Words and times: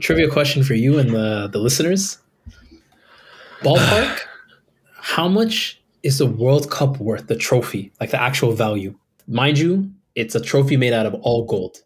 trivia 0.00 0.28
question 0.30 0.62
for 0.64 0.74
you 0.74 0.98
and 0.98 1.10
the 1.10 1.48
the 1.52 1.58
listeners. 1.58 2.18
Ballpark, 3.62 4.20
how 4.94 5.28
much 5.28 5.80
is 6.02 6.18
the 6.18 6.26
World 6.26 6.70
Cup 6.70 6.98
worth? 6.98 7.26
The 7.26 7.36
trophy, 7.36 7.92
like 8.00 8.10
the 8.10 8.20
actual 8.20 8.52
value, 8.52 8.94
mind 9.28 9.58
you, 9.58 9.90
it's 10.14 10.34
a 10.34 10.40
trophy 10.40 10.76
made 10.76 10.92
out 10.92 11.06
of 11.06 11.14
all 11.22 11.44
gold. 11.44 11.78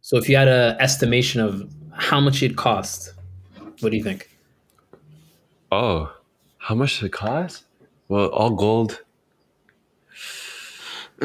So 0.00 0.16
if 0.16 0.28
you 0.28 0.36
had 0.36 0.48
an 0.48 0.76
estimation 0.80 1.40
of 1.40 1.70
how 1.92 2.20
much 2.20 2.42
it 2.42 2.56
cost, 2.56 3.12
what 3.80 3.90
do 3.90 3.96
you 3.96 4.02
think? 4.02 4.28
Oh, 5.70 6.12
how 6.58 6.74
much 6.74 6.96
does 6.96 7.04
it 7.04 7.12
cost? 7.12 7.64
Well, 8.08 8.28
all 8.28 8.50
gold. 8.50 9.02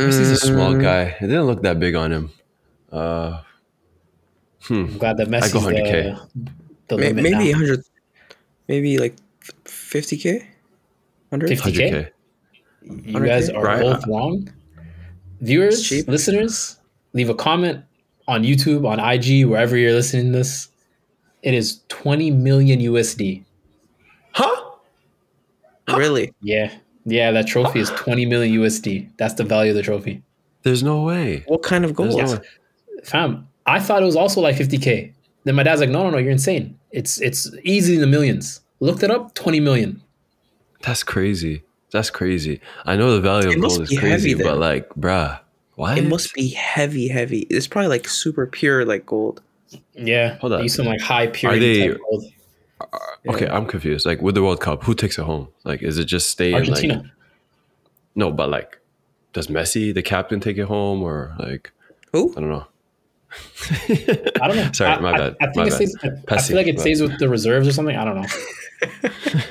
He's 0.04 0.32
a 0.32 0.38
small 0.38 0.75
Mm, 0.75 0.82
guy. 0.82 1.02
It 1.20 1.28
didn't 1.28 1.46
look 1.46 1.64
that 1.64 1.80
big 1.80 1.96
on 1.96 2.12
him. 2.12 2.32
Uh, 2.91 3.41
Hmm. 4.68 4.73
I'm 4.86 4.97
glad 4.97 5.18
that 5.18 5.27
I 5.27 5.47
go 5.49 5.59
100K. 5.59 6.29
the, 6.36 6.52
the 6.88 6.97
may- 6.97 7.07
limit 7.13 7.23
maybe 7.23 7.52
100, 7.52 7.84
maybe 8.67 8.98
like 8.98 9.16
50k, 9.66 10.40
100. 11.30 11.48
50. 11.59 11.71
100k. 11.71 12.09
You 13.05 13.26
guys 13.26 13.49
are 13.49 13.63
Right. 13.63 13.81
both 13.81 14.05
wrong. 14.07 14.49
Viewers, 15.41 15.91
listeners, 16.07 16.80
leave 17.13 17.30
a 17.30 17.35
comment 17.35 17.84
on 18.27 18.43
YouTube, 18.43 18.88
on 18.88 18.99
IG, 18.99 19.45
wherever 19.45 19.77
you're 19.77 19.93
listening 19.93 20.31
to 20.31 20.38
this. 20.40 20.70
It 21.43 21.54
is 21.54 21.81
20 21.90 22.31
million 22.31 22.79
USD. 22.79 23.43
Huh? 24.31 24.71
Really? 25.95 26.34
Yeah. 26.41 26.73
Yeah, 27.05 27.31
that 27.31 27.48
trophy 27.48 27.79
is 27.79 27.90
20 27.91 28.26
million 28.26 28.59
USD. 28.59 29.09
That's 29.18 29.35
the 29.35 29.43
value 29.45 29.71
of 29.71 29.77
the 29.77 29.84
trophy. 29.84 30.23
There's 30.63 30.84
no 30.84 31.04
way. 31.04 31.43
What 31.48 31.63
kind 31.63 31.85
of 31.85 31.95
There's 31.95 32.15
gold? 32.15 32.31
no. 32.31 32.99
Fam, 33.05 33.48
I 33.67 33.80
thought 33.80 34.02
it 34.02 34.05
was 34.05 34.16
also 34.16 34.41
like 34.41 34.55
50K. 34.55 35.13
Then 35.44 35.55
my 35.55 35.63
dad's 35.63 35.81
like, 35.81 35.89
no, 35.89 36.03
no, 36.03 36.09
no, 36.09 36.17
you're 36.17 36.31
insane. 36.31 36.80
It's 36.91 37.21
it's 37.21 37.52
easily 37.63 37.95
in 37.95 38.02
the 38.02 38.07
millions. 38.07 38.62
Looked 38.80 39.03
it 39.03 39.12
up, 39.12 39.34
20 39.34 39.59
million. 39.59 40.02
That's 40.82 41.04
crazy. 41.04 41.63
That's 41.91 42.10
crazy. 42.10 42.62
I 42.85 42.95
know 42.95 43.13
the 43.13 43.21
value 43.21 43.49
It 43.49 43.55
of 43.55 43.62
gold 43.62 43.82
is 43.82 43.90
be 43.90 43.95
heavy 43.95 44.10
crazy, 44.10 44.34
but 44.35 44.57
like, 44.57 44.90
bruh, 44.90 45.40
why? 45.76 45.98
It 45.98 46.07
must 46.07 46.34
be 46.34 46.49
heavy, 46.49 47.07
heavy. 47.07 47.40
It's 47.49 47.68
probably 47.68 47.90
like 47.90 48.07
super 48.07 48.45
pure, 48.45 48.85
like 48.85 49.05
gold. 49.05 49.41
Yeah. 49.93 50.38
Hold 50.40 50.54
on. 50.54 50.63
Use 50.63 50.76
some 50.76 50.85
like 50.85 51.01
high 51.01 51.27
purity 51.27 51.79
they- 51.79 51.88
type 51.90 51.99
gold. 52.10 52.26
Uh, 52.79 52.98
okay, 53.29 53.48
I'm 53.48 53.65
confused. 53.65 54.05
Like 54.05 54.21
with 54.21 54.35
the 54.35 54.43
World 54.43 54.62
Cup, 54.62 54.84
who 54.84 54.93
takes 54.93 55.18
it 55.18 55.23
home? 55.23 55.48
Like, 55.63 55.82
is 55.82 55.98
it 55.98 56.05
just 56.05 56.29
stay 56.29 56.49
in 56.49 56.55
Argentina. 56.55 56.98
like 56.98 57.05
no, 58.15 58.32
but 58.32 58.49
like, 58.49 58.79
does 59.34 59.48
Messi, 59.48 59.93
the 59.93 60.01
captain, 60.04 60.40
take 60.40 60.57
it 60.57 60.65
home 60.65 61.01
or 61.01 61.35
like 61.40 61.71
Who? 62.12 62.32
I 62.32 62.41
don't 62.41 62.49
know. 62.49 62.68
I 63.89 64.47
don't 64.47 64.56
know. 64.56 64.72
Sorry, 64.73 64.91
I, 64.91 65.00
my 65.00 65.11
I- 65.11 65.17
bad. 65.17 65.35
I, 65.41 65.45
think 65.45 65.56
my 65.57 65.63
it 65.66 65.69
bad. 65.69 65.75
stays. 65.75 65.97
I, 66.03 66.35
I 66.35 66.41
feel 66.41 66.57
like 66.57 66.67
it 66.67 66.79
stays 66.79 67.01
with 67.01 67.17
the 67.19 67.28
reserves 67.29 67.67
or 67.67 67.72
something. 67.73 67.95
I 67.95 68.06
don't 68.06 68.16
know. 68.16 68.28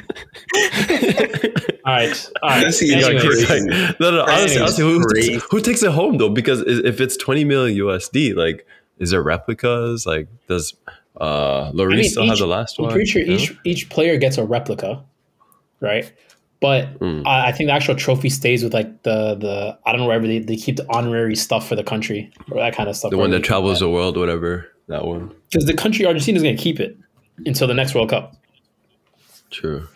all 1.84 1.92
right. 1.94 2.30
All 2.42 2.48
right. 2.50 2.66
Messi 2.66 2.94
is 2.96 3.04
Like, 3.06 3.16
Anyways, 3.16 3.50
like- 3.50 4.00
no, 4.00 4.10
no. 4.10 4.22
Honestly, 4.22 4.60
honestly 4.60 4.84
who, 4.84 5.00
who 5.00 5.14
takes, 5.14 5.44
who 5.50 5.60
takes 5.60 5.82
it 5.82 5.92
home 5.92 6.18
though? 6.18 6.28
Because 6.30 6.60
if 6.62 7.00
it's 7.00 7.16
20 7.16 7.44
million 7.44 7.78
USD, 7.78 8.34
like, 8.36 8.66
is 8.98 9.10
there 9.10 9.22
replicas? 9.22 10.06
Like, 10.06 10.28
does 10.48 10.74
uh 11.20 11.72
Lloris 11.72 11.92
I 11.92 11.96
mean, 11.96 12.10
still 12.10 12.26
have 12.28 12.38
the 12.38 12.46
last 12.46 12.78
one? 12.78 12.86
I'm 12.86 12.88
one? 12.90 12.94
pretty 12.94 13.10
sure 13.10 13.22
You 13.22 13.28
know? 13.28 13.34
each 13.34 13.56
each 13.64 13.88
player 13.90 14.16
gets 14.18 14.38
a 14.38 14.44
replica, 14.44 15.02
right? 15.80 16.12
But 16.66 16.98
Mm. 17.00 17.26
I, 17.26 17.48
I 17.48 17.52
think 17.52 17.68
the 17.68 17.72
actual 17.74 17.94
trophy 17.94 18.28
stays 18.30 18.62
with 18.64 18.74
like 18.74 19.02
the 19.04 19.34
the 19.36 19.78
I 19.86 19.92
don't 19.92 20.00
know 20.00 20.06
wherever 20.06 20.26
they, 20.26 20.40
they 20.40 20.56
keep 20.56 20.76
the 20.76 20.86
honorary 20.90 21.36
stuff 21.36 21.68
for 21.68 21.76
the 21.76 21.84
country 21.84 22.30
or 22.50 22.58
that 22.60 22.74
kind 22.74 22.88
of 22.88 22.96
stuff. 22.96 23.10
the 23.10 23.18
one 23.18 23.30
that 23.30 23.44
travels 23.44 23.78
the 23.80 23.88
world, 23.90 24.16
whatever. 24.16 24.66
That 24.88 25.04
one. 25.04 25.34
because 25.50 25.66
the 25.66 25.74
country 25.74 26.06
Argentina 26.06 26.36
is 26.36 26.42
going 26.42 26.56
to 26.56 26.62
keep 26.62 26.78
it 26.80 26.96
until 27.44 27.66
the 27.66 27.74
next 27.74 27.94
World 27.94 28.10
Cup. 28.10 28.34
True. 29.50 29.88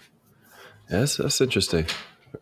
Yeah, 0.90 1.00
that's, 1.00 1.16
that's 1.18 1.40
interesting. 1.40 1.86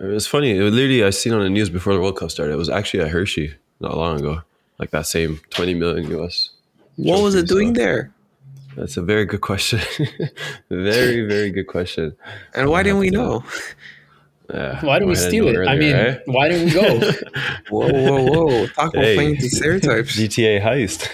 It 0.01 0.05
was 0.05 0.27
funny. 0.27 0.57
It 0.57 0.63
was 0.63 0.73
literally 0.75 1.05
I 1.05 1.11
seen 1.11 1.33
on 1.35 1.41
the 1.43 1.51
news 1.51 1.69
before 1.71 1.93
the 1.95 2.01
World 2.01 2.17
Cup 2.17 2.31
started. 2.31 2.53
It 2.53 2.57
was 2.57 2.71
actually 2.71 3.01
at 3.01 3.09
Hershey 3.11 3.55
not 3.81 3.97
long 3.97 4.19
ago. 4.21 4.41
Like 4.79 4.91
that 4.93 5.07
same 5.07 5.41
20 5.51 5.75
million 5.75 6.11
US. 6.21 6.51
What 6.97 7.23
was 7.23 7.35
it 7.35 7.47
doing 7.49 7.75
so- 7.75 7.81
there? 7.83 8.13
That's 8.77 8.97
a 8.97 9.03
very 9.03 9.25
good 9.25 9.41
question. 9.41 9.81
very, 10.71 11.27
very 11.27 11.51
good 11.51 11.67
question. 11.67 12.17
And 12.55 12.69
why 12.71 12.83
didn't 12.85 13.01
we 13.01 13.11
know? 13.11 13.43
Yeah. 14.53 14.81
Why 14.85 14.95
didn't 14.99 15.11
we 15.11 15.15
steal 15.17 15.45
know 15.53 15.61
it? 15.63 15.69
I 15.69 15.77
mean, 15.77 15.95
earlier, 15.95 16.09
eh? 16.09 16.19
why 16.25 16.49
didn't 16.49 16.65
we 16.67 16.73
go? 16.73 17.13
Whoa, 17.71 17.89
whoa, 17.93 18.23
whoa! 18.47 18.67
Talk 18.69 18.95
about 18.95 19.05
Hey. 19.05 19.15
playing 19.15 19.35
these 19.35 19.57
stereotypes. 19.59 20.17
GTA 20.19 20.63
heist. 20.63 21.07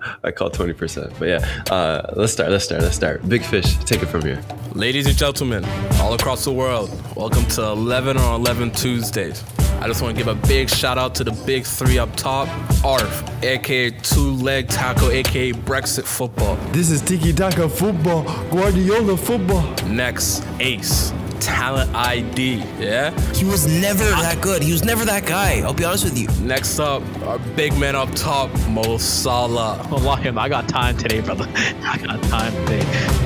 I 0.24 0.30
call 0.30 0.48
20%. 0.50 1.18
But 1.18 1.28
yeah, 1.28 1.74
uh, 1.74 2.14
let's 2.16 2.32
start. 2.32 2.50
Let's 2.50 2.64
start. 2.64 2.80
Let's 2.82 2.96
start. 2.96 3.28
Big 3.28 3.42
fish, 3.44 3.76
take 3.84 4.02
it 4.02 4.06
from 4.06 4.22
here. 4.22 4.40
Ladies 4.72 5.06
and 5.06 5.16
gentlemen, 5.18 5.64
all 6.00 6.14
across 6.14 6.44
the 6.44 6.52
world, 6.52 6.88
welcome 7.14 7.44
to 7.46 7.62
11 7.62 8.16
on 8.16 8.40
11 8.40 8.70
Tuesdays. 8.70 9.44
I 9.80 9.86
just 9.86 10.00
want 10.00 10.16
to 10.16 10.24
give 10.24 10.28
a 10.28 10.46
big 10.48 10.70
shout 10.70 10.96
out 10.98 11.14
to 11.16 11.24
the 11.24 11.32
big 11.44 11.64
three 11.64 11.98
up 11.98 12.14
top 12.16 12.48
ARF, 12.84 13.44
aka 13.44 13.90
Two 13.90 14.30
Leg 14.32 14.68
Taco, 14.68 15.10
aka 15.10 15.52
Brexit 15.52 16.04
Football. 16.04 16.56
This 16.72 16.90
is 16.90 17.02
Tiki 17.02 17.32
Taka 17.34 17.68
football, 17.68 18.22
Guardiola 18.50 19.16
football. 19.16 19.62
Next, 19.86 20.42
Ace, 20.60 21.12
Talent 21.40 21.94
ID, 21.94 22.56
yeah? 22.78 23.10
He 23.32 23.44
was 23.44 23.66
never 23.66 24.04
that 24.04 24.40
good. 24.40 24.62
He 24.62 24.72
was 24.72 24.84
never 24.84 25.04
that 25.04 25.26
guy. 25.26 25.60
I'll 25.60 25.74
be 25.74 25.84
honest 25.84 26.04
with 26.04 26.18
you. 26.18 26.28
Next 26.44 26.78
up, 26.78 27.02
our 27.22 27.38
big 27.56 27.76
man 27.78 27.96
up 27.96 28.10
top, 28.14 28.50
Mo 28.68 28.98
Salah. 28.98 29.86
Wallahi, 29.90 30.30
I 30.30 30.48
got 30.48 30.68
time 30.68 30.96
today, 30.96 31.20
brother. 31.20 31.48
I 31.54 31.98
got 31.98 32.22
time 32.24 32.52
today. 32.66 32.82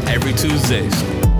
Every 0.07 0.33
Tuesdays. 0.33 1.32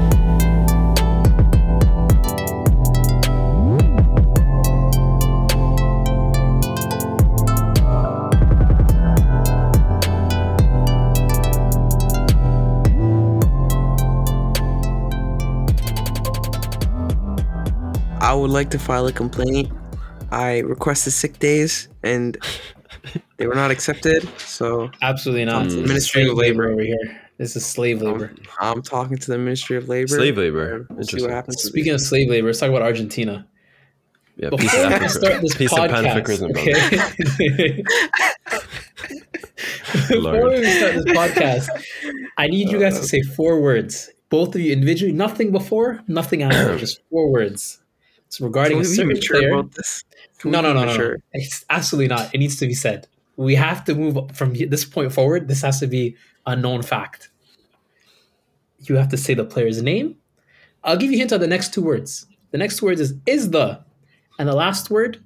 I 18.33 18.35
would 18.35 18.51
like 18.51 18.71
to 18.71 18.79
file 18.79 19.07
a 19.07 19.13
complaint. 19.13 19.71
I 20.31 20.61
requested 20.61 21.13
sick 21.13 21.39
days 21.39 21.89
and 22.03 22.39
they 23.37 23.47
were 23.47 23.55
not 23.55 23.71
accepted. 23.71 24.27
So 24.39 24.91
Absolutely 25.03 25.45
not. 25.45 25.67
Mm. 25.67 25.87
Ministry 25.87 26.23
of 26.23 26.29
slave 26.29 26.57
Labor. 26.57 26.71
over 26.71 26.81
here. 26.81 27.21
This 27.37 27.57
is 27.57 27.67
slave 27.67 28.01
labor. 28.01 28.35
I'm, 28.59 28.77
I'm 28.77 28.83
talking 28.83 29.19
to 29.19 29.31
the 29.31 29.37
Ministry 29.37 29.77
of 29.77 29.91
Labor. 29.91 30.09
Slave 30.09 30.39
labor. 30.39 30.87
We'll 30.89 31.05
see 31.05 31.21
what 31.21 31.31
happens. 31.31 31.63
Speaking 31.63 31.93
of 31.93 32.01
slave 32.01 32.31
labor, 32.31 32.47
let's 32.47 32.59
talk 32.59 32.71
about 32.71 32.81
Argentina. 32.81 33.47
Yeah, 34.37 34.49
peace 34.49 34.63
Before 34.63 34.81
and 34.87 35.03
we 35.03 35.09
start 35.11 35.43
this 35.43 35.55
peace 35.55 35.73
and 35.75 35.93
podcast, 35.93 36.25
Pan-Africanism, 36.25 36.51
okay? 36.57 37.83
Before 40.09 40.49
we 40.49 40.65
start 40.71 40.95
this 40.95 41.05
podcast, 41.05 41.69
I 42.39 42.47
need 42.47 42.71
you 42.71 42.81
guys 42.81 42.99
to 42.99 43.05
say 43.07 43.21
four 43.21 43.61
words. 43.61 44.09
Both 44.31 44.55
of 44.55 44.63
you 44.63 44.73
individually, 44.73 45.13
nothing 45.13 45.53
before, 45.53 46.01
nothing 46.09 46.43
after, 46.43 46.79
just 46.79 47.03
four 47.11 47.31
words. 47.31 47.82
It's 48.33 48.41
regarding 48.41 48.79
Can 48.79 48.87
a 48.87 49.05
we 49.07 49.15
be 49.15 49.21
player. 49.29 49.53
about 49.53 49.73
this? 49.73 50.05
Can 50.39 50.53
No, 50.53 50.63
no, 50.63 50.73
no, 50.73 50.87
no, 50.87 50.97
no. 50.97 51.17
It's 51.35 51.67
absolutely 51.69 52.09
not. 52.09 52.35
It 52.35 52.39
needs 52.39 52.57
to 52.61 52.67
be 52.67 52.73
said. 52.73 53.07
We 53.37 53.55
have 53.57 53.85
to 53.85 53.95
move 53.95 54.35
from 54.35 54.55
this 54.55 54.87
point 54.87 55.13
forward. 55.13 55.49
This 55.49 55.61
has 55.61 55.81
to 55.81 55.87
be 55.87 56.17
a 56.47 56.57
known 56.57 56.81
fact. 56.81 57.29
You 58.79 58.97
have 58.97 59.11
to 59.11 59.19
say 59.19 59.35
the 59.35 59.45
player's 59.45 59.83
name. 59.83 60.17
I'll 60.83 60.97
give 60.97 61.11
you 61.11 61.17
a 61.17 61.19
hint 61.19 61.35
on 61.35 61.41
the 61.41 61.47
next 61.47 61.75
two 61.75 61.83
words. 61.83 62.25
The 62.53 62.57
next 62.57 62.79
two 62.79 62.87
words 62.87 63.03
is 63.03 63.13
is 63.27 63.51
the, 63.51 63.85
and 64.39 64.49
the 64.49 64.55
last 64.55 64.89
word 64.89 65.23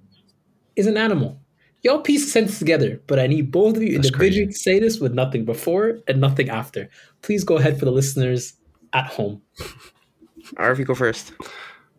is 0.74 0.88
an 0.88 0.96
animal. 0.96 1.40
Y'all 1.82 2.00
piece 2.00 2.24
the 2.24 2.30
sentence 2.32 2.58
together, 2.58 3.00
but 3.06 3.20
I 3.20 3.28
need 3.28 3.52
both 3.52 3.76
of 3.76 3.84
you 3.84 3.94
That's 3.94 4.08
individually 4.08 4.46
crazy. 4.46 4.52
to 4.52 4.58
say 4.58 4.80
this 4.80 4.98
with 4.98 5.14
nothing 5.14 5.44
before 5.44 6.00
and 6.08 6.20
nothing 6.20 6.48
after. 6.50 6.90
Please 7.22 7.44
go 7.44 7.56
ahead 7.56 7.78
for 7.78 7.84
the 7.84 7.92
listeners 7.92 8.54
at 8.92 9.06
home. 9.06 9.42
Or 10.56 10.72
if 10.72 10.80
you 10.80 10.84
go 10.84 10.96
first. 10.96 11.32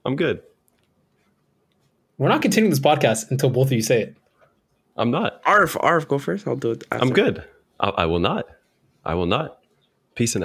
I'm 0.06 0.18
good. 0.18 0.42
We're 2.18 2.30
not 2.30 2.42
continuing 2.42 2.70
this 2.72 2.80
podcast 2.80 3.30
until 3.32 3.50
both 3.50 3.68
of 3.68 3.74
you 3.74 3.82
say 3.82 4.02
it. 4.02 4.18
I'm 4.96 5.12
not. 5.12 5.42
Arf, 5.46 5.78
Arf, 5.80 6.08
go 6.08 6.18
first. 6.18 6.48
I'll 6.48 6.56
do 6.56 6.72
it. 6.72 6.84
After. 6.92 7.04
I'm 7.06 7.14
good. 7.14 7.44
I, 7.80 7.90
I 7.90 8.06
will 8.08 8.20
not. 8.20 8.48
I 9.06 9.14
will 9.14 9.28
not. 9.28 9.60
Peace 10.16 10.36
and 10.36 10.44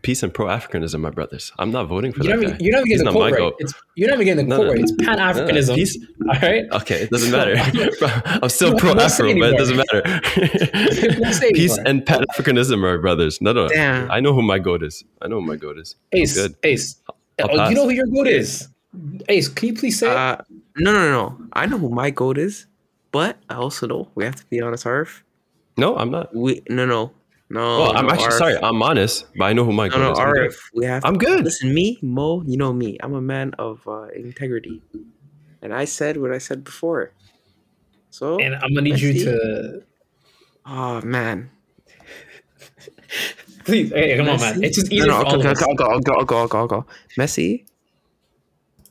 peace 0.00 0.22
and 0.22 0.32
pro 0.32 0.46
Africanism, 0.46 0.98
my 1.00 1.10
brothers. 1.10 1.52
I'm 1.58 1.70
not 1.70 1.88
voting 1.88 2.10
for 2.14 2.24
You're 2.24 2.38
that 2.38 2.52
guy. 2.52 2.56
you're 2.58 2.72
not 2.72 2.86
even 2.86 2.86
He's 2.86 3.02
getting 3.02 3.04
the 3.04 3.04
not 3.04 3.12
quote 3.12 3.32
right. 3.38 3.52
It's, 3.58 3.74
you're 3.94 4.08
not 4.08 4.14
even 4.14 4.24
getting 4.24 4.48
the 4.48 4.48
No, 4.48 4.56
quote 4.56 4.66
no. 4.68 4.72
right. 4.72 4.80
It's 4.80 4.92
Pan 4.92 5.18
Africanism. 5.18 5.74
Peace- 5.74 5.98
all 6.26 6.40
right. 6.40 6.64
Okay, 6.72 7.02
it 7.02 7.10
doesn't 7.10 7.30
matter. 7.30 7.54
I'm 8.42 8.48
still 8.48 8.74
pro 8.78 8.94
won't 8.94 9.00
Afro, 9.02 9.26
but 9.38 9.52
it 9.52 9.58
doesn't 9.58 9.76
You 9.76 11.20
won't 11.20 11.34
say 11.34 11.46
matter. 11.48 11.52
Peace 11.52 11.76
and 11.84 12.06
Pan 12.06 12.24
Africanism, 12.34 12.78
my 12.80 12.96
brothers. 12.96 13.42
No, 13.42 13.52
no. 13.52 13.68
Damn. 13.68 14.10
I 14.10 14.20
know 14.20 14.32
who 14.32 14.40
my 14.40 14.58
goat 14.58 14.82
is. 14.82 15.04
I 15.20 15.28
know 15.28 15.40
who 15.42 15.46
my 15.46 15.56
goat 15.56 15.78
is. 15.78 15.96
Ace. 16.12 16.34
good. 16.34 16.54
Ace. 16.62 16.98
I'll 17.38 17.50
Oh, 17.50 17.56
pass. 17.58 17.68
you 17.70 17.76
know 17.76 17.84
who 17.84 17.90
your 17.90 18.06
goat 18.06 18.26
is. 18.26 18.68
Ace, 19.28 19.48
can 19.48 19.68
you 19.68 19.74
please 19.74 19.98
say? 19.98 20.08
Uh, 20.08 20.36
no, 20.48 20.59
no, 20.76 20.92
no, 20.92 21.10
no. 21.10 21.38
I 21.52 21.66
know 21.66 21.78
who 21.78 21.88
my 21.90 22.10
goat 22.10 22.38
is, 22.38 22.66
but 23.12 23.38
I 23.48 23.54
also 23.56 23.86
know 23.86 24.08
we 24.14 24.24
have 24.24 24.36
to 24.36 24.46
be 24.46 24.60
honest, 24.60 24.86
Arf. 24.86 25.24
No, 25.76 25.96
I'm 25.96 26.10
not. 26.10 26.34
We 26.34 26.62
no, 26.68 26.86
no. 26.86 27.12
No, 27.50 27.78
Well, 27.82 27.96
I'm 27.96 28.06
no, 28.06 28.10
actually 28.12 28.30
Arif. 28.30 28.38
sorry. 28.38 28.56
I'm 28.62 28.82
honest, 28.82 29.26
but 29.36 29.44
I 29.46 29.52
know 29.52 29.64
who 29.64 29.72
my 29.72 29.88
No, 29.88 29.98
goat 29.98 30.22
no, 30.22 30.44
is. 30.44 30.54
I'm 30.62 30.70
We 30.74 30.84
have. 30.86 31.04
I'm 31.04 31.18
good. 31.18 31.44
Listen, 31.44 31.74
me, 31.74 31.98
Mo. 32.02 32.42
You 32.46 32.56
know 32.56 32.72
me. 32.72 32.96
I'm 33.02 33.14
a 33.14 33.20
man 33.20 33.54
of 33.58 33.82
uh, 33.88 34.06
integrity, 34.14 34.82
and 35.62 35.74
I 35.74 35.84
said 35.84 36.16
what 36.16 36.30
I 36.32 36.38
said 36.38 36.62
before. 36.62 37.12
So, 38.10 38.38
And 38.38 38.54
I'm 38.54 38.74
gonna 38.74 38.82
need 38.82 39.00
you 39.00 39.12
Messi? 39.14 39.24
to 39.24 39.82
oh 40.66 41.00
man, 41.02 41.50
please. 43.64 43.90
Hey, 43.90 44.16
come 44.16 44.28
on, 44.28 44.38
man. 44.40 44.62
It's 44.62 44.76
just 44.76 44.92
easy. 44.92 45.06
No, 45.08 45.18
no, 45.18 45.20
for 45.20 45.26
all 45.26 45.40
okay, 45.40 45.48
of 45.48 45.56
us. 45.56 45.62
okay, 45.62 45.70
I'll 45.70 45.74
go, 45.76 45.84
I'll 45.90 46.00
go, 46.00 46.12
I'll 46.14 46.24
go, 46.24 46.36
I'll 46.38 46.48
go, 46.48 46.58
I'll 46.58 46.66
go. 46.68 46.86
Messi. 47.18 47.66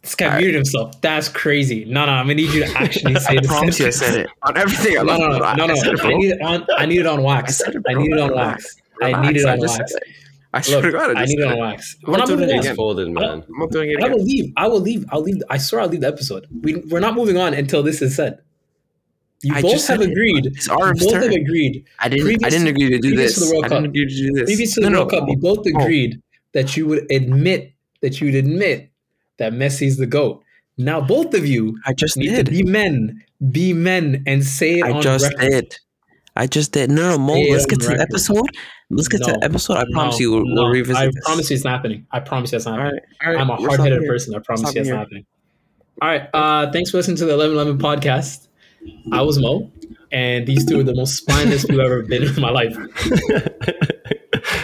This 0.01 0.15
guy 0.15 0.37
muted 0.37 0.55
himself. 0.55 0.99
That's 1.01 1.27
crazy. 1.27 1.83
No, 1.85 2.05
no, 2.05 2.13
I'm 2.13 2.25
gonna 2.25 2.35
need 2.35 2.53
you 2.53 2.63
to 2.65 2.71
actually 2.77 3.15
say 3.15 3.33
I 3.37 3.41
the 3.41 3.47
promise 3.47 3.79
you, 3.79 3.87
I 3.87 3.89
said 3.89 4.15
it 4.21 4.29
on 4.43 4.57
everything. 4.57 4.97
I 4.97 5.03
No, 5.03 5.17
no, 5.17 5.27
no, 5.27 5.27
no, 5.27 5.37
no. 5.39 5.45
I 5.45 5.51
I 5.51 6.13
need 6.17 6.31
it 6.31 6.41
on. 6.41 6.65
I 6.77 6.85
need 6.85 6.99
it 6.99 7.05
on 7.05 7.19
I 7.19 7.23
wax. 7.23 7.57
said 7.57 7.75
it, 7.75 7.83
I 7.87 7.93
need 7.95 8.11
it 8.11 8.19
on 8.19 8.33
wax. 8.33 8.75
I 9.01 9.21
need 9.31 9.37
it 9.37 9.45
on 9.45 9.59
wax. 9.59 9.93
I 10.51 10.61
swear 10.61 10.81
to 10.81 10.87
Look, 10.87 10.95
God, 10.95 11.15
I, 11.17 11.21
I 11.21 11.25
need 11.25 11.39
it 11.39 11.47
on 11.47 11.59
wax. 11.59 11.95
I'm 12.05 12.11
We're 12.11 12.17
not 12.17 12.19
not 12.19 12.27
doing 12.27 12.39
moving 12.39 12.55
it 12.55 12.59
on. 12.59 12.63
again. 12.65 12.75
folded, 12.75 13.09
man. 13.11 13.23
I'm 13.47 13.59
not 13.59 13.71
doing 13.71 13.91
it 13.91 14.01
I 14.03 14.07
will 14.07 14.23
leave. 14.23 14.53
I 14.57 14.67
will 14.67 14.79
leave. 14.79 15.05
I'll 15.11 15.21
leave. 15.21 15.41
I 15.49 15.57
swear 15.57 15.81
I'll 15.81 15.87
leave 15.89 16.01
the 16.01 16.07
episode. 16.07 16.47
We, 16.61 16.77
we're 16.77 16.99
not 17.01 17.13
moving 17.13 17.37
on 17.37 17.53
until 17.53 17.83
this 17.83 18.01
is 18.01 18.15
said. 18.15 18.39
You 19.43 19.53
I 19.55 19.61
both 19.61 19.73
have 19.73 19.81
said 19.81 20.01
it. 20.01 20.09
agreed. 20.11 20.47
It's 20.47 20.67
You 20.67 20.75
both 20.77 21.11
turn. 21.11 21.23
have 21.23 21.31
agreed. 21.31 21.85
I 21.99 22.09
didn't. 22.09 22.43
I 22.45 22.49
didn't 22.49 22.67
agree 22.67 22.89
to 22.89 22.99
do 22.99 23.15
this. 23.15 23.35
to 23.35 23.41
the 23.45 23.51
World 23.53 23.65
I 23.65 23.67
didn't 23.69 23.83
Cup. 23.83 23.89
agree 23.89 24.05
to 24.07 24.15
do 24.15 24.31
this. 24.33 24.43
Previous 24.45 24.73
to 24.75 24.81
the 24.81 24.89
No, 24.89 24.99
World 24.99 25.11
no, 25.11 25.19
Cup, 25.19 25.29
you 25.29 25.37
both 25.37 25.65
no. 25.65 25.79
agreed 25.81 26.21
that 26.53 26.75
you 26.75 26.87
would 26.87 27.09
admit 27.11 27.73
that 28.01 28.19
you'd 28.19 28.35
admit 28.35 28.88
that 29.39 29.53
Messi's 29.53 29.97
the 29.97 30.05
goat. 30.05 30.43
Now 30.77 31.01
both 31.01 31.33
of 31.33 31.45
you 31.45 31.77
I 31.85 31.93
just 31.93 32.15
need 32.17 32.29
did. 32.29 32.45
to 32.45 32.51
be 32.51 32.63
men, 32.63 33.23
be 33.51 33.73
men, 33.73 34.23
and 34.27 34.43
say 34.45 34.79
it 34.79 34.85
I 34.85 34.99
just 35.01 35.25
record. 35.33 35.49
did. 35.49 35.77
I 36.35 36.47
just 36.47 36.71
did. 36.71 36.89
No, 36.89 37.09
no, 37.09 37.17
Mo. 37.17 37.33
Say 37.33 37.51
Let's 37.51 37.65
get 37.65 37.81
to 37.81 37.87
the 37.89 37.99
episode. 38.01 38.45
Let's 38.89 39.07
get 39.09 39.17
to 39.23 39.33
the 39.33 39.43
episode. 39.43 39.77
I 39.77 39.83
promise 39.91 40.15
No, 40.15 40.19
you, 40.19 40.31
we'll, 40.31 40.45
no, 40.45 40.61
we'll 40.63 40.71
revisit 40.71 40.95
I 40.95 41.05
this. 41.07 41.15
promise 41.25 41.49
you 41.49 41.55
it's 41.55 41.65
not 41.65 41.71
happening. 41.71 42.07
I 42.11 42.19
promise 42.21 42.51
you 42.53 42.55
it's 42.57 42.65
not 42.65 42.79
happening. 42.79 43.01
right, 43.21 43.27
all 43.27 43.33
right. 43.33 43.41
I'm 43.41 43.49
a 43.49 43.55
hard 43.57 43.79
headed 43.81 44.05
person. 44.07 44.33
I 44.35 44.39
promise 44.39 44.73
you 44.73 44.81
it's 44.81 44.89
not 44.89 44.99
happening. 44.99 45.25
All 46.01 46.07
right. 46.07 46.29
Uh, 46.33 46.71
thanks 46.71 46.91
for 46.91 46.97
listening 46.97 47.17
to 47.17 47.25
the 47.25 47.35
1111 47.35 47.77
podcast. 47.77 48.47
I 49.11 49.21
was 49.21 49.37
Mo, 49.37 49.69
and 50.13 50.47
these 50.47 50.65
two 50.65 50.79
are 50.79 50.83
the 50.83 50.95
most 50.95 51.17
spineless 51.17 51.65
people 51.65 51.81
I've 51.81 51.87
ever 51.87 52.03
been 52.03 52.23
in 52.23 52.39
my 52.39 52.51
life. 52.51 52.77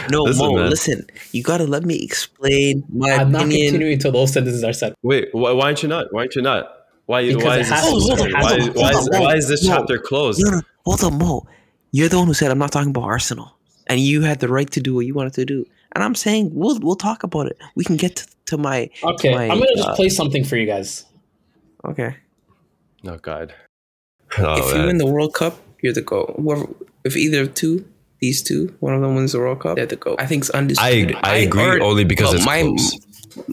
No, 0.10 0.24
Listen, 0.24 0.46
Mo. 0.46 0.56
man. 0.56 0.70
Listen, 0.70 1.08
you 1.32 1.44
gotta 1.44 1.66
let 1.66 1.84
me 1.84 1.96
explain 1.96 2.84
my 2.90 3.12
I'm 3.12 3.32
not 3.32 3.42
continuing 3.42 3.94
until 3.94 4.12
those 4.12 4.34
sentences 4.34 4.64
are 4.64 4.74
said. 4.74 4.94
Wait, 5.04 5.30
why, 5.34 5.52
why 5.52 5.66
aren't 5.66 5.84
you 5.84 5.90
not? 5.90 6.08
Why 6.12 6.22
aren't 6.22 6.36
you 6.36 6.42
not? 6.42 6.72
Why? 7.06 7.28
Because 7.28 7.44
why 7.44 7.56
it 7.58 7.62
is 7.62 7.70
has 7.70 7.86
this? 7.86 8.08
to- 8.08 8.26
it 8.26 8.36
has 8.36 8.44
why, 8.44 8.58
to- 8.58 8.72
why, 8.72 8.90
is, 8.90 8.96
hold 8.96 9.16
on, 9.16 9.22
why 9.22 9.36
is 9.36 9.48
this 9.48 9.64
no. 9.68 9.76
chapter 9.76 9.98
closed? 10.00 10.42
No, 10.44 10.52
no, 10.52 10.62
hold 10.86 11.04
on, 11.04 11.18
Mo. 11.18 11.48
You're 11.92 12.10
the 12.10 12.18
one 12.18 12.28
who 12.28 12.34
said 12.34 12.52
I'm 12.52 12.58
not 12.58 12.72
talking 12.72 12.90
about 12.90 13.04
Arsenal, 13.04 13.56
and 13.88 14.00
you 14.00 14.22
had 14.22 14.40
the 14.40 14.48
right 14.50 14.70
to 14.72 14.82
do 14.82 14.96
what 14.96 15.06
you 15.06 15.14
wanted 15.14 15.34
to 15.34 15.46
do. 15.46 15.66
And 15.94 16.04
I'm 16.04 16.16
saying 16.16 16.52
we'll 16.54 16.80
we'll 16.80 16.96
talk 16.96 17.24
about 17.24 17.48
it. 17.48 17.58
We 17.76 17.84
can 17.86 17.96
get 17.96 18.18
to, 18.18 18.28
to 18.48 18.58
my 18.58 18.90
Okay, 19.04 19.34
my, 19.34 19.44
I'm 19.44 19.60
gonna 19.60 19.76
just 19.76 19.90
uh, 19.90 19.96
play 19.96 20.10
something 20.10 20.44
for 20.44 20.58
you 20.58 20.66
guys. 20.66 21.06
okay. 21.86 22.18
Oh 23.08 23.18
God. 23.18 23.54
Oh, 24.40 24.58
if 24.58 24.76
you 24.76 24.86
win 24.86 24.98
the 24.98 25.06
World 25.06 25.34
Cup, 25.34 25.58
you're 25.82 25.94
the 25.94 26.02
goat. 26.02 26.34
Whoever, 26.38 26.68
if 27.06 27.16
either 27.16 27.44
of 27.44 27.54
two, 27.54 27.88
these 28.26 28.40
two, 28.50 28.62
one 28.80 28.94
of 28.98 29.02
them 29.02 29.14
wins 29.16 29.32
the 29.34 29.40
World 29.40 29.60
Cup, 29.64 29.76
they're 29.78 29.86
the 29.96 29.96
goat. 30.06 30.18
I 30.24 30.26
think 30.30 30.40
it's 30.44 30.54
I 30.54 30.58
undisputed. 30.60 31.18
I 31.24 31.36
agree 31.48 31.62
already- 31.64 31.86
only 31.90 32.04
because 32.14 32.30
well, 32.30 32.36
it's 32.38 32.46
my- 32.46 32.62
close. 32.64 32.88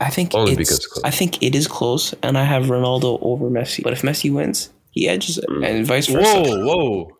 I 0.01 0.11
think 0.11 0.33
Only 0.35 0.53
it's, 0.53 0.59
because 0.63 0.77
it's 0.79 0.87
close. 0.87 1.05
I 1.05 1.11
think 1.11 1.43
it 1.43 1.55
is 1.61 1.67
close, 1.67 2.05
and 2.23 2.39
I 2.39 2.45
have 2.45 2.65
Ronaldo 2.75 3.19
over 3.21 3.51
Messi. 3.51 3.83
But 3.83 3.93
if 3.93 4.03
Messi 4.03 4.33
wins, 4.33 4.71
he 4.93 5.09
edges 5.09 5.39
it, 5.39 5.49
mm. 5.51 5.67
and 5.69 5.85
vice 5.85 6.07
versa. 6.07 6.41
Whoa, 6.41 6.65
whoa, 6.69 7.11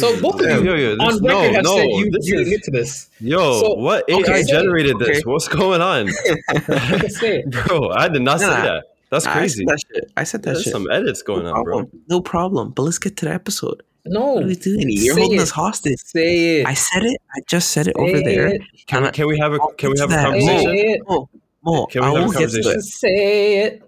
So 0.00 0.06
both 0.20 0.40
of 0.40 0.46
Yo, 0.46 0.58
you 0.62 0.70
yo, 0.70 0.74
yo, 0.76 0.92
on 1.06 1.14
record 1.14 1.22
no, 1.22 1.52
have 1.56 1.64
no, 1.64 1.76
said 1.76 1.86
you, 1.98 2.10
this 2.12 2.26
you 2.28 2.34
is- 2.38 2.46
admit 2.46 2.62
to 2.66 2.70
this. 2.78 2.90
yo! 3.18 3.60
So- 3.62 3.74
what 3.74 4.00
okay, 4.08 4.32
AI 4.32 4.36
say 4.36 4.40
it. 4.42 4.48
generated 4.56 4.96
this? 5.00 5.24
What's 5.26 5.48
going 5.48 5.80
on, 5.82 6.06
bro? 7.50 7.90
I 7.90 8.06
did 8.08 8.22
not 8.22 8.38
say 8.40 8.46
that. 8.46 8.84
That's 9.10 9.26
I 9.26 9.32
crazy. 9.32 9.64
said 9.64 9.68
that 9.72 9.80
shit. 9.94 10.04
I 10.16 10.24
said 10.24 10.42
that 10.42 10.52
There's 10.52 10.64
shit. 10.64 10.72
some 10.72 10.86
edits 10.90 11.22
going 11.22 11.44
no 11.44 11.54
on, 11.54 11.64
bro. 11.64 11.90
No 12.08 12.20
problem. 12.20 12.70
But 12.76 12.82
let's 12.82 12.98
get 12.98 13.16
to 13.18 13.24
the 13.24 13.32
episode. 13.32 13.82
No, 14.10 14.32
What 14.34 14.44
are 14.44 14.46
we 14.46 14.54
doing? 14.56 14.86
You're 14.88 15.14
Say 15.14 15.20
holding 15.20 15.38
it. 15.38 15.42
us 15.42 15.50
hostage. 15.50 15.98
say 16.04 16.60
it. 16.60 16.66
I 16.66 16.74
said 16.74 17.04
it. 17.04 17.20
I 17.36 17.40
just 17.48 17.70
said 17.72 17.88
it 17.88 17.96
over 17.96 18.20
there. 18.20 18.46
it. 18.48 18.62
Can, 18.86 19.02
we- 19.04 19.10
can 19.10 19.26
we 19.26 19.38
have 19.38 19.52
a 19.52 19.58
I'll 19.60 19.72
can 19.72 19.90
we 19.92 19.98
have 20.00 20.08
to 20.10 20.18
a 20.18 20.22
conversation? 20.22 20.60
Say 20.70 20.80
it. 20.92 21.00
Mo, 21.08 21.28
Mo, 21.64 21.86
Can 21.86 22.02
we 22.02 22.06
I 22.06 22.10
have 22.10 22.16
a 22.18 22.20
won't 22.20 22.32
get 22.32 22.38
conversation? 22.50 22.78
it. 22.78 22.82
Say 22.82 23.58
it. 23.64 23.82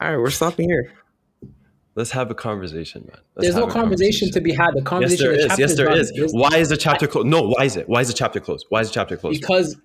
All 0.00 0.10
right, 0.10 0.16
we're 0.18 0.30
stopping 0.30 0.68
here. 0.68 0.92
Let's 1.96 2.12
have 2.12 2.30
a 2.30 2.34
conversation, 2.34 3.02
man. 3.08 3.18
Let's 3.34 3.46
There's 3.46 3.54
no 3.56 3.62
have 3.66 3.70
a 3.70 3.72
conversation 3.80 4.30
to 4.30 4.40
be 4.40 4.52
had. 4.54 4.70
The 4.74 4.78
Yes, 4.78 4.84
conversation. 4.84 5.26
there 5.26 5.36
the 5.48 5.52
is. 5.52 5.58
Yes, 5.58 5.74
there 5.76 5.86
done. 5.86 5.98
is. 5.98 6.12
There's- 6.12 6.32
Why 6.32 6.56
is 6.56 6.68
the 6.68 6.76
chapter 6.76 7.06
closed? 7.06 7.26
No, 7.26 7.42
why 7.48 7.64
is 7.64 7.76
it? 7.76 7.88
Why 7.88 8.00
is 8.00 8.08
the 8.08 8.14
chapter 8.14 8.38
closed? 8.40 8.64
Why 8.68 8.80
is 8.80 8.88
the 8.88 8.94
chapter 8.94 9.16
closed? 9.16 9.40
Because 9.40 9.76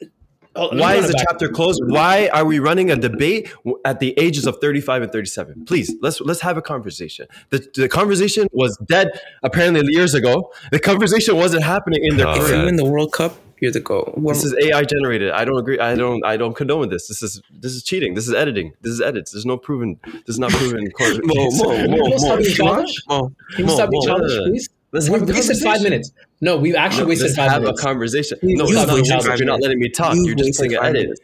oh, 0.55 0.75
Why 0.77 0.95
is 0.95 1.07
the 1.07 1.13
back. 1.13 1.25
chapter 1.29 1.49
closed? 1.49 1.81
Why 1.85 2.29
are 2.33 2.45
we 2.45 2.59
running 2.59 2.91
a 2.91 2.95
debate 2.95 3.51
at 3.83 3.99
the 3.99 4.17
ages 4.17 4.45
of 4.45 4.57
35 4.59 5.03
and 5.03 5.11
37? 5.11 5.65
Please, 5.65 5.93
let's 6.01 6.21
let's 6.21 6.41
have 6.41 6.57
a 6.57 6.61
conversation. 6.61 7.27
The, 7.49 7.67
the 7.75 7.89
conversation 7.89 8.47
was 8.51 8.77
dead 8.85 9.09
apparently 9.43 9.83
years 9.93 10.13
ago. 10.13 10.51
The 10.71 10.79
conversation 10.79 11.35
wasn't 11.35 11.63
happening 11.63 11.99
in 12.03 12.17
their 12.17 12.27
If 12.29 12.49
you 12.49 12.63
win 12.65 12.75
the 12.75 12.85
World 12.85 13.11
Cup, 13.13 13.35
you're 13.61 13.71
the 13.71 13.79
goat. 13.79 14.13
This 14.17 14.43
is 14.43 14.53
AI 14.53 14.83
generated. 14.83 15.31
I 15.31 15.45
don't 15.45 15.57
agree. 15.57 15.79
I 15.79 15.95
don't. 15.95 16.25
I 16.25 16.35
don't 16.37 16.55
condone 16.55 16.89
this. 16.89 17.07
This 17.07 17.23
is 17.23 17.41
this 17.51 17.73
is 17.73 17.83
cheating. 17.83 18.13
This 18.13 18.27
is 18.27 18.33
editing. 18.33 18.73
This 18.81 18.91
is 18.93 19.01
edits. 19.01 19.31
There's 19.31 19.45
no 19.45 19.57
proven. 19.57 19.97
This 20.25 20.35
is 20.35 20.39
not 20.39 20.51
proven. 20.51 20.91
Mo, 21.23 21.49
Mo, 21.51 21.75
Can 21.75 21.91
Mo, 21.91 21.97
you 21.97 22.09
Mo, 22.09 22.17
stop 22.17 22.37
being 22.39 22.51
if 22.51 22.57
you 22.59 22.65
want- 22.65 22.77
childish? 22.87 23.03
Mo, 23.07 23.31
Can 23.51 23.59
you 23.59 23.65
Mo, 23.65 23.73
stop 23.75 23.89
being 23.89 24.01
Mo, 24.03 24.07
childish, 24.07 24.33
no, 24.37 24.45
no. 24.45 24.51
please? 24.51 24.69
Let's 24.95 25.09
We 25.09 25.19
have 25.19 25.27
wasted 25.29 25.57
five 25.57 25.81
minutes. 25.81 26.11
No, 26.39 26.55
we've 26.57 26.73
actually 26.75 27.03
No, 27.03 27.09
wasted 27.09 27.25
let's 27.27 27.37
five 27.37 27.51
have 27.51 27.61
minutes. 27.63 27.81
a 27.81 27.83
conversation. 27.83 28.39
No, 28.41 28.49
you 28.49 28.63
it's 28.63 28.71
not 28.73 28.87
wasted 28.87 29.05
you, 29.07 29.11
five 29.13 29.25
but 29.25 29.39
you're 29.39 29.45
not 29.47 29.61
letting 29.61 29.79
me 29.79 29.89
talk. 29.89 30.15
You 30.15 30.25
You're 30.25 30.35
just 30.35 30.55
saying 30.55 30.73
edit. 30.73 30.93
minutes. 30.93 31.21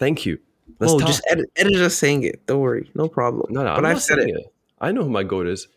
Thank 0.00 0.26
you. 0.26 0.38
Let's 0.80 0.92
oh, 0.92 0.96
Mo, 0.96 1.00
talk. 1.00 1.08
just 1.08 1.22
edit, 1.30 1.46
edit 1.56 1.76
us 1.76 1.94
saying 1.96 2.24
it. 2.24 2.44
Don't 2.46 2.60
worry, 2.60 2.90
no 2.96 3.06
problem. 3.08 3.52
no, 3.52 3.62
no. 3.62 3.74
but 3.76 3.84
I've 3.84 3.94
not 3.94 4.02
said 4.02 4.18
it. 4.18 4.30
it. 4.30 4.52
I 4.80 4.90
know 4.92 5.04
who 5.04 5.10
my 5.10 5.22
goat 5.22 5.46
is. 5.46 5.68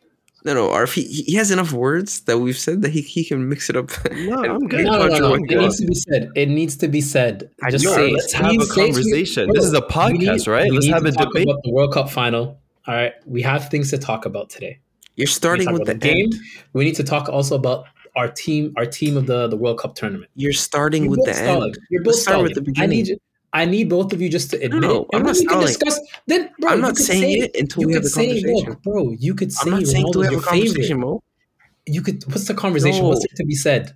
No, 0.46 0.54
no. 0.56 0.68
Or 0.70 0.84
if 0.84 0.94
he, 0.96 1.04
he 1.04 1.36
has 1.36 1.52
enough 1.52 1.72
words 1.72 2.22
that 2.22 2.40
we've 2.40 2.58
said 2.58 2.82
that 2.82 2.92
he, 2.92 3.02
he 3.02 3.24
can 3.24 3.48
mix 3.48 3.70
it 3.70 3.78
up. 3.78 3.92
No, 4.14 4.44
I'm 4.44 4.68
good. 4.68 4.86
No, 4.86 5.08
no, 5.08 5.08
no, 5.08 5.18
no. 5.20 5.34
It 5.36 5.58
needs 5.58 5.80
to 5.80 5.86
be 5.86 5.96
said. 5.96 6.32
It 6.36 6.50
needs 6.50 6.76
to 6.78 6.88
be 6.88 7.00
said. 7.02 7.50
I 7.64 7.70
Just 7.70 7.86
know. 7.86 7.94
say 7.94 8.10
it. 8.10 8.14
Let's 8.14 8.34
have 8.34 8.46
a 8.46 8.50
say 8.50 8.56
it 8.56 8.60
to 8.60 8.82
me. 8.82 8.86
conversation. 8.94 9.50
This 9.54 9.66
is 9.66 9.74
a 9.74 9.80
we 9.82 9.88
podcast, 9.88 10.48
right? 10.52 10.72
Let's 10.72 10.88
have 10.88 11.06
a 11.06 11.12
debate. 11.12 11.48
about 11.48 11.64
the 11.64 11.72
World 11.72 11.94
Cup 11.94 12.10
final. 12.10 12.60
All 12.88 12.94
right, 12.94 13.14
we 13.26 13.42
have 13.44 13.70
things 13.70 13.90
to 13.92 13.98
talk 13.98 14.26
about 14.26 14.50
today. 14.50 14.80
You're 15.16 15.28
starting 15.28 15.72
with 15.74 15.86
the 15.86 15.94
game. 15.96 16.26
end. 16.26 16.36
We 16.74 16.86
need 16.86 16.96
to 16.96 17.04
talk 17.04 17.30
also 17.30 17.56
about 17.56 17.86
our 18.16 18.30
team, 18.32 18.74
our 18.78 18.86
team 18.86 19.18
of 19.18 19.26
the 19.28 19.48
the 19.48 19.58
World 19.58 19.80
Cup 19.80 19.96
tournament. 19.96 20.30
You're 20.36 20.54
starting 20.54 21.04
You're 21.04 21.12
with 21.12 21.26
the 21.26 21.34
stalling. 21.34 21.64
end. 21.70 21.78
You're 21.90 22.04
both 22.04 22.14
Let's 22.14 22.22
start 22.24 22.44
with 22.44 22.54
the 22.56 22.74
I 22.82 22.86
need 22.88 23.08
you. 23.08 23.18
I 23.56 23.66
need 23.66 23.88
both 23.88 24.12
of 24.14 24.20
you 24.22 24.30
just 24.30 24.50
to 24.50 24.58
admit 24.58 24.82
no, 24.82 25.02
it, 25.04 25.08
I'm 25.14 25.24
not 25.24 25.36
we 25.36 25.46
can 25.46 25.60
discuss. 25.60 26.00
Then, 26.26 26.50
bro, 26.60 26.72
I'm 26.72 26.82
not 26.82 26.98
saying 26.98 27.42
say, 27.42 27.46
it 27.48 27.56
until 27.56 27.86
we 27.86 27.94
have 27.94 28.04
say, 28.06 28.26
conversation. 28.42 28.70
Look, 28.70 28.82
bro, 28.82 29.12
you 29.20 29.36
could 29.36 29.52
say 29.54 29.70
I'm 29.70 29.78
not 29.78 29.86
saying 29.88 30.12
to 30.14 30.20
Ronaldo's 30.20 30.26
have 30.26 30.34
a 30.34 30.42
conversation, 30.42 30.82
favorite. 30.82 30.98
Mo. 30.98 31.24
You 31.86 32.02
could. 32.02 32.24
What's 32.26 32.48
the 32.48 32.54
conversation? 32.56 33.04
What's 33.06 33.20
No. 33.22 33.26
there 33.30 33.36
to 33.38 33.46
be 33.46 33.54
said? 33.56 33.94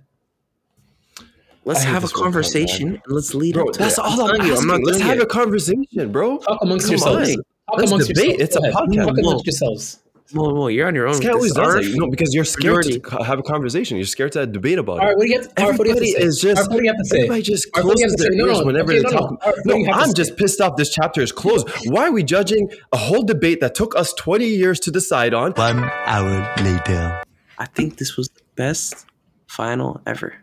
Let's 1.64 1.82
have 1.82 2.02
a 2.04 2.06
this 2.06 2.14
World 2.14 2.14
Cup, 2.14 2.22
conversation 2.22 2.88
and 2.88 3.02
let's 3.08 3.34
lead 3.34 3.54
Bro, 3.54 3.66
up 3.66 3.72
to 3.74 3.78
that's 3.80 3.96
that. 3.96 4.02
all 4.04 4.30
I'm 4.30 4.46
you, 4.46 4.52
asking. 4.52 4.68
not 4.68 4.80
Let's 4.84 5.00
have 5.00 5.18
it. 5.18 5.22
a 5.22 5.26
conversation, 5.26 6.12
bro. 6.12 6.38
Talk 6.38 6.62
amongst 6.62 6.86
Come 6.86 6.92
yourselves. 6.92 7.30
on. 7.30 7.36
Talk 7.36 7.78
Let's 7.78 7.90
amongst 7.90 8.08
debate. 8.08 8.38
yourselves. 8.38 8.42
It's 8.42 8.56
a 8.56 8.60
podcast. 8.80 9.04
Talk 9.06 9.18
amongst 9.18 9.46
yourselves. 9.46 9.98
Mo, 10.34 10.54
Mo, 10.54 10.66
you're 10.68 10.86
on 10.86 10.94
your 10.94 11.06
own. 11.06 11.14
This 11.16 11.20
guy 11.24 11.30
always 11.32 11.54
this. 11.54 11.64
does 11.64 11.74
Arf, 11.76 11.84
that. 11.84 11.94
No, 11.96 12.06
because 12.10 12.34
you're 12.34 12.44
scared 12.44 12.82
to 12.84 12.90
majority. 12.98 13.16
c- 13.18 13.24
have 13.24 13.38
a 13.38 13.42
conversation. 13.42 13.96
You're 13.96 14.04
scared 14.06 14.32
to 14.32 14.46
debate 14.46 14.78
about 14.78 14.98
All 15.00 15.06
right, 15.06 15.12
it. 15.12 15.16
what 15.16 15.24
do 15.24 15.30
you 15.32 15.38
have 15.40 15.54
to, 15.54 15.62
Arf, 15.64 15.78
what 15.78 15.84
do 15.84 15.88
you 15.90 15.94
have 15.94 16.02
to 16.02 16.08
Everybody 16.08 16.12
say? 16.12 16.26
is 16.28 16.38
just. 16.40 16.58
Arf, 16.58 16.68
what 16.68 16.76
do 16.78 16.82
you 16.84 16.90
have 16.90 16.98
to 16.98 17.04
say? 17.06 17.16
Everybody 17.18 17.42
just 17.42 17.66
Arf, 17.74 17.84
what 17.86 17.96
do 17.96 18.02
you 18.02 18.08
have 18.08 18.10
closes 18.10 18.16
to 18.16 18.22
their 18.24 18.32
say? 18.32 18.38
No, 18.38 18.46
ears 18.48 18.58
no, 18.58 18.64
whenever 18.66 18.92
okay, 18.92 18.98
they 18.98 19.02
no, 19.04 19.10
no. 19.10 19.18
talk. 19.18 19.30
Arf, 19.46 19.54
what 19.56 19.64
do 19.64 19.70
No, 19.70 19.76
you 19.76 19.90
I'm 19.90 20.06
say? 20.08 20.12
just 20.14 20.36
pissed 20.36 20.60
off. 20.60 20.76
This 20.76 20.90
chapter 20.94 21.20
is 21.22 21.32
closed. 21.32 21.68
Why 21.86 22.08
are 22.08 22.12
we 22.12 22.22
judging 22.22 22.70
a 22.92 22.96
whole 22.98 23.22
debate 23.22 23.60
that 23.60 23.74
took 23.74 23.96
us 23.96 24.12
20 24.14 24.44
years 24.46 24.80
to 24.80 24.90
decide 24.90 25.32
on? 25.32 25.52
One 25.52 25.84
hour 26.04 26.54
later. 26.62 27.22
I 27.58 27.64
think 27.66 27.96
this 27.96 28.16
was 28.18 28.28
the 28.28 28.42
best 28.54 29.06
final 29.46 30.00
ever. 30.06 30.34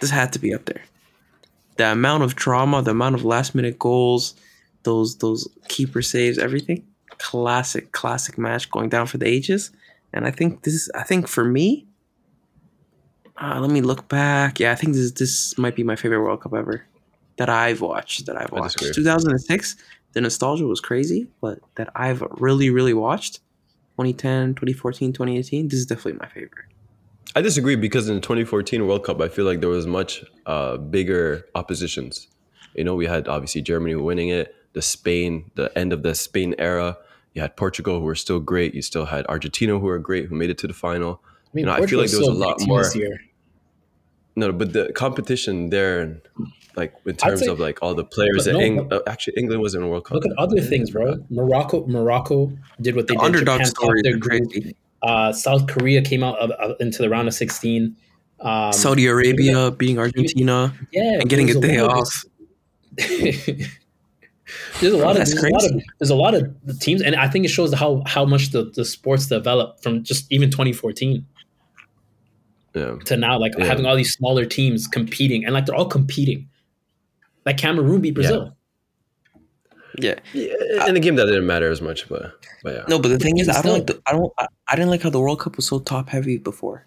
This 0.00 0.10
had 0.10 0.32
to 0.32 0.38
be 0.40 0.52
up 0.52 0.64
there. 0.64 0.82
The 1.76 1.92
amount 1.92 2.24
of 2.24 2.34
drama, 2.34 2.82
the 2.82 2.90
amount 2.90 3.14
of 3.14 3.24
last 3.24 3.54
minute 3.54 3.78
goals, 3.78 4.34
those 4.82 5.16
those 5.18 5.46
keeper 5.68 6.02
saves, 6.02 6.38
everything. 6.38 6.84
Classic, 7.18 7.92
classic 7.92 8.38
match 8.38 8.70
going 8.70 8.88
down 8.88 9.06
for 9.06 9.18
the 9.18 9.26
ages. 9.26 9.70
And 10.12 10.26
I 10.26 10.30
think 10.30 10.62
this 10.62 10.74
is 10.74 10.90
I 10.94 11.02
think 11.02 11.28
for 11.28 11.44
me, 11.44 11.86
uh, 13.40 13.58
let 13.60 13.70
me 13.70 13.80
look 13.80 14.08
back. 14.08 14.60
Yeah, 14.60 14.72
I 14.72 14.74
think 14.74 14.94
this 14.94 15.12
this 15.12 15.58
might 15.58 15.76
be 15.76 15.82
my 15.82 15.96
favorite 15.96 16.20
World 16.20 16.40
Cup 16.40 16.54
ever 16.54 16.84
that 17.36 17.48
I've 17.48 17.80
watched. 17.80 18.26
That 18.26 18.40
I've 18.40 18.52
watched. 18.52 18.78
2006, 18.78 19.76
the 20.12 20.20
nostalgia 20.20 20.66
was 20.66 20.80
crazy, 20.80 21.28
but 21.40 21.60
that 21.76 21.90
I've 21.94 22.22
really, 22.38 22.70
really 22.70 22.94
watched. 22.94 23.40
2010, 23.98 24.54
2014, 24.56 25.12
2018, 25.12 25.68
this 25.68 25.78
is 25.78 25.86
definitely 25.86 26.18
my 26.20 26.28
favorite. 26.28 26.66
I 27.34 27.40
disagree 27.40 27.76
because 27.76 28.08
in 28.08 28.14
the 28.14 28.20
2014 28.20 28.86
World 28.86 29.04
Cup, 29.04 29.20
I 29.20 29.28
feel 29.28 29.44
like 29.44 29.60
there 29.60 29.70
was 29.70 29.86
much 29.86 30.24
uh, 30.46 30.76
bigger 30.76 31.46
oppositions. 31.54 32.28
You 32.74 32.84
know, 32.84 32.94
we 32.94 33.06
had 33.06 33.26
obviously 33.28 33.62
Germany 33.62 33.94
winning 33.94 34.28
it, 34.28 34.54
the 34.74 34.82
Spain, 34.82 35.50
the 35.54 35.76
end 35.76 35.92
of 35.92 36.02
the 36.02 36.14
Spain 36.14 36.54
era. 36.58 36.98
You 37.36 37.42
had 37.42 37.54
Portugal, 37.54 37.98
who 38.00 38.06
were 38.06 38.14
still 38.14 38.40
great. 38.40 38.74
You 38.74 38.80
still 38.80 39.04
had 39.04 39.26
Argentina, 39.28 39.78
who 39.78 39.86
are 39.88 39.98
great, 39.98 40.24
who 40.24 40.34
made 40.34 40.48
it 40.48 40.56
to 40.58 40.66
the 40.66 40.72
final. 40.72 41.20
I 41.22 41.28
mean, 41.52 41.64
You 41.64 41.66
know, 41.66 41.72
I 41.74 41.84
feel 41.86 41.98
like 42.00 42.10
there 42.10 42.18
was 42.20 42.28
a 42.28 42.32
lot 42.32 42.56
more- 42.66 42.82
this 42.82 42.96
year. 42.96 43.20
no, 44.36 44.52
but 44.52 44.72
the 44.72 44.90
competition 44.94 45.68
there, 45.68 46.22
like 46.76 46.94
in 47.04 47.14
terms 47.16 47.40
say- 47.40 47.48
of 47.48 47.60
like 47.60 47.82
all 47.82 47.94
the 47.94 48.04
players, 48.04 48.46
But 48.46 48.52
that 48.52 48.52
no, 48.54 48.60
Eng- 48.64 48.88
but- 48.88 49.06
uh, 49.06 49.10
actually 49.12 49.34
England 49.36 49.60
was 49.60 49.74
in 49.74 49.82
a 49.82 49.86
World 49.88 50.04
Cup. 50.06 50.14
Look 50.14 50.24
at 50.24 50.32
other 50.38 50.62
things, 50.62 50.90
bro. 50.90 51.16
Morocco, 51.28 51.86
Morocco 51.86 52.52
did 52.80 52.96
what 52.96 53.06
they 53.06 53.12
The 53.14 53.20
did. 53.20 53.26
underdog 53.26 53.58
Japan 53.60 53.66
stories 53.66 54.02
topped 54.02 54.24
their 54.24 54.38
group. 54.40 54.74
Uh, 55.02 55.30
South 55.32 55.66
Korea 55.66 56.00
came 56.00 56.22
out 56.24 56.38
of, 56.38 56.50
of- 56.52 56.76
into 56.80 57.02
the 57.02 57.10
round 57.10 57.28
of 57.28 57.34
sixteen. 57.34 57.96
Um, 58.40 58.72
Saudi 58.72 59.06
Arabia 59.06 59.70
beating 59.72 59.98
Argentina 59.98 60.72
yeah, 60.90 61.20
and 61.20 61.28
getting 61.28 61.50
a 61.50 61.60
day 61.60 61.80
off. 61.80 62.24
there's 64.80 64.92
a 64.92 64.96
lot 64.96 65.16
of 65.18 65.26
there's 65.26 65.32
a 65.32 65.36
lot 65.50 65.64
of 65.64 65.70
crazy. 65.70 65.84
there's 65.98 66.10
a 66.10 66.14
lot 66.14 66.34
of 66.34 66.78
teams, 66.80 67.02
and 67.02 67.14
I 67.16 67.28
think 67.28 67.44
it 67.44 67.48
shows 67.48 67.72
how 67.74 68.02
how 68.06 68.24
much 68.24 68.50
the, 68.50 68.64
the 68.74 68.84
sports 68.84 69.26
developed 69.26 69.82
from 69.82 70.02
just 70.04 70.30
even 70.30 70.50
2014 70.50 71.24
Yeah. 72.74 72.96
to 73.06 73.16
now, 73.16 73.38
like 73.38 73.52
Yeah. 73.58 73.64
having 73.64 73.86
all 73.86 73.96
these 73.96 74.12
smaller 74.12 74.44
teams 74.44 74.86
competing, 74.86 75.44
and 75.44 75.54
like 75.54 75.66
they're 75.66 75.74
all 75.74 75.88
competing. 75.88 76.48
Like 77.44 77.58
Cameroon 77.58 78.00
beat 78.00 78.14
Brazil. 78.14 78.52
Yeah. 79.98 80.16
yeah. 80.34 80.86
In 80.88 80.96
a 80.96 81.00
game 81.00 81.14
that 81.16 81.24
didn't 81.26 81.46
matter 81.46 81.70
as 81.70 81.80
much, 81.80 82.08
but 82.08 82.32
but 82.62 82.74
yeah. 82.74 82.84
No, 82.88 82.98
but 82.98 83.08
the 83.08 83.18
thing 83.18 83.38
is, 83.38 83.48
I 83.48 83.62
don't 83.62 83.72
like 83.72 83.86
the, 83.86 84.00
I 84.06 84.12
don't 84.12 84.32
I, 84.38 84.46
I 84.68 84.76
didn't 84.76 84.90
like 84.90 85.02
how 85.02 85.10
the 85.10 85.20
World 85.20 85.40
Cup 85.40 85.56
was 85.56 85.66
so 85.66 85.78
top 85.78 86.08
heavy 86.10 86.36
before. 86.38 86.86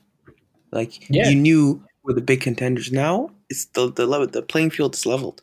Like 0.71 1.09
Yeah. 1.09 1.27
you 1.29 1.35
knew 1.35 1.83
were 2.03 2.13
the 2.13 2.21
big 2.21 2.41
contenders. 2.41 2.91
Now 2.91 3.31
it's 3.49 3.65
the 3.65 3.91
the 3.91 4.05
level 4.05 4.27
the 4.27 4.43
playing 4.43 4.69
field 4.69 4.93
is 4.95 5.05
leveled. 5.07 5.41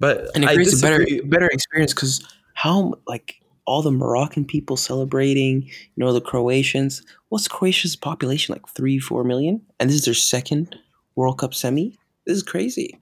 But 0.00 0.30
and 0.34 0.42
it 0.42 0.48
creates 0.48 0.78
a 0.78 0.82
better 0.82 1.06
better 1.24 1.46
experience 1.46 1.94
because 1.94 2.26
how 2.54 2.94
like 3.06 3.40
all 3.66 3.82
the 3.82 3.92
Moroccan 3.92 4.44
people 4.44 4.76
celebrating, 4.76 5.62
you 5.62 6.04
know, 6.04 6.12
the 6.12 6.20
Croatians. 6.20 7.02
What's 7.28 7.46
Croatia's 7.46 7.94
population 7.94 8.52
like? 8.52 8.66
Three, 8.68 8.98
four 8.98 9.22
million, 9.22 9.62
and 9.78 9.88
this 9.88 9.96
is 9.96 10.04
their 10.06 10.14
second 10.14 10.76
World 11.14 11.38
Cup 11.38 11.54
semi. 11.54 11.96
This 12.26 12.38
is 12.38 12.42
crazy. 12.42 12.98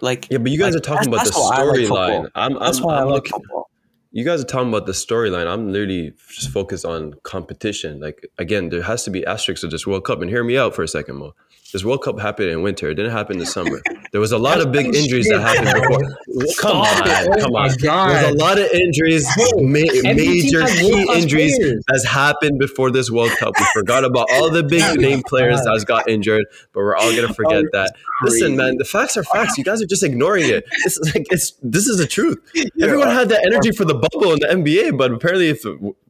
Like 0.00 0.28
Yeah, 0.30 0.38
but 0.38 0.52
you 0.52 0.58
guys 0.58 0.74
like, 0.74 0.82
are 0.82 0.84
talking 0.84 1.08
about 1.08 1.24
the 1.24 1.32
I 1.34 1.62
like 1.62 1.80
storyline. 1.80 2.30
I'm, 2.34 2.56
I'm, 2.56 2.62
That's 2.62 2.80
why 2.80 2.96
I 2.96 3.00
I'm 3.00 3.06
like 3.06 3.14
looking. 3.14 3.32
football. 3.32 3.70
You 4.12 4.24
guys 4.24 4.40
are 4.40 4.46
talking 4.46 4.68
about 4.68 4.86
the 4.86 4.92
storyline. 4.92 5.46
I'm 5.46 5.72
literally 5.72 6.12
just 6.28 6.50
focused 6.50 6.84
on 6.84 7.14
competition. 7.24 7.98
Like 7.98 8.28
again, 8.38 8.68
there 8.68 8.82
has 8.82 9.02
to 9.04 9.10
be 9.10 9.26
asterisks 9.26 9.64
of 9.64 9.70
this 9.70 9.86
World 9.86 10.04
Cup. 10.04 10.20
And 10.20 10.30
hear 10.30 10.44
me 10.44 10.56
out 10.56 10.74
for 10.74 10.82
a 10.82 10.88
second, 10.88 11.16
Mo. 11.16 11.34
This 11.74 11.84
World 11.84 12.02
Cup 12.02 12.20
happened 12.20 12.50
in 12.50 12.62
winter. 12.62 12.88
It 12.90 12.94
didn't 12.94 13.10
happen 13.10 13.34
in 13.34 13.40
the 13.40 13.46
summer. 13.46 13.82
There 14.12 14.20
was 14.20 14.30
a 14.30 14.38
lot 14.38 14.60
of 14.60 14.70
big 14.70 14.94
injuries 14.94 15.26
that 15.26 15.40
happened 15.40 15.74
before. 15.74 16.54
Come 16.60 16.76
on. 16.76 16.86
Oh 16.86 17.36
come 17.40 17.52
my 17.52 17.62
on. 17.62 18.08
There's 18.10 18.32
a 18.32 18.36
lot 18.36 18.60
of 18.60 18.70
injuries, 18.70 19.26
ma- 19.56 20.14
major 20.14 20.64
key 20.66 21.04
injuries 21.16 21.58
that's 21.88 22.06
happened 22.06 22.60
before 22.60 22.92
this 22.92 23.10
World 23.10 23.32
Cup. 23.32 23.54
We 23.58 23.66
forgot 23.74 24.04
about 24.04 24.28
all 24.34 24.50
the 24.50 24.62
big 24.62 25.00
name 25.00 25.24
players 25.26 25.62
that 25.62 25.84
got 25.88 26.08
injured, 26.08 26.44
but 26.72 26.80
we're 26.82 26.94
all 26.94 27.12
gonna 27.12 27.34
forget 27.34 27.64
that. 27.72 27.92
Listen, 28.22 28.54
man, 28.54 28.76
the 28.78 28.84
facts 28.84 29.16
are 29.16 29.24
facts. 29.24 29.58
You 29.58 29.64
guys 29.64 29.82
are 29.82 29.86
just 29.86 30.04
ignoring 30.04 30.48
it. 30.48 30.64
It's 30.84 31.00
like 31.12 31.26
it's 31.32 31.54
this 31.60 31.88
is 31.88 31.98
the 31.98 32.06
truth. 32.06 32.38
Everyone 32.80 33.08
had 33.08 33.30
that 33.30 33.44
energy 33.44 33.72
for 33.72 33.84
the 33.84 33.94
bubble 33.94 34.32
in 34.32 34.38
the 34.38 34.46
NBA, 34.46 34.96
but 34.96 35.10
apparently, 35.10 35.48
if 35.48 35.64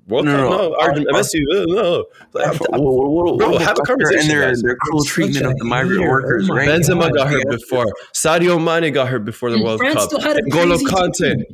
World 0.07 0.27
No, 0.27 0.33
Cup, 0.33 0.41
no, 0.51 0.57
no, 0.57 0.69
no. 0.69 0.77
Argent, 0.81 1.07
Messi, 1.09 1.41
uh, 1.51 1.65
no. 1.69 2.05
Like, 2.35 2.61
What- 2.61 2.71
what- 2.71 3.11
what- 3.11 3.39
Bro, 3.39 3.51
what 3.53 3.61
have 3.63 3.69
a 3.71 3.73
about 3.73 3.87
conversation, 3.87 4.31
And 4.31 4.31
their, 4.31 4.57
their 4.63 4.77
cruel 4.77 5.01
Such 5.01 5.09
treatment 5.13 5.47
of 5.47 5.57
the 5.57 5.65
migrant 5.65 6.01
hater. 6.01 6.11
workers, 6.11 6.51
Oh 6.51 6.55
right? 6.55 6.69
Benzema 6.69 7.15
got 7.15 7.29
hurt 7.29 7.49
before. 7.51 7.87
Sadio 8.15 8.63
Mane 8.63 8.93
got 8.93 9.09
hurt 9.09 9.25
before 9.25 9.49
the 9.51 9.57
And 9.57 9.65
World 9.65 9.79
France 9.81 9.95
Cup. 9.95 10.05
still 10.11 10.21
had 10.21 10.37
a 10.37 10.43
N'Golo 10.43 10.77
crazy 10.79 10.85
Kante. 10.87 11.17
team. 11.37 11.45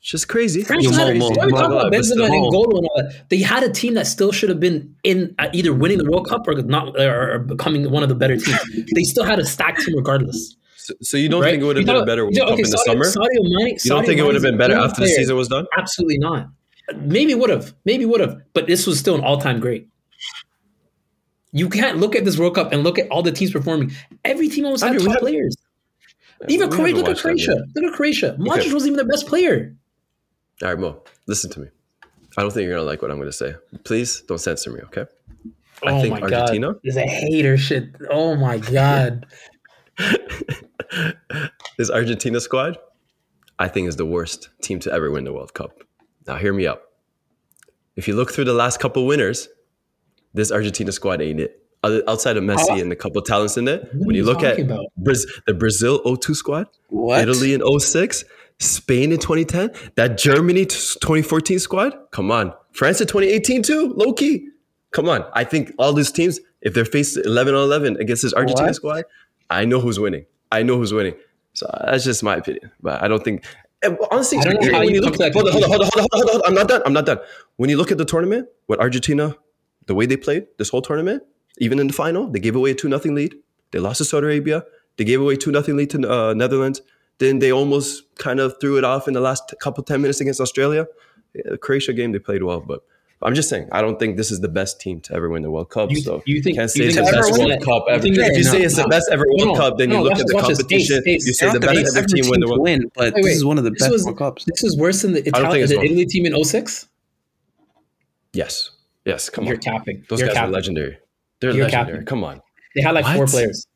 It's 0.00 0.10
just 0.10 0.28
crazy. 0.28 0.62
France 0.62 0.84
Yo, 0.84 0.92
still 0.92 1.06
had, 1.06 1.16
Mo, 1.18 1.28
why 1.28 1.34
Mo, 1.34 1.40
are 1.42 1.46
we 1.46 1.52
talking 1.52 1.72
about 1.72 1.92
Mo, 1.92 1.98
Benzema 1.98 1.98
and 1.98 2.04
still. 2.04 2.28
N'Golo 2.28 2.78
and 2.78 2.86
all 2.88 2.92
that? 2.96 3.28
They 3.30 3.38
had 3.38 3.62
a 3.62 3.68
team 3.70 3.94
that 3.94 4.06
still 4.06 4.32
should 4.32 4.48
have 4.48 4.60
been 4.60 4.94
in 5.04 5.34
uh, 5.38 5.48
either 5.52 5.72
winning 5.72 5.98
the 5.98 6.04
World 6.10 6.28
Cup 6.28 6.46
or 6.48 6.54
not, 6.62 6.98
or, 7.00 7.32
or 7.34 7.38
becoming 7.40 7.90
one 7.90 8.02
of 8.02 8.08
the 8.08 8.14
better 8.16 8.36
teams. 8.36 8.58
they 8.94 9.02
still 9.04 9.24
had 9.24 9.38
a 9.38 9.44
stacked 9.44 9.82
team 9.84 9.96
regardless. 9.96 10.56
So, 10.76 10.94
so 11.02 11.16
you 11.16 11.28
don't 11.28 11.42
right? 11.42 11.50
think 11.50 11.62
it 11.62 11.66
would 11.66 11.76
have 11.76 11.84
been 11.86 11.96
a 11.96 12.06
better 12.06 12.24
World 12.24 12.34
yeah, 12.36 12.44
Cup 12.44 12.52
okay, 12.54 12.62
in 12.62 12.70
the 12.70 12.76
Sadio- 12.76 13.04
summer? 13.04 13.04
Sadio 13.04 13.42
Mane, 13.42 13.76
You 13.84 13.90
don't 13.90 14.04
think 14.06 14.18
it 14.20 14.24
would 14.24 14.34
have 14.34 14.42
been 14.42 14.56
better 14.56 14.74
after 14.74 15.00
the 15.02 15.08
season 15.08 15.36
was 15.36 15.48
done? 15.48 15.66
Absolutely 15.76 16.18
not. 16.18 16.48
Maybe 16.96 17.34
would 17.34 17.50
have. 17.50 17.74
Maybe 17.84 18.04
would 18.06 18.20
have. 18.20 18.40
But 18.54 18.66
this 18.66 18.86
was 18.86 18.98
still 18.98 19.14
an 19.14 19.22
all-time 19.22 19.60
great. 19.60 19.88
You 21.52 21.68
can't 21.68 21.98
look 21.98 22.14
at 22.14 22.24
this 22.24 22.38
World 22.38 22.54
Cup 22.54 22.72
and 22.72 22.82
look 22.84 22.98
at 22.98 23.08
all 23.10 23.22
the 23.22 23.32
teams 23.32 23.52
performing. 23.52 23.92
Every 24.24 24.48
team 24.48 24.64
almost 24.64 24.82
I 24.82 24.88
had 24.92 24.98
top 25.00 25.08
have- 25.12 25.20
players. 25.20 25.56
Even 26.48 26.70
Croatia. 26.70 26.96
Look 26.98 27.08
at 27.08 27.18
Croatia. 27.18 27.64
Look 27.74 27.84
at 27.84 27.92
Croatia. 27.94 28.36
Modric 28.38 28.58
Okay. 28.60 28.72
wasn't 28.72 28.92
even 28.92 28.96
their 28.96 29.08
best 29.08 29.26
player. 29.26 29.74
All 30.62 30.68
right, 30.68 30.78
Mo, 30.78 31.02
listen 31.26 31.50
to 31.50 31.60
me. 31.60 31.68
I 32.36 32.42
don't 32.42 32.52
think 32.52 32.64
you're 32.66 32.74
gonna 32.76 32.86
like 32.86 33.02
what 33.02 33.10
I'm 33.10 33.18
gonna 33.18 33.32
say. 33.32 33.54
Please 33.82 34.20
don't 34.22 34.38
censor 34.38 34.70
me, 34.70 34.80
okay? 34.82 35.06
I 35.84 35.90
oh 35.92 36.00
think 36.00 36.12
my 36.14 36.20
Argentina. 36.20 36.74
god, 36.74 36.80
is 36.84 36.96
a 36.96 37.02
hater 37.06 37.56
shit. 37.56 37.90
Oh 38.10 38.36
my 38.36 38.58
god. 38.58 39.26
this 41.78 41.90
Argentina 41.90 42.40
squad, 42.40 42.78
I 43.58 43.66
think, 43.68 43.88
is 43.88 43.96
the 43.96 44.06
worst 44.06 44.48
team 44.62 44.78
to 44.80 44.92
ever 44.92 45.10
win 45.10 45.24
the 45.24 45.32
World 45.32 45.54
Cup. 45.54 45.82
Now, 46.28 46.36
hear 46.36 46.52
me 46.52 46.66
out. 46.66 46.82
If 47.96 48.06
you 48.06 48.14
look 48.14 48.30
through 48.32 48.44
the 48.44 48.52
last 48.52 48.78
couple 48.78 49.06
winners, 49.06 49.48
this 50.34 50.52
Argentina 50.52 50.92
squad 50.92 51.20
ain't 51.22 51.40
it. 51.40 51.62
Outside 52.06 52.36
of 52.36 52.44
Messi 52.44 52.68
How- 52.68 52.78
and 52.78 52.92
a 52.92 52.96
couple 52.96 53.22
talents 53.22 53.56
in 53.56 53.64
there, 53.64 53.88
when 53.94 54.14
you 54.14 54.24
look 54.24 54.42
at 54.42 54.58
talking 54.58 54.88
the 55.46 55.54
Brazil 55.54 56.00
02 56.04 56.34
squad, 56.34 56.66
What? 56.88 57.22
Italy 57.22 57.54
in 57.54 57.62
06, 57.62 58.24
Spain 58.58 59.10
in 59.12 59.18
2010, 59.18 59.70
that 59.94 60.18
Germany 60.18 60.66
2014 60.66 61.58
squad, 61.58 61.96
come 62.10 62.30
on. 62.30 62.52
France 62.72 63.00
in 63.00 63.06
2018 63.06 63.62
too, 63.62 63.94
low 63.96 64.12
key. 64.12 64.48
Come 64.90 65.08
on. 65.08 65.24
I 65.32 65.44
think 65.44 65.72
all 65.78 65.92
these 65.92 66.10
teams, 66.12 66.40
if 66.60 66.74
they're 66.74 66.84
faced 66.84 67.16
11 67.16 67.54
on 67.54 67.62
11 67.62 67.96
against 68.00 68.22
this 68.22 68.34
Argentina 68.34 68.68
What? 68.68 68.74
squad, 68.76 69.04
I 69.48 69.64
know 69.64 69.80
who's 69.80 69.98
winning. 70.00 70.26
I 70.52 70.62
know 70.62 70.76
who's 70.76 70.92
winning. 70.92 71.14
So 71.54 71.66
that's 71.86 72.04
just 72.04 72.22
my 72.22 72.36
opinion. 72.36 72.70
But 72.82 73.02
I 73.02 73.08
don't 73.08 73.22
think. 73.24 73.44
Honestly, 74.10 74.38
I 74.38 74.42
don't 74.42 74.54
know 74.54 74.60
when 74.60 74.74
how 74.74 74.82
you 74.82 75.00
look, 75.00 75.16
that 75.18 75.32
hold 75.32 75.46
on, 75.48 75.52
hold 75.52 75.64
on, 75.64 75.70
hold 75.70 75.82
on, 75.82 75.88
hold 75.88 76.00
on, 76.00 76.08
hold 76.12 76.22
on, 76.22 76.30
hold. 76.30 76.42
I'm 76.46 76.54
not 76.54 76.68
done. 76.68 76.82
I'm 76.84 76.92
not 76.92 77.06
done. 77.06 77.18
When 77.56 77.70
you 77.70 77.76
look 77.76 77.92
at 77.92 77.98
the 77.98 78.04
tournament, 78.04 78.48
what 78.66 78.80
Argentina, 78.80 79.36
the 79.86 79.94
way 79.94 80.06
they 80.06 80.16
played 80.16 80.46
this 80.58 80.68
whole 80.68 80.82
tournament, 80.82 81.22
even 81.58 81.78
in 81.78 81.86
the 81.86 81.92
final, 81.92 82.28
they 82.28 82.40
gave 82.40 82.56
away 82.56 82.72
a 82.72 82.74
2 82.74 82.88
0 82.88 83.14
lead. 83.14 83.34
They 83.70 83.78
lost 83.78 83.98
to 83.98 84.04
Saudi 84.04 84.26
Arabia. 84.26 84.64
They 84.96 85.04
gave 85.04 85.20
away 85.20 85.36
2 85.36 85.52
0 85.52 85.76
lead 85.76 85.90
to 85.90 86.10
uh, 86.10 86.34
Netherlands. 86.34 86.82
Then 87.18 87.40
they 87.40 87.52
almost 87.52 88.04
kind 88.16 88.40
of 88.40 88.54
threw 88.60 88.78
it 88.78 88.84
off 88.84 89.08
in 89.08 89.14
the 89.14 89.20
last 89.20 89.54
couple 89.60 89.82
10 89.82 90.00
minutes 90.00 90.20
against 90.20 90.40
Australia. 90.40 90.86
Yeah, 91.34 91.42
the 91.50 91.58
Croatia 91.58 91.92
game, 91.92 92.12
they 92.12 92.18
played 92.18 92.42
well. 92.42 92.60
But 92.60 92.82
I'm 93.20 93.34
just 93.34 93.48
saying, 93.48 93.68
I 93.72 93.80
don't 93.80 93.98
think 93.98 94.16
this 94.16 94.30
is 94.30 94.40
the 94.40 94.48
best 94.48 94.80
team 94.80 95.00
to 95.02 95.14
ever 95.14 95.28
win 95.28 95.42
the 95.42 95.50
World 95.50 95.70
Cup. 95.70 95.90
You- 95.90 96.00
so 96.00 96.22
you 96.24 96.40
think- 96.40 96.56
can't 96.56 96.72
you 96.76 96.82
say 96.84 96.86
it's 96.86 96.96
the 96.96 97.02
best 97.02 97.32
win 97.32 97.48
World 97.48 97.50
it? 97.60 97.64
Cup 97.64 97.84
ever. 97.90 98.00
think 98.02 98.16
If 98.16 98.36
you 98.38 98.44
that- 98.44 98.50
say 98.52 98.58
no, 98.60 98.64
it's 98.64 98.76
the 98.76 98.86
best 98.88 99.08
ever 99.10 99.24
World 99.26 99.48
No, 99.48 99.54
Cup, 99.54 99.76
then 99.78 99.90
you 99.90 100.00
look 100.00 100.12
watch- 100.12 100.20
at 100.20 100.26
the 100.28 100.34
watch 100.36 100.46
this. 100.48 100.58
competition. 100.58 100.96
Ace, 101.04 101.06
Ace, 101.06 101.26
You 101.26 101.32
say 101.34 101.46
the 101.52 101.58
best 101.60 101.74
best 101.74 101.96
ever 101.96 101.98
ever 101.98 102.06
team 102.06 102.30
win 102.30 102.40
the 102.40 102.46
to 102.46 102.50
World 102.52 102.62
win, 102.62 102.90
but 102.94 103.14
Wait, 103.14 103.24
this 103.24 103.36
is 103.36 103.44
one 103.44 103.58
of 103.58 103.64
the 103.64 103.72
best 103.72 103.90
was- 103.90 104.04
World 104.04 104.18
Cups. 104.18 104.44
This 104.44 104.62
was 104.62 104.76
worse 104.76 105.02
than 105.02 105.14
the, 105.14 105.22
don't 105.22 105.34
Itali- 105.34 105.52
think 105.52 105.68
the. 105.68 105.84
Italy 105.84 106.06
team 106.06 106.26
in 106.26 106.34
06? 106.34 106.86
Yes. 108.32 108.70
Yes. 109.04 109.30
Come 109.30 109.44
on. 109.44 109.48
You're 109.48 109.56
on. 109.56 109.60
capping. 109.62 110.04
Those 110.08 110.20
You're 110.20 110.28
guys 110.28 110.36
capping. 110.36 110.50
are 110.50 110.52
legendary. 110.52 110.98
They're 111.40 111.50
You're 111.50 111.64
legendary. 111.64 111.92
capping. 111.92 112.06
Come 112.06 112.24
on. 112.24 112.40
They 112.76 112.82
had 112.82 112.94
like 112.94 113.06
four 113.16 113.26
players. 113.26 113.66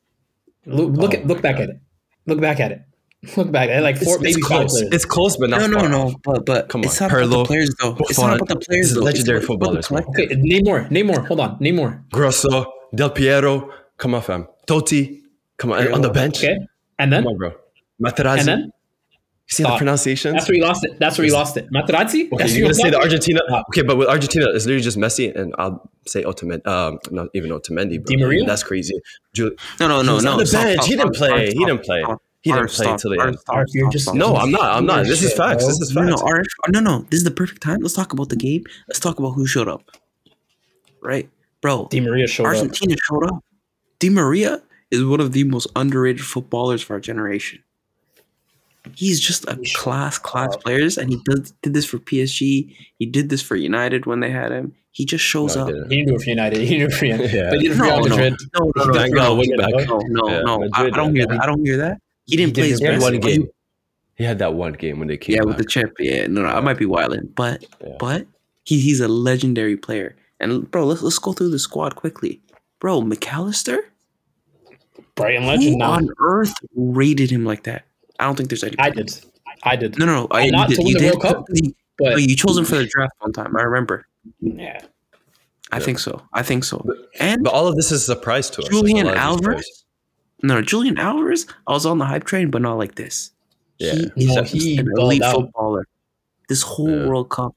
Look, 0.67 0.93
look 0.97 1.15
Oh 1.15 1.17
at 1.19 1.27
look 1.27 1.43
back 1.43 1.57
God. 1.57 1.63
at 1.65 1.69
it. 1.71 1.77
Look 2.27 2.41
back 2.41 2.61
at 2.61 2.71
it. 2.73 2.83
Look 3.37 3.53
back 3.53 3.69
at. 3.71 3.83
Like 3.83 3.99
four, 3.99 4.15
it's, 4.15 4.23
maybe 4.23 4.39
it's 4.41 4.49
five 4.49 4.59
close. 4.61 4.73
players. 4.81 4.95
It's 4.95 5.05
close, 5.05 5.37
but 5.37 5.51
not 5.51 5.61
No, 5.61 5.67
no, 5.69 5.79
far 5.81 5.89
no. 5.89 6.03
off. 6.09 6.15
But 6.25 6.47
but 6.47 6.69
Come 6.69 6.83
it's 6.85 7.01
on. 7.01 7.09
not 7.09 7.23
about 7.23 7.29
the 7.31 7.45
players 7.45 7.71
though. 7.81 7.97
It's 8.01 8.19
not 8.19 8.35
about 8.37 8.49
the 8.49 8.57
players 8.57 8.89
This 8.89 8.95
though. 8.95 9.03
legendary 9.05 9.39
it's 9.39 9.47
footballers, 9.47 9.91
man. 9.91 10.03
collective. 10.05 10.31
okay, 10.39 10.41
name 10.43 10.63
more. 10.65 10.89
Name 10.91 11.07
more. 11.07 11.21
Hold 11.23 11.41
on. 11.41 11.57
Name 11.61 11.77
more. 11.77 12.03
Grosso, 12.13 12.65
Del 12.95 13.11
Piero. 13.11 13.71
Come 13.97 14.15
on, 14.15 14.23
fam. 14.23 14.49
Totti. 14.67 15.21
Come 15.57 15.73
on. 15.73 15.93
On 15.93 16.01
the 16.03 16.11
bench. 16.11 16.39
Okay. 16.43 16.59
And 16.99 17.13
then 17.13 17.23
Come 17.23 17.33
on, 17.33 17.39
bro. 17.39 17.53
Materazzi. 18.03 18.39
and 18.41 18.49
then 18.49 18.59
you 19.47 19.55
see 19.57 19.63
the 19.63 19.69
Stop. 19.69 19.79
pronunciations? 19.79 20.35
that's 20.35 20.49
where 20.49 20.57
you 20.57 20.63
lost 20.65 20.85
it. 20.85 20.99
That's 20.99 21.19
where 21.19 21.27
you 21.27 21.33
lost 21.33 21.57
it. 21.57 21.71
Materazzi? 21.71 22.27
Okay, 22.27 22.37
That's 22.39 22.55
you're 22.57 22.63
gonna 22.63 22.75
say 22.75 22.91
the? 22.91 22.99
Argentina. 22.99 23.41
Stop. 23.47 23.67
Okay, 23.69 23.83
but 23.83 23.97
with 23.99 24.09
Argentina, 24.09 24.47
it's 24.51 24.65
literally 24.67 24.83
just 24.83 24.97
Messi, 24.99 25.35
and 25.37 25.55
I'll 25.59 25.89
say 26.07 26.25
Otamendi. 26.25 26.67
Um, 26.67 26.99
not 27.13 27.29
even 27.35 27.51
Otamendi. 27.51 28.03
Bro. 28.03 28.07
Di 28.07 28.17
Maria? 28.17 28.45
That's 28.47 28.63
crazy. 28.65 28.95
Ju- 29.35 29.55
No, 29.79 29.87
no, 29.89 30.01
He 30.01 30.07
no, 30.07 30.15
was 30.15 30.25
no. 30.25 30.33
on 30.33 30.39
the 30.39 30.47
stop, 30.47 30.63
bench. 30.65 30.75
stop, 30.81 30.87
He 30.91 30.97
didn't 30.97 31.15
stop, 31.15 31.29
play. 31.29 31.47
stop, 31.51 31.59
He 31.59 31.65
didn't 31.67 31.83
play. 31.85 32.03
stop, 32.03 32.23
He 32.43 32.51
didn't 32.51 32.63
Arf, 32.63 32.73
play 32.73 32.85
stop, 32.87 33.01
till 33.01 33.11
the 33.13 33.19
Arf, 33.19 33.29
end. 33.29 33.39
stop, 33.41 33.55
Arf, 33.57 33.69
you're 33.73 33.85
stop, 33.85 33.93
just- 33.93 34.05
stop, 34.07 34.15
No. 34.17 34.35
I'm 34.37 34.51
not. 34.51 34.77
I'm 34.77 34.85
not. 34.87 35.07
This 35.07 35.23
is 35.23 35.33
facts. 35.33 35.65
This 35.67 35.79
is 35.81 35.95
No, 35.95 36.03
no, 36.03 36.17
facts. 36.17 36.23
Arif, 36.23 36.73
no, 36.73 36.81
no. 36.81 37.07
This 37.11 37.19
is 37.19 37.25
the 37.25 37.31
perfect 37.31 37.63
time. 37.63 37.81
Let's 37.81 37.95
talk 37.95 38.13
about 38.13 38.29
the 38.31 38.37
game. 38.37 38.65
Let's 38.89 38.99
talk 39.01 39.19
about 39.19 39.31
who 39.33 39.47
showed 39.47 39.69
up. 39.69 39.83
Right, 41.03 41.29
bro. 41.61 41.87
Di 41.91 42.01
Maria 42.01 42.27
showed 42.27 42.47
up. 42.47 42.55
Argentina 42.57 42.97
showed 43.09 43.25
up. 43.27 43.45
Di 44.01 44.09
Maria 44.09 44.63
is 44.91 45.05
one 45.05 45.21
of 45.21 45.33
the 45.33 45.45
most 45.45 45.69
underrated 45.77 46.25
footballers 46.25 46.83
of 46.83 46.91
our 46.91 47.01
generation. 47.01 47.63
He's 48.97 49.21
just 49.21 49.45
a 49.49 49.57
class, 49.77 50.19
class 50.19 50.57
players, 50.57 50.99
and 50.99 51.09
he 51.09 51.21
did, 51.25 51.53
did 51.63 51.73
this 51.75 51.85
for 51.87 51.99
PSG. 51.99 52.75
He 52.99 53.07
did 53.07 53.29
this 53.29 53.41
for 53.41 53.55
United 53.55 54.07
when 54.07 54.19
they 54.19 54.31
had 54.31 54.51
him. 54.51 54.75
He 54.91 55.05
just 55.07 55.25
shows 55.25 55.55
No, 55.57 55.63
up. 55.63 55.69
He 55.89 55.97
didn't 55.99 56.09
do 56.09 56.15
it 56.17 56.23
for 56.23 56.29
United. 56.31 56.61
He 56.61 56.79
didn't 56.79 56.93
it 56.93 56.97
for 56.97 57.05
United. 57.07 57.33
Yeah. 57.33 57.51
But 57.51 57.61
he 57.61 57.69
did 57.69 57.73
it 57.73 57.79
for 57.79 57.85
No, 57.85 57.91
Real 57.99 58.05
no, 58.09 58.17
Madrid. 58.17 58.35
no, 58.59 58.73
no, 58.77 58.85
no, 58.85 58.93
Thank 58.93 59.15
no, 59.15 59.21
God, 59.23 59.39
wing 59.39 59.51
no, 59.51 59.57
back. 59.57 59.71
no, 59.89 59.99
no, 60.09 60.29
Yeah, 60.29 60.41
no. 60.43 60.53
I, 60.53 60.55
I 60.55 60.59
Madrid, 60.83 60.95
don't 60.95 61.15
yeah. 61.15 61.21
hear 61.21 61.27
that. 61.29 61.43
I 61.43 61.47
don't 61.47 61.65
hear 61.65 61.77
that. 61.79 61.99
He 62.27 62.37
didn't 62.37 62.51
He 62.57 62.61
play 62.61 62.63
did 62.69 62.71
his 62.73 62.81
it 62.81 62.85
best. 62.85 63.03
one 63.03 63.21
but 63.21 63.27
game. 63.29 63.49
He 64.17 64.25
had 64.25 64.39
that 64.41 64.55
one 64.55 64.75
game 64.75 64.99
when 64.99 65.09
they 65.09 65.17
came 65.17 65.35
Yeah, 65.37 65.41
back. 65.41 65.47
with 65.49 65.57
the 65.59 65.65
chip. 65.65 65.93
Yeah, 65.99 66.27
no, 66.27 66.43
no, 66.43 66.49
I 66.49 66.61
might 66.61 66.79
be 66.79 66.87
wilding, 66.87 67.29
but 67.35 67.65
Yeah. 67.83 67.97
but 67.99 68.27
he, 68.65 68.79
he's 68.81 69.01
a 69.01 69.09
legendary 69.09 69.77
player. 69.77 70.15
And 70.39 70.71
bro, 70.71 70.85
let's 70.85 71.03
let's 71.03 71.19
go 71.19 71.33
through 71.33 71.51
the 71.51 71.59
squad 71.59 71.97
quickly. 71.97 72.41
Bro, 72.81 73.03
McAllister, 73.03 73.79
Brighton 75.15 75.43
Who 75.43 75.49
legend 75.49 75.79
now. 75.79 75.91
on 75.93 76.09
earth 76.21 76.53
rated 76.75 77.31
him 77.31 77.45
like 77.45 77.65
that? 77.65 77.85
I 78.19 78.25
don't 78.25 78.37
think 78.37 78.49
there's 78.51 78.65
any. 78.65 78.77
I 78.79 78.91
did. 78.91 79.19
I 79.65 79.77
did. 79.77 79.99
No, 79.99 80.07
no, 80.07 80.15
no. 80.15 80.29
Oh, 80.31 80.37
I, 80.37 80.49
not 80.51 80.69
you 80.71 80.77
to 80.77 80.83
did. 80.83 80.85
win 80.85 80.87
You 80.89 80.95
the 80.95 81.01
did. 81.01 81.11
World 81.11 81.23
Cup, 81.23 81.45
You- 81.53 81.75
But 81.99 82.15
oh, 82.15 82.17
you 82.17 82.35
chose 82.37 82.57
him 82.59 82.65
for 82.65 82.77
the 82.77 82.87
draft 82.93 83.13
one 83.21 83.33
time. 83.33 83.57
I 83.57 83.63
remember. 83.63 84.07
yeah. 84.41 84.81
I 85.71 85.81
think 85.81 85.99
so. 85.99 86.21
I 86.35 86.43
think 86.43 86.65
so. 86.65 86.85
And 87.19 87.43
But 87.45 87.53
all 87.55 87.67
of 87.67 87.77
this 87.77 87.91
is 87.93 88.03
a 88.03 88.05
surprise 88.15 88.51
to 88.51 88.63
us. 88.63 88.69
Julian 88.69 89.07
Like, 89.07 89.15
a 89.15 89.19
lot 89.19 89.25
Alvarez? 89.25 89.85
Players. 90.43 90.61
no, 90.61 90.63
Julian 90.63 90.99
Alvarez. 90.99 91.47
I 91.67 91.73
was 91.73 91.87
on 91.87 91.99
the 91.99 92.05
hype 92.05 92.25
train, 92.25 92.51
but 92.51 92.63
not 92.63 92.79
like 92.79 92.95
this. 92.97 93.31
Yeah. 93.79 93.95
He, 94.17 94.27
No, 94.27 94.43
he's 94.43 94.65
he 94.65 94.77
an 94.79 94.89
elite 94.97 95.23
out. 95.23 95.35
footballer. 95.35 95.87
This 96.49 96.63
whole 96.63 96.91
Yeah. 96.91 97.07
World 97.07 97.31
Cup, 97.31 97.55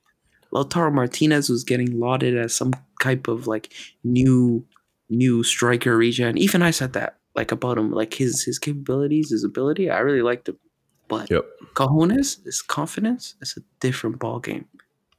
Lautaro 0.53 0.93
Martinez 0.93 1.49
was 1.49 1.63
getting 1.63 1.99
lauded 1.99 2.37
as 2.37 2.53
some 2.53 2.71
type 3.01 3.27
of 3.27 3.45
like 3.47 3.73
new, 4.03 4.65
new 5.09 5.43
striker 5.43 5.97
regen. 5.97 6.37
Even 6.37 6.61
I 6.61 6.71
said 6.71 6.93
that 6.93 7.17
like 7.35 7.51
about 7.51 7.77
him, 7.77 7.91
like 7.91 8.13
his 8.13 8.43
his 8.43 8.57
capabilities, 8.59 9.29
his 9.31 9.43
ability. 9.43 9.89
I 9.89 9.99
really 9.99 10.21
liked 10.21 10.47
him, 10.49 10.57
but 11.09 11.29
Yep. 11.29 11.45
cojones, 11.75 12.43
his 12.45 12.61
confidence, 12.61 13.35
it's 13.41 13.57
a 13.57 13.61
different 13.81 14.19
ball 14.19 14.39
game. 14.39 14.65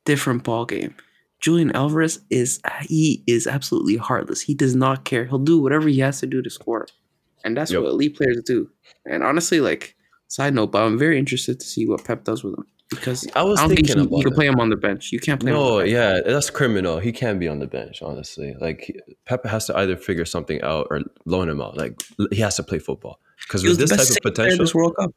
Different 0.07 0.43
ball 0.43 0.65
game. 0.65 0.95
Julian 1.41 1.71
Alvarez 1.73 2.21
is 2.31 2.61
he 2.81 3.23
is 3.27 3.47
absolutely 3.47 3.97
heartless. 3.97 4.41
He 4.41 4.55
does 4.55 4.75
not 4.75 5.05
care. 5.05 5.27
He'll 5.27 5.39
do 5.39 5.61
whatever 5.61 5.87
he 5.89 5.99
has 6.01 6.21
to 6.21 6.27
do 6.27 6.41
to 6.41 6.49
score, 6.49 6.87
and 7.47 7.57
that's 7.57 7.71
Yep. 7.71 7.83
what 7.83 7.89
elite 7.91 8.17
players 8.17 8.43
do. 8.45 8.69
And 9.07 9.23
honestly, 9.23 9.61
like 9.61 9.97
side 10.29 10.53
note, 10.55 10.73
but 10.73 10.83
I'm 10.83 10.99
very 10.99 11.19
interested 11.19 11.61
to 11.61 11.67
see 11.67 11.87
what 11.87 12.05
Pep 12.05 12.25
does 12.25 12.45
with 12.45 12.55
him 12.59 12.67
because 12.91 13.27
I 13.35 13.43
was 13.43 13.59
don't 13.59 13.69
think 13.69 13.87
thinking 13.87 13.99
you, 14.03 14.09
about 14.09 14.19
you 14.19 14.25
can 14.25 14.35
play 14.35 14.47
him 14.47 14.61
on 14.61 14.69
the 14.71 14.77
bench. 14.77 15.11
You 15.13 15.19
can't 15.21 15.41
play 15.41 15.51
him. 15.51 15.57
On 15.57 15.63
No, 15.63 15.77
the 15.79 15.85
bench. 15.85 15.93
yeah, 15.93 16.21
that's 16.33 16.51
criminal. 16.51 16.99
He 16.99 17.13
can 17.13 17.39
be 17.39 17.49
on 17.49 17.59
the 17.61 17.67
bench, 17.67 18.03
honestly. 18.03 18.55
Like 18.61 18.81
Pep 19.25 19.45
has 19.47 19.67
to 19.67 19.77
either 19.79 19.97
figure 19.97 20.25
something 20.25 20.61
out 20.63 20.89
or 20.91 21.01
loan 21.25 21.49
him 21.49 21.61
out. 21.63 21.77
Like 21.77 21.95
he 22.31 22.41
has 22.43 22.57
to 22.57 22.63
play 22.63 22.79
football 22.79 23.21
because 23.47 23.63
He 23.63 23.69
was 23.69 23.79
with 23.79 23.89
the 23.89 23.97
this 23.97 24.05
best 24.09 24.13
type 24.15 24.25
of 24.27 24.35
potential, 24.35 24.59
this 24.65 24.75
World 24.75 24.95
Cup. 24.97 25.13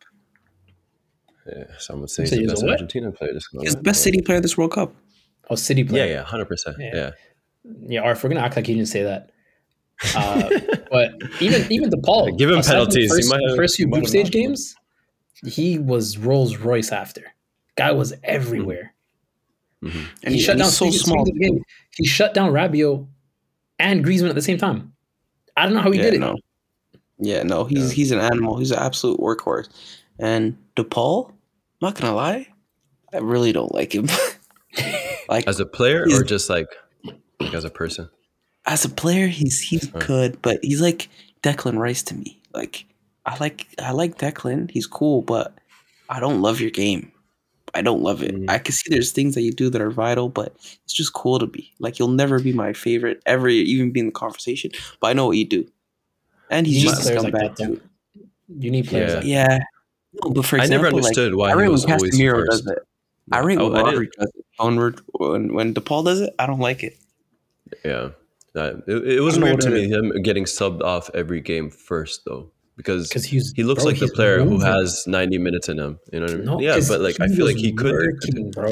yeah, 1.48 1.64
some 1.80 2.02
would 2.02 2.10
say 2.10 2.24
You 2.24 2.30
he's 2.30 2.40
the 2.42 2.48
best 2.54 2.64
what? 2.64 2.72
Argentina 2.72 3.12
player. 3.12 3.34
This 3.34 3.48
He's 3.62 3.76
the 3.76 3.82
best 3.82 4.04
City 4.04 4.22
player 4.22 4.40
this 4.40 4.58
World 4.58 4.72
Cup. 4.74 4.94
Oh, 5.50 5.56
City 5.56 5.84
player. 5.84 6.06
Yeah, 6.06 6.12
yeah, 6.14 6.24
hundred 6.24 6.46
percent. 6.46 6.78
Yeah. 6.80 6.92
Yeah, 6.94 7.12
Yeah, 7.88 8.02
or 8.04 8.12
if 8.12 8.24
we're 8.24 8.30
gonna 8.30 8.42
act 8.42 8.56
like 8.56 8.68
he 8.68 8.76
didn't 8.76 8.88
say 8.90 9.04
that. 9.04 9.32
Uh, 10.16 10.50
but 10.92 11.12
even 11.42 11.70
even 11.72 11.90
DePaul, 11.90 12.38
Give 12.38 12.50
him 12.50 12.60
aside 12.60 12.72
from 12.72 12.80
penalties. 12.86 13.04
He 13.14 13.18
First, 13.22 13.30
might 13.30 13.42
have- 13.48 13.56
first 13.58 13.76
few 13.76 13.86
he 13.88 13.92
group 13.92 14.08
stage 14.08 14.32
games, 14.32 14.76
he 15.46 15.78
was 15.80 16.18
Rolls 16.18 16.58
Royce 16.58 16.92
after. 16.92 17.24
Guy 17.76 17.92
was 17.92 18.14
everywhere. 18.24 18.94
Mhm. 19.84 20.06
And 20.24 20.34
he 20.34 20.40
he, 20.40 20.44
shut 20.44 20.54
and 20.54 20.60
down 20.60 20.68
he's 20.68 20.78
so 20.78 20.86
speaking- 20.90 21.00
small. 21.06 21.26
speaking 21.26 21.42
game, 21.56 21.64
he 21.96 22.06
shut 22.06 22.34
down 22.34 22.52
Rabiot 22.52 23.08
and 23.78 24.04
Griezmann 24.06 24.30
at 24.30 24.36
the 24.36 24.42
same 24.42 24.58
time. 24.58 24.94
I 25.56 25.66
don't 25.66 25.74
know 25.74 25.82
how 25.82 25.92
he 25.92 26.00
yeah, 26.00 26.06
did 26.06 26.14
it. 26.16 26.20
no. 26.20 26.36
Yeah, 27.18 27.44
no, 27.44 27.66
he's 27.66 27.90
Yeah. 27.90 27.94
he's 27.94 28.12
an 28.12 28.20
animal. 28.20 28.58
He's 28.58 28.72
an 28.72 28.80
absolute 28.80 29.20
workhorse. 29.20 29.68
And 30.20 30.58
DePaul, 30.78 31.34
not 31.82 31.96
gonna 32.00 32.16
lie, 32.16 32.48
I 33.14 33.18
really 33.18 33.52
don't 33.52 33.74
like 33.74 33.94
him. 33.94 34.08
like 35.30 35.48
as 35.48 35.60
a 35.60 35.66
player 35.66 36.06
or 36.12 36.24
just 36.24 36.50
like 36.50 36.68
like 37.40 37.54
as 37.54 37.64
a 37.66 37.70
person. 37.70 38.10
As 38.66 38.86
a 38.86 38.90
player, 38.90 39.28
he's 39.28 39.60
he's 39.60 39.88
good, 39.88 40.42
but 40.42 40.60
he's 40.64 40.82
like 40.82 41.10
Declan 41.44 41.78
Rice 41.78 42.04
to 42.04 42.16
me. 42.16 42.40
Like 42.54 42.86
I 43.26 43.38
like 43.40 43.68
I 43.82 43.92
like 43.92 44.18
Declan. 44.18 44.70
He's 44.72 44.88
cool, 44.88 45.22
but 45.22 45.54
I 46.10 46.20
don't 46.20 46.42
love 46.42 46.60
your 46.62 46.72
game. 46.72 47.12
I 47.76 47.82
don't 47.84 48.02
love 48.02 48.24
it. 48.24 48.34
Mm. 48.36 48.50
I 48.50 48.58
can 48.58 48.74
see 48.74 48.90
there's 48.90 49.12
things 49.12 49.36
that 49.36 49.42
you 49.42 49.52
do 49.52 49.70
that 49.70 49.82
are 49.82 49.92
vital, 49.92 50.28
but 50.28 50.56
it's 50.84 50.94
just 50.94 51.14
cool 51.14 51.38
to 51.40 51.46
be. 51.46 51.72
Like 51.80 52.00
you'll 52.00 52.08
never 52.08 52.40
be 52.40 52.52
my 52.54 52.74
favorite 52.74 53.22
ever, 53.26 53.48
even 53.48 53.92
be 53.92 54.00
in 54.00 54.08
the 54.08 54.12
conversation. 54.12 54.72
But 55.00 55.08
I 55.10 55.14
know 55.14 55.28
what 55.28 55.38
you 55.38 55.46
do, 55.46 55.68
and 56.50 56.66
he's 56.66 56.84
You 56.84 56.90
just 56.90 57.02
a 57.02 57.04
players 57.04 57.24
like 57.24 57.34
scumbag 57.34 57.56
too. 57.58 57.82
You 58.58 58.72
need 58.72 58.88
players 58.88 59.12
Yeah. 59.12 59.18
like 59.18 59.26
Yeah. 59.26 59.60
No, 60.24 60.32
but 60.32 60.46
for 60.46 60.60
I 60.60 60.66
never 60.66 60.88
understood 60.88 61.34
like, 61.34 61.40
why 61.40 61.48
I 61.50 61.54
he 61.56 61.62
rate 61.62 61.68
was 61.70 61.86
when 61.86 61.94
always 61.94 62.16
Casemiro 62.18 62.46
first. 62.48 62.64
does 62.66 62.68
it. 62.76 62.80
I 63.32 63.40
rate 63.40 63.60
when 63.60 63.72
Oh, 63.72 63.76
I 63.76 63.94
Rodri 63.94 64.08
does 64.18 64.32
it. 64.36 64.46
When, 64.58 64.96
when 65.14 65.54
when 65.54 65.74
DePaul 65.76 66.04
does 66.04 66.22
it, 66.22 66.34
I 66.40 66.48
don't 66.48 66.60
like 66.60 66.82
it. 66.84 66.98
Yeah, 67.86 68.10
That- 68.54 68.84
it, 68.88 69.08
it 69.18 69.22
was 69.22 69.38
weird 69.40 69.62
to 69.62 69.70
me 69.70 69.88
him 69.90 70.12
getting 70.24 70.46
subbed 70.46 70.82
off 70.82 71.10
every 71.14 71.42
game 71.42 71.70
first 71.70 72.22
though, 72.26 72.52
because 72.78 73.12
he's 73.12 73.54
he 73.56 73.64
looks 73.64 73.84
bro, 73.84 73.92
like 73.92 74.00
the 74.00 74.08
player 74.16 74.44
who 74.44 74.60
has 74.60 75.06
90 75.08 75.38
minutes 75.38 75.70
in 75.70 75.78
him. 75.80 76.00
You 76.12 76.20
know 76.20 76.26
what 76.26 76.34
I 76.34 76.38
mean? 76.38 76.46
No, 76.46 76.60
yeah, 76.62 76.80
but 76.88 77.02
like 77.02 77.20
I 77.22 77.28
feel 77.28 77.46
like 77.46 77.58
he 77.58 77.72
could. 77.74 77.92
working, 77.94 78.52
bro. 78.52 78.72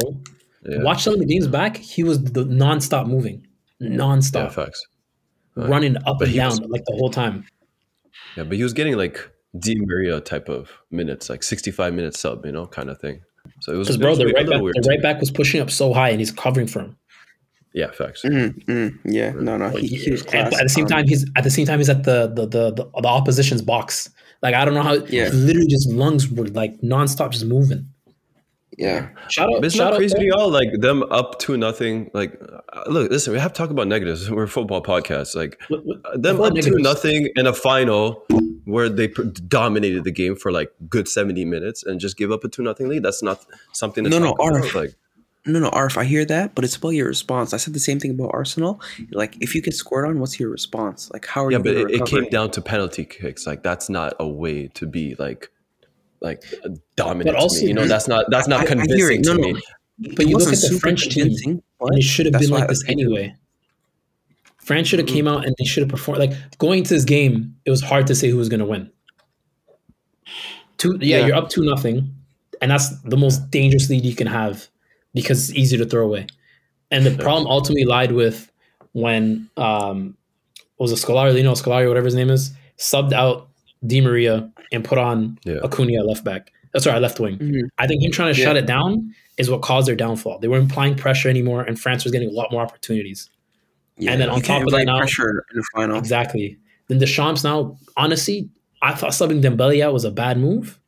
Yeah, 0.66 0.84
Watch 0.84 1.04
some 1.04 1.14
of 1.14 1.20
the 1.20 1.26
games 1.26 1.48
back. 1.48 1.78
He 1.78 2.04
was 2.04 2.22
the 2.24 2.44
non-stop 2.44 3.08
moving, 3.08 3.46
yeah, 3.80 3.96
non-stop 3.96 4.52
facts. 4.52 4.82
Right. 5.56 5.70
running 5.70 5.96
up 6.06 6.18
But 6.20 6.28
and 6.30 6.36
down 6.38 6.50
was- 6.50 6.60
like 6.70 6.84
the 6.86 6.96
whole 6.98 7.10
time. 7.10 7.46
Yeah, 8.36 8.44
but 8.44 8.58
he 8.58 8.64
was 8.64 8.74
getting 8.74 8.98
like 8.98 9.30
Di 9.60 9.76
Maria 9.76 10.20
type 10.20 10.50
of 10.50 10.72
minutes, 10.92 11.30
like 11.30 11.42
65 11.44 11.94
minutes 11.94 12.20
sub, 12.20 12.46
you 12.46 12.52
know, 12.52 12.68
kind 12.68 12.90
of 12.90 13.00
thing. 13.00 13.22
So 13.62 13.74
it 13.74 13.78
was, 13.78 13.88
Because 13.88 13.98
bro, 14.02 14.10
was 14.10 14.20
the 14.20 14.26
right 14.26 14.46
back, 14.48 14.60
the 14.60 14.86
right 14.90 15.02
back 15.02 15.20
was 15.20 15.32
pushing 15.32 15.62
up 15.62 15.72
so 15.72 15.94
high, 15.94 16.10
and 16.10 16.20
he's 16.20 16.32
covering 16.32 16.68
for 16.68 16.82
him. 16.82 16.98
Yeah, 17.80 17.92
facts. 17.92 18.22
Mm, 18.24 18.66
mm, 18.66 18.90
yeah, 19.06 19.32
no, 19.48 19.54
no, 19.58 19.70
he, 19.70 19.88
he 20.04 20.12
was 20.12 20.22
And 20.24 20.32
class. 20.50 20.60
at 20.60 20.64
the 20.68 20.70
same 20.78 20.86
Um, 20.86 20.90
time, 20.94 21.06
he's 21.08 21.24
at 21.36 21.44
the 21.44 21.52
same 21.58 21.66
time 21.68 21.78
he's 21.82 21.90
at 21.96 22.04
the 22.10 22.20
the 22.38 22.46
the, 22.56 22.64
the, 22.78 22.84
the 23.06 23.08
opposition's 23.18 23.62
box. 23.74 24.10
Like 24.44 24.56
I 24.56 24.66
don't 24.66 24.74
know 24.78 24.84
how. 24.90 24.96
Yeah. 25.18 25.30
literally 25.34 25.68
just 25.78 25.88
lungs 25.90 26.24
were 26.38 26.48
like 26.62 26.74
nonstop, 26.82 27.30
just 27.32 27.46
moving. 27.46 27.84
yeah, 28.78 29.10
Shout 29.30 29.48
out, 29.50 29.56
But 29.62 29.66
it's 29.66 29.76
shout 29.76 29.92
not 29.92 29.98
crazy 29.98 30.14
to- 30.16 30.20
to 30.22 30.26
y'all, 30.28 30.50
like 30.60 30.70
them 30.80 31.04
up 31.20 31.40
to 31.46 31.58
nothing. 31.58 32.10
Like, 32.14 32.32
uh, 32.74 32.84
look, 32.88 33.10
listen, 33.12 33.34
we 33.34 33.40
have 33.40 33.54
to 33.54 33.58
talk 33.58 33.70
about 33.72 33.88
negatives. 33.88 34.30
We're 34.36 34.44
a 34.44 34.48
football 34.48 34.82
podcast. 34.84 35.36
Like, 35.36 35.58
What- 35.70 35.84
what- 35.86 36.22
them 36.22 36.38
what 36.38 36.58
up 36.58 36.64
to 36.64 36.72
nothing 36.80 37.30
in 37.36 37.48
a 37.48 37.54
final 37.54 38.26
where 38.66 38.90
they 38.90 39.08
pr- 39.08 39.24
dominated 39.48 40.04
the 40.04 40.12
game 40.12 40.36
for 40.36 40.52
like 40.52 40.70
good 40.90 41.08
70 41.08 41.46
minutes 41.46 41.84
and 41.88 42.00
just 42.00 42.18
give 42.18 42.32
up 42.32 42.44
a 42.44 42.50
2 42.50 42.62
nothing 42.64 42.88
lead. 42.90 43.02
That's 43.04 43.24
not 43.24 43.46
something 43.74 44.04
to 44.04 44.10
No, 44.10 44.20
no, 44.20 44.26
talk 44.34 44.40
about. 44.50 44.54
Arf. 44.64 44.76
Like, 44.76 44.96
no, 45.48 45.60
no, 45.60 45.70
Arf, 45.70 45.98
I 45.98 46.04
hear 46.04 46.26
that, 46.26 46.54
but 46.56 46.64
it's 46.66 46.76
about 46.76 46.90
your 46.90 47.08
response. 47.08 47.54
I 47.54 47.58
said 47.58 47.74
the 47.74 47.80
same 47.80 48.00
thing 48.00 48.12
about 48.12 48.32
Arsenal. 48.34 48.82
Like, 49.12 49.38
if 49.42 49.56
you 49.56 49.62
get 49.62 49.74
scored 49.74 50.06
on, 50.08 50.20
what's 50.20 50.40
your 50.40 50.50
response? 50.50 51.10
Like, 51.12 51.26
how 51.26 51.46
are 51.46 51.52
yeah, 51.52 51.58
you? 51.60 51.64
Yeah, 51.64 51.84
but 51.84 51.92
it, 51.92 52.02
it 52.02 52.06
came 52.06 52.30
down 52.30 52.52
to 52.52 52.62
penalty 52.62 53.06
kicks. 53.06 53.48
Like, 53.48 53.64
that's 53.64 53.90
not 53.90 54.14
a 54.20 54.28
way 54.28 54.68
to 54.76 54.86
be 54.86 55.16
like, 55.18 55.50
like 56.20 56.44
dominant 56.96 57.36
But 57.36 57.42
also- 57.42 57.60
to 57.60 57.64
me. 57.64 57.70
You 57.70 57.74
know, 57.76 57.86
that's 57.88 58.08
not 58.08 58.26
that's 58.30 58.48
not 58.48 58.62
I- 58.62 58.64
I 58.64 58.66
convincing 58.68 59.22
it. 59.22 59.26
No, 59.26 59.36
to 59.36 59.42
no. 59.42 59.48
me. 59.54 59.62
But 60.16 60.28
you 60.28 60.38
look 60.38 60.54
at 60.54 60.60
the 60.60 60.78
French 60.80 61.10
team, 61.10 61.24
convincing, 61.24 61.64
and 61.80 61.98
it 61.98 62.04
should 62.04 62.26
have 62.28 62.40
been 62.40 62.50
like 62.52 62.68
this 62.70 62.84
anyway. 62.88 63.36
France 64.64 64.88
should 64.90 65.00
have 65.00 65.08
Mm-hmm. 65.08 65.16
came 65.16 65.28
out 65.28 65.46
and 65.46 65.56
they 65.58 65.66
should 65.66 65.82
have 65.82 65.90
performed. 65.90 66.20
Like 66.20 66.34
going 66.58 66.80
into 66.80 66.94
this 66.94 67.06
game, 67.06 67.56
it 67.66 67.72
was 67.72 67.82
hard 67.82 68.06
to 68.08 68.16
say 68.16 68.30
who 68.30 68.38
was 68.38 68.50
going 68.50 68.60
to 68.60 68.66
win. 68.66 68.92
Two, 70.78 70.98
yeah, 71.02 71.20
Yeah. 71.20 71.28
you're 71.28 71.36
up 71.36 71.50
two 71.50 71.64
nothing, 71.64 72.14
and 72.62 72.70
that's 72.72 72.90
the 73.02 73.18
most 73.18 73.50
dangerous 73.50 73.90
lead 73.90 74.04
you 74.06 74.14
can 74.16 74.28
have 74.28 74.68
because 75.22 75.50
it's 75.50 75.58
easy 75.58 75.78
to 75.78 75.86
throw 75.86 76.06
away. 76.06 76.28
And 76.92 77.06
the 77.06 77.12
problem 77.22 77.48
ultimately 77.48 77.86
lied 77.86 78.12
with 78.14 78.52
when 78.94 79.50
um 79.58 80.16
what 80.78 80.90
was 80.90 80.92
it 80.92 81.06
Scolari, 81.06 81.34
Lino 81.34 81.54
Scolari, 81.54 81.88
whatever 81.88 82.06
his 82.06 82.16
name 82.16 82.30
is, 82.30 82.52
subbed 82.78 83.12
out 83.14 83.50
Di 83.86 84.00
Maria 84.02 84.52
and 84.72 84.84
put 84.86 84.98
on 84.98 85.38
Yeah. 85.44 85.60
Acuna 85.64 86.04
left 86.04 86.24
back. 86.24 86.52
That's 86.74 86.84
sorry, 86.86 87.00
left 87.00 87.20
wing. 87.20 87.38
Mhm. 87.38 87.62
I 87.78 87.88
think 87.88 88.04
him 88.04 88.12
trying 88.12 88.34
to 88.34 88.40
Yeah. 88.40 88.46
shut 88.46 88.58
it 88.58 88.66
down 88.66 89.14
is 89.38 89.50
what 89.50 89.62
caused 89.62 89.88
their 89.88 89.96
downfall. 89.96 90.40
They 90.40 90.48
weren't 90.48 90.70
applying 90.72 90.96
pressure 90.96 91.30
anymore, 91.30 91.62
and 91.64 91.80
France 91.80 92.04
was 92.04 92.12
getting 92.12 92.30
a 92.30 92.32
lot 92.32 92.52
more 92.52 92.62
opportunities. 92.62 93.30
Yeah, 93.98 94.12
And 94.12 94.22
then 94.22 94.30
on 94.30 94.42
top 94.42 94.62
of 94.64 94.70
that 94.70 94.82
invite 94.82 94.86
now- 94.88 94.98
pressure 95.00 95.44
in 95.52 95.58
the 95.58 95.64
final. 95.76 95.98
Exactly. 95.98 96.58
Then 96.88 97.00
Deschamps 97.00 97.44
now, 97.44 97.78
honestly, 97.98 98.50
I 98.82 98.94
thought 98.94 99.12
subbing 99.12 99.42
Dembele 99.42 99.82
out 99.82 99.94
was 99.94 100.06
a 100.06 100.12
bad 100.12 100.38
move. 100.40 100.80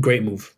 Great 0.00 0.22
move. 0.22 0.54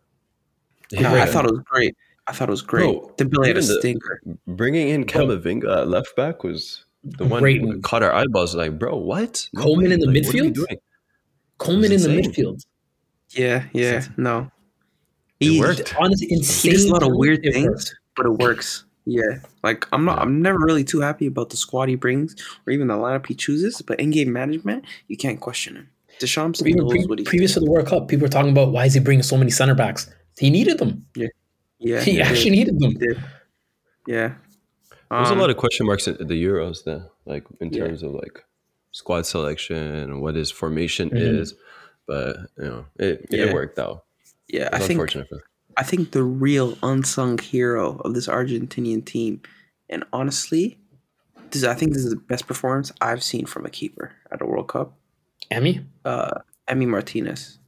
No, 0.91 1.15
I 1.15 1.25
thought 1.25 1.45
it 1.45 1.51
was 1.51 1.61
great. 1.65 1.95
I 2.27 2.31
thought 2.31 2.47
it 2.47 2.51
was 2.51 2.61
great. 2.61 2.83
Bro, 2.85 3.13
Dembele 3.17 3.47
had 3.47 3.57
a 3.57 3.59
even 3.59 3.67
the- 3.67 3.79
stinker. 3.79 4.21
Bringing 4.47 4.89
in 4.89 5.05
Camavinga 5.05 5.63
at 5.63 5.77
uh, 5.79 5.85
left 5.85 6.15
back 6.15 6.43
was 6.43 6.85
the 7.03 7.25
one 7.25 7.41
Great 7.41 7.61
who 7.61 7.81
caught 7.81 8.01
our 8.03 8.13
eyeballs. 8.13 8.55
Like, 8.55 8.79
bro, 8.79 8.95
what? 8.95 9.49
No 9.53 9.63
Coleman 9.63 9.91
in 9.91 9.99
the 9.99 10.07
Like, 10.07 10.23
what 10.25 10.35
are 10.35 10.43
we 10.43 10.49
midfield? 10.49 10.53
doing? 10.53 10.77
Coleman 11.57 11.85
in 11.91 11.95
was 11.95 12.03
the 12.03 12.09
midfield. 12.09 12.65
Yeah, 13.31 13.65
yeah, 13.73 14.05
no. 14.17 14.49
It 15.39 15.47
He- 15.51 15.59
worked. 15.59 15.95
Honestly, 15.99 16.27
He 16.27 16.35
insane. 16.35 16.71
does 16.73 16.85
a 16.85 16.93
lot 16.93 17.03
of 17.03 17.09
weird 17.13 17.45
It 17.45 17.53
things, 17.53 17.67
worked. 17.67 17.95
but 18.15 18.25
it 18.25 18.29
works. 18.33 18.85
Yeah, 19.05 19.39
like 19.63 19.85
I'm 19.91 20.05
not. 20.05 20.19
I'm 20.19 20.41
never 20.41 20.59
really 20.59 20.85
too 20.85 21.01
happy 21.01 21.25
about 21.27 21.49
the 21.49 21.57
squad 21.57 21.89
he 21.89 21.95
brings 21.95 22.35
or 22.65 22.71
even 22.71 22.87
the 22.87 22.93
lineup 22.93 23.25
he 23.27 23.35
chooses. 23.35 23.81
But 23.81 23.99
in 23.99 24.11
game 24.11 24.31
management, 24.31 24.85
you 25.09 25.17
can't 25.17 25.41
question 25.41 25.75
him. 25.75 25.89
Deschamps 26.19 26.61
Even 26.61 26.77
knows 26.83 26.91
pre- 26.91 27.05
what 27.07 27.19
he's 27.19 27.27
previous 27.27 27.53
to 27.55 27.59
the 27.59 27.69
World 27.69 27.87
Cup, 27.87 28.07
people 28.07 28.23
were 28.25 28.29
talking 28.29 28.51
about 28.51 28.71
why 28.71 28.85
is 28.85 28.93
he 28.93 29.01
bringing 29.01 29.23
so 29.23 29.35
many 29.35 29.51
center 29.51 29.75
backs? 29.75 30.09
He 30.37 30.49
needed 30.49 30.77
them. 30.77 31.05
doing. 31.13 31.29
Yeah, 31.79 32.01
He 32.01 32.13
did. 32.13 32.21
actually 32.21 32.51
needed 32.51 32.79
them. 32.79 32.91
He 32.91 32.97
did. 32.97 33.23
Yeah. 34.07 34.35
There's 35.11 35.29
Um, 35.29 35.37
a 35.37 35.41
lot 35.41 35.49
of 35.49 35.57
question 35.57 35.85
marks 35.85 36.07
at 36.07 36.17
the 36.19 36.43
Euros 36.43 36.83
there, 36.85 37.09
like 37.25 37.45
in 37.59 37.71
Yeah. 37.71 37.85
terms 37.87 38.03
of 38.03 38.13
like 38.13 38.43
squad 38.91 39.25
selection 39.25 39.77
and 39.77 40.21
what 40.21 40.35
his 40.35 40.49
formation 40.51 41.09
Mhm. 41.09 41.39
is. 41.39 41.55
But 42.07 42.37
you 42.57 42.63
know, 42.65 42.85
it, 42.97 43.25
Yeah. 43.29 43.45
it 43.45 43.53
worked 43.53 43.77
out. 43.79 44.05
Yeah, 44.47 44.67
It's 44.73 44.75
I 44.75 44.79
think 44.87 45.11
for 45.11 45.25
I 45.77 45.83
think 45.83 46.11
the 46.11 46.23
real 46.23 46.77
unsung 46.83 47.37
hero 47.39 47.97
of 48.05 48.13
this 48.13 48.27
Argentinian 48.27 49.03
team, 49.03 49.41
and 49.89 50.03
honestly, 50.13 50.77
this 51.51 51.63
I 51.63 51.73
think 51.73 51.93
this 51.93 52.03
is 52.05 52.11
the 52.11 52.15
best 52.19 52.47
performance 52.47 52.91
I've 53.01 53.23
seen 53.23 53.45
from 53.45 53.65
a 53.65 53.69
keeper 53.69 54.11
at 54.31 54.41
a 54.41 54.45
World 54.45 54.67
Cup. 54.67 54.93
Emmy? 55.51 55.85
uh 56.05 56.39
Emmy 56.67 56.85
Martinez. 56.85 57.59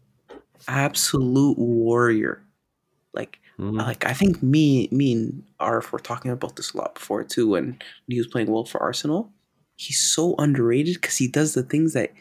Absolute 0.67 1.57
warrior. 1.57 2.41
Like 3.13 3.39
Mhm. 3.59 3.77
like 3.77 4.05
I 4.05 4.13
think 4.13 4.43
me 4.43 4.89
me 4.91 5.13
and 5.13 5.43
Arf 5.59 5.91
were 5.93 5.99
talking 5.99 6.31
about 6.31 6.55
this 6.55 6.73
a 6.73 6.77
lot 6.77 6.95
before 6.95 7.23
too 7.23 7.49
when 7.49 7.79
he 8.07 8.17
was 8.17 8.27
playing 8.27 8.51
well 8.51 8.65
for 8.65 8.81
Arsenal. 8.83 9.31
He's 9.77 9.99
so 10.01 10.35
underrated 10.37 10.95
because 10.95 11.17
he 11.17 11.27
does 11.27 11.53
the 11.53 11.63
things 11.63 11.93
that 11.93 12.11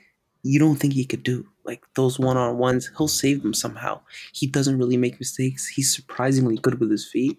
you 0.42 0.58
don't 0.58 0.76
think 0.76 0.92
he 0.94 1.04
could 1.04 1.22
do. 1.22 1.46
Like 1.64 1.82
those 1.94 2.18
one 2.18 2.36
on 2.36 2.58
ones, 2.58 2.90
he'll 2.96 3.08
save 3.08 3.42
them 3.42 3.54
somehow. 3.54 4.00
He 4.32 4.46
doesn't 4.46 4.78
really 4.78 4.96
make 4.96 5.18
mistakes. 5.18 5.66
He's 5.66 5.94
surprisingly 5.94 6.56
good 6.58 6.78
with 6.80 6.90
his 6.90 7.08
feet, 7.08 7.38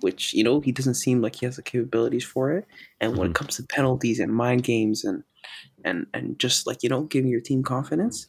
which 0.00 0.32
you 0.34 0.42
know 0.42 0.60
he 0.60 0.72
doesn't 0.72 0.94
seem 0.94 1.20
like 1.22 1.36
he 1.36 1.46
has 1.46 1.56
the 1.56 1.62
capabilities 1.62 2.24
for 2.24 2.50
it. 2.52 2.66
And 3.00 3.16
when 3.16 3.28
it 3.28 3.34
comes 3.34 3.56
to 3.56 3.62
penalties 3.64 4.18
and 4.20 4.34
mind 4.34 4.64
games 4.64 5.04
and 5.04 5.22
and 5.84 6.06
and 6.14 6.38
just 6.38 6.66
like 6.66 6.82
you 6.82 6.88
know 6.90 7.04
giving 7.04 7.30
your 7.30 7.40
team 7.42 7.62
confidence, 7.64 8.28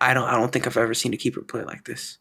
I 0.00 0.14
don't 0.14 0.28
I 0.28 0.36
don't 0.38 0.52
think 0.52 0.66
I've 0.66 0.76
ever 0.78 0.94
seen 0.94 1.14
a 1.14 1.18
keeper 1.18 1.42
play 1.42 1.64
like 1.64 1.84
this. 1.86 2.18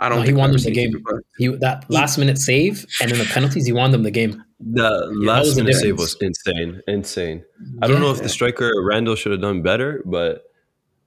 I 0.00 0.08
don't. 0.08 0.18
No, 0.18 0.22
he 0.22 0.26
think 0.28 0.36
I've 0.36 0.40
won 0.40 0.52
them 0.52 0.60
the 0.62 0.70
game. 0.70 1.04
He 1.38 1.48
that 1.48 1.84
last 1.90 2.18
minute 2.18 2.38
save 2.38 2.86
and 3.00 3.10
then 3.10 3.18
the 3.18 3.24
penalties, 3.24 3.66
he 3.66 3.72
won 3.72 3.90
them 3.90 4.02
the 4.04 4.10
game. 4.10 4.42
The 4.60 4.82
that 4.82 5.12
last 5.14 5.46
was 5.46 5.56
the 5.56 5.64
minute 5.64 5.76
save 5.80 5.98
was 5.98 6.16
insane, 6.20 6.80
insane. 6.86 7.44
I 7.82 7.86
don't 7.88 8.00
know 8.00 8.10
if 8.10 8.18
Yeah. 8.18 8.24
the 8.24 8.28
striker 8.28 8.72
Randal 8.84 9.16
should 9.16 9.32
have 9.32 9.40
done 9.40 9.62
better, 9.62 10.02
but 10.04 10.44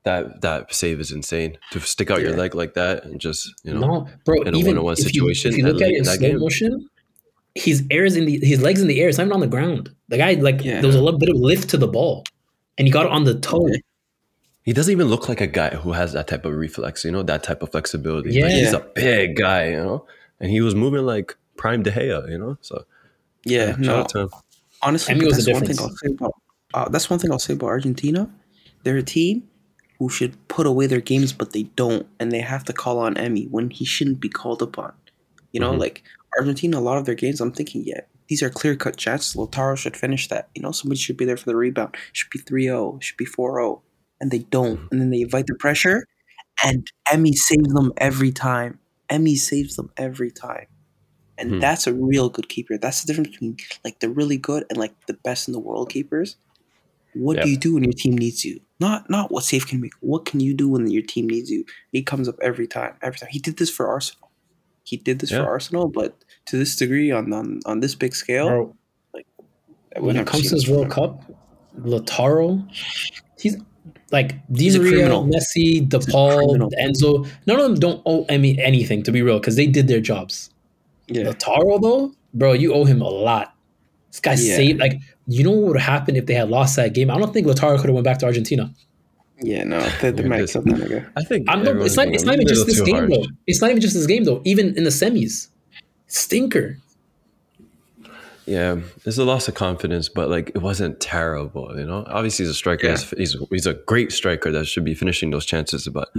that 0.03 0.41
that 0.41 0.73
save 0.73 0.99
is 0.99 1.11
insane 1.11 1.57
to 1.71 1.79
stick 1.79 2.09
out 2.11 2.21
your 2.21 2.35
leg 2.35 2.55
like 2.55 2.73
that 2.73 3.05
and 3.05 3.19
just 3.19 3.49
you 3.63 3.73
know. 3.73 3.79
No, 3.79 4.07
bro. 4.25 4.41
in 4.41 4.55
a 4.55 4.57
even 4.57 4.71
one-on-one 4.75 4.93
if 4.93 4.99
situation 4.99 5.51
you, 5.51 5.57
if 5.59 5.63
you 5.65 5.71
look 5.71 5.81
at 5.81 5.89
it 5.89 5.93
in 5.93 5.97
in 5.99 6.05
slow 6.05 6.17
game. 6.17 6.39
motion, 6.39 6.89
his 7.55 7.85
airs 7.91 8.15
in 8.15 8.25
the 8.25 8.39
his 8.43 8.61
legs 8.61 8.81
in 8.81 8.87
the 8.87 8.99
air. 9.01 9.09
It's 9.09 9.17
not 9.17 9.25
even 9.25 9.33
on 9.33 9.41
the 9.41 9.47
ground. 9.47 9.89
The 10.09 10.17
guy 10.17 10.33
like 10.33 10.63
Yeah. 10.63 10.81
there 10.81 10.87
was 10.87 10.95
a 10.95 11.01
little 11.01 11.19
bit 11.19 11.29
of 11.29 11.35
lift 11.37 11.69
to 11.69 11.77
the 11.77 11.87
ball, 11.87 12.25
and 12.77 12.87
he 12.87 12.91
got 12.91 13.05
it 13.05 13.11
on 13.11 13.23
the 13.25 13.39
toe. 13.39 13.69
Yeah. 14.63 14.69
He 14.69 14.73
doesn't 14.73 14.91
even 14.91 15.07
look 15.07 15.27
like 15.29 15.41
a 15.41 15.47
guy 15.47 15.69
who 15.75 15.91
has 15.93 16.13
that 16.13 16.27
type 16.27 16.45
of 16.45 16.53
reflex, 16.53 17.03
you 17.03 17.11
know, 17.11 17.23
that 17.23 17.43
type 17.43 17.61
of 17.63 17.71
flexibility. 17.71 18.29
Like, 18.29 18.51
Yeah. 18.51 18.59
he's 18.59 18.73
a 18.73 18.85
big 18.95 19.35
guy, 19.35 19.69
you 19.69 19.77
know, 19.77 20.05
and 20.39 20.51
he 20.51 20.61
was 20.61 20.75
moving 20.75 21.05
like 21.05 21.35
prime 21.57 21.83
De 21.83 21.91
Gea, 21.91 22.29
you 22.29 22.37
know. 22.37 22.57
So 22.61 22.85
Yeah, 23.45 23.71
shout 23.71 23.79
no. 23.79 23.95
out 24.01 24.09
to 24.09 24.19
him. 24.21 24.29
Honestly, 24.83 25.11
Emmy 25.13 25.25
but 25.25 25.35
was 25.35 25.45
the 25.45 25.51
that's 25.53 25.61
one 25.61 25.67
thing. 25.67 25.79
I'll 25.79 25.95
say 25.95 26.07
about 26.13 26.33
uh, 26.73 26.89
that's 26.89 27.09
one 27.09 27.19
thing 27.19 27.31
I'll 27.31 27.39
say 27.39 27.53
about 27.53 27.67
Argentina. 27.67 28.29
They're 28.83 28.97
a 28.97 29.03
team 29.03 29.43
who 29.99 30.09
should 30.09 30.47
put 30.47 30.65
away 30.65 30.87
their 30.87 31.01
games, 31.01 31.33
but 31.33 31.51
they 31.51 31.63
don't, 31.75 32.07
and 32.19 32.31
they 32.31 32.39
have 32.39 32.63
to 32.65 32.73
call 32.73 32.97
on 32.99 33.17
Emmy 33.17 33.45
when 33.45 33.69
he 33.69 33.83
shouldn't 33.85 34.19
be 34.19 34.29
called 34.29 34.61
upon. 34.61 34.93
You 35.51 35.59
know, 35.59 35.73
Mhm. 35.73 35.79
like 35.79 36.03
Argentina, 36.39 36.79
a 36.79 36.81
lot 36.81 36.97
of 36.97 37.05
their 37.05 37.13
games, 37.13 37.41
I'm 37.41 37.51
thinking, 37.51 37.83
yeah, 37.85 38.01
these 38.29 38.41
are 38.41 38.49
clear 38.49 38.75
cut 38.75 38.95
chances. 38.95 39.35
Lautaro 39.35 39.77
should 39.77 39.97
finish 39.97 40.27
that. 40.29 40.49
You 40.55 40.61
know, 40.63 40.71
somebody 40.71 40.99
should 40.99 41.17
be 41.17 41.25
there 41.25 41.35
for 41.37 41.45
the 41.45 41.55
rebound. 41.57 41.93
It 41.93 42.15
should 42.17 42.29
be 42.31 42.39
3-0, 42.39 42.99
should 43.01 43.17
be 43.17 43.25
4-0. 43.25 43.81
And 44.21 44.31
they 44.31 44.39
don't. 44.39 44.79
And 44.91 45.01
then 45.01 45.09
they 45.09 45.21
invite 45.21 45.47
the 45.47 45.55
pressure, 45.55 46.05
and 46.63 46.87
Emmy 47.11 47.33
saves 47.33 47.73
them 47.73 47.91
every 47.97 48.31
time. 48.31 48.79
Emmy 49.09 49.35
saves 49.35 49.75
them 49.75 49.89
every 49.97 50.31
time. 50.31 50.67
And 51.37 51.53
Hmm. 51.55 51.59
that's 51.59 51.87
a 51.87 51.93
real 51.93 52.29
good 52.29 52.47
keeper. 52.47 52.77
That's 52.77 53.01
the 53.01 53.07
difference 53.07 53.31
between 53.31 53.57
like 53.83 53.99
the 53.99 54.09
really 54.09 54.37
good 54.37 54.63
and 54.69 54.77
like 54.77 54.93
the 55.07 55.15
best 55.15 55.47
in 55.47 55.53
the 55.53 55.59
world 55.59 55.89
keepers. 55.89 56.37
What 57.13 57.37
Yeah. 57.37 57.43
do 57.43 57.49
you 57.49 57.57
do 57.57 57.73
when 57.73 57.83
your 57.83 57.93
team 57.93 58.15
needs 58.17 58.45
you? 58.45 58.61
Not 58.79 59.09
not 59.09 59.31
what 59.31 59.43
save 59.43 59.65
can 59.67 59.81
make. 59.81 59.93
What 60.01 60.25
can 60.25 60.39
you 60.39 60.53
do 60.53 60.69
when 60.69 60.87
your 60.89 61.01
team 61.01 61.27
needs 61.27 61.49
you? 61.49 61.65
He 61.91 62.03
comes 62.03 62.29
up 62.29 62.35
every 62.41 62.67
time. 62.67 62.93
Every 63.01 63.17
time. 63.19 63.29
He 63.31 63.39
did 63.39 63.57
this 63.57 63.69
for 63.71 63.87
Arsenal. 63.87 64.29
He 64.83 64.97
did 64.97 65.19
this 65.19 65.31
Yeah. 65.31 65.43
for 65.43 65.49
Arsenal, 65.49 65.87
but 65.87 66.23
to 66.45 66.57
this 66.57 66.75
degree 66.75 67.09
on 67.11 67.33
on, 67.33 67.59
on 67.65 67.79
this 67.79 67.95
big 67.95 68.13
scale, 68.15 68.47
Bro, 68.47 68.75
we've 69.15 70.03
when 70.03 70.15
it 70.15 70.27
comes 70.27 70.43
to 70.43 70.49
seen 70.49 70.57
this. 70.59 70.67
World 70.69 70.91
Cup, 70.91 71.23
Lautaro, 71.79 72.63
he's 73.39 73.57
like 74.11 74.29
Di 74.51 74.63
He's 74.63 74.75
a 74.75 74.79
Maria, 74.79 74.91
criminal. 74.93 75.25
Messi, 75.25 75.87
DePaul, 75.87 76.37
criminal. 76.47 76.71
Enzo. 76.81 77.27
None 77.47 77.59
of 77.59 77.63
them 77.63 77.75
don't 77.75 78.01
owe 78.05 78.25
Emmy 78.25 78.59
anything 78.59 79.03
to 79.03 79.11
be 79.11 79.21
real 79.21 79.39
because 79.39 79.55
they 79.55 79.67
did 79.67 79.87
their 79.87 80.01
jobs. 80.01 80.49
Yeah. 81.07 81.23
Lautaro 81.23 81.81
though, 81.81 82.13
bro, 82.33 82.53
you 82.53 82.73
owe 82.73 82.85
him 82.85 83.01
a 83.01 83.09
lot. 83.09 83.53
This 84.11 84.19
guy 84.19 84.33
Yeah. 84.33 84.55
saved 84.55 84.79
like 84.79 84.99
you 85.27 85.43
know 85.43 85.51
what 85.51 85.67
would 85.69 85.79
have 85.79 85.89
happened 85.99 86.17
if 86.17 86.25
they 86.25 86.33
had 86.33 86.49
lost 86.49 86.75
that 86.75 86.93
game. 86.93 87.09
I 87.09 87.17
don't 87.17 87.33
think 87.33 87.47
Lautaro 87.47 87.77
could 87.77 87.85
have 87.87 87.93
went 87.93 88.03
back 88.05 88.19
to 88.19 88.25
Argentina. 88.25 88.73
Yeah, 89.43 89.63
no, 89.63 89.79
they, 90.01 90.11
they 90.11 90.23
might 90.27 90.41
this- 90.41 90.53
kill 90.53 90.61
that. 90.63 91.07
I 91.17 91.23
think 91.23 91.47
I'm 91.49 91.63
not, 91.63 91.77
it's 91.77 91.95
not. 91.95 92.07
It's 92.09 92.23
not 92.23 92.35
even 92.35 92.47
just 92.47 92.65
this 92.67 92.81
game 92.81 92.95
harsh. 92.95 93.09
though. 93.09 93.25
It's 93.47 93.59
not 93.61 93.71
even 93.71 93.81
just 93.81 93.93
this 93.95 94.05
game 94.05 94.23
though. 94.25 94.41
Even 94.45 94.77
in 94.77 94.83
the 94.83 94.91
semis, 94.91 95.47
stinker. 96.07 96.77
Yeah, 98.45 98.79
there's 99.03 99.17
a 99.19 99.23
loss 99.23 99.47
of 99.47 99.53
confidence, 99.53 100.09
but 100.09 100.29
like 100.29 100.49
it 100.49 100.57
wasn't 100.61 100.99
terrible, 100.99 101.77
you 101.77 101.85
know. 101.85 102.03
Obviously, 102.07 102.43
he's 102.45 102.51
a 102.51 102.55
striker. 102.55 102.87
Yeah. 102.87 102.97
He's, 102.97 103.09
he's 103.11 103.35
he's 103.49 103.65
a 103.67 103.73
great 103.75 104.11
striker 104.11 104.51
that 104.51 104.65
should 104.65 104.83
be 104.83 104.95
finishing 104.95 105.29
those 105.29 105.45
chances. 105.45 105.87
But 105.87 106.09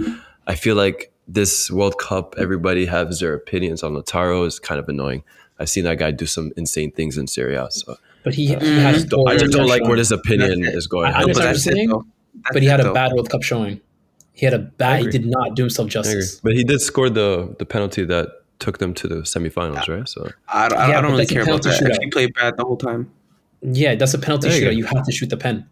I 0.47 0.55
feel 0.55 0.75
like 0.75 1.11
this 1.27 1.69
World 1.69 1.97
Cup, 1.99 2.35
everybody 2.37 2.85
has 2.85 3.19
their 3.19 3.33
opinions 3.33 3.83
on 3.83 3.93
Lautaro 3.93 4.47
is 4.47 4.59
kind 4.59 4.79
of 4.79 4.87
annoying. 4.89 5.23
I've 5.59 5.69
seen 5.69 5.83
that 5.83 5.97
guy 5.99 6.11
do 6.11 6.25
some 6.25 6.51
insane 6.57 6.91
things 6.91 7.17
in 7.17 7.27
Serie 7.27 7.55
A, 7.55 7.69
so 7.71 7.97
But 8.23 8.33
he, 8.35 8.47
he 8.47 8.55
Mm. 8.55 8.77
had 8.79 8.85
I 8.85 8.89
a 8.89 8.93
just 8.93 9.09
don't, 9.09 9.27
I 9.29 9.37
just 9.37 9.51
don't 9.51 9.67
like 9.67 9.81
Cup 9.81 9.89
where 9.89 9.97
showing. 9.97 9.97
this 9.97 10.11
opinion 10.11 10.63
is 10.63 10.87
going. 10.87 11.07
I 11.13 11.19
No, 11.19 11.25
understand 11.27 11.45
but 11.45 11.47
what 11.49 11.57
saying. 11.59 11.89
That's 11.89 12.53
but 12.53 12.61
he 12.61 12.67
had 12.67 12.79
a 12.79 12.93
bad 12.93 13.11
World 13.13 13.29
Cup 13.29 13.43
showing. 13.43 13.81
He 14.33 14.45
had 14.45 14.53
a 14.55 14.59
bad. 14.59 15.01
He 15.01 15.07
did 15.09 15.25
not 15.25 15.55
do 15.55 15.63
himself 15.63 15.89
justice. 15.89 16.39
But 16.41 16.53
he 16.53 16.63
did 16.63 16.79
score 16.81 17.09
the 17.09 17.53
the 17.59 17.65
penalty 17.65 18.03
that 18.05 18.29
took 18.59 18.77
them 18.77 18.93
to 18.95 19.07
the 19.07 19.15
semifinals, 19.23 19.89
uh, 19.89 19.97
right? 19.97 20.07
So 20.09 20.29
I 20.47 20.69
don't, 20.69 20.79
I 20.79 21.01
don't 21.01 21.11
really 21.11 21.25
care 21.25 21.43
about 21.43 21.63
penalty 21.63 21.69
that. 21.69 21.81
shootout. 21.81 21.95
If 21.97 22.03
he 22.03 22.09
played 22.09 22.33
bad 22.33 22.55
the 22.57 22.63
whole 22.63 22.77
time. 22.77 23.11
Yeah, 23.61 23.95
that's 23.95 24.13
a 24.13 24.19
penalty 24.19 24.49
There 24.49 24.57
you 24.57 24.63
shootout. 24.65 24.71
go. 24.71 24.77
You 24.77 24.85
have 24.85 25.05
to 25.05 25.11
shoot 25.11 25.29
the 25.29 25.37
pen. 25.37 25.67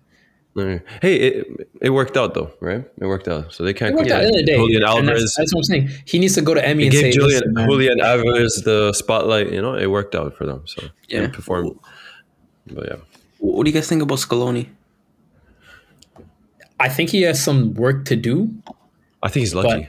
Alright. 0.57 0.81
hey, 1.01 1.15
it, 1.15 1.69
it 1.81 1.89
worked 1.91 2.17
out 2.17 2.33
though, 2.33 2.51
right? 2.59 2.83
It 2.99 3.05
worked 3.05 3.29
out, 3.29 3.53
so 3.53 3.63
they 3.63 3.73
can't 3.73 3.93
It 3.93 3.97
worked 3.99 4.11
out 4.11 4.21
at 4.21 4.23
the 4.23 4.27
end 4.27 4.35
of 4.35 4.45
the 4.45 4.51
day. 4.51 4.55
Julian 4.57 4.83
Alvarez. 4.83 5.21
That's, 5.21 5.35
that's 5.37 5.53
what 5.53 5.59
I'm 5.61 5.63
saying. 5.63 5.89
He 6.05 6.19
needs 6.19 6.35
to 6.35 6.41
go 6.41 6.53
to 6.53 6.65
Emmy 6.65 6.83
He 6.83 6.87
and 6.89 6.97
say, 6.97 7.11
Julian 7.11 7.41
Julian 7.55 8.01
Alvarez 8.01 8.61
the 8.65 8.91
spotlight. 8.91 9.51
You 9.53 9.61
know, 9.61 9.75
it 9.75 9.85
worked 9.87 10.13
out 10.13 10.35
for 10.35 10.45
them. 10.45 10.63
So 10.65 10.83
Yeah. 11.07 11.21
yeah, 11.21 11.27
performed. 11.29 11.79
But 12.67 12.85
yeah, 12.89 12.95
What 13.39 13.63
do 13.63 13.69
you 13.69 13.73
guys 13.73 13.87
think 13.87 14.01
about 14.01 14.17
Scaloni? 14.19 14.67
I 16.79 16.89
think 16.89 17.11
he 17.11 17.21
has 17.21 17.41
some 17.41 17.73
work 17.75 18.05
to 18.05 18.15
do 18.15 18.49
I 19.23 19.29
think 19.29 19.41
he's 19.41 19.53
lucky. 19.55 19.87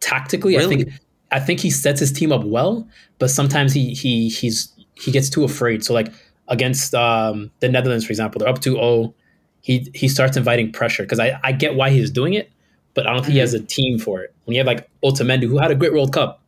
tactically. 0.00 0.56
I 0.56 0.66
think 0.66 0.88
I 1.30 1.40
think 1.40 1.60
he 1.60 1.70
sets 1.70 2.00
his 2.00 2.12
team 2.12 2.32
up 2.32 2.44
well, 2.44 2.88
but 3.18 3.30
sometimes 3.30 3.72
he 3.72 3.94
he 3.94 4.28
he's 4.28 4.72
he 4.94 5.10
gets 5.12 5.28
too 5.28 5.44
afraid. 5.44 5.84
So 5.84 5.94
like 5.94 6.12
against 6.48 6.94
um, 6.94 7.50
the 7.60 7.68
Netherlands, 7.68 8.04
for 8.04 8.12
example, 8.12 8.38
they're 8.38 8.48
up 8.48 8.60
2-0. 8.60 9.12
He 9.60 9.90
he 9.94 10.08
starts 10.08 10.36
inviting 10.36 10.72
pressure 10.72 11.02
because 11.02 11.20
I, 11.20 11.38
I 11.42 11.52
get 11.52 11.74
why 11.74 11.90
he's 11.90 12.10
doing 12.10 12.34
it, 12.34 12.50
but 12.94 13.06
I 13.06 13.12
don't 13.12 13.22
think 13.22 13.34
he 13.34 13.38
has 13.40 13.54
a 13.54 13.60
team 13.60 13.98
for 13.98 14.22
it. 14.22 14.34
When 14.44 14.54
you 14.54 14.60
have 14.60 14.66
like 14.66 14.88
Otamendi, 15.04 15.44
who 15.46 15.58
had 15.58 15.70
a 15.70 15.74
great 15.74 15.92
World 15.92 16.12
Cup, 16.12 16.40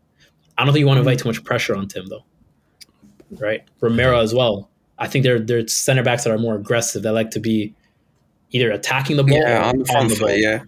I 0.57 0.65
don't 0.65 0.73
think 0.73 0.81
you 0.81 0.87
want 0.87 0.97
to 0.97 1.01
invite 1.01 1.19
too 1.19 1.29
much 1.29 1.45
pressure 1.45 1.77
on 1.77 1.87
Tim 1.89 2.07
though. 2.07 2.25
Right, 3.39 3.63
Romero 3.81 4.21
as 4.21 4.35
well. 4.35 4.71
I 4.99 5.07
think 5.07 5.25
they're 5.25 5.39
they're 5.39 5.69
center 5.69 6.03
backs 6.03 6.25
that 6.25 6.31
are 6.31 6.39
more 6.39 6.55
aggressive. 6.57 7.03
That 7.03 7.13
like 7.13 7.31
to 7.33 7.41
be 7.41 7.75
either 8.53 8.71
attacking 8.71 9.17
the 9.17 9.25
ball 9.25 9.39
Yeah, 9.39 9.61
or 9.61 9.65
on 9.65 9.79
the 9.79 9.85
front 9.85 10.13
foot. 10.13 10.39
Yeah, 10.39 10.63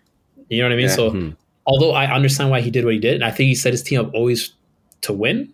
you 0.48 0.62
know 0.62 0.68
what 0.68 0.72
I 0.72 0.76
mean? 0.76 0.86
Yeah. 0.88 0.94
So, 0.94 1.10
Mhm. 1.10 1.36
Although 1.66 1.92
I 1.92 2.12
understand 2.12 2.50
why 2.50 2.60
he 2.60 2.70
did 2.70 2.84
what 2.84 2.94
he 2.94 3.00
did, 3.00 3.14
and 3.14 3.24
I 3.24 3.30
think 3.30 3.48
he 3.48 3.54
set 3.54 3.72
his 3.72 3.82
team 3.82 4.00
up 4.00 4.12
always 4.14 4.52
to 5.02 5.12
win. 5.12 5.52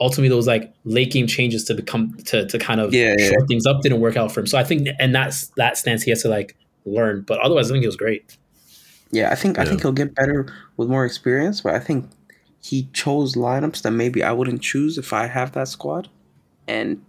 Ultimately, 0.00 0.28
those 0.28 0.46
like 0.46 0.72
late 0.84 1.12
game 1.12 1.26
changes 1.26 1.64
to 1.64 1.74
become 1.74 2.14
to 2.26 2.46
to 2.46 2.58
kind 2.58 2.80
of 2.80 2.92
Yeah, 2.92 3.14
yeah. 3.18 3.28
short 3.30 3.46
things 3.48 3.64
up 3.66 3.80
didn't 3.82 4.00
work 4.00 4.16
out 4.16 4.32
for 4.32 4.40
him. 4.40 4.46
So 4.46 4.58
I 4.58 4.64
think, 4.64 4.88
and 4.98 5.14
that's 5.14 5.48
that 5.56 5.76
stance 5.78 6.02
he 6.02 6.10
has 6.10 6.22
to 6.22 6.28
like 6.28 6.56
learn. 6.84 7.22
But 7.22 7.38
otherwise, 7.40 7.70
I 7.70 7.74
think 7.74 7.82
he 7.82 7.86
was 7.88 7.96
great. 7.96 8.36
yeah. 9.12 9.30
I 9.30 9.36
think 9.36 9.58
I 9.58 9.64
think 9.64 9.82
he'll 9.82 9.92
get 9.92 10.14
better 10.14 10.52
with 10.76 10.88
more 10.88 11.04
experience, 11.06 11.60
but 11.60 11.74
I 11.74 11.78
think 11.78 12.10
he 12.60 12.88
chose 12.92 13.34
lineups 13.36 13.82
that 13.82 13.92
maybe 13.92 14.22
I 14.22 14.32
wouldn't 14.32 14.62
choose 14.62 14.98
if 14.98 15.12
I 15.12 15.26
have 15.26 15.52
that 15.52 15.68
squad, 15.68 16.08
and 16.66 17.00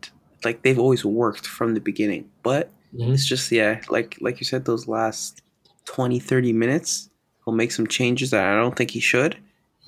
like 0.44 0.62
they've 0.62 0.78
always 0.80 1.04
worked 1.04 1.48
from 1.48 1.74
the 1.74 1.80
beginning. 1.82 2.30
But 2.44 2.70
Mhm. 2.96 3.14
it's 3.14 3.26
just 3.26 3.52
yeah, 3.52 3.82
like 3.90 4.18
like 4.22 4.40
you 4.40 4.46
said, 4.46 4.66
those 4.66 4.88
last 4.88 5.42
20, 5.86 6.20
30 6.20 6.54
minutes, 6.54 7.10
he'll 7.46 7.54
make 7.54 7.72
some 7.72 7.88
changes 7.88 8.32
that 8.32 8.46
I 8.46 8.56
don't 8.56 8.76
think 8.76 8.92
he 8.92 9.00
should, 9.00 9.38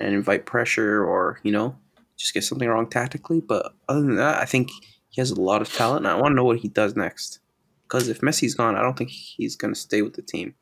and 0.00 0.14
invite 0.14 0.46
pressure 0.46 1.04
or 1.04 1.40
you 1.42 1.52
know 1.52 1.76
just 2.16 2.34
get 2.34 2.44
something 2.44 2.68
wrong 2.68 2.88
tactically. 2.88 3.40
But 3.40 3.72
other 3.88 4.00
than 4.00 4.16
that, 4.16 4.40
I 4.40 4.44
think 4.44 4.70
he 5.10 5.20
has 5.20 5.30
a 5.30 5.40
lot 5.40 5.62
of 5.62 5.72
talent, 5.72 6.06
and 6.06 6.08
I 6.08 6.20
want 6.20 6.32
to 6.32 6.36
know 6.36 6.44
what 6.44 6.58
he 6.58 6.68
does 6.68 6.96
next. 6.96 7.40
Because 7.84 8.08
if 8.08 8.20
Messi's 8.20 8.54
gone, 8.54 8.76
I 8.76 8.82
don't 8.82 8.96
think 8.96 9.10
he's 9.10 9.56
gonna 9.56 9.74
stay 9.74 10.02
with 10.02 10.14
the 10.14 10.22
team. 10.22 10.54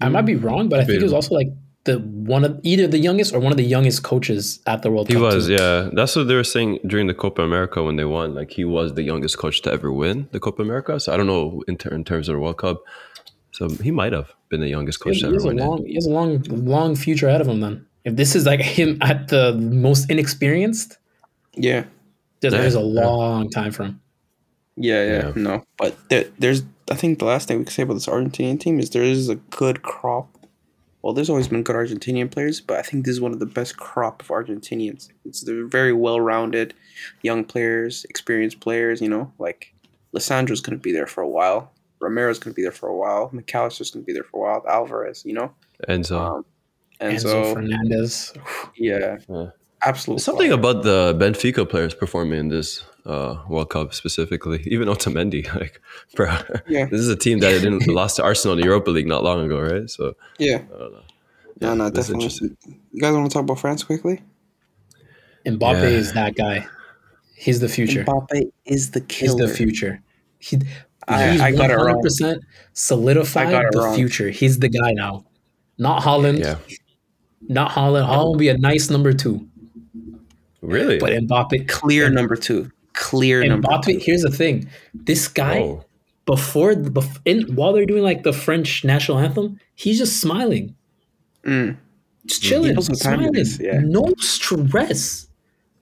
I 0.00 0.08
might 0.08 0.22
be 0.22 0.34
wrong, 0.34 0.68
but 0.68 0.80
I 0.80 0.84
think 0.84 0.98
he 0.98 1.04
was 1.04 1.12
also 1.12 1.34
like 1.34 1.48
the 1.84 1.98
one 1.98 2.44
of 2.44 2.60
either 2.62 2.86
the 2.86 2.98
youngest 2.98 3.34
or 3.34 3.40
one 3.40 3.52
of 3.52 3.56
the 3.56 3.64
youngest 3.64 4.02
coaches 4.02 4.60
at 4.66 4.82
the 4.82 4.90
World 4.90 5.08
He 5.08 5.14
Cup. 5.14 5.20
He 5.20 5.24
was, 5.24 5.46
too. 5.46 5.54
yeah. 5.54 5.90
That's 5.92 6.14
what 6.14 6.28
they 6.28 6.34
were 6.34 6.44
saying 6.44 6.78
during 6.86 7.06
the 7.06 7.14
Copa 7.14 7.42
America 7.42 7.82
when 7.82 7.96
they 7.96 8.04
won. 8.04 8.34
Like 8.34 8.50
he 8.52 8.64
was 8.64 8.94
the 8.94 9.02
youngest 9.02 9.38
coach 9.38 9.62
to 9.62 9.72
ever 9.72 9.92
win 9.92 10.28
the 10.32 10.40
Copa 10.40 10.62
America. 10.62 10.98
So 11.00 11.12
I 11.12 11.16
don't 11.16 11.26
know 11.26 11.62
in, 11.66 11.76
ter- 11.76 11.90
in 11.94 12.04
terms 12.04 12.28
of 12.28 12.34
the 12.34 12.40
World 12.40 12.58
Cup. 12.58 12.82
So 13.52 13.68
he 13.68 13.90
might 13.90 14.12
have 14.12 14.32
been 14.48 14.60
the 14.60 14.68
youngest 14.68 15.00
coach 15.00 15.14
has, 15.14 15.20
to 15.22 15.28
he 15.28 15.32
has 15.34 15.44
ever 15.44 15.52
a 15.52 15.54
win 15.54 15.58
it. 15.62 15.66
long, 15.68 15.86
he 15.86 15.94
has 15.94 16.06
a 16.06 16.10
long, 16.10 16.42
long 16.48 16.96
future 16.96 17.28
ahead 17.28 17.40
of 17.40 17.48
him. 17.48 17.60
Then, 17.60 17.86
if 18.04 18.16
this 18.16 18.34
is 18.34 18.46
like 18.46 18.60
him 18.60 18.98
at 19.02 19.28
the 19.28 19.54
most 19.54 20.10
inexperienced, 20.10 20.98
Yeah. 21.54 21.84
there's, 22.40 22.54
Yeah, 22.54 22.60
there's 22.60 22.74
a 22.76 22.80
yeah. 22.80 23.06
long 23.06 23.50
time 23.50 23.70
for 23.72 23.84
him. 23.84 24.00
Yeah, 24.76 25.04
yeah, 25.04 25.12
Yeah. 25.28 25.32
no. 25.36 25.64
But 25.78 25.96
there, 26.08 26.24
there's, 26.38 26.62
I 26.90 26.94
think 26.94 27.18
the 27.18 27.26
last 27.26 27.46
thing 27.46 27.58
we 27.58 27.64
can 27.64 27.72
say 27.72 27.82
about 27.82 27.94
this 27.94 28.06
Argentinian 28.06 28.58
team 28.58 28.80
is 28.80 28.90
there 28.90 29.02
is 29.02 29.28
a 29.28 29.36
good 29.36 29.82
crop 29.82 30.28
well, 31.02 31.12
there's 31.12 31.28
always 31.28 31.48
been 31.48 31.64
good 31.64 31.74
Argentinian 31.74 32.30
players, 32.30 32.60
but 32.60 32.78
I 32.78 32.82
think 32.82 33.04
this 33.04 33.14
is 33.14 33.20
one 33.20 33.32
of 33.32 33.40
the 33.40 33.46
best 33.46 33.76
crop 33.76 34.22
of 34.22 34.28
Argentinians. 34.28 35.08
It's 35.24 35.40
they're 35.40 35.66
very 35.66 35.92
well 35.92 36.20
rounded, 36.20 36.74
young 37.22 37.44
players, 37.44 38.06
experienced 38.08 38.60
players. 38.60 39.00
You 39.00 39.08
know, 39.08 39.32
like 39.40 39.74
Lisandro's 40.14 40.60
going 40.60 40.78
to 40.78 40.80
be 40.82 40.92
there 40.92 41.08
for 41.08 41.20
a 41.20 41.28
while. 41.28 41.72
Romero's 42.02 42.38
going 42.38 42.52
to 42.52 42.56
be 42.56 42.62
there 42.62 42.72
for 42.72 42.88
a 42.88 42.96
while. 42.96 43.30
McAllister's 43.30 43.90
going 43.92 44.02
to 44.04 44.06
be 44.06 44.12
there 44.12 44.24
for 44.24 44.36
a 44.38 44.40
while. 44.52 44.64
Alvarez, 44.68 45.22
you 45.24 45.32
know, 45.34 45.54
Enzo. 45.88 46.18
um, 46.20 46.44
and 47.00 47.16
Enzo 47.16 47.22
so 47.22 47.54
Fernandez. 47.54 48.32
yeah, 48.76 49.18
Yeah. 49.28 49.50
absolutely. 49.84 50.20
Something 50.22 50.52
about 50.52 50.82
the 50.82 51.14
Benfica 51.18 51.68
players 51.68 51.94
performing 51.94 52.38
in 52.40 52.48
this 52.48 52.84
uh, 53.06 53.36
World 53.48 53.70
Cup 53.70 53.94
specifically, 53.94 54.62
even 54.66 54.88
Otamendi. 54.88 55.46
Like, 55.60 55.80
bro, 56.14 56.36
Yeah. 56.68 56.86
this 56.86 57.00
is 57.00 57.08
a 57.08 57.16
team 57.16 57.38
that 57.40 57.50
didn't 57.60 57.86
lost 58.00 58.16
to 58.16 58.22
Arsenal 58.22 58.54
in 58.54 58.60
the 58.60 58.66
Europa 58.66 58.90
League 58.90 59.06
not 59.06 59.22
long 59.24 59.44
ago, 59.46 59.60
right? 59.60 59.88
So 59.88 60.14
yeah, 60.38 60.56
I 60.74 60.78
don't 60.78 60.92
know. 60.92 61.02
no, 61.60 61.74
no, 61.74 61.84
that's 61.84 62.08
definitely. 62.08 62.24
interesting. 62.24 62.56
You 62.92 63.00
guys 63.00 63.14
want 63.14 63.30
to 63.30 63.34
talk 63.34 63.42
about 63.44 63.58
France 63.60 63.84
quickly? 63.84 64.22
Mbappe 65.46 65.82
Yeah. 65.82 65.98
is 66.00 66.12
that 66.12 66.34
guy. 66.36 66.66
He's 67.34 67.58
the 67.60 67.68
future. 67.68 68.04
Mbappe 68.04 68.52
is 68.64 68.92
the 68.92 69.00
killer. 69.00 69.38
He's 69.40 69.50
the 69.50 69.56
future. 69.56 70.02
He, 70.38 70.58
I- 71.08 71.30
he's 71.32 71.40
I 71.40 71.52
got 71.52 71.70
it 71.70 71.74
wrong. 71.76 72.02
100% 72.02 72.38
solidified 72.72 73.48
I 73.48 73.50
got 73.50 73.64
it 73.66 73.72
the 73.72 73.78
wrong. 73.80 73.94
future. 73.96 74.30
He's 74.30 74.58
the 74.58 74.68
guy 74.68 74.92
now. 74.92 75.24
Not 75.78 76.02
Haaland. 76.02 76.38
Yeah, 76.40 76.56
Not 77.48 77.72
Haaland. 77.72 78.06
Haaland 78.06 78.24
will 78.24 78.36
be 78.36 78.48
a 78.48 78.58
nice 78.58 78.88
number 78.90 79.12
two. 79.12 79.48
really. 80.60 80.98
But 80.98 81.10
Mbappe, 81.12 81.68
Clear 81.68 82.08
number 82.10 82.36
two. 82.36 82.70
Clear 82.94 83.44
number 83.46 83.68
two. 83.84 83.98
here's 83.98 84.22
the 84.22 84.30
thing. 84.30 84.68
This 84.94 85.26
guy, 85.28 85.58
Oh, 85.60 85.84
before, 86.26 86.74
the- 86.74 86.90
bef- 86.90 87.18
in, 87.24 87.42
while 87.56 87.72
they're 87.72 87.86
doing 87.86 88.02
like 88.02 88.22
the 88.22 88.32
French 88.32 88.84
national 88.84 89.18
anthem, 89.18 89.58
he's 89.74 89.98
just 89.98 90.20
smiling. 90.20 90.74
Mm. 91.44 91.76
Just 92.26 92.42
chilling. 92.42 92.74
knows 92.74 92.86
smiling. 93.00 93.34
it 93.34 93.38
is, 93.38 93.58
yeah. 93.60 93.80
No 93.82 94.12
stress. 94.18 95.26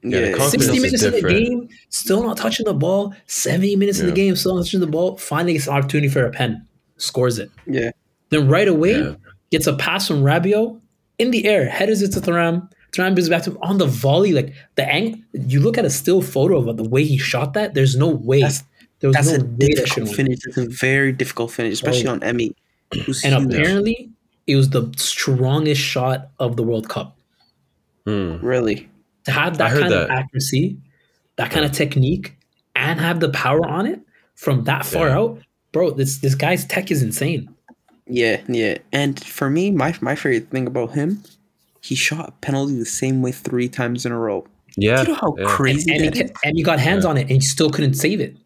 Yeah, 0.03 0.31
Yeah, 0.37 0.49
60 0.49 0.79
minutes 0.81 1.03
in 1.03 1.13
the 1.13 1.21
game, 1.23 1.69
still 1.91 2.23
not 2.23 2.37
touching 2.39 2.65
the 2.65 2.75
ball. 2.75 3.15
70 3.27 3.77
minutes 3.77 4.01
in 4.01 4.07
the 4.07 4.13
game, 4.13 4.35
still 4.37 4.55
not 4.57 4.65
touching 4.65 4.81
the 4.81 4.87
ball. 4.87 5.17
Finally 5.19 5.53
gets 5.55 5.67
an 5.67 5.75
opportunity 5.75 6.09
for 6.09 6.25
a 6.25 6.31
pen. 6.31 6.67
Scores 6.97 7.39
it. 7.39 7.51
yeah. 7.67 7.91
Then 8.31 8.49
right 8.49 8.69
away, 8.69 8.99
Yeah. 8.99 9.15
gets 9.51 9.67
a 9.67 9.75
pass 9.77 10.07
from 10.09 10.23
Rabiot 10.23 10.81
in 11.19 11.31
the 11.33 11.45
air, 11.47 11.69
headers 11.69 12.01
it 12.03 12.13
to 12.13 12.21
Thuram. 12.21 12.71
Thuram 12.93 13.15
brings 13.15 13.27
it 13.27 13.31
back 13.31 13.43
to 13.45 13.51
him 13.51 13.59
on 13.63 13.79
the 13.79 13.87
volley. 13.87 14.33
Like 14.33 14.55
the 14.77 14.85
angle, 14.89 15.21
you 15.33 15.61
look 15.61 15.77
at 15.79 15.85
a 15.85 15.91
still 15.91 16.23
photo 16.23 16.59
of 16.59 16.69
it, 16.69 16.77
the 16.77 16.89
way 16.89 17.05
he 17.05 17.19
shot 17.19 17.55
that. 17.55 17.75
There's 17.75 17.97
no 17.97 18.09
way. 18.09 18.41
That's- 18.41 18.65
there 19.01 19.09
was 19.09 19.17
That's 19.17 19.29
no 19.31 19.35
a 19.37 19.39
way 19.39 19.47
that 19.77 19.89
should 19.89 20.05
difficult 20.05 20.07
win. 20.09 20.15
finish. 20.17 20.39
It's 20.47 20.57
a 20.59 20.67
very 20.69 21.13
difficult 21.13 21.51
finish, 21.53 21.71
oh. 21.73 21.75
especially 21.89 22.09
on 22.09 22.23
Emmy. 22.23 22.55
And 23.25 23.35
apparently, 23.53 24.11
it 24.47 24.57
was 24.57 24.69
the 24.71 24.93
strongest 24.97 25.81
shot 25.81 26.29
of 26.39 26.57
the 26.57 26.63
World 26.63 26.89
Cup. 26.91 27.17
really, 28.07 28.90
To 29.25 29.33
have 29.33 29.59
that 29.59 29.71
heard 29.71 29.83
kind 29.83 29.95
of 29.95 30.11
accuracy, 30.11 30.79
that 31.37 31.51
kind 31.51 31.65
of 31.65 31.73
technique, 31.73 32.37
and 32.75 32.99
have 33.01 33.21
the 33.21 33.29
power 33.29 33.67
on 33.67 33.87
it 33.87 34.01
from 34.35 34.65
that 34.65 34.87
far 34.87 35.09
Yeah. 35.09 35.19
out, 35.19 35.39
bro. 35.73 35.91
This 35.91 36.19
this 36.19 36.35
guy's 36.35 36.65
tech 36.65 36.91
is 36.91 37.03
insane. 37.03 37.49
yeah, 38.07 38.41
yeah. 38.49 38.79
And 38.93 39.23
for 39.23 39.51
me, 39.51 39.71
my 39.71 39.95
my 40.01 40.15
favorite 40.17 40.49
thing 40.51 40.67
about 40.67 40.93
him, 40.93 41.23
he 41.83 41.95
shot 41.95 42.29
a 42.29 42.33
penalty 42.41 42.77
the 42.79 42.85
same 42.87 43.21
way 43.23 43.33
three 43.33 43.69
times 43.69 44.07
in 44.07 44.13
a 44.13 44.19
row. 44.19 44.47
Yeah, 44.77 44.97
Do 44.97 45.03
you 45.03 45.09
know 45.09 45.15
how 45.21 45.35
yeah, 45.39 45.45
crazy 45.49 45.93
And 45.93 46.01
he, 46.05 46.09
that 46.11 46.17
ca- 46.17 46.25
is? 46.25 46.31
and 46.45 46.57
he 46.57 46.63
got 46.63 46.79
hands 46.81 47.05
on 47.05 47.17
it, 47.19 47.23
and 47.23 47.31
he 47.33 47.41
still 47.41 47.71
couldn't 47.71 47.95
save 47.95 48.21
it. 48.21 48.37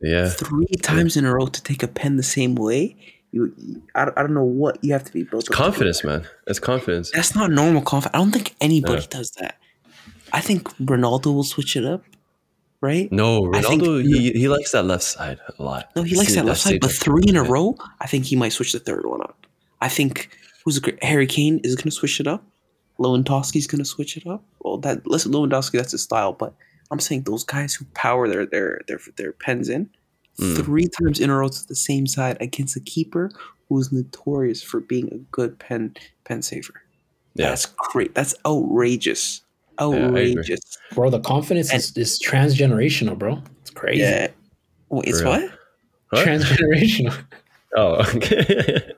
yeah. 0.00 0.28
Three 0.28 0.66
times 0.82 1.16
in 1.16 1.24
a 1.26 1.34
row 1.34 1.46
to 1.46 1.62
take 1.62 1.82
a 1.82 1.88
pen 1.88 2.16
the 2.16 2.22
same 2.22 2.54
way. 2.54 2.96
You, 3.30 3.52
I, 3.94 4.06
don't- 4.06 4.16
I 4.18 4.22
don't 4.22 4.32
know 4.34 4.44
what 4.44 4.82
you 4.82 4.92
have 4.94 5.04
to 5.04 5.12
be 5.12 5.22
built. 5.24 5.42
It's 5.42 5.50
to 5.50 5.54
confidence, 5.54 6.02
man. 6.02 6.26
It's 6.46 6.58
confidence. 6.58 7.10
That's 7.12 7.34
not 7.34 7.50
normal 7.50 7.82
confidence. 7.82 8.14
I 8.14 8.18
don't 8.18 8.32
think 8.32 8.56
anybody 8.60 9.02
Yeah. 9.02 9.08
does 9.18 9.30
that. 9.32 9.56
I 10.32 10.40
think 10.40 10.68
Ronaldo 10.78 11.26
will 11.34 11.44
switch 11.44 11.76
it 11.76 11.84
up, 11.84 12.04
right? 12.80 13.10
No, 13.12 13.52
I 13.54 13.62
think- 13.62 13.82
Ronaldo, 13.82 14.02
he, 14.04 14.32
he 14.32 14.48
likes 14.48 14.72
that 14.72 14.84
left 14.84 15.04
side 15.04 15.38
a 15.58 15.62
lot. 15.62 15.90
No, 15.96 16.02
he 16.02 16.16
likes 16.16 16.34
that 16.34 16.44
left 16.44 16.60
side, 16.60 16.80
but 16.80 16.92
three 16.92 17.24
in 17.26 17.36
a 17.36 17.44
Yeah. 17.44 17.50
row, 17.50 17.76
I 18.00 18.06
think 18.06 18.24
he 18.26 18.36
might 18.36 18.52
switch 18.52 18.72
the 18.72 18.80
third 18.80 19.06
one 19.06 19.20
up. 19.22 19.46
I 19.80 19.88
think 19.88 20.30
who's 20.64 20.76
a 20.76 20.80
great 20.80 21.02
Harry 21.02 21.26
Kane 21.26 21.60
is 21.64 21.74
going 21.76 21.84
to 21.84 21.90
switch 21.90 22.20
it 22.20 22.26
up. 22.26 22.44
Lewandowski's 22.98 23.66
going 23.68 23.78
to 23.78 23.84
switch 23.84 24.16
it 24.16 24.26
up. 24.26 24.42
Well, 24.60 24.78
that 24.78 25.06
listen, 25.06 25.32
Lewandowski, 25.32 25.72
that's 25.72 25.92
his 25.92 26.02
style, 26.02 26.32
but 26.32 26.54
I'm 26.90 26.98
saying 26.98 27.22
those 27.22 27.44
guys 27.44 27.74
who 27.74 27.84
power 27.94 28.28
their 28.28 28.44
their 28.44 28.80
their 28.88 29.00
their 29.16 29.32
pens 29.32 29.68
in 29.68 29.88
Mm. 30.38 30.64
three 30.64 30.86
times 31.00 31.18
in 31.20 31.30
a 31.30 31.36
row 31.36 31.48
to 31.48 31.66
the 31.66 31.74
same 31.74 32.06
side 32.06 32.36
against 32.40 32.76
a 32.76 32.80
keeper 32.80 33.30
who's 33.68 33.90
notorious 33.92 34.62
for 34.62 34.78
being 34.80 35.12
a 35.12 35.18
good 35.32 35.58
pen 35.58 35.94
pen 36.24 36.42
saver. 36.42 36.82
Yeah, 37.34 37.50
That's 37.50 37.66
great. 37.66 38.14
That's 38.14 38.34
outrageous. 38.46 39.42
I 39.78 39.84
agree. 39.86 40.30
Outrageous. 40.32 40.78
Bro, 40.92 41.10
the 41.10 41.20
confidence 41.20 41.72
is, 41.72 41.96
is 41.96 42.18
transgenerational, 42.20 43.18
bro. 43.18 43.42
It's 43.62 43.70
crazy. 43.70 44.02
Yeah. 44.02 44.28
Wait, 44.88 45.04
it's 45.08 45.22
what? 45.22 45.50
What? 46.10 46.26
Transgenerational. 46.26 47.16
Oh, 47.76 47.96
okay. 48.16 48.92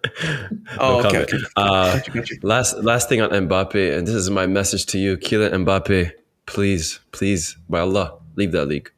Oh, 0.79 1.01
No 1.03 1.09
okay, 1.09 1.23
okay. 1.23 1.39
Uh, 1.57 1.97
Got 1.97 2.07
you, 2.07 2.15
got 2.15 2.31
you. 2.31 2.39
last 2.45 2.77
last 2.79 3.09
thing 3.09 3.21
on 3.21 3.31
Mbappe, 3.31 3.99
and 3.99 4.07
this 4.07 4.15
is 4.15 4.31
my 4.31 4.47
message 4.47 4.87
to 4.87 4.99
you, 4.99 5.17
Kylian 5.17 5.65
Mbappe. 5.65 6.13
Please, 6.47 7.01
please, 7.11 7.57
by 7.69 7.81
Allah, 7.81 8.17
leave 8.37 8.53
that 8.53 8.67
league. 8.67 8.89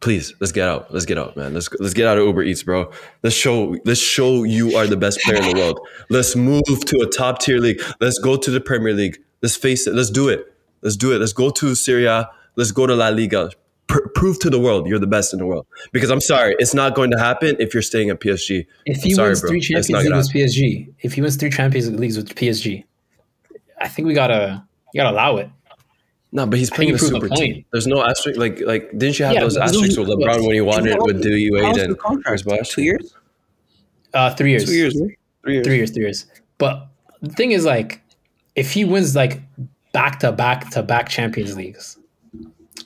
Please, 0.00 0.34
let's 0.40 0.50
get 0.50 0.68
out. 0.68 0.92
Let's 0.92 1.06
get 1.06 1.18
out, 1.18 1.36
man. 1.36 1.54
Let's 1.54 1.72
let's 1.78 1.94
get 1.94 2.08
out 2.08 2.18
of 2.18 2.26
Uber 2.26 2.42
Eats, 2.42 2.64
bro. 2.64 2.90
Let's 3.22 3.36
show 3.36 3.76
let's 3.84 4.00
show 4.00 4.42
you 4.42 4.76
are 4.76 4.88
the 4.88 4.96
best 4.96 5.20
player 5.20 5.36
in 5.40 5.50
the 5.50 5.54
world. 5.56 5.78
Let's 6.10 6.34
move 6.34 6.64
to 6.66 6.98
a 7.02 7.06
top 7.06 7.38
tier 7.38 7.58
league. 7.58 7.80
Let's 8.00 8.18
go 8.18 8.36
to 8.36 8.50
the 8.50 8.60
Premier 8.60 8.92
League. 8.92 9.22
Let's 9.40 9.54
face 9.54 9.86
it. 9.86 9.94
Let's 9.94 10.10
do 10.10 10.28
it. 10.28 10.51
Let's 10.82 10.96
do 10.96 11.12
it. 11.14 11.18
Let's 11.18 11.32
go 11.32 11.50
to 11.50 11.74
Serie 11.74 12.06
A. 12.06 12.28
Let's 12.56 12.72
go 12.72 12.86
to 12.86 12.94
La 12.94 13.08
Liga. 13.08 13.50
Pr- 13.86 14.06
prove 14.14 14.38
to 14.40 14.50
the 14.50 14.58
world 14.60 14.86
you're 14.86 14.98
the 14.98 15.06
best 15.06 15.32
in 15.32 15.38
the 15.38 15.46
world. 15.46 15.66
Because 15.92 16.10
I'm 16.10 16.20
sorry, 16.20 16.54
it's 16.58 16.74
not 16.74 16.94
going 16.94 17.10
to 17.10 17.18
happen 17.18 17.56
if 17.58 17.74
you're 17.74 17.82
staying 17.82 18.10
at 18.10 18.20
PSG. 18.20 18.66
If 18.86 18.98
I'm 18.98 19.02
he 19.02 19.14
sorry, 19.14 19.28
wins 19.30 19.40
bro. 19.40 19.50
three 19.50 19.60
Champions 19.60 19.90
not 19.90 20.04
Leagues 20.04 20.32
with 20.32 20.36
PSG, 20.42 20.94
if 21.00 21.12
he 21.14 21.20
wins 21.20 21.36
three 21.36 21.50
Champions 21.50 21.90
Leagues 21.90 22.16
with 22.16 22.34
PSG, 22.34 22.84
I 23.80 23.88
think 23.88 24.06
we 24.06 24.14
gotta 24.14 24.64
you 24.94 25.00
gotta 25.00 25.14
allow 25.14 25.36
it. 25.38 25.50
No, 26.34 26.46
but 26.46 26.58
he's 26.58 26.70
playing 26.70 26.90
you 26.90 26.94
the 26.94 26.98
proved 26.98 27.12
the 27.14 27.16
super 27.16 27.28
point. 27.28 27.40
team. 27.40 27.64
There's 27.72 27.86
no 27.86 28.02
asterisk. 28.04 28.38
Like, 28.40 28.60
like, 28.60 28.90
didn't 28.96 29.18
you 29.18 29.24
have 29.26 29.34
Yeah, 29.34 29.40
those 29.40 29.56
but 29.58 29.64
asterisks 29.64 29.98
with 29.98 30.08
LeBron 30.08 30.46
when 30.46 30.54
he 30.54 30.60
wanted 30.62 30.94
How- 30.94 31.04
with 31.04 31.22
Dewey 31.22 31.50
how's 31.54 31.62
Wade 31.62 31.74
the 31.76 31.84
and 31.84 31.98
contract? 31.98 32.26
Chris 32.26 32.42
Bosh? 32.42 32.68
Two 32.70 32.82
years? 32.82 33.14
Uh, 34.14 34.34
three 34.34 34.50
years. 34.50 34.64
Two 34.64 34.72
years. 34.74 34.94
Three 34.94 35.54
years. 35.54 35.66
Three 35.66 35.76
years. 35.76 35.90
Three 35.90 36.02
years. 36.04 36.26
But 36.58 36.86
the 37.20 37.30
thing 37.30 37.52
is, 37.52 37.64
like, 37.66 38.00
if 38.56 38.72
he 38.72 38.84
wins 38.86 39.14
like 39.14 39.42
back 39.92 40.18
to 40.20 40.32
back 40.32 40.70
to 40.70 40.82
back 40.82 41.08
Champions 41.08 41.56
Leagues, 41.56 41.98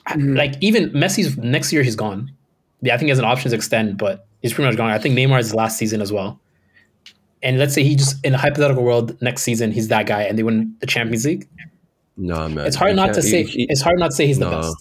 I- 0.05 0.15
Mhm. 0.15 0.37
like 0.37 0.53
even 0.61 0.89
Messi's 0.91 1.37
next 1.37 1.71
year 1.73 1.83
he's 1.83 1.95
gone. 1.95 2.31
Yeah, 2.81 2.93
I 2.93 2.97
think 2.97 3.07
he 3.07 3.09
has 3.09 3.19
an 3.19 3.25
option 3.25 3.49
to 3.49 3.55
extend, 3.55 3.97
but 3.97 4.25
he's 4.41 4.53
pretty 4.53 4.69
much 4.69 4.77
gone. 4.77 4.91
I 4.91 4.99
think 4.99 5.17
Neymar 5.17 5.39
is 5.39 5.53
last 5.55 5.77
season 5.77 6.01
as 6.01 6.11
well. 6.11 6.39
And 7.43 7.57
let's 7.59 7.73
say 7.73 7.83
he 7.83 7.95
just 7.95 8.23
in 8.25 8.33
a 8.33 8.37
hypothetical 8.37 8.83
world 8.83 9.15
next 9.21 9.43
season 9.43 9.71
he's 9.71 9.87
that 9.89 10.05
guy 10.07 10.23
and 10.23 10.37
they 10.37 10.43
win 10.43 10.73
the 10.79 10.87
Champions 10.87 11.25
League. 11.25 11.47
No, 12.17 12.47
man. 12.49 12.65
It's 12.65 12.75
hard 12.75 12.91
You 12.91 12.95
not 12.95 13.13
to 13.13 13.21
say. 13.21 13.43
you- 13.43 13.47
you- 13.61 13.67
it's 13.69 13.81
hard 13.81 13.99
not 13.99 14.09
to 14.11 14.15
say 14.15 14.25
he's 14.27 14.39
the 14.39 14.49
best. 14.49 14.75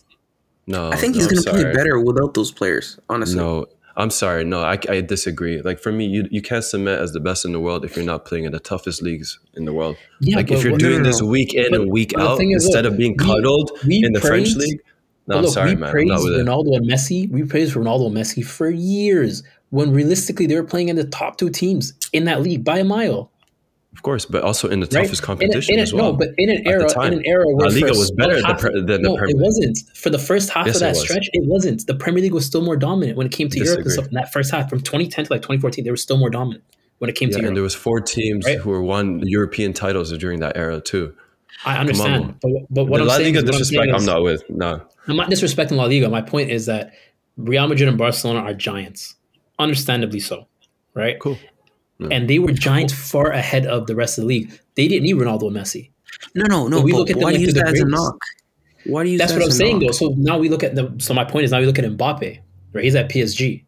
no, 0.67 0.91
I 0.91 0.97
think 0.97 1.15
he's 1.15 1.25
no, 1.31 1.33
going 1.33 1.43
to 1.45 1.51
play 1.51 1.73
better 1.75 2.01
without 2.01 2.35
those 2.35 2.51
players, 2.51 2.99
honestly. 3.09 3.37
No, 3.37 3.67
I'm 3.99 4.11
sorry. 4.11 4.45
No, 4.45 4.61
I, 4.61 4.79
I 4.89 5.01
disagree. 5.01 5.63
Like 5.63 5.81
for 5.81 5.91
me, 5.91 6.07
you 6.07 6.29
you 6.31 6.43
can't 6.43 6.65
submit 6.65 6.99
as 7.01 7.13
the 7.13 7.21
best 7.21 7.45
in 7.45 7.53
the 7.53 7.61
world 7.61 7.85
if 7.85 7.97
you're 7.97 8.05
not 8.05 8.27
playing 8.27 8.45
in 8.45 8.53
the 8.53 8.61
toughest 8.61 9.01
leagues 9.01 9.39
in 9.55 9.65
the 9.65 9.73
world. 9.73 9.97
Yeah, 10.21 10.37
like 10.37 10.51
if 10.51 10.63
you're 10.65 10.77
doing 10.77 10.99
no, 10.99 11.05
no, 11.05 11.05
this 11.05 11.23
week 11.23 11.55
in 11.55 11.71
But- 11.71 11.81
and 11.81 11.91
week 11.91 12.13
out 12.19 12.39
instead 12.41 12.85
look, 12.85 12.93
of 12.93 12.99
being 12.99 13.17
cuddled 13.17 13.71
we 13.87 14.03
in 14.05 14.13
the 14.13 14.21
French 14.21 14.55
league. 14.55 14.81
No, 15.29 15.41
look, 15.41 15.53
sorry, 15.53 15.75
we 15.75 15.81
man. 15.81 15.91
Praised 15.91 16.09
not 16.13 16.23
with 16.23 16.35
it. 16.35 16.47
Ronaldo 16.47 16.77
and 16.77 16.89
Messi. 16.89 17.29
We 17.31 17.43
praised 17.45 17.75
Ronaldo 17.75 18.07
and 18.07 18.17
Messi 18.17 18.45
for 18.45 18.71
years 18.71 19.43
when 19.71 19.93
realistically 19.93 20.47
they 20.47 20.55
were 20.55 20.65
playing 20.65 20.89
in 20.89 20.97
the 20.97 21.05
top 21.05 21.39
two 21.39 21.51
teams 21.51 21.95
in 22.13 22.27
that 22.27 22.43
league 22.43 22.65
by 22.65 22.79
a 22.79 22.85
mile. 22.85 23.33
Of 23.97 24.03
course, 24.03 24.27
but 24.27 24.43
also 24.45 24.69
in 24.69 24.81
the 24.81 24.87
Right? 24.87 25.05
toughest 25.05 25.23
In 25.23 25.25
a- 25.25 25.27
competition 25.27 25.75
in 25.75 25.79
a- 25.81 25.83
as 25.83 25.95
well. 25.95 26.13
No, 26.13 26.19
but 26.19 26.29
in 26.37 26.51
an 26.51 26.63
era, 26.67 26.87
in 27.07 27.15
an 27.15 27.23
era 27.25 27.45
where 27.47 27.67
La 27.69 27.75
Liga 27.75 27.87
was 27.89 28.11
better 28.11 28.35
than 28.37 28.45
half- 28.45 28.61
the 28.61 28.71
than 28.73 28.85
the 29.03 29.09
no, 29.09 29.17
Premier 29.17 29.35
it 29.37 29.43
wasn't. 29.43 29.79
For 29.95 30.11
the 30.11 30.19
first 30.19 30.51
half 30.51 30.67
Yes, 30.67 30.77
of 30.77 30.81
that 30.81 30.89
was. 30.91 31.01
stretch, 31.01 31.29
it 31.33 31.45
wasn't. 31.47 31.87
The 31.87 31.95
Premier 31.95 32.23
League 32.23 32.35
was 32.35 32.45
still 32.45 32.63
more 32.63 32.77
dominant 32.77 33.17
when 33.17 33.27
it 33.27 33.33
came 33.33 33.49
to 33.49 33.59
Europe 33.59 33.81
and 33.81 33.91
stuff. 33.91 34.07
In 34.09 34.15
that 34.15 34.33
first 34.33 34.51
half, 34.53 34.69
from 34.69 34.81
2010 34.83 35.25
to 35.25 35.33
like 35.33 35.41
2014, 35.43 35.83
they 35.85 35.91
were 35.91 35.97
still 35.97 36.19
more 36.19 36.29
dominant 36.31 36.63
when 36.99 37.09
it 37.09 37.17
came 37.17 37.31
Yeah, 37.31 37.37
to 37.37 37.39
Europe. 37.41 37.49
and 37.49 37.57
there 37.57 37.63
was 37.65 37.75
four 37.75 38.01
teams 38.01 38.45
Right? 38.45 38.59
who 38.59 38.69
were 38.71 38.83
won 38.83 39.23
European 39.25 39.73
titles 39.73 40.13
during 40.19 40.41
that 40.41 40.57
era 40.57 40.81
too. 40.81 41.15
I 41.65 41.79
understand, 41.79 42.35
but, 42.43 42.51
but 42.69 42.85
what 42.85 42.99
the 42.99 43.05
I'm 43.05 43.09
La 43.09 43.17
saying 43.17 43.35
is, 43.35 43.45
what 43.45 43.55
I'm 43.55 43.65
saying 43.65 43.95
I'm, 43.95 44.05
not 44.05 44.23
with. 44.23 44.43
No, 44.51 44.83
I'm 45.09 45.17
not 45.17 45.31
disrespecting 45.31 45.73
La 45.73 45.85
Liga. 45.87 46.09
My 46.11 46.21
point 46.21 46.51
is 46.51 46.67
that 46.67 46.93
Real 47.39 47.67
Madrid 47.67 47.89
and 47.89 47.97
Barcelona 47.97 48.41
are 48.41 48.53
giants, 48.53 49.15
understandably 49.59 50.21
so, 50.21 50.47
right? 50.95 51.19
cool. 51.19 51.39
And 51.99 52.29
they 52.29 52.39
were 52.39 52.53
giants 52.53 52.93
far 52.93 53.31
ahead 53.31 53.67
of 53.67 53.87
the 53.87 53.95
rest 53.95 54.19
of 54.19 54.23
the 54.23 54.29
league. 54.29 54.61
They 54.75 54.89
didn't 54.89 55.05
need 55.05 55.17
Ronaldo 55.17 55.49
and 55.49 55.57
Messi. 55.57 55.91
No, 56.35 56.45
no, 56.47 56.69
no. 56.69 56.79
But 56.79 56.85
we 56.85 56.93
look 56.93 57.11
at 57.11 57.15
them 57.15 57.23
why 57.23 57.31
like 57.31 57.37
do 57.37 57.41
you 57.41 57.47
use 57.47 57.55
that 57.55 57.69
as 57.69 57.81
a 57.81 57.87
knock? 57.87 58.19
Why 58.85 59.05
do 59.05 59.11
you 59.11 59.19
That's 59.19 59.33
what 59.33 59.43
I'm 59.43 59.51
saying, 59.51 59.79
knock? 59.79 59.89
though. 59.89 59.93
So 59.93 60.15
now 60.17 60.39
we 60.39 60.49
look 60.49 60.63
at 60.63 60.75
the. 60.75 60.95
So 60.99 61.15
my 61.15 61.25
point 61.25 61.45
is 61.45 61.51
now 61.51 61.61
we 61.61 61.67
look 61.67 61.79
at 61.79 61.85
Mbappe, 61.85 62.39
right? 62.73 62.85
He's 62.85 62.95
at 62.95 63.09
PSG, 63.09 63.65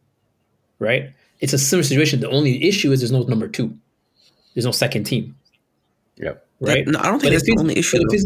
right? 0.78 1.12
It's 1.40 1.52
a 1.52 1.58
similar 1.58 1.84
situation. 1.84 2.20
The 2.20 2.30
only 2.30 2.62
issue 2.64 2.92
is 2.92 3.00
there's 3.00 3.12
no 3.12 3.22
number 3.22 3.48
two. 3.48 3.76
There's 4.54 4.64
no 4.64 4.72
second 4.72 5.04
team. 5.04 5.36
Yep. 6.16 6.46
right? 6.60 6.86
no, 6.86 6.98
I 6.98 7.04
don't 7.04 7.20
think 7.20 7.24
But 7.24 7.30
that's 7.30 7.44
the 7.44 7.56
only 7.58 7.78
issue, 7.78 7.98
But 7.98 8.14
if 8.14 8.22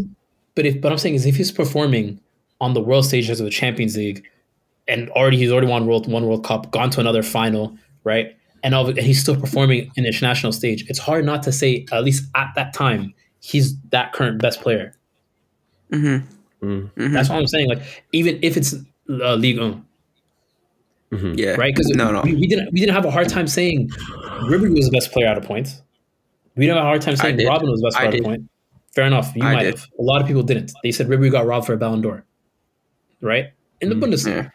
but 0.55 0.65
if 0.65 0.81
but 0.81 0.91
I'm 0.91 0.97
saying 0.97 1.15
is 1.15 1.25
if 1.25 1.35
he's 1.35 1.51
performing 1.51 2.19
on 2.59 2.73
the 2.73 2.81
world 2.81 3.05
stage 3.05 3.29
as 3.29 3.39
of 3.39 3.45
the 3.45 3.51
Champions 3.51 3.95
League, 3.95 4.25
and 4.87 5.09
already 5.11 5.37
he's 5.37 5.51
already 5.51 5.67
won 5.67 5.85
world 5.85 6.11
one 6.11 6.25
World 6.27 6.43
Cup, 6.43 6.71
gone 6.71 6.89
to 6.91 6.99
another 6.99 7.23
final, 7.23 7.77
right? 8.03 8.35
And, 8.63 8.73
all, 8.73 8.87
and 8.87 8.97
he's 8.99 9.19
still 9.19 9.35
performing 9.35 9.91
in 9.97 10.03
the 10.03 10.07
international 10.07 10.53
stage. 10.53 10.85
It's 10.89 10.99
hard 10.99 11.25
not 11.25 11.43
to 11.43 11.51
say 11.51 11.85
at 11.91 12.03
least 12.03 12.23
at 12.35 12.51
that 12.55 12.73
time 12.73 13.13
he's 13.41 13.77
that 13.91 14.13
current 14.13 14.41
best 14.41 14.61
player. 14.61 14.93
Mhm. 15.91 16.23
Mm. 16.61 16.89
Mhm. 16.95 17.11
That's 17.11 17.27
what 17.29 17.37
I'm 17.39 17.47
saying. 17.47 17.67
Like 17.67 17.81
even 18.13 18.39
if 18.41 18.55
it's 18.55 18.73
uh, 19.09 19.35
League 19.35 19.59
One, 19.59 19.85
Mhm. 21.11 21.37
yeah, 21.37 21.51
right? 21.55 21.75
Because 21.75 21.89
no, 21.89 22.09
no, 22.11 22.21
we, 22.21 22.35
we 22.35 22.47
didn't 22.47 22.71
we 22.71 22.79
didn't 22.79 22.93
have 22.95 23.05
a 23.05 23.11
hard 23.11 23.27
time 23.29 23.47
saying 23.47 23.89
Ribery 24.49 24.73
was 24.73 24.85
the 24.85 24.91
best 24.91 25.11
player 25.11 25.27
out 25.27 25.37
of 25.37 25.43
points. 25.43 25.81
We 26.55 26.65
didn't 26.65 26.77
have 26.77 26.85
a 26.85 26.87
hard 26.87 27.01
time 27.01 27.15
saying. 27.17 27.37
Robben 27.37 27.69
was 27.69 27.81
the 27.81 27.87
best 27.87 27.97
I 27.97 28.07
player 28.07 28.07
out 28.13 28.19
of 28.19 28.23
point. 28.25 28.49
Fair 28.95 29.05
enough. 29.05 29.33
You 29.35 29.43
I 29.43 29.53
might 29.53 29.63
did. 29.63 29.75
have. 29.75 29.87
A 29.99 30.01
lot 30.03 30.21
of 30.21 30.27
people 30.27 30.43
didn't. 30.43 30.71
They 30.83 30.91
said 30.91 31.07
Ribery 31.07 31.29
got 31.31 31.45
robbed 31.45 31.65
for 31.65 31.73
a 31.73 31.77
Ballon 31.77 32.01
d'Or, 32.01 32.23
right? 33.21 33.51
In 33.81 33.89
the 33.89 33.95
Bundesliga. 33.95 34.43
yeah. 34.45 34.49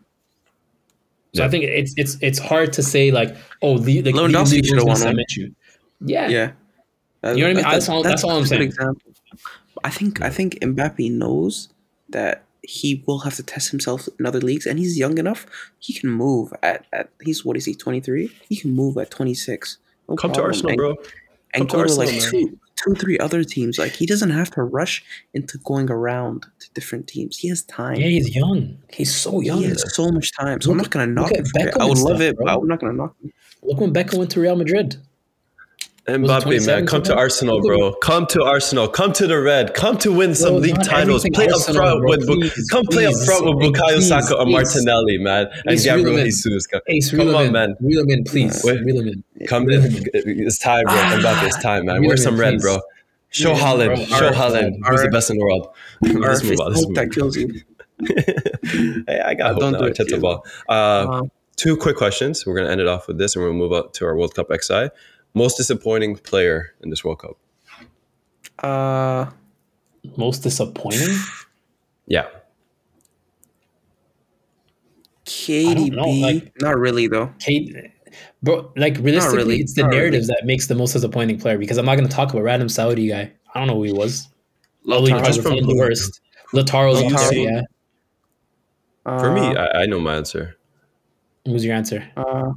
So 1.34 1.44
I 1.44 1.48
think 1.48 1.64
it's 1.64 1.94
it's 1.96 2.16
it's 2.20 2.38
hard 2.38 2.72
to 2.74 2.82
say 2.82 3.10
like 3.10 3.36
oh 3.62 3.78
the 3.78 4.02
like 4.02 4.14
Lewandowski 4.14 4.52
League 4.52 4.66
should've 4.66 4.84
won 4.84 4.92
one. 4.92 4.96
cement 4.96 5.36
you. 5.36 5.54
Yeah. 6.00 6.28
Yeah. 6.28 6.52
You 7.24 7.28
know 7.28 7.30
what 7.30 7.50
I 7.50 7.54
mean? 7.54 7.56
That's 7.62 7.88
all- 7.88 8.02
that's 8.02 8.24
all 8.24 8.30
I'm 8.38 8.46
saying. 8.46 8.62
Example. 8.62 9.12
I 9.84 9.90
think 9.90 10.22
I 10.22 10.30
think 10.30 10.54
Mbappe 10.60 11.10
knows 11.12 11.68
that 12.10 12.44
he 12.62 13.02
will 13.06 13.18
have 13.20 13.34
to 13.36 13.42
test 13.42 13.70
himself 13.70 14.08
in 14.18 14.26
other 14.26 14.40
leagues, 14.40 14.66
and 14.66 14.78
he's 14.78 14.98
young 14.98 15.18
enough. 15.18 15.46
He 15.78 15.92
can 15.92 16.10
move 16.10 16.52
at, 16.62 16.86
at 16.92 17.10
he's 17.22 17.44
what 17.44 17.56
is 17.56 17.64
he 17.64 17.74
twenty 17.74 18.00
three? 18.00 18.30
He 18.48 18.56
can 18.56 18.72
move 18.72 18.96
at 18.98 19.10
twenty 19.10 19.34
six. 19.34 19.78
No 20.08 20.16
Come 20.16 20.32
to. 20.32 20.42
Arsenal, 20.42 20.70
and, 20.70 20.76
bro. 20.76 20.90
and 21.54 21.60
Come 21.60 21.66
to 21.68 21.72
go 21.72 21.76
to 21.76 22.00
Arsenal, 22.00 22.06
like 22.06 22.22
man. 22.22 22.30
two 22.30 22.58
two 22.82 22.94
three 22.94 23.18
other 23.18 23.44
teams. 23.44 23.78
Like 23.78 23.92
he 23.92 24.06
doesn't 24.06 24.30
have 24.30 24.50
to 24.52 24.62
rush 24.62 25.04
into 25.34 25.58
going 25.58 25.90
around 25.90 26.46
to 26.60 26.70
different 26.74 27.06
teams. 27.06 27.36
He 27.36 27.48
has 27.48 27.62
time. 27.62 27.96
Yeah, 27.96 28.08
he's 28.08 28.34
young. 28.34 28.78
He's 28.92 29.14
so 29.14 29.40
young. 29.40 29.58
he 29.58 29.64
has 29.64 29.94
so 29.94 30.10
much 30.10 30.32
time. 30.36 30.60
So 30.60 30.70
I'm 30.70 30.76
not 30.76 30.90
gonna 30.90 31.06
knock 31.06 31.32
him. 31.32 31.44
I 31.56 31.84
would 31.84 31.98
love 31.98 32.16
stuff, 32.16 32.20
it, 32.20 32.36
but. 32.38 32.48
I'm 32.48 32.66
not 32.66 32.80
gonna 32.80 32.92
knock 32.92 33.14
him. 33.22 33.32
Look 33.62 33.80
when 33.80 33.92
Beckham 33.92 34.18
went 34.18 34.30
to 34.32 34.40
Real 34.40 34.56
Madrid. 34.56 34.96
Mbappe, 36.08 36.66
man, 36.66 36.86
come 36.86 37.02
to? 37.02 37.14
Arsenal, 37.14 37.60
bro. 37.60 37.92
Come 37.96 38.26
to 38.28 38.42
Arsenal. 38.42 38.88
Come 38.88 39.12
to 39.12 39.26
the 39.26 39.38
red. 39.40 39.74
Come 39.74 39.98
to 39.98 40.10
win 40.12 40.34
some 40.34 40.54
Bro, 40.54 40.58
league 40.60 40.82
titles. 40.82 41.26
Play 41.34 41.48
up 41.48 41.60
front 41.60 42.00
bro. 42.00 42.08
with 42.08 42.26
Please, 42.26 42.68
come 42.70 42.86
play 42.86 43.04
up 43.06 43.14
front 43.26 43.44
with 43.44 43.56
Bukayo 43.58 43.94
Please, 43.96 44.08
Saka 44.08 44.34
or 44.36 44.44
please. 44.46 44.52
Martinelli, 44.54 45.18
man, 45.18 45.46
and 45.52 45.62
Please, 45.66 45.84
Gabriel 45.84 46.06
reel 46.06 46.14
him 46.14 46.20
in. 46.20 46.24
Jesus. 46.26 46.66
Come, 46.66 46.80
Ace, 46.88 47.10
come 47.10 47.34
on, 47.34 47.46
in. 47.46 47.52
man. 47.52 47.76
Reel 47.80 48.00
him 48.02 48.10
in, 48.10 48.24
please. 48.24 48.62
Wait. 48.64 48.80
Reel 48.84 49.00
him 49.02 49.08
in. 49.38 49.46
Come 49.46 49.68
in. 49.70 49.82
It's 50.14 50.58
time, 50.58 50.84
bro. 50.84 50.94
Mbappe, 50.94 51.46
it's 51.46 51.62
time, 51.62 51.84
man. 51.86 52.02
Wear 52.06 52.16
some 52.16 52.38
red, 52.40 52.58
bro. 52.60 52.78
Show 53.30 53.52
Haaland. 53.54 53.96
bro. 54.08 54.18
Show 54.18 54.30
Haaland. 54.30 54.78
Who's 54.88 55.02
the 55.02 55.10
best 55.10 55.28
in 55.30 55.36
the 55.36 55.44
world? 55.44 55.68
Or 56.02 56.08
Let's 56.20 56.42
move 56.42 56.58
on. 56.60 56.68
Let's 56.72 56.80
hope 56.80 56.88
move 56.88 56.96
that 56.96 57.12
kills 57.12 57.36
you. 57.36 57.60
Hey, 59.06 59.20
I 59.20 59.34
got 59.34 59.52
hope 59.52 59.60
Don't 59.60 59.72
do 59.78 59.84
it, 59.84 59.96
Arteta 59.96 60.08
dude. 60.08 60.22
ball. 60.22 60.44
Uh, 60.68 60.72
Uh, 60.72 61.22
two 61.56 61.76
quick 61.76 61.96
questions. 61.96 62.46
We're 62.46 62.54
gonna 62.56 62.70
end 62.70 62.80
it 62.80 62.86
off 62.88 63.08
with 63.08 63.18
this, 63.18 63.34
and 63.36 63.44
we'll 63.44 63.52
move 63.54 63.72
up 63.72 63.92
to 63.94 64.04
our 64.06 64.16
World 64.16 64.34
Cup 64.34 64.48
XI. 64.52 64.88
Most 65.34 65.56
disappointing 65.56 66.16
player 66.16 66.74
in 66.82 66.90
this 66.90 67.04
World 67.04 67.20
Cup? 67.20 67.36
uh, 68.64 69.30
Most 70.16 70.42
disappointing? 70.42 71.16
Yeah. 72.06 72.26
KDB. 75.24 75.90
know, 75.90 76.08
like- 76.08 76.52
not 76.60 76.78
really 76.78 77.06
though. 77.06 77.32
Kate, 77.38 77.74
bro, 78.42 78.72
like 78.76 78.96
realistically, 78.98 79.36
really, 79.38 79.56
it's 79.60 79.74
the 79.74 79.82
not 79.82 79.88
really. 79.88 79.98
narratives 80.00 80.26
that 80.28 80.42
makes 80.44 80.66
the 80.66 80.74
most 80.74 80.92
disappointing 80.92 81.38
player 81.38 81.58
because 81.58 81.76
I'm 81.78 81.84
not 81.84 81.96
going 81.96 82.08
to 82.08 82.14
talk 82.14 82.32
about 82.32 82.42
random 82.42 82.68
Saudi 82.68 83.08
guy. 83.08 83.32
I 83.54 83.58
don't 83.58 83.68
know 83.68 83.74
who 83.74 83.84
he 83.84 83.92
was. 83.92 84.28
Although 84.90 85.06
he 85.06 85.12
Lautaro. 85.12 85.42
from 85.42 85.56
the 85.56 85.62
who? 85.64 85.76
worst. 85.78 86.20
Lautaro's 86.54 87.00
Lautaro. 87.02 87.12
also, 87.12 87.34
yeah. 87.34 87.60
For 89.04 89.32
me, 89.32 89.40
Uh, 89.54 89.66
I, 89.74 89.82
I 89.82 89.86
know 89.86 90.00
my 90.00 90.16
answer. 90.16 90.56
Who's 91.44 91.64
your 91.64 91.74
answer? 91.74 92.06
uh, 92.16 92.52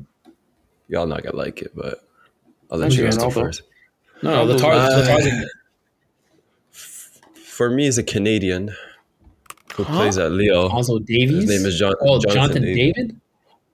Y'all 0.88 1.08
not 1.08 1.24
gonna 1.24 1.36
like 1.38 1.62
it, 1.62 1.72
but 1.76 2.00
I'll 2.72 2.80
let 2.80 2.94
you 2.94 3.06
answer 3.06 3.20
Ronaldo. 3.22 3.34
first. 3.34 3.64
No, 4.24 4.46
no, 4.46 4.54
Ronaldo's- 4.56 4.62
Lautaro's, 4.62 4.94
Uh, 4.94 5.18
Lautaro's 5.18 5.52
For 7.34 7.70
me, 7.70 7.86
is 7.88 7.98
a 7.98 8.04
Canadian 8.04 8.74
who 9.76 9.84
plays 9.86 10.18
at 10.18 10.32
Leo. 10.32 10.68
also 10.70 11.00
Davies. 11.00 11.44
His 11.44 11.50
name 11.50 11.66
is 11.66 11.78
John- 11.78 11.94
Oh, 12.02 12.20
Jonathan 12.20 12.32
Jonathan, 12.34 12.62
David. 12.64 12.96
David. 12.96 13.16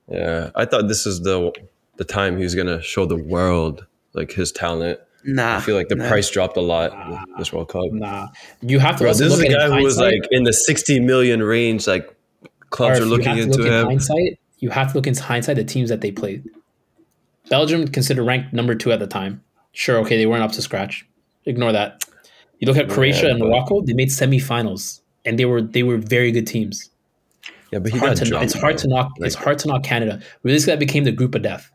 Yeah, 0.09 0.49
I 0.55 0.65
thought 0.65 0.87
this 0.87 1.05
is 1.05 1.21
the 1.21 1.51
the 1.97 2.03
time 2.05 2.37
he's 2.37 2.53
gonna 2.55 2.81
show 2.81 3.05
the 3.05 3.15
world 3.15 3.85
like 4.13 4.31
his 4.31 4.51
talent. 4.51 4.99
nah. 5.23 5.57
I 5.57 5.59
feel 5.61 5.75
like 5.75 5.89
the 5.89 5.95
nah. 5.95 6.07
price 6.07 6.29
dropped 6.29 6.55
a 6.57 6.61
lot 6.61 6.91
this 7.37 7.51
World 7.51 7.69
Cup. 7.69 7.91
Nah, 7.91 8.27
you 8.61 8.79
have 8.79 8.95
to 8.97 9.01
Bro, 9.03 9.09
also 9.09 9.23
this 9.25 9.33
is 9.33 9.39
look 9.39 9.49
a 9.49 9.53
guy 9.53 9.67
who 9.77 9.83
was 9.83 9.97
like 9.97 10.21
in 10.31 10.43
the 10.43 10.53
60 10.53 10.99
million 10.99 11.41
range. 11.43 11.87
Like 11.87 12.13
clubs 12.69 12.99
are 12.99 13.05
looking 13.05 13.25
you 13.25 13.29
have 13.29 13.37
to 13.37 13.43
into 13.43 13.57
look 13.57 13.67
in 13.67 13.73
him. 13.73 13.85
Hindsight, 13.87 14.39
you 14.59 14.69
have 14.69 14.91
to 14.91 14.97
look 14.97 15.07
into 15.07 15.23
hindsight 15.23 15.55
the 15.57 15.63
teams 15.65 15.89
that 15.89 16.01
they 16.01 16.11
played. 16.11 16.45
Belgium 17.49 17.87
considered 17.87 18.23
ranked 18.23 18.53
number 18.53 18.75
two 18.75 18.91
at 18.91 18.99
the 18.99 19.07
time. 19.07 19.43
Sure, 19.73 19.97
okay, 19.99 20.17
they 20.17 20.25
weren't 20.25 20.43
up 20.43 20.51
to 20.53 20.61
scratch. 20.61 21.05
Ignore 21.45 21.71
that. 21.73 22.03
You 22.59 22.67
look 22.67 22.77
at 22.77 22.89
Croatia 22.89 23.25
Yeah, 23.27 23.31
and 23.31 23.39
Morocco; 23.39 23.81
they 23.81 23.93
made 23.93 24.09
semifinals, 24.09 25.01
and 25.25 25.37
they 25.37 25.45
were 25.45 25.61
they 25.61 25.83
were 25.83 25.97
very 25.97 26.31
good 26.31 26.47
teams. 26.47 26.89
Yeah, 27.71 27.79
but 27.79 27.91
he 27.91 27.97
It's 27.97 27.99
hard 27.99 28.17
got 28.17 28.23
to, 28.23 28.29
dropped. 28.29 28.45
it's 28.45 28.53
hard 28.53 28.75
bro. 28.75 28.81
to 28.81 28.87
knock. 28.87 29.11
it's 29.17 29.35
hard 29.35 29.59
to 29.59 29.67
knock 29.67 29.83
Canada. 29.83 30.21
Realistically, 30.43 30.73
that 30.73 30.79
became 30.79 31.03
the 31.03 31.11
group 31.11 31.35
of 31.35 31.41
death. 31.43 31.69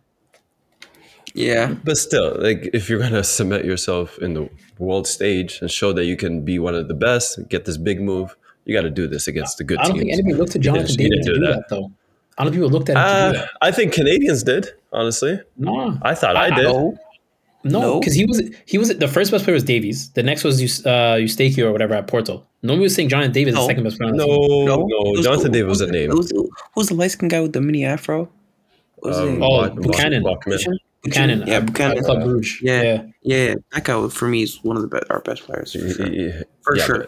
Yeah. 1.35 1.74
But 1.85 1.96
still, 1.96 2.37
like 2.38 2.68
if 2.72 2.88
you're 2.90 2.98
gonna 2.98 3.24
cement 3.24 3.64
yourself 3.64 4.18
in 4.18 4.35
the 4.35 4.50
world 4.78 5.06
stage 5.06 5.58
and 5.61 5.70
show 5.70 5.92
that 5.92 6.04
you 6.04 6.16
can 6.16 6.44
be 6.44 6.58
one 6.58 6.74
of 6.74 6.88
the 6.88 6.94
best, 6.94 7.38
get 7.48 7.64
this 7.64 7.76
big 7.76 8.00
move, 8.00 8.37
you 8.64 8.74
got 8.74 8.82
to 8.82 8.90
do 8.90 9.06
this 9.06 9.28
against 9.28 9.58
the 9.58 9.64
good 9.64 9.78
I 9.78 9.85
don't 9.85 9.92
teams. 9.92 10.00
think 10.02 10.12
anybody 10.14 10.35
looked 10.35 10.56
at 10.56 10.62
Jonathan 10.62 10.96
David 10.96 11.11
didn't 11.22 11.26
to 11.26 11.35
do 11.35 11.46
that. 11.46 11.64
though. 11.70 11.92
I 12.38 12.44
don't 12.44 12.52
think 12.52 12.62
people 12.62 12.70
looked 12.70 12.88
at 12.90 12.96
him 12.96 13.34
to 13.34 13.40
Uh. 13.42 13.46
I 13.60 13.70
think 13.70 13.92
Canadians 13.92 14.42
did. 14.42 14.68
Honestly, 14.92 15.40
No, 15.56 15.98
I 16.02 16.14
thought 16.14 16.36
I, 16.36 16.50
did. 16.50 16.64
No. 16.64 16.98
no, 17.64 17.80
No. 17.80 18.00
because 18.00 18.14
he 18.14 18.24
was 18.26 18.42
he 18.66 18.76
was 18.78 18.88
the 18.96 19.08
first 19.08 19.30
best 19.30 19.44
player 19.44 19.54
was 19.54 19.64
Davies. 19.64 20.10
The 20.10 20.22
next 20.22 20.44
was 20.44 20.60
Eus- 20.60 20.84
uh, 20.84 21.16
Eustaquio 21.18 21.64
or 21.66 21.72
whatever 21.72 21.94
at 21.94 22.06
Porto. 22.06 22.44
Nobody 22.62 22.82
was 22.84 22.94
saying 22.94 23.08
Jonathan 23.08 23.32
David 23.32 23.50
is 23.50 23.54
No. 23.56 23.62
the 23.62 23.66
second 23.68 23.84
best 23.84 23.98
player. 23.98 24.10
on 24.10 24.16
the 24.16 24.26
No, 24.26 24.64
no, 24.66 24.84
was- 25.12 25.24
Jonathan 25.24 25.52
David 25.52 25.68
was 25.68 25.80
a 25.80 25.86
name. 25.86 26.10
Who's, 26.10 26.30
who's 26.74 26.88
the 26.88 26.94
light 26.94 27.10
skinned 27.12 27.30
guy 27.30 27.40
with 27.40 27.52
the 27.52 27.60
mini 27.60 27.84
afro? 27.84 28.28
What 28.96 29.08
was 29.10 29.18
Um. 29.18 29.42
Oh, 29.42 29.62
Bach- 29.62 29.74
Bach- 29.76 29.82
Buchanan. 29.84 30.22
Buchanan, 31.02 31.44
Yeah, 31.46 31.60
Buchanan. 31.60 31.98
at 31.98 32.04
Club 32.04 32.18
Brugge. 32.22 32.60
Yeah. 32.62 32.82
yeah. 32.82 33.02
Yeah, 33.22 33.54
that 33.72 33.82
guy 33.84 34.08
for 34.08 34.28
me 34.28 34.42
is 34.42 34.62
one 34.62 34.76
of 34.76 34.82
the 34.82 34.88
best, 34.88 35.04
our 35.10 35.20
best 35.20 35.42
players. 35.44 35.72
For 35.72 35.78
sure. 35.88 36.06
For 36.62 36.76
Yeah, 36.76 36.84
sure. 36.84 37.06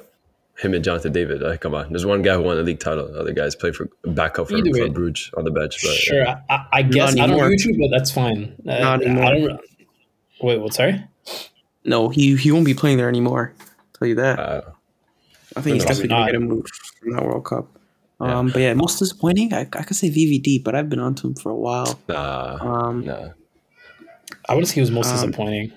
But 0.55 0.62
Him 0.62 0.75
and 0.75 0.85
Jonathan 0.85 1.12
David. 1.12 1.40
Like, 1.43 1.61
come 1.61 1.75
on. 1.75 1.88
There's 1.90 2.07
one 2.07 2.23
guy 2.23 2.35
who 2.35 2.43
won 2.43 2.59
a 2.59 2.62
league 2.62 2.81
title. 2.81 3.07
The 3.11 3.21
other 3.21 3.33
guys 3.33 3.55
play 3.57 3.73
for 3.73 3.88
backup 4.05 4.49
for, 4.49 4.57
Either 4.57 4.71
way. 4.71 4.87
for 4.87 4.93
Bruges 4.93 5.31
on 5.37 5.45
the 5.45 5.51
bench. 5.51 5.79
But, 5.83 5.93
Sure, 5.95 6.27
I, 6.27 6.37
I, 6.51 6.67
I 6.73 6.83
guess 6.83 7.12
I 7.12 7.27
don't 7.27 7.31
anymore. 7.31 7.51
YouTube, 7.51 7.79
but 7.81 7.90
that's 7.97 8.11
fine. 8.11 8.55
Uh, 8.67 8.79
Not 8.79 9.03
anymore. 9.03 9.25
I 9.25 9.38
don't. 9.38 9.61
Wait, 10.43 10.61
what? 10.61 10.75
Sorry. 10.75 11.05
No, 11.85 12.09
he 12.09 12.37
he 12.37 12.51
won't 12.51 12.64
be 12.67 12.75
playing 12.75 12.97
there 12.99 13.09
anymore. 13.09 13.53
tell 13.99 14.09
you 14.09 14.14
that. 14.17 14.38
Uh, 14.38 14.61
I 15.57 15.61
think 15.61 15.75
he's 15.75 15.85
definitely 15.85 16.09
gonna 16.09 16.27
get 16.27 16.35
a 16.37 16.40
move 16.40 16.67
from 17.01 17.12
that 17.12 17.25
World 17.25 17.45
Cup. 17.45 17.69
Um, 18.21 18.49
but 18.49 18.61
yeah, 18.61 18.75
most 18.75 18.99
disappointing. 18.99 19.53
I, 19.53 19.61
I 19.61 19.83
could 19.83 19.97
say 19.97 20.09
VVD, 20.09 20.64
but 20.64 20.75
I've 20.75 20.88
been 20.88 20.99
onto 21.01 21.29
him 21.29 21.35
for 21.35 21.51
a 21.51 21.55
while. 21.57 21.99
nah, 22.09 22.57
Um, 22.61 23.05
nah. 23.05 23.29
I 24.49 24.55
would 24.55 24.67
say 24.67 24.75
he 24.77 24.81
was 24.81 24.90
most 24.90 25.09
Um, 25.09 25.14
disappointing. 25.17 25.73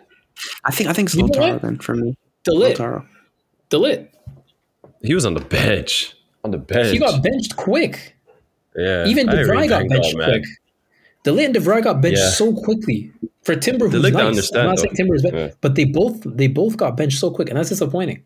I 0.63 0.71
think 0.71 0.89
I 0.89 0.93
think 0.93 1.07
it's 1.07 1.15
You 1.15 1.23
know 1.23 1.29
Lautaro 1.29 1.53
what? 1.53 1.61
then 1.61 1.77
for 1.79 1.95
me. 1.95 2.15
De 2.43 2.51
Ligt, 2.51 2.77
Lautaro. 2.77 3.05
De 3.69 3.77
Ligt. 3.77 4.07
He 5.07 5.13
was 5.15 5.25
on 5.25 5.33
the 5.33 5.41
bench. 5.41 6.13
On 6.43 6.51
the 6.51 6.57
bench. 6.57 6.91
He 6.91 6.99
got 6.99 7.21
benched 7.23 7.55
quick. 7.55 8.15
yeah, 8.75 9.05
Even 9.07 9.27
I 9.29 9.35
De 9.35 9.43
Vrij 9.45 9.67
got 9.69 9.87
benched 9.89 10.13
Gaal, 10.15 10.19
man. 10.19 10.29
quick. 10.29 10.45
De 11.23 11.31
Ligt 11.31 11.45
and 11.45 11.53
De 11.53 11.59
Vrij 11.61 11.81
got 11.83 12.01
benched 12.01 12.19
Yeah. 12.19 12.29
so 12.29 12.53
quickly. 12.53 13.11
For 13.43 13.55
Timber, 13.55 13.87
who's 13.87 14.01
Ligt, 14.03 14.15
I 14.15 14.19
nice. 14.19 14.25
understand, 14.27 14.61
I'm 14.61 14.67
not 14.67 14.77
though. 14.77 14.83
saying 14.83 14.95
Timber 14.95 15.15
is 15.15 15.23
bad, 15.23 15.33
Yeah. 15.33 15.49
but 15.61 15.75
they 15.75 15.85
both 15.85 16.21
they 16.25 16.47
both 16.47 16.75
got 16.77 16.95
benched 16.97 17.19
so 17.19 17.31
quick, 17.31 17.49
and 17.49 17.57
that's 17.57 17.69
disappointing. 17.69 18.23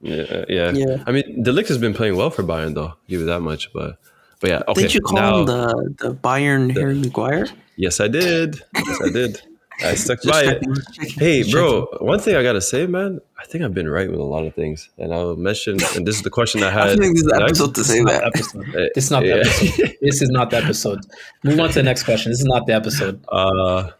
Yeah, 0.00 0.22
uh, 0.22 0.44
yeah, 0.48 0.70
Yeah. 0.72 1.02
I 1.06 1.12
mean, 1.12 1.42
De 1.42 1.50
Ligt 1.52 1.68
has 1.68 1.78
been 1.78 1.92
playing 1.94 2.16
well 2.16 2.30
for 2.30 2.42
Bayern, 2.44 2.74
though. 2.74 2.94
Give 3.08 3.20
you 3.20 3.26
that 3.26 3.40
much, 3.42 3.72
but 3.72 3.98
but 4.40 4.50
yeah. 4.50 4.62
Okay, 4.68 4.82
Did 4.82 4.94
you 4.94 5.00
call 5.00 5.18
now, 5.18 5.38
him 5.40 5.46
the 5.46 5.94
the 5.98 6.14
Bayern 6.14 6.70
Harry 6.72 6.94
Maguire? 6.94 7.48
yes, 7.76 7.98
I 8.00 8.06
did. 8.08 8.62
Yes, 8.76 8.98
I 9.04 9.10
did. 9.10 9.42
I 9.80 9.94
stuck 9.94 10.22
by 10.22 10.42
it. 10.42 10.46
checking, 10.54 10.74
just 10.74 10.94
checking, 10.94 11.18
Hey, 11.18 11.38
just 11.42 11.52
bro, 11.52 11.86
one 12.00 12.18
thing 12.20 12.34
I 12.36 12.42
gotta 12.42 12.60
say, 12.60 12.86
man, 12.86 13.20
I 13.38 13.44
think 13.44 13.62
I've 13.62 13.74
been 13.74 13.88
right 13.88 14.10
with 14.10 14.18
a 14.18 14.24
lot 14.24 14.44
of 14.44 14.54
things, 14.54 14.90
and 14.98 15.14
I'll 15.14 15.36
mention. 15.36 15.78
And 15.94 16.06
this 16.06 16.16
is 16.16 16.22
the 16.22 16.30
question 16.30 16.62
I 16.62 16.70
checking. 16.70 16.80
I 16.82 16.96
think 16.96 17.14
this 17.14 17.22
is 17.22 17.28
the 17.28 17.38
next. 17.38 17.60
episode 17.60 17.74
to 17.76 17.84
say 17.84 18.02
that. 18.02 18.20
the 18.20 18.26
episode. 18.26 18.68
Uh, 18.74 18.88
This 18.94 19.04
is 19.04 19.10
not 19.10 19.20
the 19.22 19.28
yeah. 19.28 19.34
episode. 19.36 19.96
This 20.00 20.22
is 20.22 20.30
not 20.30 20.50
the 20.50 20.56
episode. 20.56 21.00
Move 21.44 21.60
on 21.60 21.68
to 21.68 21.74
the 21.74 21.82
next 21.84 22.02
question. 22.02 22.32
This 22.32 22.40
is 22.40 22.46
not 22.46 22.66
the 22.66 22.74
episode. 22.74 23.24
Uh, 23.28 23.90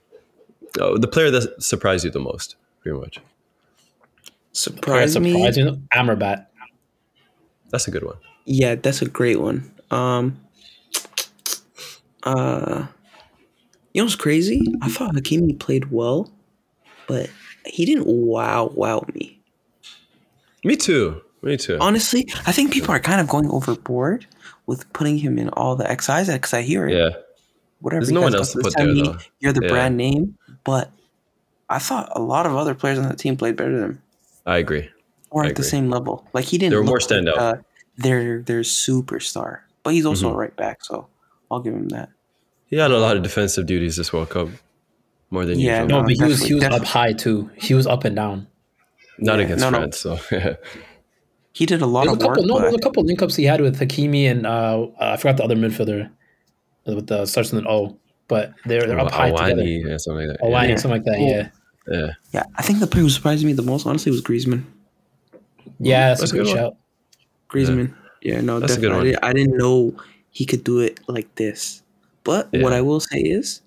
oh, 0.80 0.99
the 0.99 1.07
player 1.07 1.30
that 1.30 1.62
surprised 1.62 2.05
you 2.05 2.11
the 2.11 2.18
most, 2.20 2.57
pretty 2.80 2.99
much. 2.99 3.20
Surprise 4.53 5.18
me. 5.18 5.32
Surprise 5.32 5.57
me. 5.57 5.82
Amrabat. 5.95 6.47
That's 7.70 7.86
a 7.86 7.91
good 7.93 8.05
one. 8.05 8.16
Yeah, 8.45 8.74
that's 8.74 9.03
a 9.03 9.09
great 9.09 9.41
one. 9.41 9.70
Um, 9.91 10.41
uh, 12.24 12.86
you 13.93 14.01
know 14.01 14.07
what's 14.07 14.16
crazy? 14.16 14.61
I 14.82 14.89
thought 14.89 15.14
Hakimi 15.14 15.59
played 15.59 15.91
well, 15.93 16.30
but 17.07 17.30
he 17.69 17.85
didn't 17.85 18.07
wow 18.07 18.71
wow 18.75 19.05
me. 19.14 19.41
Me 20.64 20.77
too. 20.77 21.23
Me 21.43 21.57
too. 21.57 21.79
Honestly, 21.81 22.27
I 22.47 22.53
think 22.53 22.73
people 22.73 22.91
are 22.93 22.99
kind 23.01 23.21
of 23.21 23.29
going 23.29 23.49
overboard 23.51 24.27
with 24.66 24.93
putting 24.93 25.19
him 25.19 25.39
in 25.39 25.49
all 25.51 25.77
the 25.77 25.85
XIs 25.85 26.33
because 26.33 26.53
I 26.53 26.62
hear 26.62 26.87
it. 26.89 26.95
yeah. 26.97 27.11
Whatever. 27.81 28.01
There's 28.05 28.12
no 28.12 28.23
one 28.23 28.35
else 28.35 28.53
to 28.55 28.59
put 28.61 28.75
there, 28.77 28.93
though. 28.93 29.16
You're 29.39 29.53
the 29.53 29.62
Yeah. 29.62 29.69
brand 29.69 29.97
name, 29.97 30.37
but 30.64 30.91
I 31.69 31.79
thought 31.79 32.11
a 32.16 32.21
lot 32.21 32.45
of 32.45 32.57
other 32.57 32.75
players 32.75 32.99
on 32.99 33.05
that 33.09 33.19
team 33.19 33.37
played 33.37 33.55
better 33.55 33.73
than 33.73 33.85
him 33.91 34.03
I 34.45 34.59
agree. 34.59 34.89
or 35.31 35.45
I 35.45 35.51
at 35.51 35.57
the 35.57 35.62
same 35.62 35.89
level. 35.91 36.27
Like 36.33 36.47
he 36.47 36.59
didn't. 36.59 36.71
They 36.73 36.77
were 36.77 36.83
more 36.83 36.99
look 36.99 37.09
like, 37.11 37.21
standout. 37.21 37.37
uh, 37.39 37.57
their 37.97 38.41
their 38.43 38.62
superstar, 38.62 39.61
but 39.85 39.95
he's 39.95 40.07
also 40.07 40.31
Mhm. 40.31 40.35
a 40.35 40.37
right 40.37 40.57
back, 40.57 40.85
so 40.85 41.07
I'll 41.51 41.61
give 41.61 41.75
him 41.75 41.89
that. 41.91 42.09
He 42.66 42.77
had 42.77 42.91
a 42.91 42.99
lot 42.99 43.16
of 43.16 43.23
defensive 43.23 43.66
duties 43.66 43.95
this 43.97 44.12
World 44.12 44.31
Cup, 44.31 44.49
more 45.31 45.45
than 45.45 45.59
Yeah, 45.59 45.83
usual. 45.83 45.89
No, 45.89 45.97
No, 46.01 46.03
but 46.07 46.12
he 46.16 46.22
was 46.24 46.43
he 46.43 46.55
was 46.55 46.62
definitely- 46.62 46.87
up 46.87 46.93
high 46.93 47.12
too. 47.12 47.51
He 47.57 47.74
was 47.74 47.87
up 47.87 48.05
and 48.05 48.16
down. 48.16 48.47
Not 49.18 49.39
Yeah, 49.39 49.45
against 49.47 49.62
no, 49.62 49.70
no. 49.70 49.79
France. 49.79 49.99
So 49.99 50.18
yeah. 50.33 50.55
He 51.53 51.66
did 51.66 51.83
a 51.83 51.87
lot 51.87 52.05
There 52.05 52.14
was 52.14 52.22
of 52.22 52.24
a 52.24 52.29
couple. 52.29 52.43
work. 52.43 52.49
No, 52.49 52.59
there 52.61 52.66
was 52.70 52.74
a 52.76 52.79
couple 52.83 53.03
link 53.05 53.20
ups 53.22 53.35
he 53.37 53.45
had 53.45 53.61
with 53.61 53.79
Hakimi 53.81 54.31
and 54.31 54.47
uh, 54.47 54.87
I 55.01 55.16
forgot 55.16 55.39
the 55.39 55.45
other 55.45 55.57
midfielder 55.57 56.11
with 56.87 57.07
the 57.09 57.26
starts 57.26 57.51
with 57.53 57.61
an 57.64 57.68
O, 57.68 57.99
but 58.29 58.55
they're 58.64 58.87
they're 58.87 58.99
up 59.01 59.11
high 59.11 59.31
together. 59.31 59.62
Awani 59.62 59.85
or 59.95 59.99
something 59.99 60.29
like 60.29 60.39
that. 60.39 60.47
Awani, 60.47 60.68
Yeah. 60.68 60.76
something 60.76 60.91
like 60.91 61.05
that. 61.05 61.16
Cool. 61.16 61.29
Yeah, 61.29 61.49
yeah. 61.91 62.11
yeah, 62.33 62.43
I 62.57 62.62
think 62.62 62.79
the 62.81 62.87
player 62.87 63.03
who 63.03 63.11
surprised 63.11 63.45
me 63.45 63.53
the 63.55 63.62
most, 63.62 63.87
honestly, 63.87 64.12
was 64.12 64.22
Griezmann. 64.22 64.64
yeah, 65.81 66.09
that's, 66.09 66.20
That's 66.20 66.33
a 66.33 66.35
a 66.35 66.39
good 66.39 66.45
good 66.47 66.55
one. 66.55 66.64
shout. 66.64 66.76
Griezmann. 67.51 67.95
Yeah, 68.22 68.41
no, 68.41 68.61
That's 68.61 68.74
a 68.76 68.81
good 68.81 68.89
definitely. 68.89 69.12
one. 69.12 69.24
I, 69.24 69.33
didn't, 69.33 69.57
know 69.57 69.95
he 70.31 70.45
could 70.45 70.64
do 70.64 70.81
it 70.81 71.01
like 71.09 71.35
this. 71.37 71.83
But 72.24 72.49
what 72.53 72.72
I 72.72 72.81
will 72.83 73.01
say 73.01 73.18
is, 73.20 73.62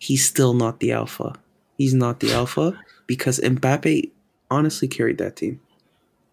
he's 0.00 0.26
still 0.26 0.54
not 0.54 0.80
the 0.80 0.90
alpha. 0.92 1.34
He's 1.78 1.94
not 1.94 2.18
the 2.20 2.32
alpha 2.32 2.76
because 3.06 3.38
Mbappe 3.38 4.10
honestly 4.50 4.88
carried 4.88 5.18
that 5.18 5.36
team. 5.36 5.60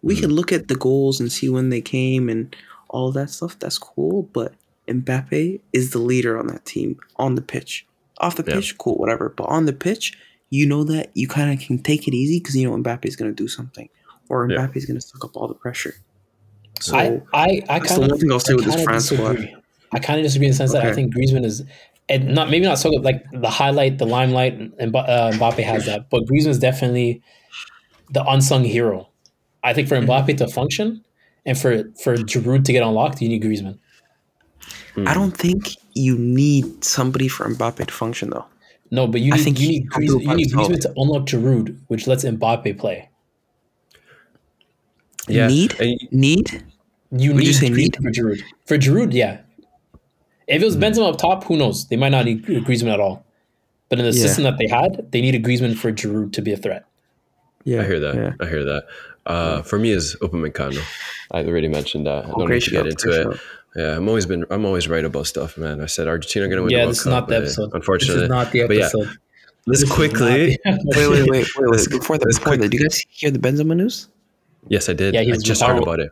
We 0.02 0.14
Mm-hmm. 0.14 0.22
can 0.22 0.30
look 0.32 0.52
at 0.52 0.66
the 0.68 0.74
goals 0.76 1.20
and 1.20 1.30
see 1.30 1.48
when 1.48 1.68
they 1.70 1.80
came 1.80 2.28
and 2.28 2.54
all 2.88 3.12
that 3.12 3.30
stuff. 3.30 3.58
That's 3.58 3.78
cool, 3.78 4.24
but 4.32 4.54
Mbappe 4.88 5.60
is 5.72 5.90
the 5.90 5.98
leader 5.98 6.38
on 6.38 6.46
that 6.48 6.64
team 6.64 6.98
on 7.16 7.34
the 7.36 7.42
pitch. 7.42 7.86
Off 8.20 8.36
the 8.36 8.44
Yeah. 8.46 8.54
pitch, 8.56 8.76
cool, 8.78 8.96
whatever. 8.96 9.28
But 9.28 9.44
on 9.44 9.66
the 9.66 9.72
pitch, 9.72 10.18
you 10.50 10.66
know 10.66 10.82
that 10.84 11.10
you 11.14 11.28
kind 11.28 11.52
of 11.52 11.64
can 11.64 11.78
take 11.78 12.08
it 12.08 12.14
easy 12.14 12.38
because 12.40 12.56
you 12.56 12.68
know 12.68 12.76
Mbappe 12.76 13.04
is 13.04 13.16
going 13.16 13.30
to 13.30 13.34
do 13.34 13.48
something, 13.48 13.88
or 14.28 14.50
Yeah. 14.50 14.58
Mbappe 14.58 14.76
is 14.76 14.86
going 14.86 14.98
to 15.00 15.06
suck 15.06 15.24
up 15.24 15.36
all 15.36 15.46
the 15.46 15.54
pressure. 15.54 15.94
So 16.80 16.96
I 16.96 17.20
I 17.34 17.62
I 17.68 17.78
the 17.80 17.86
kind 17.86 18.02
of 18.04 18.10
one 18.10 18.18
thing 18.18 18.32
I'll 18.32 18.40
say 18.40 18.54
with 18.54 18.64
this 18.64 18.82
France 18.82 19.06
squad. 19.10 19.46
I 19.92 19.98
kind 19.98 20.18
of 20.20 20.24
disagree 20.24 20.46
in 20.46 20.52
the 20.52 20.56
sense 20.56 20.72
that 20.72 20.84
I 20.86 20.92
think 20.92 21.14
Griezmann 21.14 21.44
is, 21.44 21.62
and 22.08 22.34
not 22.34 22.50
maybe 22.50 22.64
not 22.64 22.78
so 22.78 22.90
good, 22.90 23.02
like 23.02 23.24
the 23.32 23.50
highlight, 23.50 23.98
the 23.98 24.06
limelight, 24.06 24.54
and 24.54 24.94
uh, 24.94 25.32
Mbappe 25.34 25.62
has 25.62 25.86
that, 25.86 26.10
but 26.10 26.24
Griezmann 26.24 26.48
is 26.48 26.58
definitely 26.58 27.22
the 28.10 28.24
unsung 28.24 28.64
hero. 28.64 29.08
I 29.62 29.74
think 29.74 29.88
for. 29.88 29.96
Mbappe 29.96 30.36
to 30.38 30.48
function 30.48 31.04
and 31.44 31.58
for 31.58 31.84
for 32.02 32.16
Giroud 32.16 32.64
to 32.64 32.72
get 32.72 32.82
unlocked, 32.82 33.20
you 33.20 33.28
need 33.28 33.42
Griezmann. 33.42 33.78
I 35.06 35.14
don't 35.14 35.36
think 35.36 35.76
you 35.94 36.18
need 36.18 36.82
somebody 36.84 37.28
for 37.28 37.46
Mbappe 37.46 37.86
to 37.86 37.92
function 37.92 38.30
though. 38.30 38.46
No, 38.90 39.06
but 39.06 39.20
you 39.20 39.32
I 39.32 39.36
need 39.36 39.42
think 39.44 39.60
you 39.60 39.68
need, 39.68 39.90
Griezmann, 39.90 40.22
you 40.22 40.34
need 40.36 40.50
himself. 40.50 40.68
Griezmann 40.68 40.80
to 40.82 40.92
unlock 40.96 41.26
Giroud, 41.26 41.78
which 41.88 42.06
lets 42.06 42.24
Mbappe 42.24 42.78
play. 42.78 43.08
Yeah. 45.28 45.46
Need 45.46 45.78
And 45.78 45.98
need 46.10 46.64
You 47.10 47.32
Would 47.34 47.40
need 47.40 47.46
you 47.48 47.52
say 47.52 47.68
Griezmann 47.68 47.76
need? 47.76 47.96
for 47.96 48.10
Giroud. 48.10 48.42
For 48.66 48.78
Giroud, 48.78 49.12
yeah. 49.12 49.40
If 50.48 50.62
it 50.62 50.64
was 50.64 50.74
Hmm. 50.74 50.82
Benzema 50.84 51.12
up 51.12 51.18
top, 51.18 51.44
who 51.44 51.56
knows? 51.56 51.86
They 51.88 51.96
might 51.96 52.08
not 52.10 52.24
need 52.24 52.44
Griezmann 52.44 52.92
at 52.94 53.00
all. 53.00 53.24
But 53.88 53.98
in 53.98 54.04
the 54.04 54.12
Yeah. 54.16 54.22
system 54.22 54.44
that 54.44 54.56
they 54.58 54.66
had, 54.68 55.10
they 55.12 55.20
needed 55.20 55.42
Griezmann 55.44 55.76
for 55.76 55.92
Giroud 55.92 56.32
to 56.32 56.42
be 56.42 56.52
a 56.52 56.56
threat. 56.56 56.84
yeah, 57.64 57.82
I 57.82 57.84
hear 57.84 58.00
that. 58.00 58.14
Yeah. 58.14 58.32
I 58.40 58.48
hear 58.48 58.64
that. 58.64 58.84
Uh, 59.26 59.60
for 59.62 59.78
me, 59.78 59.90
is 59.90 60.16
Upamecano. 60.22 60.80
I 61.30 61.44
already 61.44 61.68
mentioned 61.68 62.06
that. 62.06 62.24
I 62.24 62.28
Oh, 62.30 62.38
don't 62.38 62.46
great 62.46 62.56
need 62.56 62.62
to 62.64 62.70
get 62.70 62.76
shout, 62.78 62.86
into 62.86 63.10
it. 63.10 63.24
shout. 63.24 63.40
Yeah, 63.76 63.96
I'm 63.96 64.08
always 64.08 64.24
been. 64.24 64.44
I'm 64.50 64.64
always 64.64 64.88
right 64.88 65.04
about 65.04 65.26
stuff, 65.26 65.58
man. 65.58 65.80
I 65.82 65.86
said 65.86 66.08
Argentina 66.08 66.46
are 66.46 66.48
gonna 66.48 66.62
win. 66.62 66.70
yeah, 66.70 66.78
the 66.78 66.82
World 66.84 66.90
this 66.92 66.98
is 66.98 67.04
Cup, 67.04 67.12
not 67.12 67.28
the 67.28 67.36
episode. 67.36 67.70
Unfortunately, 67.74 68.14
This 68.16 68.22
is 68.24 68.28
not 68.30 68.52
the 68.52 68.66
But 68.66 68.76
yeah, 68.76 68.82
episode. 68.84 69.08
let's 69.66 69.80
This 69.82 69.90
quickly. 69.92 70.58
not 70.64 70.78
the- 70.80 70.98
Wait, 70.98 71.08
wait, 71.08 71.08
wait, 71.10 71.20
wait, 71.20 71.30
wait. 71.30 71.40
Before 71.44 71.66
that, 71.66 71.70
let's 71.76 71.88
before 71.88 72.16
that, 72.56 72.58
quick- 72.58 72.70
do 72.70 72.76
you 72.78 72.82
guys 72.84 73.02
hear 73.10 73.30
the 73.30 73.38
Benzema 73.38 73.76
news? 73.76 74.08
Yes, 74.68 74.88
I 74.88 74.94
did. 74.94 75.12
Yeah, 75.14 75.20
I 75.20 75.24
he's 75.24 75.42
just 75.42 75.62
heard 75.62 75.76
about 75.82 76.00
it. 76.00 76.10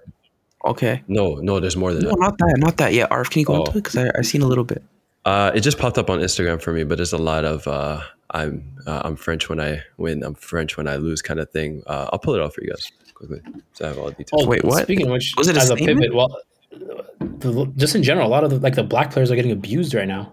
Okay. 0.67 1.03
No, 1.09 1.37
no, 1.37 1.61
there's 1.61 1.77
more 1.77 1.93
than 1.95 2.03
No, 2.05 2.11
that. 2.11 2.19
not 2.21 2.39
that, 2.39 2.55
not 2.59 2.77
that. 2.79 2.93
Yeah, 2.93 3.07
Arf, 3.11 3.31
can 3.31 3.41
you 3.41 3.47
go 3.47 3.55
Oh. 3.55 3.59
into 3.65 3.71
it? 3.73 3.75
Because 3.85 3.97
I 3.97 4.11
I 4.19 4.23
seen 4.23 4.43
a 4.43 4.47
little 4.47 4.65
bit. 4.65 4.83
Uh, 5.25 5.51
it 5.55 5.61
just 5.61 5.79
popped 5.79 5.99
up 5.99 6.09
on 6.11 6.21
Instagram 6.21 6.61
for 6.63 6.73
me, 6.73 6.85
but 6.85 6.97
there's 6.99 7.13
a 7.13 7.19
lot 7.19 7.45
of 7.45 7.67
uh, 7.67 8.01
I'm 8.31 8.63
uh, 8.87 9.03
I'm 9.05 9.17
French 9.17 9.49
when 9.49 9.61
I 9.61 9.83
win, 9.97 10.23
I'm 10.23 10.35
French 10.35 10.77
when 10.77 10.87
I 10.89 10.97
lose 10.97 11.23
kind 11.23 11.41
of 11.41 11.51
thing. 11.51 11.83
Uh, 11.87 12.09
I'll 12.13 12.19
pull 12.19 12.35
it 12.35 12.43
out 12.43 12.55
for 12.55 12.63
you 12.63 12.71
guys 12.71 12.91
quickly. 13.15 13.41
So 13.73 13.85
I 13.85 13.89
have 13.89 13.99
all 13.99 14.07
the 14.07 14.13
details. 14.13 14.43
Oh, 14.45 14.47
Wait, 14.49 14.65
what? 14.65 14.83
Speaking 14.85 15.07
of 15.07 15.13
which, 15.13 15.35
Was 15.37 15.49
it 15.49 15.57
a 15.57 15.61
as 15.61 15.71
a 15.71 15.77
statement? 15.77 16.01
pivot, 16.01 16.15
well, 16.15 16.39
the, 16.71 17.73
just 17.77 17.95
in 17.95 18.03
general, 18.03 18.27
a 18.27 18.33
lot 18.37 18.45
of 18.45 18.51
the, 18.51 18.59
like 18.59 18.75
the 18.77 18.83
black 18.85 19.11
players 19.11 19.31
are 19.31 19.37
getting 19.37 19.53
abused 19.53 19.95
right 19.95 20.07
now. 20.09 20.33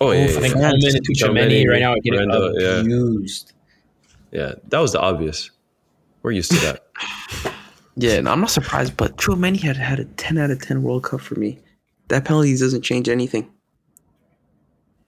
Oh 0.00 0.10
yeah, 0.12 0.18
I 0.18 0.22
yeah, 0.22 0.26
think 0.40 0.54
yeah. 0.54 0.60
Kolo 0.60 0.72
Muani 0.78 0.94
and 0.94 1.06
Tchouameni 1.16 1.68
right 1.68 1.80
now 1.80 1.92
are 1.92 2.00
getting 2.02 2.28
Brenda, 2.28 2.52
yeah. 2.58 2.80
abused. 2.80 3.52
yeah, 4.32 4.52
that 4.68 4.78
was 4.78 4.92
the 4.92 5.00
obvious. 5.00 5.50
We're 6.22 6.32
used 6.32 6.50
to 6.52 6.58
that. 6.60 7.52
Yeah, 7.96 8.20
no, 8.20 8.32
I'm 8.32 8.40
not 8.40 8.50
surprised, 8.50 8.96
but 8.96 9.16
Chouameni 9.16 9.60
had 9.60 9.76
had 9.76 10.00
a 10.00 10.04
10 10.04 10.38
out 10.38 10.50
of 10.50 10.62
10 10.62 10.82
World 10.82 11.04
Cup 11.04 11.20
for 11.20 11.34
me. 11.34 11.58
That 12.08 12.24
penalty 12.24 12.56
doesn't 12.56 12.82
change 12.82 13.08
anything. 13.08 13.50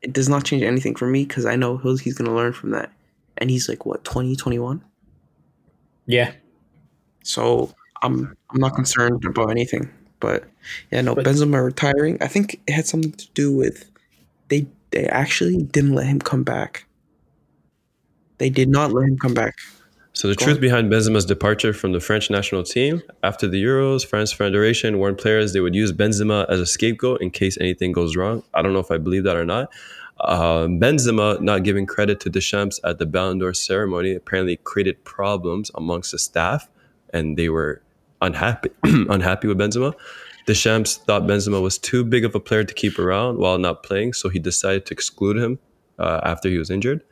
It 0.03 0.13
does 0.13 0.29
not 0.29 0.45
change 0.45 0.63
anything 0.63 0.95
for 0.95 1.07
me 1.09 1.25
because 1.25 1.47
I 1.47 1.57
know 1.57 1.79
he's, 1.79 2.01
he's 2.01 2.15
going 2.15 2.29
to 2.29 2.35
learn 2.37 2.53
from 2.53 2.71
that. 2.71 2.93
And 3.39 3.51
he's 3.51 3.69
like, 3.69 3.87
what, 3.87 4.05
20, 4.05 4.37
21? 4.37 4.85
Yeah, 6.07 6.33
So 7.23 7.73
I'm 8.03 8.37
I'm 8.51 8.61
not 8.61 8.75
concerned 8.75 9.25
about 9.25 9.51
anything. 9.51 9.89
But 10.21 10.45
yeah, 10.93 11.01
no, 11.01 11.15
But- 11.15 11.25
Benzema 11.25 11.65
retiring. 11.65 12.19
I 12.21 12.27
think 12.29 12.61
it 12.67 12.73
had 12.73 12.87
something 12.87 13.13
to 13.13 13.29
do 13.33 13.51
with 13.57 13.91
they 14.49 14.67
they 14.91 15.07
actually 15.07 15.63
didn't 15.63 15.95
let 15.95 16.07
him 16.07 16.21
come 16.21 16.43
back. 16.45 16.85
They 18.37 18.51
did 18.51 18.69
not 18.69 18.93
let 18.93 19.09
him 19.09 19.17
come 19.19 19.33
back. 19.33 19.55
So 20.15 20.29
the 20.29 20.37
Go 20.37 20.45
truth 20.45 20.57
on. 20.59 20.61
behind 20.61 20.93
Benzema's 20.93 21.25
departure 21.25 21.73
from 21.73 21.91
the 21.91 21.99
French 21.99 22.31
national 22.31 22.63
team 22.63 23.03
after 23.25 23.49
the 23.49 23.63
Euros, 23.63 24.07
France 24.07 24.33
Federation 24.33 24.99
warned 24.99 25.19
players 25.19 25.53
they 25.53 25.61
would 25.61 25.75
use 25.75 25.93
Benzema 25.93 26.49
as 26.49 26.61
a 26.61 26.67
scapegoat 26.67 27.21
in 27.21 27.33
case 27.33 27.59
anything 27.61 27.91
goes 27.91 28.17
wrong. 28.17 28.45
I 28.55 28.63
don't 28.63 28.73
know 28.73 28.79
if 28.79 28.93
I 28.93 28.99
believe 28.99 29.25
that 29.25 29.37
or 29.37 29.45
not. 29.45 29.73
Uh, 30.21 30.67
Benzema 30.67 31.41
not 31.41 31.65
giving 31.65 31.85
credit 31.85 32.21
to 32.21 32.31
Deschamps 32.31 32.79
at 32.85 33.01
the 33.01 33.07
Ballon 33.07 33.39
d'Or 33.39 33.53
ceremony 33.53 34.15
apparently 34.15 34.57
created 34.59 35.05
problems 35.05 35.73
amongst 35.75 36.13
the 36.13 36.19
staff, 36.21 36.69
and 37.13 37.37
they 37.37 37.49
were 37.49 37.83
unhappy 38.23 38.71
unhappy 38.85 39.49
with 39.49 39.59
Benzema. 39.59 39.95
Deschamps 40.47 40.99
thought 40.99 41.23
Benzema 41.23 41.61
was 41.61 41.77
too 41.77 42.05
big 42.05 42.25
of 42.25 42.37
a 42.37 42.41
player 42.41 42.63
to 42.63 42.75
keep 42.75 43.01
around 43.01 43.39
while 43.39 43.59
not 43.59 43.83
playing, 43.83 44.13
so 44.13 44.29
he 44.29 44.39
decided 44.39 44.87
to 44.87 44.95
exclude 44.95 45.37
him 45.37 45.59
uh, 45.99 46.21
after 46.23 46.49
he 46.49 46.59
was 46.59 46.71
injured 46.71 47.03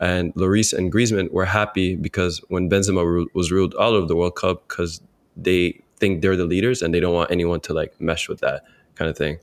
and 0.00 0.34
Lloris 0.34 0.72
and 0.72 0.92
Griezmann 0.92 1.30
were 1.30 1.44
happy 1.44 1.94
because 1.94 2.38
when 2.48 2.68
Benzema 2.70 3.04
ru- 3.04 3.28
was 3.34 3.52
ruled 3.52 3.74
out 3.78 3.94
of 3.94 4.08
the 4.08 4.16
World 4.16 4.34
Cup 4.36 4.66
because 4.68 5.00
they 5.36 5.80
think 5.98 6.22
they're 6.22 6.36
the 6.36 6.44
leaders 6.46 6.80
and 6.82 6.92
they 6.94 7.00
don't 7.00 7.14
want 7.14 7.30
anyone 7.30 7.60
to 7.60 7.74
like 7.74 7.98
mesh 8.00 8.28
with 8.28 8.40
that 8.40 8.62
kind 8.94 9.10
of 9.10 9.16
thing. 9.16 9.38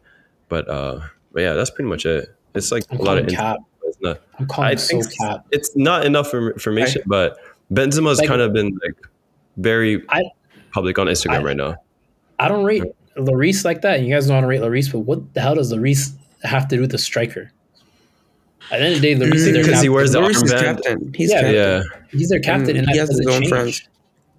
But 0.49 0.67
uh, 0.67 0.99
but 1.31 1.41
yeah, 1.41 1.53
that's 1.53 1.69
pretty 1.69 1.89
much 1.89 2.05
it. 2.05 2.35
It's 2.55 2.71
like 2.71 2.83
I'm 2.91 2.99
a 2.99 3.03
lot 3.03 3.17
of 3.19 3.27
cap. 3.27 3.57
It's 3.83 3.97
not, 4.01 4.19
I'm 4.39 4.47
calling 4.47 4.69
I 4.69 4.71
it 4.73 4.79
so 4.79 4.87
think 5.01 5.17
cap. 5.19 5.45
it's 5.51 5.75
not 5.75 6.05
enough 6.05 6.29
for 6.29 6.51
information, 6.51 7.03
but 7.05 7.37
Benzema's 7.71 8.17
Like- 8.19 8.27
kind 8.27 8.41
of 8.41 8.51
been 8.53 8.77
like 8.83 8.95
very 9.57 10.03
I- 10.09 10.23
public 10.73 10.97
on 10.99 11.07
Instagram 11.07 11.39
I- 11.41 11.43
right 11.43 11.57
now. 11.57 11.75
I 12.39 12.47
don't 12.47 12.63
rate 12.65 12.83
Lloris 13.15 13.63
like 13.65 13.81
that. 13.81 13.97
and 13.99 14.07
You 14.07 14.13
guys 14.13 14.27
know 14.27 14.35
how 14.35 14.41
to 14.41 14.47
rate 14.47 14.61
Lloris, 14.61 14.91
but 14.91 14.99
what 14.99 15.33
the 15.33 15.41
hell 15.41 15.55
does 15.55 15.71
Lloris 15.73 16.11
have 16.43 16.67
to 16.69 16.75
do 16.75 16.81
with 16.81 16.91
the 16.91 16.97
striker? 16.97 17.51
At 18.71 18.79
the 18.79 18.85
end 18.85 18.95
of 18.95 19.01
the 19.01 19.07
day, 19.07 19.15
Lloris 19.15 19.35
is 19.35 19.45
their 19.53 19.63
Because 19.63 19.81
he 19.81 19.89
wears 19.89 20.11
the 20.11 20.19
Lloris 20.19 20.43
is 20.43 20.53
armband. 20.53 20.59
captain. 20.83 21.13
He's 21.15 21.29
Yeah, 21.31 21.41
captain. 21.41 21.55
Yeah, 21.55 21.83
He's 22.11 22.29
their 22.29 22.39
captain, 22.39 22.75
mm, 22.75 22.79
And 22.79 22.87
and, 22.87 22.89
he 22.91 22.97
has 22.97 23.09
his 23.09 23.19
own 23.27 23.33
change. 23.41 23.49
friends. 23.49 23.87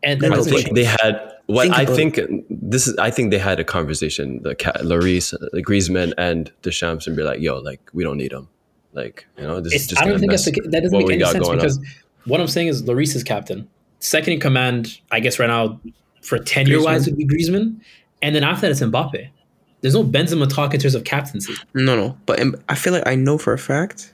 And 0.03 0.21
that 0.21 0.27
No, 0.29 0.31
no, 0.31 0.37
doesn't 0.37 0.53
but 0.53 0.63
change. 0.63 0.75
they 0.75 0.85
had 0.85 1.33
what 1.47 1.63
Think 1.63 1.75
I 1.75 1.83
about 1.83 1.97
think 1.97 2.21
this 2.51 2.87
is. 2.87 2.97
I 2.99 3.11
think 3.11 3.31
they 3.31 3.39
had 3.39 3.59
a 3.59 3.65
conversation, 3.65 4.43
the 4.43 4.55
Ca- 4.55 4.73
Lloris, 4.83 5.33
uh, 5.35 5.39
the 5.53 5.63
Griezmann, 5.63 6.13
and 6.19 6.53
Deschamps, 6.63 7.07
and 7.07 7.17
be 7.17 7.23
like, 7.23 7.41
"Yo, 7.41 7.59
like 7.59 7.81
we 7.95 8.05
don't 8.05 8.19
need 8.19 8.33
him. 8.33 8.49
Like 8.93 9.27
you 9.39 9.45
know, 9.45 9.59
this 9.61 9.73
is 9.73 9.87
just 9.89 10.03
I 10.03 10.07
don't 10.07 10.19
think 10.19 10.31
that's 10.31 10.45
the, 10.45 10.53
that 10.67 10.83
doesn't 10.83 10.99
make 10.99 11.11
any 11.11 11.25
sense 11.25 11.49
because 11.49 11.79
on." 11.79 11.85
what 12.27 12.41
I'm 12.41 12.49
saying 12.49 12.69
is 12.69 12.83
Lloris 12.83 13.17
is 13.17 13.25
captain. 13.25 13.67
Second 14.01 14.35
in 14.35 14.41
command, 14.41 15.01
I 15.11 15.21
guess 15.21 15.39
right 15.39 15.47
now 15.49 15.81
for 16.23 16.39
tenure 16.39 16.83
wise 16.83 17.07
would 17.07 17.17
be 17.17 17.25
Griezmann, 17.25 17.81
and 18.23 18.35
then 18.37 18.45
after 18.45 18.63
that 18.63 18.71
it's 18.73 18.81
Mbappe. 18.81 19.29
There's 19.81 19.95
no 19.95 20.03
Benzema 20.05 20.53
talk 20.53 20.75
in 20.75 20.81
terms 20.81 20.95
of 20.95 21.05
captaincy. 21.05 21.55
No, 21.75 21.95
no. 21.97 22.19
But 22.27 22.41
I 22.69 22.75
feel 22.75 22.93
like 22.93 23.07
I 23.07 23.15
know 23.15 23.39
for 23.39 23.53
a 23.53 23.59
fact 23.59 24.13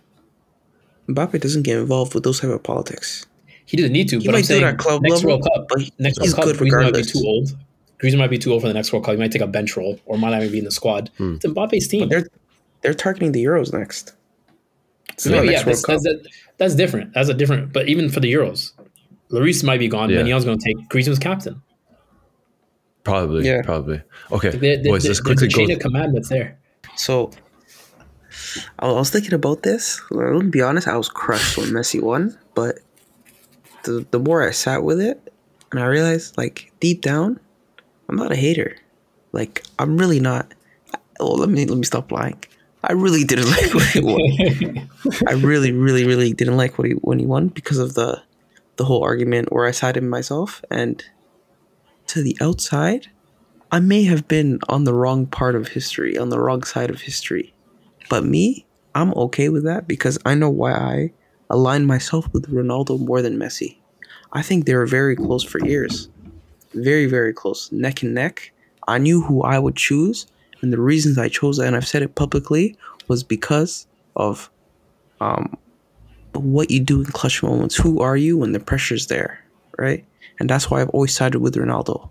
Mbappe 1.08 1.40
doesn't 1.40 1.62
get 1.62 1.78
involved 1.78 2.14
with 2.14 2.24
those 2.24 2.40
type 2.40 2.50
of 2.50 2.62
politics. 2.62 3.26
He 3.66 3.76
doesn't 3.76 3.92
need 3.92 4.08
to, 4.10 4.18
He 4.18 4.26
but 4.26 4.32
might 4.32 4.38
I'm 4.38 4.42
do 4.42 4.44
it 4.44 4.46
saying 4.58 4.64
at 4.64 4.78
club 4.78 5.02
next 5.02 5.14
level, 5.24 5.30
World 5.30 5.42
Cup, 5.54 5.66
but 5.68 5.80
he- 5.80 5.92
next 5.98 6.20
he's 6.20 6.36
World 6.36 6.48
Cup, 6.50 6.58
good 6.58 6.66
Griezmann 6.68 6.82
might 6.82 6.92
be 6.92 6.98
regardless. 6.98 7.12
too 7.12 7.22
old. 7.26 7.56
Griezmann 8.02 8.18
might 8.18 8.30
be 8.30 8.38
too 8.38 8.52
old 8.52 8.62
for 8.62 8.68
the 8.68 8.74
next 8.74 8.92
World 8.92 9.04
Cup. 9.06 9.14
He 9.14 9.18
might 9.20 9.32
take 9.32 9.42
a 9.42 9.46
bench 9.46 9.76
role, 9.76 9.98
or 10.04 10.18
might 10.18 10.30
not 10.30 10.40
even 10.42 10.52
be 10.52 10.58
in 10.58 10.64
the 10.64 10.70
squad. 10.70 11.10
Hmm. 11.16 11.34
It's 11.36 11.46
Mbappe's 11.46 11.88
team. 11.88 12.08
They're 12.08 12.26
they're 12.82 12.94
targeting 12.94 13.32
the 13.32 13.42
Euros 13.42 13.72
next. 13.72 14.12
It's 15.10 15.24
No, 15.26 15.40
yeah, 15.42 15.62
that's, 15.62 15.82
that's, 15.86 16.02
that, 16.02 16.26
that's 16.58 16.74
different. 16.74 17.14
That's 17.14 17.28
a 17.30 17.34
different. 17.34 17.72
But 17.72 17.88
even 17.88 18.10
for 18.10 18.20
the 18.20 18.30
Euros, 18.32 18.72
Lloris 19.30 19.64
might 19.64 19.78
be 19.78 19.88
gone. 19.88 20.10
Yeah. 20.10 20.18
Manuel's 20.18 20.44
going 20.44 20.58
to 20.58 20.64
take 20.64 20.88
Griezmann's 20.90 21.18
captain. 21.18 21.62
Probably, 23.04 23.46
Yeah. 23.46 23.62
probably. 23.62 24.02
Okay, 24.32 24.50
There, 24.50 24.76
there- 24.76 24.84
boys, 24.84 24.92
let's 24.92 25.04
there's 25.04 25.20
quickly 25.20 25.46
a 25.46 25.50
chain 25.50 25.68
go. 25.68 25.74
of 25.74 25.80
command 25.80 26.16
that's 26.16 26.28
there. 26.30 26.58
So 26.96 27.30
I 28.78 28.90
was 28.90 29.10
thinking 29.10 29.34
about 29.34 29.62
this. 29.62 30.00
Let 30.10 30.32
me 30.42 30.50
be 30.50 30.62
honest, 30.62 30.88
I 30.88 30.96
was 30.96 31.08
crushed 31.08 31.56
when 31.58 31.68
Messi 31.68 32.00
won, 32.02 32.36
but 32.54 32.78
the 33.84 34.06
the 34.10 34.18
more 34.18 34.42
I 34.46 34.50
sat 34.52 34.82
with 34.82 35.00
it, 35.00 35.20
and 35.70 35.80
I 35.80 35.86
realized, 35.86 36.36
like 36.38 36.72
deep 36.80 37.02
down, 37.02 37.38
I'm 38.08 38.16
not 38.16 38.32
a 38.32 38.36
hater. 38.36 38.76
Like 39.32 39.62
I'm 39.78 39.96
really 39.98 40.20
not. 40.20 40.52
Well, 41.20 41.36
let 41.36 41.48
me 41.48 41.64
let 41.66 41.78
me 41.78 41.84
stop 41.84 42.10
lying. 42.10 42.38
I 42.82 42.92
really 42.92 43.24
didn't 43.24 43.50
like 43.56 43.72
what 43.74 43.86
he 43.86 44.00
won. 44.00 44.88
I 45.28 45.32
really, 45.32 45.72
really, 45.72 46.04
really 46.04 46.32
didn't 46.32 46.56
like 46.56 46.78
what 46.78 46.88
he 46.88 46.94
when 46.94 47.18
he 47.18 47.26
won 47.26 47.48
because 47.48 47.78
of 47.78 47.94
the 47.94 48.22
the 48.76 48.84
whole 48.84 49.02
argument 49.04 49.52
where 49.52 49.66
I 49.66 49.70
sided 49.70 50.02
with 50.02 50.10
myself 50.10 50.62
and 50.70 51.02
to 52.14 52.22
the 52.22 52.36
outside, 52.40 53.08
I 53.72 53.80
may 53.80 54.04
have 54.04 54.28
been 54.28 54.60
on 54.68 54.84
the 54.84 54.94
wrong 54.94 55.26
part 55.26 55.56
of 55.56 55.68
history, 55.68 56.16
on 56.16 56.28
the 56.28 56.38
wrong 56.38 56.62
side 56.62 56.90
of 56.90 57.00
history. 57.00 57.52
But 58.08 58.24
me, 58.24 58.66
I'm 58.94 59.12
okay 59.14 59.48
with 59.48 59.64
that 59.64 59.88
because 59.88 60.16
I 60.24 60.34
know 60.34 60.48
why 60.48 60.72
I 60.72 61.12
aligned 61.50 61.88
myself 61.88 62.32
with 62.32 62.48
Ronaldo 62.52 63.00
more 63.00 63.20
than 63.20 63.36
Messi. 63.36 63.78
I 64.32 64.42
think 64.42 64.64
they 64.64 64.74
were 64.74 64.86
very 64.86 65.16
close 65.16 65.42
for 65.42 65.64
years. 65.66 66.08
Very, 66.72 67.06
very 67.06 67.32
close. 67.32 67.70
Neck 67.72 68.02
and 68.02 68.14
neck. 68.14 68.52
I 68.86 68.98
knew 68.98 69.20
who 69.20 69.42
I 69.42 69.58
would 69.58 69.76
choose, 69.76 70.28
and 70.60 70.72
the 70.72 70.80
reasons 70.80 71.18
I 71.18 71.28
chose 71.28 71.56
that, 71.56 71.66
and 71.66 71.74
I've 71.74 71.88
said 71.88 72.02
it 72.02 72.14
publicly, 72.14 72.76
was 73.08 73.24
because 73.24 73.88
of 74.14 74.50
um, 75.20 75.56
what 76.32 76.70
you 76.70 76.78
do 76.78 77.00
in 77.00 77.06
clutch 77.06 77.42
moments. 77.42 77.74
Who 77.74 78.00
are 78.00 78.16
you 78.16 78.38
when 78.38 78.52
the 78.52 78.60
pressure's 78.60 79.08
there, 79.08 79.44
right? 79.78 80.04
And 80.38 80.50
that's 80.50 80.70
why 80.70 80.80
I've 80.80 80.90
always 80.90 81.14
sided 81.14 81.40
with 81.40 81.54
Ronaldo. 81.54 82.10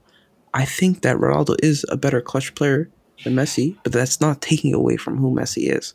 I 0.53 0.65
think 0.65 1.01
that 1.01 1.17
Ronaldo 1.17 1.55
is 1.63 1.85
a 1.89 1.97
better 1.97 2.21
clutch 2.21 2.53
player 2.55 2.89
than 3.23 3.35
Messi, 3.35 3.77
but 3.83 3.91
that's 3.91 4.21
not 4.21 4.41
taking 4.41 4.73
away 4.73 4.97
from 4.97 5.17
who 5.17 5.33
Messi 5.33 5.75
is. 5.75 5.93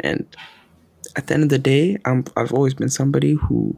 And 0.00 0.26
at 1.16 1.26
the 1.26 1.34
end 1.34 1.42
of 1.44 1.48
the 1.50 1.58
day, 1.58 1.98
I'm, 2.04 2.24
I've 2.36 2.52
always 2.52 2.74
been 2.74 2.88
somebody 2.88 3.34
who, 3.34 3.76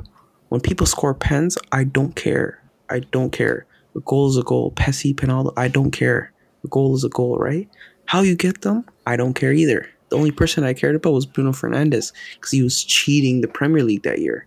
when 0.48 0.60
people 0.60 0.86
score 0.86 1.14
pens, 1.14 1.58
I 1.72 1.84
don't 1.84 2.14
care. 2.14 2.62
I 2.90 3.00
don't 3.00 3.30
care. 3.30 3.66
A 3.96 4.00
goal 4.00 4.28
is 4.28 4.36
a 4.36 4.42
goal. 4.42 4.72
Pessi, 4.72 5.14
Penaldo, 5.14 5.52
I 5.56 5.68
don't 5.68 5.90
care. 5.90 6.32
A 6.64 6.68
goal 6.68 6.94
is 6.94 7.04
a 7.04 7.08
goal, 7.08 7.36
right? 7.38 7.68
How 8.06 8.20
you 8.20 8.36
get 8.36 8.62
them, 8.62 8.84
I 9.06 9.16
don't 9.16 9.34
care 9.34 9.52
either. 9.52 9.88
The 10.10 10.16
only 10.16 10.30
person 10.30 10.64
I 10.64 10.74
cared 10.74 10.94
about 10.94 11.14
was 11.14 11.26
Bruno 11.26 11.52
Fernandes 11.52 12.12
because 12.34 12.50
he 12.50 12.62
was 12.62 12.84
cheating 12.84 13.40
the 13.40 13.48
Premier 13.48 13.82
League 13.82 14.02
that 14.02 14.18
year. 14.18 14.46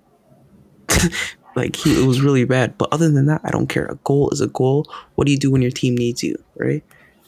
like 1.56 1.76
he, 1.76 2.02
it 2.02 2.06
was 2.06 2.22
really 2.22 2.44
bad. 2.44 2.78
But 2.78 2.90
other 2.92 3.10
than 3.10 3.26
that, 3.28 3.42
I 3.44 3.52
don't 3.52 3.68
care. 3.68 3.86
A 3.86 3.96
goal 4.04 4.30
is 4.32 4.42
a 4.42 4.48
goal. 4.48 4.88
What 5.16 5.26
do 5.26 5.32
you 5.32 5.40
do 5.40 5.52
when 5.52 5.62
your 5.62 5.72
team 5.72 5.96
needs 5.96 6.24
you, 6.24 6.36
right? 6.56 6.84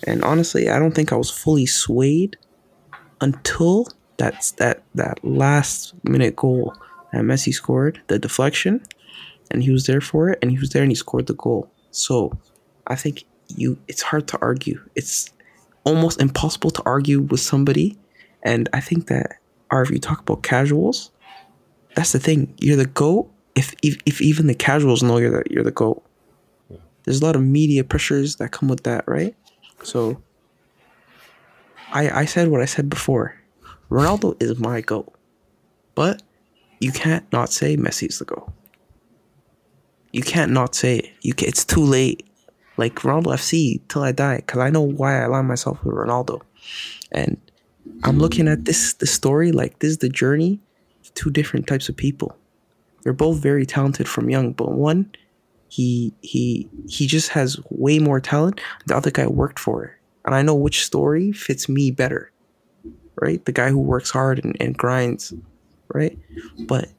And 0.05 0.23
honestly, 0.23 0.69
I 0.69 0.79
don't 0.79 0.93
think 0.93 1.11
I 1.11 1.15
was 1.15 1.31
fully 1.31 1.65
swayed 1.65 2.37
until 3.21 3.87
that's 4.17 4.51
that 4.51 4.83
that 4.95 5.23
last 5.23 5.93
minute 6.03 6.35
goal 6.35 6.75
that 7.11 7.21
Messi 7.21 7.53
scored, 7.53 8.01
the 8.07 8.19
deflection, 8.19 8.83
and 9.49 9.63
he 9.63 9.71
was 9.71 9.85
there 9.85 10.01
for 10.01 10.29
it, 10.29 10.39
and 10.41 10.51
he 10.51 10.59
was 10.59 10.71
there 10.71 10.83
and 10.83 10.91
he 10.91 10.95
scored 10.95 11.27
the 11.27 11.33
goal. 11.33 11.71
So 11.91 12.37
I 12.85 12.95
think 12.95 13.23
you 13.47 13.79
it's 13.87 14.01
hard 14.01 14.27
to 14.29 14.39
argue. 14.41 14.81
It's 14.95 15.31
almost 15.83 16.21
impossible 16.21 16.71
to 16.71 16.83
argue 16.85 17.21
with 17.21 17.39
somebody. 17.39 17.97
And 18.43 18.69
I 18.73 18.81
think 18.81 19.07
that 19.07 19.37
or 19.71 19.81
if 19.81 19.89
you 19.89 19.99
talk 19.99 20.19
about 20.19 20.43
casuals, 20.43 21.11
that's 21.95 22.11
the 22.11 22.19
thing. 22.19 22.53
You're 22.59 22.77
the 22.77 22.85
GOAT 22.85 23.29
if 23.57 23.73
if, 23.81 23.97
if 24.05 24.21
even 24.21 24.47
the 24.47 24.55
casuals 24.55 25.03
know 25.03 25.17
you're 25.17 25.31
the 25.31 25.43
you're 25.49 25.63
the 25.63 25.71
GOAT. 25.71 26.03
There's 27.03 27.21
a 27.21 27.25
lot 27.25 27.35
of 27.35 27.41
media 27.41 27.83
pressures 27.83 28.35
that 28.35 28.51
come 28.51 28.67
with 28.69 28.83
that, 28.83 29.07
right? 29.07 29.35
So 29.83 30.21
I 31.91 32.21
I 32.21 32.25
said 32.25 32.49
what 32.49 32.61
I 32.61 32.65
said 32.65 32.89
before. 32.89 33.35
Ronaldo 33.89 34.41
is 34.41 34.59
my 34.59 34.81
GOAT. 34.81 35.11
But 35.95 36.21
you 36.79 36.91
can't 36.91 37.25
not 37.33 37.51
say 37.51 37.75
Messi's 37.75 38.19
the 38.19 38.25
GOAT. 38.25 38.51
You 40.11 40.21
can't 40.21 40.51
not 40.51 40.75
say 40.75 40.99
it. 40.99 41.09
You 41.21 41.33
can, 41.33 41.47
it's 41.47 41.65
too 41.65 41.83
late. 41.83 42.23
Like 42.77 42.95
Ronaldo 42.97 43.33
FC 43.33 43.81
till 43.87 44.03
I 44.03 44.11
die, 44.11 44.37
because 44.37 44.59
I 44.59 44.69
know 44.69 44.83
why 44.83 45.19
I 45.19 45.23
align 45.23 45.45
myself 45.45 45.83
with 45.83 45.95
Ronaldo. 45.95 46.41
And 47.11 47.41
I'm 48.03 48.19
looking 48.19 48.47
at 48.47 48.65
this 48.65 48.93
the 48.93 49.07
story 49.07 49.51
like 49.51 49.79
this 49.79 49.89
is 49.89 49.97
the 49.97 50.09
journey 50.09 50.59
of 51.01 51.11
two 51.15 51.31
different 51.31 51.65
types 51.65 51.89
of 51.89 51.97
people. 51.97 52.36
They're 53.07 53.13
both 53.13 53.37
very 53.37 53.65
talented 53.65 54.05
from 54.05 54.29
young, 54.29 54.51
but 54.51 54.73
one 54.73 55.09
he 55.69 56.13
he 56.19 56.67
he 56.89 57.07
just 57.07 57.29
has 57.29 57.57
way 57.69 57.99
more 57.99 58.19
talent. 58.19 58.59
The 58.85 58.97
other 58.97 59.11
guy 59.11 59.27
worked 59.27 59.59
for 59.59 59.85
it. 59.85 59.91
And 60.25 60.35
I 60.35 60.41
know 60.41 60.55
which 60.55 60.83
story 60.83 61.31
fits 61.31 61.69
me 61.69 61.89
better. 61.89 62.33
Right? 63.15 63.45
The 63.45 63.53
guy 63.53 63.69
who 63.69 63.79
works 63.79 64.09
hard 64.09 64.43
and, 64.43 64.57
and 64.59 64.77
grinds. 64.77 65.33
Right? 65.87 66.19
But 66.67 66.89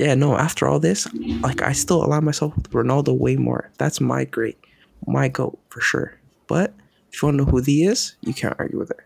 yeah, 0.00 0.16
no, 0.16 0.36
after 0.36 0.66
all 0.66 0.80
this, 0.80 1.06
like 1.42 1.62
I 1.62 1.70
still 1.70 2.04
align 2.04 2.24
myself 2.24 2.56
with 2.56 2.68
Ronaldo 2.72 3.16
way 3.16 3.36
more. 3.36 3.70
That's 3.78 4.00
my 4.00 4.24
great, 4.24 4.58
my 5.06 5.28
goat 5.28 5.60
for 5.68 5.80
sure. 5.80 6.18
But 6.48 6.74
if 7.12 7.22
you 7.22 7.28
want 7.28 7.38
to 7.38 7.44
know 7.44 7.50
who 7.52 7.62
he 7.62 7.84
is, 7.84 8.16
you 8.22 8.34
can't 8.34 8.56
argue 8.58 8.80
with 8.80 8.90
it. 8.90 9.00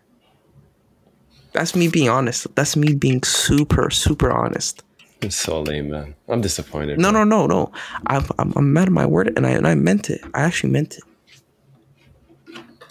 That's 1.53 1.77
me 1.77 1.89
being 1.89 2.09
honest. 2.09 2.47
That's 2.55 2.77
me 2.77 2.95
being 2.95 3.23
super, 3.25 3.91
super 3.91 4.33
honest. 4.33 4.86
It's 5.23 5.37
so 5.37 5.63
lame, 5.63 5.91
man. 5.91 6.15
I'm 6.29 6.41
disappointed. 6.41 6.99
No, 6.99 7.11
bro. 7.11 7.25
no, 7.25 7.47
no, 7.47 7.47
no. 7.47 7.73
I'm, 8.07 8.25
I'm, 8.39 8.53
I'm 8.57 8.73
mad 8.73 8.89
at 8.89 8.93
my 8.93 9.07
word, 9.07 9.33
and 9.37 9.47
I, 9.47 9.51
and 9.51 9.67
I 9.67 9.75
meant 9.75 10.11
it. 10.11 10.21
I 10.35 10.43
actually 10.43 10.71
meant 10.73 10.99
it. 10.99 11.05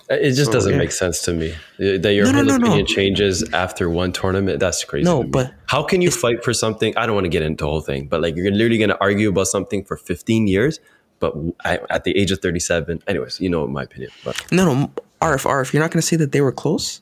It 0.08 0.32
just 0.34 0.46
So, 0.46 0.52
doesn't 0.52 0.74
yeah. 0.74 0.78
make 0.78 0.92
sense 0.92 1.22
to 1.24 1.34
me 1.34 1.56
that 1.80 2.14
your 2.14 2.26
No, 2.26 2.32
no, 2.32 2.38
whole 2.38 2.46
no, 2.46 2.58
no. 2.58 2.66
opinion 2.68 2.86
changes 2.86 3.44
after 3.54 3.90
one 3.90 4.12
tournament. 4.12 4.60
That's 4.60 4.84
crazy. 4.84 5.04
No, 5.06 5.20
to 5.20 5.24
me. 5.24 5.30
but 5.32 5.54
how 5.66 5.82
can 5.84 6.02
you 6.02 6.12
fight 6.12 6.44
for 6.44 6.54
something? 6.54 6.96
I 6.96 7.06
don't 7.08 7.16
want 7.16 7.26
to 7.26 7.30
get 7.30 7.42
into 7.42 7.64
the 7.64 7.70
whole 7.70 7.82
thing, 7.82 8.06
but 8.08 8.22
like 8.22 8.36
you're 8.36 8.52
literally 8.52 8.78
going 8.78 8.90
to 8.90 9.02
argue 9.02 9.30
about 9.30 9.48
something 9.48 9.84
for 9.84 9.98
15 9.98 10.48
years, 10.48 10.80
but 11.20 11.34
I, 11.64 11.80
at 11.90 12.04
the 12.04 12.16
age 12.18 12.30
of 12.32 12.40
37, 12.40 13.02
anyways, 13.08 13.40
you 13.42 13.50
know 13.50 13.66
my 13.68 13.84
opinion. 13.84 14.12
But 14.24 14.44
no, 14.52 14.66
no. 14.66 14.92
RF, 15.22 15.46
RF, 15.50 15.74
you're 15.74 15.82
not 15.82 15.90
going 15.90 16.02
to 16.02 16.06
say 16.08 16.18
that 16.18 16.32
they 16.32 16.42
were 16.42 16.52
close? 16.52 17.02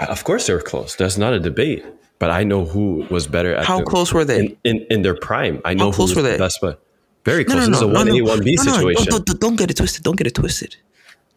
of 0.00 0.24
course, 0.24 0.46
they 0.46 0.52
were 0.52 0.60
close. 0.60 0.96
That's 0.96 1.16
not 1.16 1.32
a 1.32 1.40
debate. 1.40 1.84
But 2.18 2.30
I 2.30 2.44
know 2.44 2.64
who 2.64 3.06
was 3.10 3.26
better 3.26 3.54
at 3.54 3.64
How 3.64 3.78
the- 3.78 3.84
close 3.84 4.12
were 4.12 4.24
they? 4.24 4.40
in, 4.40 4.56
in, 4.64 4.86
in 4.90 5.02
their 5.02 5.16
prime. 5.16 5.60
I 5.64 5.74
know 5.74 5.86
who 5.90 5.92
close 5.96 6.10
was 6.14 6.24
were 6.24 6.30
the 6.30 6.38
best, 6.38 6.58
but 6.60 6.80
very 7.24 7.44
close. 7.44 7.66
no, 7.68 7.74
is 7.74 7.80
no, 7.80 7.88
a 7.88 7.92
one 7.92 8.06
no. 8.08 8.14
A 8.14 8.22
one 8.22 8.42
B 8.44 8.54
No, 8.56 8.62
no, 8.64 8.72
situation. 8.72 9.06
Don't, 9.10 9.26
don't, 9.26 9.40
don't 9.40 9.56
get 9.56 9.70
it 9.70 9.76
twisted. 9.76 10.02
Don't 10.04 10.16
get 10.16 10.26
it 10.26 10.34
twisted. 10.34 10.76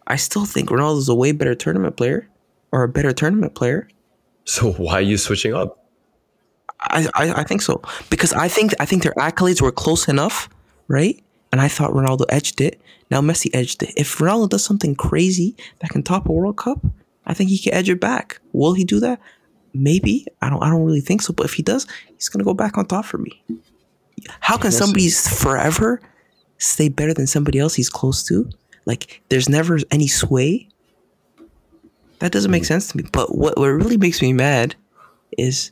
I 0.06 0.16
still 0.16 0.46
think 0.46 0.70
Ronaldo's 0.70 1.10
a 1.10 1.16
way 1.16 1.32
better 1.34 1.56
tournament 1.56 1.98
player 1.98 2.30
or 2.72 2.84
a 2.84 2.88
better 2.88 3.12
tournament 3.12 3.56
player. 3.56 3.90
So 4.46 4.72
why 4.74 4.94
are 4.94 5.02
you 5.02 5.18
switching 5.18 5.54
up? 5.54 5.84
I, 6.80 7.08
I, 7.16 7.34
I 7.42 7.44
think 7.44 7.62
so 7.64 7.82
because 8.10 8.32
I 8.34 8.48
think 8.48 8.74
I 8.80 8.86
think 8.86 9.02
their 9.04 9.14
accolades 9.14 9.62
were 9.62 9.72
close 9.72 10.08
enough, 10.08 10.48
right? 10.88 11.22
And 11.52 11.60
I 11.60 11.68
thought 11.68 11.92
Ronaldo 11.92 12.26
edged 12.30 12.62
it. 12.62 12.80
Now 13.10 13.20
Messi 13.22 13.50
edged 13.54 13.82
it. 13.84 13.94
If 13.98 14.18
Ronaldo 14.20 14.50
does 14.50 14.64
something 14.64 14.96
crazy 14.96 15.56
that 15.80 15.90
can 15.90 16.04
top 16.04 16.30
a 16.30 16.32
World 16.32 16.58
Cup, 16.58 16.86
I 17.26 17.34
think 17.34 17.50
he 17.50 17.58
can 17.58 17.74
edge 17.74 17.90
it 17.90 18.00
back. 18.00 18.40
Will 18.54 18.74
he 18.74 18.84
do 18.86 19.00
that? 19.00 19.20
Maybe. 19.78 20.26
I 20.42 20.50
don't. 20.50 20.62
I 20.64 20.70
don't 20.70 20.86
really 20.86 21.02
think 21.02 21.22
so. 21.22 21.34
But 21.34 21.46
if 21.46 21.54
he 21.54 21.64
does, 21.64 21.88
he's 22.16 22.30
gonna 22.30 22.44
go 22.44 22.54
back 22.54 22.78
on 22.78 22.86
top 22.86 23.06
for 23.06 23.18
me. 23.18 23.42
How 24.40 24.58
can 24.58 24.72
somebody's 24.72 25.28
forever 25.28 26.02
stay 26.58 26.90
better 26.90 27.14
than 27.14 27.28
somebody 27.28 27.60
else 27.60 27.76
he's 27.76 27.90
close 27.90 28.24
to? 28.28 28.50
Like 28.86 29.22
there's 29.30 29.50
never 29.50 29.80
any 29.92 30.08
sway. 30.08 30.68
That 32.20 32.32
doesn't 32.32 32.50
make 32.50 32.64
mm. 32.64 32.68
sense 32.68 32.88
to 32.90 32.98
me. 32.98 33.04
But 33.12 33.36
what 33.36 33.58
what 33.58 33.68
really 33.68 33.98
makes 33.98 34.22
me 34.22 34.34
mad 34.34 34.76
is 35.38 35.72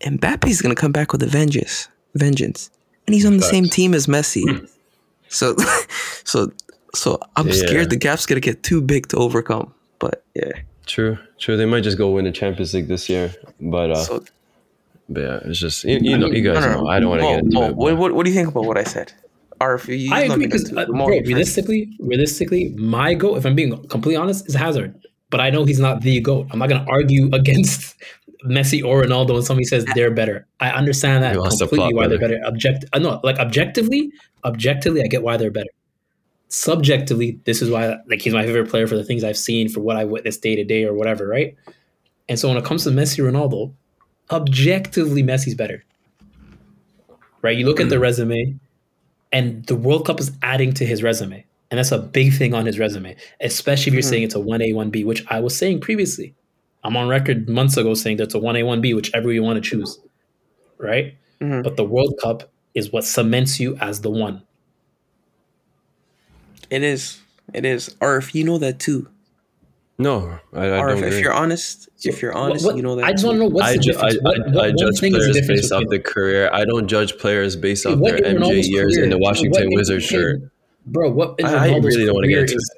Mbappe's 0.00 0.62
gonna 0.62 0.74
come 0.74 0.92
back 0.92 1.12
with 1.12 1.22
a 1.22 1.26
vengeance, 1.26 1.88
vengeance, 2.14 2.70
and 3.06 3.14
he's 3.14 3.26
on 3.26 3.36
the 3.36 3.42
same 3.42 3.66
team 3.66 3.94
as 3.94 4.06
Messi. 4.06 4.42
Hmm. 4.42 4.64
So, 5.28 5.56
so, 6.24 6.52
so 6.94 7.18
I'm 7.36 7.48
Yeah. 7.48 7.54
scared 7.54 7.90
the 7.90 7.96
gap's 7.96 8.26
gonna 8.26 8.40
get 8.40 8.62
too 8.62 8.80
big 8.80 9.08
to 9.08 9.16
overcome. 9.16 9.74
But 9.98 10.24
yeah, 10.34 10.52
True, 10.86 11.18
true. 11.38 11.56
They 11.56 11.66
might 11.66 11.82
just 11.82 11.98
go 11.98 12.10
win 12.12 12.24
the 12.24 12.32
Champions 12.32 12.72
League 12.72 12.88
this 12.88 13.08
year, 13.08 13.34
but 13.60 13.90
uh, 13.90 13.94
so 13.96 14.24
but 15.08 15.20
yeah, 15.20 15.38
it's 15.44 15.58
just 15.58 15.84
you, 15.84 15.98
you 16.00 16.18
know, 16.18 16.28
you 16.28 16.42
guys 16.42 16.64
know. 16.64 16.86
I 16.88 17.00
don't 17.00 17.10
want 17.10 17.22
to 17.22 17.28
get 17.28 17.38
into 17.40 17.54
Mo, 17.54 17.66
it. 17.68 17.76
what, 17.76 17.96
what, 17.96 18.14
what 18.14 18.24
do 18.24 18.30
you 18.30 18.36
think 18.36 18.48
about 18.48 18.64
what 18.64 18.76
I 18.76 18.84
said? 18.84 19.12
Or 19.60 19.74
if 19.74 19.88
you, 19.88 20.12
I 20.12 20.22
let 20.22 20.32
agree 20.32 20.36
me 20.38 20.46
because, 20.46 20.70
know, 20.70 20.82
uh, 20.82 20.84
the 20.84 20.92
bro, 20.92 21.10
you 21.10 21.22
realistically, 21.22 21.96
realistically, 22.00 22.70
my 22.76 23.14
goal, 23.14 23.36
if 23.36 23.46
I'm 23.46 23.54
being 23.54 23.70
completely 23.88 24.16
honest, 24.16 24.46
is 24.48 24.54
Hazard. 24.54 24.94
But 25.30 25.40
I 25.40 25.50
know 25.50 25.64
he's 25.64 25.80
not 25.80 26.02
the 26.02 26.20
goat. 26.20 26.48
I'm 26.50 26.58
not 26.58 26.68
going 26.68 26.84
to 26.84 26.90
argue 26.90 27.30
against 27.32 27.96
Messi 28.44 28.84
or 28.84 29.02
Ronaldo 29.02 29.34
when 29.34 29.42
somebody 29.42 29.64
says 29.64 29.84
they're 29.94 30.10
better. 30.10 30.46
I 30.60 30.70
understand 30.70 31.24
that 31.24 31.34
You 31.34 31.40
lost 31.40 31.58
the 31.58 31.66
completely 31.66 31.94
plot, 31.94 32.02
why 32.02 32.08
they're 32.08 32.18
better. 32.18 32.40
Object, 32.44 32.84
uh, 32.92 32.98
no, 32.98 33.20
like 33.24 33.38
objectively, 33.38 34.10
objectively, 34.44 35.02
I 35.02 35.06
get 35.06 35.22
why 35.22 35.36
they're 35.36 35.50
better. 35.50 35.70
Subjectively, 36.48 37.40
this 37.44 37.60
is 37.60 37.70
why 37.70 37.96
like 38.08 38.20
he's 38.20 38.32
my 38.32 38.44
favorite 38.44 38.68
player 38.70 38.86
for 38.86 38.96
the 38.96 39.04
things 39.04 39.24
I've 39.24 39.36
seen, 39.36 39.68
for 39.68 39.80
what 39.80 39.96
I 39.96 40.04
witnessed 40.04 40.42
day 40.42 40.54
to 40.56 40.64
day 40.64 40.84
or 40.84 40.94
whatever, 40.94 41.26
right? 41.26 41.56
And 42.28 42.38
so 42.38 42.48
when 42.48 42.56
it 42.56 42.64
comes 42.64 42.84
to 42.84 42.90
Messi, 42.90 43.18
Ronaldo, 43.24 43.72
objectively, 44.30 45.22
Messi's 45.22 45.54
better. 45.54 45.84
Right? 47.42 47.56
You 47.56 47.66
look 47.66 47.80
at 47.80 47.88
the 47.88 47.98
resume. 47.98 48.56
and 49.32 49.66
the 49.66 49.74
World 49.76 50.06
Cup 50.06 50.20
is 50.20 50.30
adding 50.42 50.72
to 50.74 50.86
his 50.86 51.02
resume, 51.02 51.44
and 51.70 51.78
that's 51.78 51.90
a 51.90 51.98
big 51.98 52.32
thing 52.32 52.54
on 52.54 52.64
his 52.64 52.78
resume, 52.78 53.16
especially 53.40 53.90
if 53.90 53.94
you're 53.94 54.02
Mhm. 54.02 54.08
saying 54.08 54.22
it's 54.22 54.34
a 54.36 54.40
one 54.40 54.62
A 54.62 54.72
one 54.72 54.88
B, 54.90 55.02
which 55.04 55.24
I 55.28 55.40
was 55.40 55.54
saying 55.54 55.80
previously. 55.80 56.32
I'm 56.84 56.96
on 56.96 57.08
record 57.08 57.48
months 57.48 57.76
ago 57.76 57.94
saying 57.94 58.18
that's 58.18 58.34
a 58.34 58.38
one 58.38 58.54
A 58.56 58.62
one 58.62 58.80
B, 58.80 58.94
whichever 58.94 59.32
you 59.32 59.42
want 59.42 59.62
to 59.62 59.68
choose, 59.68 59.98
right? 60.78 61.14
Mhm. 61.40 61.64
But 61.64 61.76
the 61.76 61.84
World 61.84 62.14
Cup 62.22 62.48
is 62.74 62.92
what 62.92 63.02
cements 63.04 63.58
you 63.58 63.76
as 63.80 64.00
the 64.00 64.10
one. 64.10 64.42
It 66.70 66.82
is. 66.82 67.20
It 67.54 67.64
is. 67.64 67.94
Or 68.00 68.16
if 68.16 68.34
you 68.34 68.44
know 68.44 68.58
that 68.58 68.78
too. 68.80 69.08
No, 69.98 70.38
I, 70.52 70.66
I 70.66 70.78
or 70.78 70.88
don't 70.88 71.04
if, 71.04 71.14
if 71.14 71.20
you're 71.22 71.32
honest, 71.32 71.88
if 72.04 72.20
you're 72.20 72.34
honest, 72.34 72.66
what- 72.66 72.76
you 72.76 72.82
know 72.82 72.96
that. 72.96 73.04
I 73.06 73.12
just 73.12 73.22
too. 73.22 73.28
want 73.28 73.36
to 73.36 73.44
know 73.44 73.48
what's 73.48 73.66
I, 73.68 73.72
the 73.72 73.78
ju- 73.78 73.92
difference. 73.92 74.14
I, 74.16 74.50
what 74.50 74.64
I 74.66 74.72
judge 74.72 75.00
thing 75.00 75.14
is 75.14 75.24
the 75.26 75.32
players 75.32 75.36
difference 75.36 75.60
based 75.62 75.72
off 75.72 75.80
between- 75.80 75.90
their 75.90 76.12
career. 76.12 76.50
I 76.52 76.64
don't 76.66 76.86
judge 76.86 77.16
players 77.18 77.56
based 77.56 77.86
off 77.86 77.98
their 78.00 78.18
MJ 78.18 78.68
years 78.68 78.94
career- 78.94 79.04
in 79.04 79.10
the 79.10 79.18
Washington 79.18 79.68
what 79.70 79.74
Wizards 79.74 80.04
shirt. 80.04 80.40
Bro, 80.84 81.12
what 81.12 81.36
in 81.40 81.46
I- 81.46 81.72
I 81.72 81.76
really 81.78 82.04
don't 82.04 82.14
wanna 82.14 82.28
get 82.28 82.40
into 82.40 82.56
is 82.56 82.70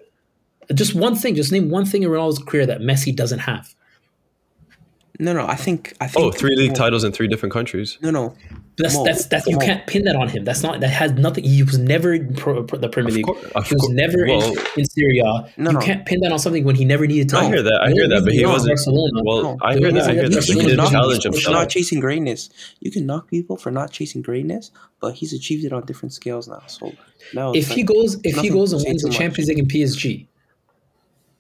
just 0.75 0.95
one 0.95 1.17
thing. 1.17 1.35
Just 1.35 1.51
name 1.51 1.71
one 1.71 1.85
thing 1.87 2.05
in 2.05 2.09
Ronaldo's 2.11 2.39
career 2.39 2.67
that 2.67 2.81
Messi 2.83 3.15
doesn't 3.17 3.41
have. 3.41 3.75
no, 5.19 5.33
no. 5.33 5.45
I 5.47 5.57
think. 5.57 5.95
I 6.01 6.07
think. 6.07 6.25
Oh, 6.25 6.31
three 6.31 6.55
league 6.55 6.75
titles 6.75 7.03
in 7.03 7.11
three 7.11 7.27
different 7.27 7.53
countries. 7.53 7.99
No, 8.01 8.11
no. 8.13 8.37
That's 8.79 8.95
Mo, 8.95 9.05
that's 9.05 9.27
that's 9.27 9.47
you 9.47 9.57
Mo. 9.57 9.61
can't 9.65 9.87
pin 9.87 10.05
that 10.05 10.15
on 10.17 10.29
him. 10.29 10.45
That's 10.45 10.63
not 10.63 10.79
that 10.81 10.89
has 10.89 11.13
nothing. 11.13 11.43
He 11.45 11.63
was 11.65 11.79
never 11.79 12.15
in 12.15 12.33
pro, 12.35 12.63
pro- 12.63 12.79
the 12.79 12.89
Premier 12.89 13.09
Of 13.11 13.17
League. 13.17 13.25
course- 13.27 13.45
of 13.55 13.67
he 13.67 13.75
was 13.75 13.83
course- 13.83 13.93
never 13.95 14.27
well- 14.27 14.53
in, 14.53 14.59
in 14.77 14.85
Serie 14.85 15.19
A. 15.19 15.25
No, 15.57 15.71
you 15.71 15.79
no. 15.79 15.81
can't 15.81 16.07
pin 16.07 16.21
that 16.21 16.31
on 16.31 16.39
something 16.39 16.63
when 16.65 16.77
he 16.77 16.85
never 16.85 17.07
needed 17.07 17.29
to. 17.31 17.39
I 17.39 17.47
hear 17.49 17.63
that. 17.63 17.81
I 17.83 17.91
hear 17.91 18.09
that, 18.09 18.23
but 18.25 18.33
he 18.33 18.47
wasn't. 18.47 18.71
Barcelona. 18.71 19.23
Well, 19.25 19.43
No. 19.43 19.59
I 19.63 19.77
hear 19.77 19.91
that. 19.93 20.03
I 20.09 20.13
hear 20.13 20.23
that 20.29 20.31
that. 20.31 20.31
you 20.31 20.37
But 20.37 20.45
he 20.47 20.55
can 20.55 20.77
didn't 20.77 20.91
challenge 20.91 21.19
people 21.25 21.33
for 21.33 21.37
himself. 21.39 21.55
not 21.55 21.69
chasing 21.71 22.01
greatness. 22.01 22.51
You 22.81 22.91
can 22.91 23.05
knock 23.07 23.29
people 23.29 23.57
for 23.57 23.71
not 23.71 23.91
chasing 23.91 24.23
greatness, 24.23 24.71
but 25.01 25.15
he's 25.15 25.33
achieved 25.33 25.65
it 25.65 25.73
on 25.73 25.85
different 25.85 26.13
scales 26.13 26.47
now. 26.47 26.63
So 26.69 26.93
now, 27.35 27.53
it's 27.53 27.69
if 27.69 27.75
he 27.75 27.83
goes, 27.83 28.17
if 28.23 28.37
he 28.39 28.49
goes 28.51 28.71
to 28.71 28.77
and 28.77 28.85
wins 28.87 29.03
the. 29.03 29.11
Champions 29.11 29.49
League 29.49 29.59
in 29.59 29.67
PSG, 29.67 30.27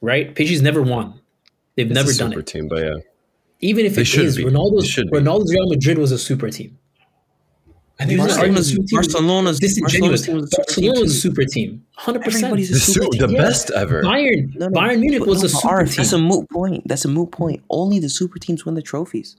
right? 0.01 0.35
PSG's 0.35 0.63
never 0.63 0.83
won. 0.83 1.21
They've 1.77 1.89
never 1.89 2.11
a 2.11 2.15
done 2.15 2.31
super 2.31 2.41
it. 2.41 2.47
team, 2.47 2.67
but 2.69 2.83
yeah. 2.83 2.95
Even 3.61 3.87
if 3.87 3.95
They 3.97 4.03
it 4.03 4.07
should 4.07 4.25
is, 4.25 4.37
be. 4.37 4.45
Ronaldo's 4.45 4.83
They 4.83 4.89
should 4.89 5.11
be. 5.11 5.19
Ronaldo's 5.19 5.53
Real 5.53 5.69
Madrid 5.69 5.99
was 5.99 6.13
a 6.13 6.19
super 6.19 6.49
team. 6.51 6.79
And 8.01 8.09
these 8.11 8.19
are 8.21 8.27
Barcelona's 8.29 8.39
arguing 8.39 8.63
super 8.63 8.87
team. 8.87 8.97
Barcelona's. 8.97 9.61
Barcelona's 9.61 9.93
team 9.93 10.11
was 10.11 10.21
a 10.21 10.25
super 10.25 10.45
team 10.45 10.51
Barcelona 10.57 11.01
was 11.01 11.11
a 11.11 11.15
too. 11.15 11.19
super 11.21 11.45
team, 11.45 11.85
hundred 11.97 12.23
percent. 12.23 12.45
Everybody's 12.45 12.71
a 12.71 12.73
The, 12.75 12.79
super 12.81 13.05
su- 13.05 13.11
team. 13.11 13.21
the 13.27 13.33
Yeah. 13.35 13.43
best 13.43 13.71
ever. 13.73 14.03
Bayern, 14.05 14.55
No, 14.55 14.69
no, 14.69 14.81
Bayern 14.81 15.01
Munich 15.01 15.27
was 15.27 15.43
no, 15.43 15.49
a 15.49 15.51
but 15.53 15.61
super 15.61 15.69
Arf, 15.75 15.89
team. 15.89 15.97
That's 15.97 16.13
a 16.13 16.19
moot 16.19 16.49
point. 16.51 16.83
That's 16.87 17.05
a 17.05 17.09
moot 17.09 17.31
point. 17.33 17.63
Only 17.71 17.99
the 17.99 18.09
super 18.09 18.39
teams 18.39 18.65
win 18.65 18.75
the 18.77 18.83
trophies. 18.83 19.37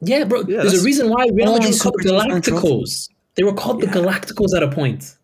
yeah, 0.00 0.24
bro. 0.24 0.40
Yeah, 0.48 0.62
there's 0.62 0.80
a 0.80 0.84
reason 0.84 1.10
why 1.10 1.26
Real 1.32 1.48
Only 1.48 1.58
Madrid 1.60 1.72
was 1.72 1.82
called 1.82 1.94
the 1.98 2.08
super 2.08 2.20
teams 2.22 2.32
win 2.32 2.40
Galacticos. 2.62 3.08
They 3.34 3.44
were 3.44 3.52
called 3.52 3.82
Yeah. 3.82 3.90
the 3.92 4.00
Galacticos 4.00 4.56
at 4.56 4.62
a 4.62 4.68
point. 4.70 5.16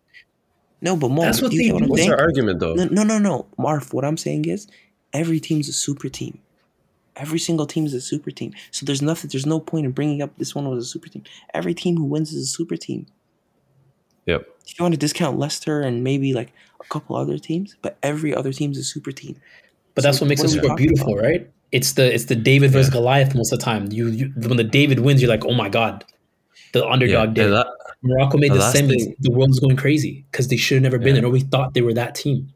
No, 0.79 0.95
but 0.95 1.09
Mo, 1.09 1.23
That's 1.23 1.41
what 1.41 1.51
you 1.51 1.57
they 1.57 1.65
get 1.65 1.73
what 1.73 1.89
What's 1.89 2.01
saying? 2.03 2.11
our 2.13 2.21
argument 2.21 2.59
though? 2.59 2.75
No, 2.75 2.85
no, 2.85 3.01
no, 3.03 3.17
no. 3.17 3.47
Marv, 3.57 3.91
what 3.93 4.05
I'm 4.05 4.17
saying 4.17 4.45
is 4.45 4.67
every 5.13 5.39
team's 5.39 5.67
a 5.67 5.73
super 5.73 6.09
team. 6.09 6.37
Every 7.17 7.39
single 7.39 7.65
team 7.65 7.85
is 7.85 7.93
a 7.93 8.01
super 8.01 8.31
team. 8.31 8.53
So 8.71 8.85
there's 8.85 9.01
nothing, 9.01 9.29
there's 9.31 9.45
no 9.45 9.59
point 9.59 9.85
in 9.85 9.91
bringing 9.91 10.21
up 10.21 10.37
this 10.37 10.53
one 10.55 10.69
was 10.69 10.83
a 10.83 10.87
super 10.87 11.09
team. 11.09 11.23
Every 11.53 11.73
team 11.73 11.97
who 11.97 12.03
wins 12.05 12.31
is 12.31 12.43
a 12.43 12.47
super 12.47 12.77
team. 12.77 13.07
Yep. 14.25 14.45
If 14.65 14.77
you 14.79 14.83
want 14.83 14.93
to 14.93 14.99
discount 14.99 15.39
Leicester 15.39 15.81
and 15.81 16.03
maybe 16.03 16.33
like 16.33 16.51
a 16.79 16.83
couple 16.89 17.15
other 17.15 17.37
teams, 17.37 17.75
but 17.81 17.97
every 18.03 18.35
other 18.35 18.51
team's 18.53 18.77
a 18.77 18.83
super 18.83 19.11
team. 19.11 19.37
But 19.95 20.03
that's 20.03 20.19
what 20.21 20.27
makes 20.27 20.41
what 20.41 20.51
it 20.51 20.53
super 20.61 20.75
beautiful, 20.75 21.13
about? 21.13 21.23
right? 21.25 21.49
It's 21.71 21.93
the 21.93 22.13
it's 22.13 22.25
the 22.25 22.35
David 22.35 22.71
versus 22.71 22.89
Goliath 22.91 23.33
most 23.35 23.51
of 23.51 23.59
the 23.59 23.65
time. 23.65 23.91
You, 23.91 24.07
you 24.09 24.33
when 24.37 24.57
the 24.57 24.63
David 24.63 24.99
wins, 24.99 25.21
you're 25.21 25.29
like, 25.31 25.43
oh 25.45 25.53
my 25.53 25.69
god, 25.69 26.05
the 26.73 26.79
Yeah. 26.79 26.85
underdog 26.91 27.33
did. 27.33 27.51
It. 27.51 27.67
Morocco 28.03 28.37
made 28.37 28.51
the 28.51 28.55
the 28.55 28.59
last 28.61 28.75
semis. 28.75 28.89
thing- 29.03 29.15
The 29.19 29.31
world's 29.31 29.59
going 29.59 29.75
crazy 29.75 30.25
because 30.31 30.49
they 30.49 30.55
should 30.57 30.75
have 30.75 30.83
never 30.83 30.97
been 30.99 31.07
Yeah. 31.09 31.13
there. 31.15 31.21
Nobody 31.23 31.43
thought 31.45 31.73
they 31.73 31.81
were 31.81 31.93
that 31.93 32.13
team. 32.15 32.53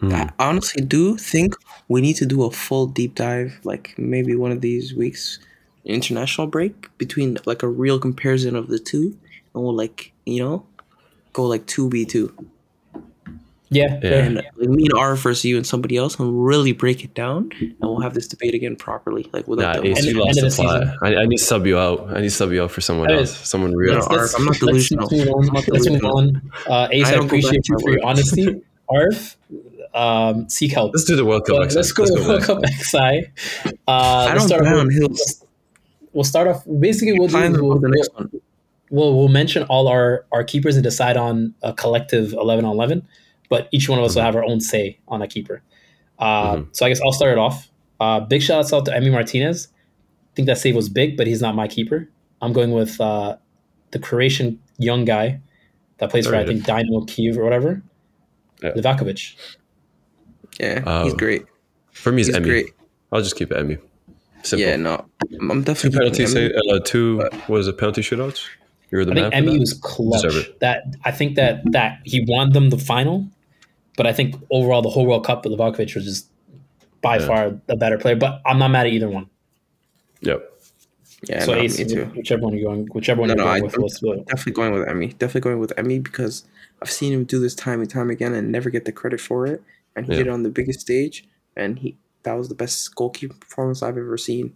Mm, 0.00 0.12
I 0.12 0.30
honestly 0.48 0.82
do 0.84 1.16
think 1.16 1.54
we 1.88 2.00
need 2.00 2.14
to 2.16 2.26
do 2.26 2.44
a 2.44 2.50
full 2.50 2.86
deep 2.86 3.14
dive, 3.14 3.58
like 3.64 3.94
maybe 3.98 4.34
one 4.34 4.52
of 4.52 4.60
these 4.60 4.94
weeks, 4.94 5.38
international 5.84 6.46
break 6.46 6.96
between 6.98 7.38
like 7.46 7.62
a 7.62 7.68
real 7.68 7.98
comparison 7.98 8.56
of 8.56 8.68
the 8.68 8.78
two, 8.78 9.16
and 9.54 9.62
we'll 9.62 9.74
like 9.74 10.12
you 10.24 10.42
know 10.42 10.64
go 11.32 11.44
like 11.44 11.66
two 11.66 11.88
v 11.90 12.04
two, 12.04 12.32
Yeah, 13.70 13.98
Yeah. 14.02 14.10
and 14.24 14.34
like, 14.36 14.68
me 14.68 14.84
and 14.84 14.92
R 14.98 15.16
versus 15.16 15.44
you 15.46 15.56
and 15.56 15.66
somebody 15.66 15.96
else, 15.96 16.18
and 16.18 16.44
really 16.46 16.72
break 16.72 17.04
it 17.04 17.14
down, 17.14 17.50
and 17.58 17.74
we'll 17.80 18.00
have 18.00 18.12
this 18.12 18.28
debate 18.28 18.54
again 18.54 18.76
properly, 18.76 19.28
like 19.32 19.48
without 19.48 19.76
nah, 19.76 19.82
the 19.82 19.88
Ace, 19.88 19.98
End- 19.98 20.06
you 20.06 20.12
end 20.12 20.20
lost 20.26 20.38
of 20.38 20.44
the 20.44 20.50
the 20.50 20.62
plot. 20.62 20.82
season. 20.82 20.98
I, 21.02 21.16
I 21.22 21.24
need 21.26 21.38
to 21.38 21.44
sub 21.44 21.66
you 21.66 21.78
out. 21.78 22.08
I 22.10 22.20
need 22.20 22.28
to 22.28 22.30
sub 22.30 22.52
you 22.52 22.62
out 22.62 22.70
for 22.70 22.82
someone 22.82 23.08
That 23.08 23.18
else. 23.20 23.48
Someone 23.48 23.74
real. 23.74 23.94
No, 23.94 24.06
Arf, 24.10 24.34
I'm 24.36 24.44
not 24.44 24.56
delusional. 24.56 25.08
Let's, 25.10 25.24
move 25.24 25.34
on. 25.34 25.48
I'm 25.48 25.54
not 25.54 25.68
Let's 25.68 25.88
move 25.88 26.04
on. 26.04 26.52
Uh, 26.68 26.88
Ace, 26.92 27.06
I 27.06 27.08
I, 27.08 27.14
don't 27.14 27.24
appreciate 27.26 27.66
you 27.68 27.78
for 27.80 27.90
your 27.92 28.04
honesty. 28.04 28.62
Arf, 28.90 29.38
um, 29.94 30.48
seek 30.48 30.72
help. 30.72 30.92
Let's 30.94 31.04
do 31.04 31.16
the 31.16 31.24
World 31.24 31.44
Cup. 31.46 31.56
But 31.58 31.70
XI. 31.70 31.76
let's 31.76 31.92
go 31.92 32.02
Let's 32.04 32.26
World. 32.26 32.42
Cup 32.42 32.66
XI. 32.66 32.96
Uh, 32.96 33.70
I 33.88 34.26
we'll 34.26 34.34
don't 34.38 34.46
start 34.48 34.64
die 34.64 34.72
off 34.72 34.80
on 34.80 34.86
with- 34.86 34.96
hills. 34.98 35.44
We'll 36.12 36.24
start 36.24 36.48
off. 36.48 36.64
Basically, 36.78 37.18
we'll 37.18 37.28
do. 37.28 37.64
We'll, 37.64 37.78
the 37.78 37.88
next 37.88 38.12
one. 38.14 38.30
we'll, 38.90 39.16
we'll 39.16 39.28
mention 39.28 39.62
all 39.64 39.88
our 39.88 40.26
our 40.30 40.44
keepers 40.44 40.76
and 40.76 40.84
decide 40.84 41.16
on 41.16 41.54
a 41.62 41.72
collective 41.72 42.32
eleven 42.34 42.64
on 42.66 42.72
eleven. 42.72 43.06
But 43.48 43.68
each 43.72 43.88
one 43.88 43.98
of 43.98 44.04
us 44.04 44.14
will 44.14 44.22
have 44.22 44.36
our 44.36 44.44
own 44.44 44.60
say 44.60 44.98
on 45.08 45.22
a 45.22 45.26
keeper. 45.28 45.62
Uh, 46.18 46.56
Mhm. 46.56 46.68
So 46.72 46.84
I 46.86 46.88
guess 46.90 47.00
I'll 47.02 47.12
start 47.12 47.32
it 47.32 47.38
off. 47.38 47.70
Uh, 48.00 48.20
big 48.20 48.42
shout 48.42 48.58
outs 48.58 48.72
out 48.72 48.84
to 48.86 48.94
Emmy 48.94 49.10
Martinez. 49.10 49.68
I 49.72 50.34
think 50.34 50.46
that 50.46 50.58
save 50.58 50.74
was 50.76 50.88
big, 50.88 51.16
but 51.16 51.26
he's 51.26 51.40
not 51.40 51.54
my 51.54 51.66
keeper. 51.68 52.08
I'm 52.40 52.52
going 52.52 52.72
with 52.72 53.00
uh, 53.00 53.36
the 53.92 53.98
Croatian 53.98 54.58
young 54.78 55.04
guy 55.04 55.40
that 55.98 56.10
plays 56.10 56.26
for 56.26 56.34
I 56.36 56.44
think 56.44 56.64
Dynamo 56.64 57.04
Kiev 57.06 57.38
or 57.38 57.44
whatever. 57.44 57.82
Yeah. 58.62 58.72
Livakovic. 58.72 59.34
Yeah, 60.62 61.02
he's 61.04 61.12
Um, 61.12 61.18
great. 61.18 61.44
For 61.92 62.12
me, 62.12 62.20
it's 62.22 62.28
He's 62.28 62.36
Emmy. 62.36 62.48
great. 62.48 62.66
I'll 63.10 63.20
just 63.20 63.36
keep 63.36 63.50
it 63.50 63.56
Emmy. 63.58 63.76
Simple. 64.42 64.66
Yeah, 64.66 64.76
no, 64.76 65.04
I'm 65.40 65.48
Two 65.50 65.62
definitely 65.62 65.98
penalties. 65.98 66.32
keeping 66.34 66.50
Emmy. 66.52 66.70
Uh, 66.70 66.80
two. 66.84 67.18
What 67.18 67.48
was 67.48 67.68
it? 67.68 67.78
Penalty 67.78 68.00
shootouts. 68.02 68.40
You 68.90 68.98
were 68.98 69.04
the 69.04 69.12
I 69.12 69.14
man. 69.14 69.22
think 69.30 69.34
Emmy 69.34 69.52
that? 69.54 69.60
was 69.60 69.72
clutch. 69.74 70.50
That 70.60 70.84
I 71.04 71.10
think 71.10 71.36
that 71.36 71.62
that 71.72 72.00
he 72.04 72.24
won 72.28 72.50
them 72.52 72.70
the 72.70 72.78
final, 72.78 73.26
but 73.96 74.06
I 74.06 74.12
think 74.12 74.36
overall 74.50 74.82
the 74.82 74.88
whole 74.90 75.06
World 75.06 75.24
Cup, 75.26 75.44
Livakovic 75.44 75.94
was 75.94 76.04
just 76.04 76.28
by 77.02 77.18
Yeah. 77.18 77.26
far 77.26 77.60
the 77.66 77.76
better 77.76 77.98
player. 77.98 78.16
But 78.16 78.40
I'm 78.46 78.58
not 78.58 78.68
mad 78.70 78.86
at 78.86 78.92
either 78.92 79.08
one. 79.08 79.26
Yep. 80.22 80.48
Yeah, 81.28 81.44
so 81.44 81.54
no, 81.54 81.60
Ace, 81.60 81.78
me 81.78 81.84
too. 81.84 82.04
whichever 82.16 82.42
one 82.42 82.52
you're 82.56 82.64
going, 82.68 82.86
whichever 82.92 83.20
one 83.20 83.28
No, 83.28 83.34
you're 83.34 83.44
no, 83.44 83.50
going 83.50 83.62
I- 83.62 83.64
with, 83.66 83.78
let's 83.78 84.00
do 84.00 84.12
it. 84.12 84.26
Definitely 84.26 84.52
going 84.54 84.72
with 84.74 84.88
Emmy. 84.88 85.06
Definitely 85.08 85.40
going 85.42 85.58
with 85.60 85.72
Emmy 85.76 85.98
because 86.00 86.44
I've 86.80 86.90
seen 86.90 87.12
him 87.12 87.24
do 87.24 87.38
this 87.38 87.54
time 87.54 87.80
and 87.80 87.88
time 87.88 88.10
again 88.10 88.34
and 88.34 88.50
never 88.50 88.70
get 88.70 88.84
the 88.86 88.92
credit 88.92 89.20
for 89.20 89.46
it. 89.46 89.62
And 89.96 90.06
he 90.06 90.12
Yeah. 90.12 90.18
did 90.18 90.26
it 90.28 90.30
on 90.30 90.42
the 90.42 90.50
biggest 90.50 90.80
stage, 90.80 91.26
and 91.56 91.78
he 91.78 91.96
that 92.24 92.34
was 92.34 92.48
the 92.48 92.54
best 92.54 92.94
goalkeeper 92.94 93.34
performance 93.34 93.82
I've 93.82 93.98
ever 93.98 94.16
seen 94.16 94.54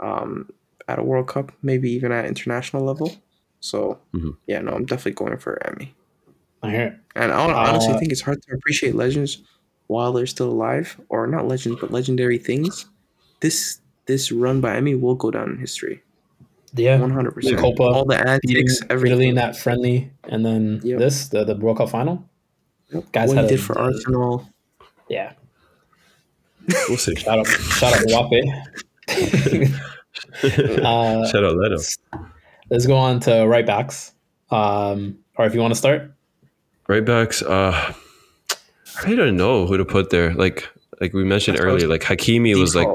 um, 0.00 0.50
at 0.88 0.98
a 0.98 1.02
World 1.02 1.28
Cup, 1.28 1.52
maybe 1.62 1.90
even 1.92 2.10
at 2.10 2.24
international 2.24 2.82
level. 2.84 3.14
So 3.60 3.98
Mhm. 4.14 4.36
yeah, 4.46 4.60
no, 4.60 4.72
I'm 4.72 4.86
definitely 4.86 5.12
going 5.12 5.36
for 5.38 5.64
Emmy. 5.66 5.94
I 6.62 6.70
hear 6.70 6.80
it. 6.86 6.94
And 7.14 7.30
I 7.32 7.36
hon- 7.36 7.50
honestly 7.54 7.92
Uh, 7.94 7.98
think 7.98 8.10
it's 8.12 8.20
hard 8.22 8.40
to 8.42 8.54
appreciate 8.54 8.94
legends 8.94 9.42
while 9.88 10.12
they're 10.12 10.26
still 10.26 10.50
alive, 10.50 10.98
or 11.08 11.26
not 11.26 11.46
legends, 11.46 11.78
but 11.80 11.90
legendary 11.92 12.38
things. 12.38 12.86
This 13.40 13.78
this 14.06 14.32
run 14.32 14.60
by 14.60 14.74
Emmy 14.76 14.94
will 14.96 15.14
go 15.14 15.30
down 15.30 15.50
in 15.50 15.58
history, 15.58 16.02
Yeah, 16.74 16.98
one 17.00 17.10
hundred 17.10 17.32
percent. 17.34 17.58
Copa, 17.58 17.82
All 17.84 18.04
the 18.04 18.16
beating 18.42 18.64
antics, 18.66 18.80
Italy 18.90 19.28
in 19.28 19.36
that 19.36 19.56
friendly, 19.56 20.10
and 20.24 20.44
then 20.44 20.80
Yep. 20.82 20.98
this 20.98 21.28
the 21.28 21.44
the 21.44 21.54
World 21.56 21.76
Cup 21.78 21.90
final. 21.90 22.24
Yep. 22.92 23.12
guys 23.12 23.28
what 23.28 23.36
had 23.36 23.44
he 23.44 23.54
a- 23.54 23.56
did 23.58 23.64
for 23.64 23.78
Arsenal. 23.78 24.48
Yeah, 25.12 25.32
We'll 26.88 26.96
see. 26.96 27.14
shout 27.16 27.38
out, 27.40 27.46
shout 27.46 27.92
out 27.92 28.30
Wape. 28.30 28.44
uh, 30.84 31.26
Shout 31.28 31.44
out 31.44 31.56
Leto. 31.56 31.76
let's 32.70 32.86
go 32.86 32.96
on 32.96 33.20
to 33.20 33.46
right 33.46 33.66
backs. 33.66 34.12
Um, 34.50 35.18
or 35.36 35.44
if 35.46 35.54
you 35.54 35.60
want 35.60 35.72
to 35.72 35.78
start, 35.78 36.10
Right 36.88 37.04
backs. 37.04 37.42
Uh, 37.42 37.92
I 39.04 39.14
don't 39.14 39.36
know 39.36 39.66
who 39.66 39.76
to 39.76 39.84
put 39.84 40.10
there. 40.10 40.32
Like 40.34 40.68
like 41.00 41.12
we 41.12 41.24
mentioned 41.24 41.56
That's 41.58 41.64
what 41.64 41.70
I 41.70 41.74
was 41.74 41.84
earlier, 41.84 41.92
like 41.92 42.02
Hakimi 42.02 42.58
was 42.58 42.74
like 42.74 42.88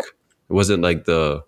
wasn't 0.49 0.81
like 0.81 1.05
the 1.05 1.43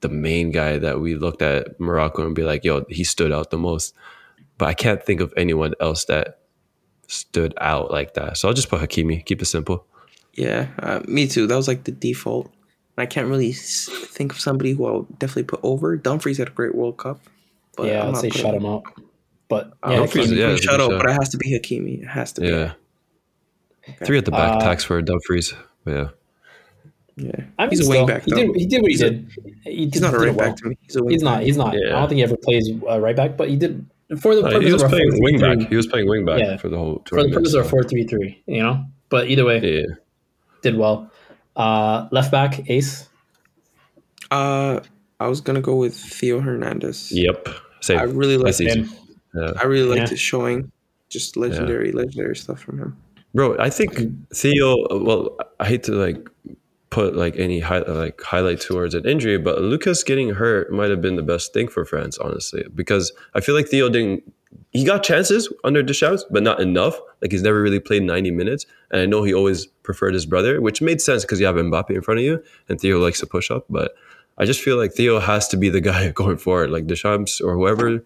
the 0.00 0.08
main 0.08 0.50
guy 0.50 0.78
that 0.78 1.00
we 1.00 1.14
looked 1.16 1.42
at 1.42 1.78
Morocco 1.80 2.24
and 2.24 2.34
be 2.34 2.42
like, 2.42 2.64
yo, 2.64 2.84
he 2.88 3.04
stood 3.04 3.32
out 3.32 3.50
the 3.50 3.58
most. 3.58 3.94
But 4.56 4.68
I 4.68 4.74
can't 4.74 5.02
think 5.02 5.20
of 5.20 5.32
anyone 5.36 5.74
else 5.80 6.04
that 6.06 6.38
stood 7.08 7.52
out 7.60 7.90
like 7.90 8.14
that. 8.14 8.36
So 8.36 8.46
I'll 8.46 8.54
just 8.54 8.68
put 8.70 8.80
Hakimi. 8.80 9.24
Keep 9.24 9.42
it 9.42 9.46
simple. 9.46 9.84
Yeah, 10.34 10.68
uh, 10.78 11.00
me 11.08 11.26
too. 11.26 11.48
That 11.48 11.56
was 11.56 11.66
like 11.66 11.82
the 11.84 11.90
default. 11.92 12.48
I 12.96 13.06
can't 13.06 13.28
really 13.28 13.52
think 13.52 14.32
of 14.32 14.40
somebody 14.40 14.72
who 14.72 14.86
I 14.86 14.92
would 14.92 15.18
definitely 15.18 15.44
put 15.44 15.60
over. 15.62 15.96
Dumfries 15.96 16.38
had 16.38 16.48
a 16.48 16.52
great 16.52 16.74
World 16.74 16.96
Cup. 16.98 17.20
But 17.76 17.86
yeah, 17.86 18.02
I'm 18.02 18.08
I'd 18.08 18.12
not 18.12 18.20
say 18.20 18.28
putting- 18.30 18.42
shout 18.44 18.54
him 18.54 18.66
out. 18.66 18.84
But 19.48 19.72
yeah, 19.86 19.96
Dumfries, 19.96 20.30
Hakimi- 20.30 20.36
yeah. 20.36 20.44
Hakimi, 20.46 20.52
it's 20.52 20.60
a 20.60 20.68
shout 20.68 20.80
out, 20.80 20.90
but 20.90 21.06
it 21.08 21.12
has 21.12 21.28
to 21.30 21.36
be 21.38 21.58
Hakimi. 21.58 22.02
It 22.02 22.06
has 22.08 22.32
to 22.34 22.40
be. 22.42 22.48
Yeah. 22.48 22.72
Okay. 23.88 24.04
Three 24.04 24.18
at 24.18 24.24
the 24.26 24.30
back 24.30 24.56
Uh, 24.56 24.60
tax 24.60 24.84
for 24.84 25.00
Dumfries. 25.00 25.54
But 25.84 25.90
yeah. 25.94 26.08
Yeah, 27.16 27.30
I 27.58 27.62
mean, 27.64 27.70
he's 27.70 27.80
a 27.80 27.84
still, 27.84 27.96
wing 27.98 28.06
back. 28.06 28.24
He 28.24 28.30
did, 28.30 28.54
he 28.54 28.66
did 28.66 28.80
what 28.82 28.90
he 28.90 28.94
He's 28.94 29.02
a- 29.02 29.10
did. 29.10 29.28
He 29.64 29.84
did, 29.86 29.94
He's 29.94 30.02
not 30.02 30.14
a 30.14 30.18
did 30.18 30.22
it 30.22 30.26
right 30.28 30.36
well. 30.36 30.48
back 30.50 30.56
to 30.58 30.68
me. 30.68 30.78
He's 30.82 30.94
a 30.96 31.02
wing 31.02 31.10
He's 31.12 31.22
not. 31.22 31.42
He's 31.42 31.56
not. 31.56 31.74
I 31.74 31.80
don't 31.90 32.08
think 32.08 32.18
he 32.18 32.22
ever 32.22 32.36
plays 32.36 32.70
uh, 32.88 33.00
right 33.00 33.16
back, 33.16 33.36
but 33.36 33.48
he 33.48 33.56
did. 33.56 33.84
For 34.20 34.34
the 34.34 34.42
Uh, 34.42 34.50
purpose 34.50 34.66
he 34.66 34.72
was 34.72 34.82
of 34.82 34.86
our 34.92 34.96
playing 34.96 35.10
4-3-3, 35.12 35.20
wing 35.20 35.40
back. 35.40 35.68
He 35.68 35.76
was 35.76 35.86
playing 35.86 36.08
wing 36.08 36.24
back 36.24 36.38
Yeah. 36.40 36.56
for 36.56 36.68
the 36.68 36.76
whole 36.78 37.02
for 37.06 37.16
the 37.16 37.22
tournament. 37.22 37.34
purpose 37.34 37.54
of 37.54 37.58
our 37.58 37.64
so- 37.64 37.70
four 37.70 37.82
three 37.84 38.04
three. 38.04 38.42
You 38.46 38.62
know, 38.62 38.84
but 39.10 39.28
either 39.28 39.44
way, 39.44 39.60
Yeah. 39.62 39.94
did 40.62 40.76
well. 40.78 41.10
Uh, 41.56 42.06
left 42.10 42.30
back 42.32 42.68
Ace. 42.70 43.08
Uh, 44.30 44.80
I 45.20 45.28
was 45.28 45.40
gonna 45.40 45.60
go 45.60 45.76
with 45.76 45.94
Theo 45.94 46.40
Hernandez. 46.40 47.10
Yep. 47.12 47.48
Same. 47.80 47.98
I 47.98 48.02
really 48.04 48.36
That's 48.36 48.60
like. 48.60 48.68
Him. 48.74 48.88
Yeah. 49.34 49.52
I 49.60 49.66
really 49.66 49.88
liked 49.88 50.02
Yeah. 50.02 50.08
his 50.10 50.20
showing. 50.20 50.70
Just 51.10 51.36
legendary, 51.36 51.92
legendary 51.92 52.36
stuff 52.36 52.60
from 52.60 52.78
him. 52.78 52.96
Bro, 53.34 53.56
I 53.58 53.70
think 53.70 53.98
Theo. 54.34 54.76
Well, 54.90 55.36
I 55.58 55.66
hate 55.66 55.82
to 55.84 55.92
like 55.92 56.28
put 56.90 57.14
like 57.14 57.36
any 57.36 57.60
high, 57.60 57.80
like 57.80 58.20
highlight 58.22 58.60
towards 58.60 58.94
an 58.94 59.06
injury, 59.06 59.38
but 59.38 59.60
Lucas 59.60 60.02
getting 60.02 60.30
hurt 60.30 60.72
might 60.72 60.90
have 60.90 61.00
been 61.00 61.16
the 61.16 61.22
best 61.22 61.52
thing 61.52 61.68
for 61.68 61.84
France, 61.84 62.18
honestly, 62.18 62.64
because 62.74 63.12
I 63.34 63.40
feel 63.40 63.54
like 63.54 63.68
Theo 63.68 63.88
didn't. 63.88 64.22
He 64.70 64.84
got 64.84 65.02
chances 65.02 65.52
under 65.64 65.82
Deschamps, 65.82 66.24
but 66.30 66.42
not 66.42 66.60
enough. 66.60 66.98
Like 67.20 67.32
he's 67.32 67.42
never 67.42 67.60
really 67.60 67.80
played 67.80 68.02
ninety 68.02 68.30
minutes, 68.30 68.66
and 68.90 69.00
I 69.00 69.06
know 69.06 69.22
he 69.22 69.34
always 69.34 69.66
preferred 69.66 70.14
his 70.14 70.26
brother, 70.26 70.60
which 70.60 70.80
made 70.80 71.00
sense 71.00 71.22
because 71.24 71.40
you 71.40 71.46
have 71.46 71.56
Mbappe 71.56 71.90
in 71.90 72.02
front 72.02 72.20
of 72.20 72.24
you, 72.24 72.42
and 72.68 72.80
Theo 72.80 72.98
likes 72.98 73.20
to 73.20 73.26
push 73.26 73.50
up. 73.50 73.66
But 73.68 73.94
I 74.38 74.44
just 74.44 74.60
feel 74.60 74.76
like 74.76 74.92
Theo 74.92 75.18
has 75.18 75.48
to 75.48 75.56
be 75.56 75.68
the 75.68 75.80
guy 75.92 76.10
going 76.10 76.38
forward, 76.38 76.70
like 76.70 76.86
Deschamps 76.86 77.40
or 77.40 77.54
whoever. 77.54 78.02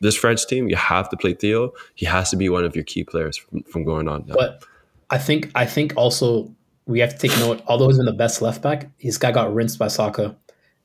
This 0.00 0.16
French 0.16 0.46
team, 0.46 0.68
you 0.68 0.76
have 0.76 1.08
to 1.10 1.16
play 1.16 1.34
Theo. 1.34 1.72
He 1.94 2.04
has 2.06 2.30
to 2.30 2.36
be 2.36 2.48
one 2.48 2.64
of 2.64 2.74
your 2.74 2.84
key 2.84 3.04
players 3.04 3.36
from, 3.36 3.62
from 3.62 3.84
going 3.84 4.08
on. 4.08 4.24
Now. 4.26 4.34
But 4.34 4.64
I 5.08 5.18
think 5.18 5.50
I 5.54 5.66
think 5.66 5.94
also 5.96 6.54
we 6.86 7.00
have 7.00 7.10
to 7.16 7.28
take 7.28 7.36
note. 7.38 7.62
Although 7.66 7.88
he's 7.88 7.96
been 7.96 8.06
the 8.06 8.12
best 8.12 8.42
left 8.42 8.62
back, 8.62 8.90
this 9.02 9.18
guy 9.18 9.32
got 9.32 9.52
rinsed 9.54 9.78
by 9.78 9.88
Saka, 9.88 10.36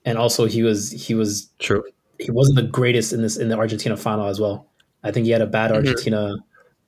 and 0.06 0.18
also 0.18 0.46
he 0.46 0.64
was 0.64 0.92
he 0.92 1.14
was 1.16 1.50
True. 1.60 1.84
he 2.20 2.32
wasn't 2.32 2.56
the 2.58 2.64
greatest 2.64 3.14
in 3.14 3.22
this 3.22 3.38
in 3.38 3.50
the 3.50 3.58
Argentina 3.58 3.98
final 3.98 4.28
as 4.28 4.40
well. 4.40 4.68
I 5.04 5.12
think 5.12 5.26
he 5.26 5.32
had 5.32 5.42
a 5.42 5.48
bad 5.48 5.72
mm-hmm. 5.72 5.86
Argentina. 5.88 6.36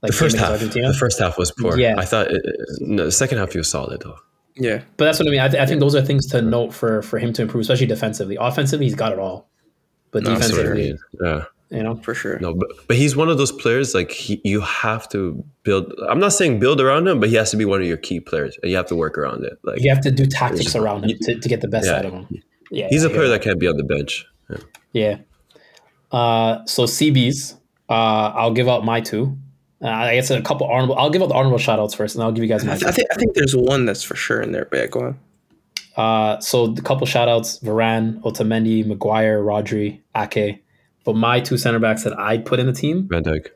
Like 0.01 0.11
The 0.11 0.17
first 0.17 0.37
half, 0.37 0.51
Argentina. 0.51 0.89
the 0.89 0.93
first 0.93 1.19
half 1.19 1.37
was 1.39 1.51
poor. 1.51 1.77
Yeah. 1.77 1.95
I 1.97 2.05
thought 2.05 2.27
it, 2.29 2.41
no, 2.81 3.05
the 3.05 3.11
second 3.11 3.39
half 3.39 3.51
he 3.53 3.57
was 3.57 3.69
solid 3.69 4.01
though. 4.01 4.17
Yeah, 4.55 4.81
But 4.97 5.05
that's 5.05 5.19
what 5.19 5.27
I 5.27 5.31
mean. 5.31 5.39
I, 5.39 5.47
th- 5.49 5.61
I 5.61 5.65
think 5.67 5.79
those 5.79 5.93
are 5.95 6.01
things 6.01 6.25
to 6.27 6.41
note 6.41 6.73
for 6.73 7.01
for 7.03 7.19
him 7.19 7.31
to 7.33 7.43
improve, 7.43 7.61
especially 7.61 7.85
defensively. 7.87 8.37
Offensively, 8.39 8.85
he's 8.87 8.95
got 8.95 9.11
it 9.11 9.19
all, 9.19 9.49
but 10.11 10.23
No, 10.23 10.35
that's 10.35 10.51
what 10.51 10.61
I 10.61 10.63
defensively, 10.63 10.87
mean. 10.89 10.97
Yeah, 11.23 11.43
you 11.69 11.83
know, 11.83 11.95
for 11.97 12.13
sure. 12.13 12.39
no, 12.39 12.53
but 12.53 12.69
but 12.87 12.95
he's 12.97 13.15
one 13.15 13.29
of 13.29 13.37
those 13.37 13.51
players 13.51 13.93
like 13.93 14.11
he, 14.11 14.41
you 14.43 14.61
have 14.61 15.07
to 15.09 15.43
build. 15.63 15.93
I'm 16.09 16.19
not 16.19 16.33
saying 16.33 16.59
build 16.59 16.79
around 16.81 17.07
him, 17.07 17.19
but 17.19 17.29
he 17.29 17.35
has 17.35 17.51
to 17.51 17.57
be 17.57 17.65
one 17.65 17.81
of 17.81 17.87
your 17.87 17.97
key 17.97 18.19
players, 18.19 18.57
and 18.61 18.71
you 18.71 18.77
have 18.77 18.85
to 18.87 18.95
work 18.95 19.17
around 19.17 19.43
it. 19.43 19.53
Like 19.63 19.81
you 19.81 19.89
have 19.89 20.01
to 20.01 20.11
do 20.11 20.25
tactics 20.25 20.75
around 20.75 21.03
him 21.05 21.17
to, 21.23 21.39
to 21.39 21.49
get 21.49 21.61
the 21.61 21.67
best 21.67 21.87
Yeah. 21.87 21.97
out 21.97 22.05
of 22.05 22.13
him. 22.13 22.27
Yeah, 22.71 22.87
he's 22.89 23.03
a 23.03 23.07
I 23.07 23.09
get 23.09 23.17
player 23.17 23.29
that 23.29 23.41
can't 23.41 23.59
be 23.59 23.67
on 23.67 23.77
the 23.77 23.83
bench. 23.83 24.25
Yeah. 24.49 24.57
Yeah. 24.93 25.17
Uh, 26.11 26.65
so 26.65 26.83
CBs, 26.83 27.55
uh, 27.89 27.93
I'll 27.93 28.53
give 28.53 28.67
out 28.69 28.85
my 28.85 29.01
two. 29.01 29.37
Uh, 29.81 29.87
I 29.89 30.15
guess 30.15 30.31
a 30.31 30.41
couple 30.41 30.67
honorable. 30.67 30.95
I'll 30.97 31.09
give 31.09 31.21
out 31.21 31.29
the 31.29 31.35
honorable 31.35 31.57
shout 31.59 31.79
outs 31.79 31.93
first, 31.93 32.15
and 32.15 32.23
I'll 32.23 32.31
give 32.31 32.43
you 32.43 32.49
guys 32.49 32.63
I, 32.63 32.67
my. 32.67 32.73
th- 32.77 32.85
I 32.85 32.91
think 32.91 33.07
I 33.11 33.15
think 33.15 33.35
there's 33.35 33.55
one 33.55 33.85
that's 33.85 34.03
for 34.03 34.15
sure 34.15 34.41
in 34.41 34.51
there. 34.51 34.65
But 34.71 34.77
yeah, 34.79 34.87
go 34.87 34.99
on. 35.01 35.19
Uh, 35.97 36.39
so 36.39 36.67
the 36.67 36.81
couple 36.81 37.05
shout 37.07 37.27
outs: 37.27 37.59
Varane, 37.59 38.21
Otamendi, 38.21 38.85
Maguire, 38.85 39.41
Rodri, 39.43 40.01
Ake. 40.15 40.63
But 41.07 41.15
my 41.15 41.39
two 41.39 41.57
center 41.57 41.79
backs 41.79 42.03
that 42.03 42.13
I'd 42.19 42.45
put 42.45 42.59
in 42.59 42.65
the 42.67 42.73
team, 42.73 43.07
Van 43.09 43.23
Dijk, 43.23 43.47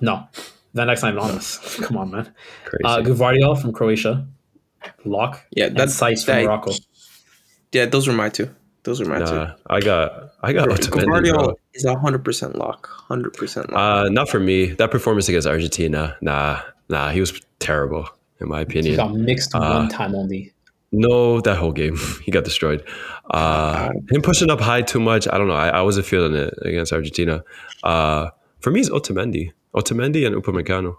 no, 0.00 0.26
Van 0.74 0.88
Dijk's 0.88 1.02
not 1.02 1.12
anonymous. 1.12 1.58
Come 1.82 1.98
on, 1.98 2.10
man. 2.10 2.32
crazy. 2.64 2.82
Uh, 2.84 3.02
Gvardiol 3.02 3.60
from 3.60 3.72
Croatia, 3.72 4.26
Lock. 5.04 5.44
Yeah, 5.50 5.66
and 5.66 5.76
that's 5.76 5.94
Saiss 6.00 6.24
from 6.24 6.36
that- 6.36 6.44
Morocco. 6.44 6.72
Yeah, 7.72 7.84
those 7.86 8.06
were 8.08 8.14
my 8.14 8.30
two. 8.30 8.48
Those 8.84 9.00
were 9.00 9.06
my 9.06 9.18
two. 9.18 9.46
I 9.68 9.80
got 9.80 10.30
I 10.42 10.52
got 10.54 10.68
Otamendi, 10.70 11.04
Gvardiol 11.04 11.34
bro. 11.34 11.54
is 11.74 11.84
a 11.84 11.94
hundred 11.98 12.24
percent 12.24 12.56
lock. 12.56 12.88
Hundred 12.88 13.34
percent 13.34 13.70
lock. 13.70 14.06
Uh, 14.06 14.08
not 14.08 14.28
for 14.30 14.40
me. 14.40 14.72
That 14.72 14.90
performance 14.90 15.28
against 15.28 15.46
Argentina, 15.46 16.16
nah, 16.22 16.62
nah, 16.88 17.10
he 17.10 17.20
was 17.20 17.38
terrible 17.60 18.08
in 18.40 18.48
my 18.48 18.60
opinion. 18.62 18.92
He 18.92 18.96
got 18.96 19.14
mixed 19.14 19.54
Uh, 19.54 19.60
one 19.76 19.88
time 19.90 20.14
only. 20.14 20.51
No, 20.92 21.40
that 21.40 21.56
whole 21.56 21.72
game 21.72 21.96
he 22.24 22.30
got 22.30 22.44
destroyed. 22.44 22.84
Uh, 23.30 23.88
him 24.10 24.22
pushing 24.22 24.50
up 24.50 24.60
high 24.60 24.82
too 24.82 25.00
much. 25.00 25.26
I 25.26 25.38
don't 25.38 25.48
know. 25.48 25.54
I, 25.54 25.68
I 25.68 25.82
wasn't 25.82 26.06
feeling 26.06 26.34
it 26.34 26.54
against 26.62 26.92
Argentina. 26.92 27.42
Uh, 27.82 28.28
for 28.60 28.70
me, 28.70 28.80
it's 28.80 28.90
Otamendi, 28.90 29.50
Otamendi 29.74 30.26
and 30.26 30.36
Upamecano. 30.36 30.96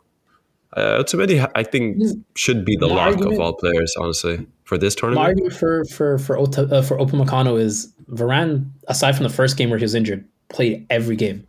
Uh, 0.76 1.04
Otamendi, 1.04 1.48
I 1.54 1.62
think, 1.64 2.02
should 2.36 2.66
be 2.66 2.76
the 2.76 2.88
My 2.88 2.96
lock 2.96 3.08
argument- 3.10 3.34
of 3.36 3.40
all 3.40 3.54
players, 3.54 3.94
honestly, 4.00 4.46
for 4.64 4.78
this 4.78 4.96
My 4.96 5.00
tournament. 5.02 5.26
argument 5.28 5.54
for 5.54 5.86
for 5.86 6.18
for 6.18 6.38
Ota, 6.40 6.64
uh, 6.64 6.82
for 6.82 6.98
Upamecano 6.98 7.60
is 7.60 7.94
Varane, 8.10 8.70
aside 8.88 9.16
from 9.16 9.24
the 9.24 9.30
first 9.34 9.56
game 9.58 9.70
where 9.70 9.78
he 9.78 9.86
was 9.86 9.94
injured, 9.94 10.26
played 10.50 10.88
every 10.90 11.16
game, 11.16 11.46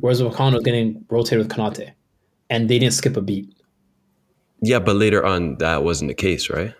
whereas 0.00 0.20
Upamecano 0.20 0.54
was 0.56 0.64
getting 0.64 1.04
rotated 1.08 1.38
with 1.38 1.48
Konate, 1.48 1.92
and 2.50 2.68
they 2.68 2.78
didn't 2.78 2.92
skip 2.94 3.16
a 3.16 3.22
beat. 3.22 3.48
Yeah, 4.60 4.80
but 4.80 4.96
later 4.96 5.24
on, 5.24 5.56
that 5.58 5.82
wasn't 5.84 6.08
the 6.08 6.14
case, 6.14 6.50
right? 6.50 6.74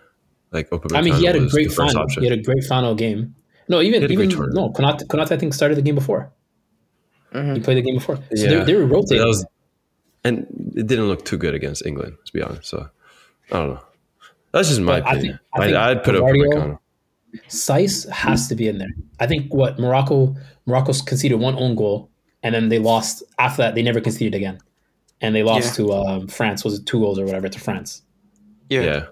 Like 0.51 0.69
Upamecano 0.71 0.97
I 0.97 1.01
mean, 1.01 1.13
he 1.15 1.25
had 1.25 1.35
a 1.35 1.47
great 1.47 1.71
final. 1.71 1.99
option. 2.03 2.23
He 2.23 2.29
had 2.29 2.39
a 2.39 2.41
great 2.41 2.63
final 2.63 2.95
game. 2.95 3.35
No, 3.67 3.81
even 3.81 4.01
a 4.01 4.05
even 4.05 4.15
great 4.17 4.31
tournament. 4.31 4.55
no 4.55 4.69
Konate, 4.71 5.05
Konate 5.07 5.31
I 5.31 5.37
think 5.37 5.53
started 5.53 5.75
the 5.77 5.81
game 5.83 5.95
before. 5.95 6.31
He 7.31 7.59
played 7.59 7.77
the 7.77 7.81
game 7.83 7.95
before, 7.95 8.15
so 8.17 8.21
Yeah. 8.31 8.49
they, 8.63 8.63
they 8.65 8.75
were 8.75 8.87
rotating. 8.87 9.19
that 9.19 9.27
was, 9.27 9.45
and 10.23 10.47
it 10.75 10.87
didn't 10.87 11.07
look 11.07 11.23
too 11.25 11.37
good 11.37 11.53
against 11.53 11.85
England, 11.85 12.17
to 12.25 12.33
be 12.33 12.41
honest. 12.41 12.65
So 12.67 12.89
I 13.51 13.57
don't 13.59 13.69
know. 13.75 13.81
That's 14.51 14.69
just 14.69 14.81
my 14.81 14.99
But 15.01 15.07
I 15.07 15.11
opinion. 15.13 15.33
think- 15.33 15.41
I 15.61 15.65
think 15.65 15.77
I, 15.77 15.89
would 15.93 16.03
put 16.03 16.15
Gvardiol- 16.15 16.53
Upamecano. 16.53 16.79
Saiss 17.47 18.09
has 18.09 18.47
to 18.47 18.55
be 18.55 18.67
in 18.67 18.79
there. 18.79 18.89
I 19.19 19.27
think 19.27 19.53
what 19.53 19.77
Morocco 19.77 20.35
Morocco's 20.65 21.03
conceded 21.03 21.39
one 21.39 21.53
own 21.55 21.75
goal, 21.75 22.09
and 22.41 22.55
then 22.55 22.69
they 22.69 22.79
lost 22.79 23.21
after 23.37 23.61
that. 23.61 23.75
They 23.75 23.83
never 23.83 24.01
conceded 24.01 24.33
again, 24.33 24.57
and 25.21 25.35
they 25.35 25.43
lost 25.43 25.77
Yeah. 25.77 25.85
to 25.85 25.93
um, 25.93 26.27
France. 26.27 26.63
Was 26.65 26.79
it 26.79 26.87
two 26.87 26.99
goals 26.99 27.19
or 27.19 27.25
whatever 27.25 27.47
to 27.47 27.59
France? 27.59 28.01
yeah. 28.69 28.81
Yeah. 28.81 29.05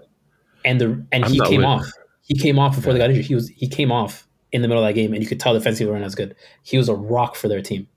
And 0.68 0.80
the 0.80 1.04
and 1.12 1.24
I'm 1.24 1.30
he 1.32 1.40
came 1.40 1.58
with- 1.58 1.66
off. 1.66 1.86
He 2.22 2.34
came 2.38 2.58
off 2.58 2.76
before 2.76 2.92
they 2.92 2.98
got 2.98 3.08
injured. 3.10 3.24
He 3.24 3.34
was 3.34 3.48
he 3.48 3.66
came 3.66 3.90
off 3.90 4.28
in 4.52 4.60
the 4.62 4.68
middle 4.68 4.82
of 4.84 4.88
that 4.88 4.92
game, 4.94 5.12
and 5.14 5.22
you 5.22 5.28
could 5.28 5.40
tell 5.40 5.54
defensively 5.54 5.90
weren't 5.90 6.04
as 6.04 6.14
good. 6.14 6.34
He 6.62 6.76
was 6.76 6.88
a 6.90 6.94
rock 6.94 7.36
for 7.36 7.48
their 7.48 7.62
team. 7.62 7.88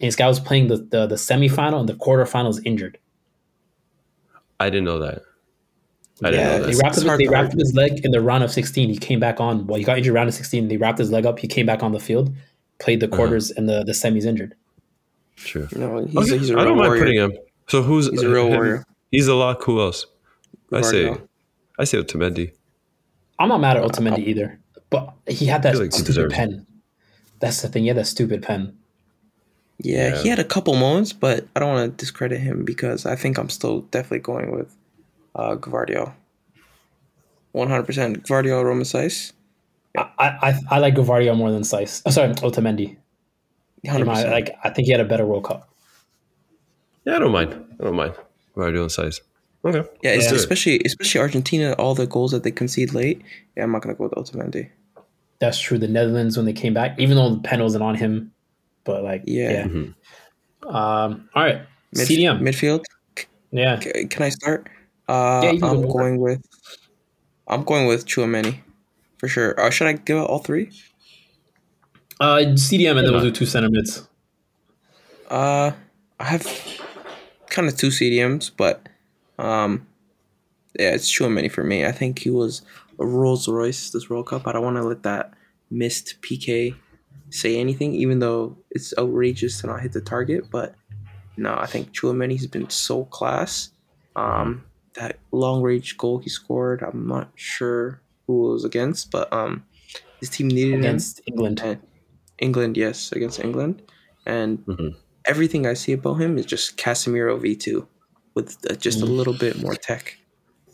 And 0.00 0.08
this 0.08 0.16
guy 0.16 0.26
was 0.26 0.40
playing 0.40 0.66
the 0.68 0.76
the, 0.78 1.06
the 1.06 1.14
semifinal 1.14 1.78
and 1.80 1.88
the 1.88 1.94
quarterfinals 1.94 2.60
injured. 2.64 2.98
I 4.58 4.70
didn't 4.70 4.84
know 4.84 4.98
that. 4.98 5.22
I 6.24 6.30
didn't 6.30 6.40
Yeah, 6.40 6.46
know 6.46 6.52
They 6.52 6.58
that. 6.58 6.68
It's- 6.68 6.82
wrapped, 6.82 6.96
it's 6.96 7.04
him, 7.06 7.16
they 7.18 7.28
wrapped 7.28 7.52
his 7.54 7.74
leg 7.74 8.04
in 8.04 8.10
the 8.12 8.20
round 8.20 8.44
of 8.44 8.50
16. 8.52 8.88
He 8.88 8.96
came 8.96 9.18
back 9.20 9.40
on. 9.40 9.66
Well, 9.66 9.78
he 9.78 9.84
got 9.84 9.98
injured 9.98 10.14
round 10.14 10.28
of 10.28 10.34
16. 10.34 10.68
They 10.68 10.76
wrapped 10.76 10.98
his 10.98 11.10
leg 11.10 11.26
up. 11.26 11.38
He 11.38 11.48
came 11.48 11.66
back 11.66 11.82
on 11.82 11.92
the 11.92 11.98
field, 12.00 12.34
played 12.78 13.02
Uh-huh. 13.02 13.10
the 13.10 13.16
quarters 13.16 13.50
and 13.50 13.68
the, 13.68 13.82
the 13.84 13.92
semis 13.92 14.24
injured. 14.24 14.54
True. 15.36 15.66
No, 15.74 16.04
he's, 16.04 16.16
Okay, 16.16 16.36
a, 16.36 16.38
he's 16.38 16.50
a 16.50 16.54
I 16.54 16.56
real 16.56 16.64
don't 16.66 16.76
mind 16.78 16.88
warrior. 16.88 17.02
putting 17.02 17.16
him. 17.18 17.32
So 17.68 17.82
who's 17.82 18.08
He's 18.10 18.22
a 18.22 18.28
real 18.28 18.46
him- 18.46 18.52
warrior. 18.52 18.84
He's 19.10 19.26
a 19.28 19.34
lock. 19.34 19.62
Who 19.64 19.80
else? 19.80 20.06
I 20.72 20.80
say, 20.82 21.04
Gvardiol. 21.06 21.28
I 21.78 21.84
say 21.84 21.98
Otamendi. 21.98 22.52
I'm 23.38 23.48
not 23.48 23.60
mad 23.60 23.76
at 23.76 23.82
uh, 23.84 23.88
Otamendi 23.88 24.14
um, 24.22 24.28
either, 24.28 24.60
but 24.90 25.14
he 25.26 25.46
had 25.46 25.62
that 25.62 25.76
like 25.76 25.92
stupid 25.92 26.06
deserves 26.06 26.32
it. 26.32 26.36
pen. 26.36 26.66
That's 27.40 27.62
the 27.62 27.68
thing. 27.68 27.84
Yeah, 27.84 27.94
that 27.94 28.06
stupid 28.06 28.42
pen. 28.42 28.76
Yeah, 29.78 30.14
Yeah. 30.14 30.22
he 30.22 30.28
had 30.28 30.38
a 30.38 30.44
couple 30.44 30.74
moments, 30.76 31.12
but 31.12 31.46
I 31.56 31.60
don't 31.60 31.70
want 31.74 31.98
to 31.98 32.04
discredit 32.04 32.40
him 32.40 32.64
because 32.64 33.04
I 33.06 33.16
think 33.16 33.38
I'm 33.38 33.48
still 33.48 33.80
definitely 33.90 34.20
going 34.20 34.52
with 34.56 34.72
uh, 35.34 35.56
Gvardiol. 35.56 36.12
100% 37.54 38.22
Gvardiol 38.26 38.64
Romain 38.64 38.84
Saiss. 38.84 39.32
I, 39.96 40.04
I 40.18 40.54
I 40.70 40.78
like 40.78 40.94
Gavardia 40.94 41.36
more 41.36 41.50
than 41.50 41.62
Saiss. 41.62 42.00
Oh, 42.06 42.08
uh, 42.08 42.12
sorry, 42.12 42.32
Otamendi. 42.34 42.96
100%. 43.84 44.06
my- 44.06 44.24
like 44.30 44.54
I 44.64 44.70
think 44.70 44.86
he 44.86 44.92
had 44.92 45.00
a 45.00 45.04
better 45.04 45.26
World 45.26 45.44
Cup. 45.44 45.68
Yeah, 47.04 47.16
I 47.16 47.18
don't 47.18 47.32
mind. 47.32 47.52
I 47.80 47.84
don't 47.84 47.96
mind. 47.96 48.14
Gvardiol 48.56 48.86
Saiss. 48.88 49.20
Okay. 49.64 49.88
yeah, 50.02 50.10
it's 50.10 50.24
Let's 50.24 50.28
do 50.28 50.34
it. 50.34 50.38
especially 50.40 50.80
especially 50.84 51.20
Argentina, 51.20 51.72
all 51.74 51.94
the 51.94 52.06
goals 52.06 52.32
that 52.32 52.42
they 52.42 52.50
concede 52.50 52.94
late. 52.94 53.22
Yeah, 53.56 53.62
I'm 53.64 53.72
not 53.72 53.82
going 53.82 53.94
to 53.94 53.98
go 53.98 54.04
with 54.04 54.12
Otamendi. 54.14 54.70
That's 55.38 55.58
true. 55.60 55.78
The 55.78 55.88
Netherlands 55.88 56.36
when 56.36 56.46
they 56.46 56.52
came 56.52 56.74
back, 56.74 56.98
even 56.98 57.16
though 57.16 57.34
the 57.34 57.40
pen 57.40 57.62
wasn't 57.62 57.82
on 57.84 57.94
him, 57.94 58.32
but 58.84 59.02
like 59.04 59.22
Yeah. 59.26 59.66
yeah. 59.66 59.82
Um. 60.66 61.28
All 61.34 61.42
right. 61.42 61.62
Mid- 61.94 62.08
CDM. 62.08 62.40
Midfield. 62.40 62.84
yeah. 63.50 63.78
C- 63.80 64.06
Can 64.06 64.22
I 64.22 64.28
start? 64.30 64.68
Uh, 65.08 65.40
Yeah, 65.44 65.50
you 65.52 65.60
can 65.60 65.68
I'm 65.68 65.82
go. 65.82 65.92
going 65.92 66.18
with 66.20 66.40
I'm 67.48 67.64
going 67.64 67.86
with 67.86 68.06
Chouameni 68.06 68.58
for 69.18 69.28
sure. 69.28 69.58
Uh, 69.60 69.70
should 69.70 69.86
I 69.88 69.92
give 69.94 70.16
out 70.18 70.28
all 70.30 70.38
three? 70.38 70.70
Uh, 72.20 72.38
CDM, 72.54 72.96
and 72.98 73.06
then 73.06 73.12
we'll 73.12 73.20
do 73.22 73.30
two 73.32 73.46
center 73.46 73.68
mids. 73.68 74.08
Uh, 75.28 75.72
I 76.20 76.24
have 76.24 76.46
kind 77.50 77.66
of 77.68 77.76
two 77.76 77.88
CDMs, 77.88 78.50
but 78.56 78.88
um, 79.38 79.86
yeah, 80.78 80.90
it's 80.90 81.10
Chouameni 81.10 81.50
for 81.50 81.64
me. 81.64 81.84
I 81.84 81.92
think 81.92 82.18
he 82.20 82.30
was 82.30 82.62
a 82.98 83.06
Rolls 83.06 83.48
Royce 83.48 83.90
this 83.90 84.08
World 84.08 84.26
Cup. 84.26 84.46
I 84.46 84.52
don't 84.52 84.64
want 84.64 84.76
to 84.76 84.82
let 84.82 85.02
that 85.02 85.32
missed 85.70 86.20
PK 86.22 86.74
say 87.30 87.58
anything, 87.58 87.94
even 87.94 88.18
though 88.20 88.56
it's 88.70 88.94
outrageous 88.98 89.60
to 89.60 89.66
not 89.66 89.80
hit 89.80 89.92
the 89.92 90.00
target. 90.00 90.50
But 90.50 90.74
no, 91.36 91.54
I 91.54 91.66
think 91.66 91.92
Chouameni's 91.92 92.46
been 92.46 92.70
so 92.70 93.04
class. 93.06 93.70
Um, 94.16 94.64
that 94.94 95.18
long 95.30 95.62
range 95.62 95.96
goal 95.96 96.18
he 96.18 96.28
scored, 96.28 96.82
I'm 96.82 97.06
not 97.06 97.30
sure 97.34 98.00
who 98.26 98.50
it 98.50 98.52
was 98.52 98.64
against, 98.64 99.10
but 99.10 99.32
um, 99.32 99.64
his 100.20 100.28
team 100.30 100.48
needed 100.48 100.74
him. 100.74 100.80
against 100.80 101.20
England. 101.26 101.78
England, 102.38 102.76
yes, 102.76 103.12
against 103.12 103.40
England. 103.40 103.82
and 104.24 104.64
Mhm. 104.66 104.94
everything 105.24 105.66
I 105.66 105.74
see 105.74 105.92
about 105.92 106.20
him 106.20 106.38
is 106.38 106.46
just 106.46 106.76
Casemiro 106.76 107.40
V 107.40 107.56
two 107.56 107.88
with 108.34 108.58
uh, 108.70 108.74
just 108.74 109.00
a 109.02 109.06
little 109.06 109.34
bit 109.34 109.60
more 109.60 109.74
tech. 109.74 110.18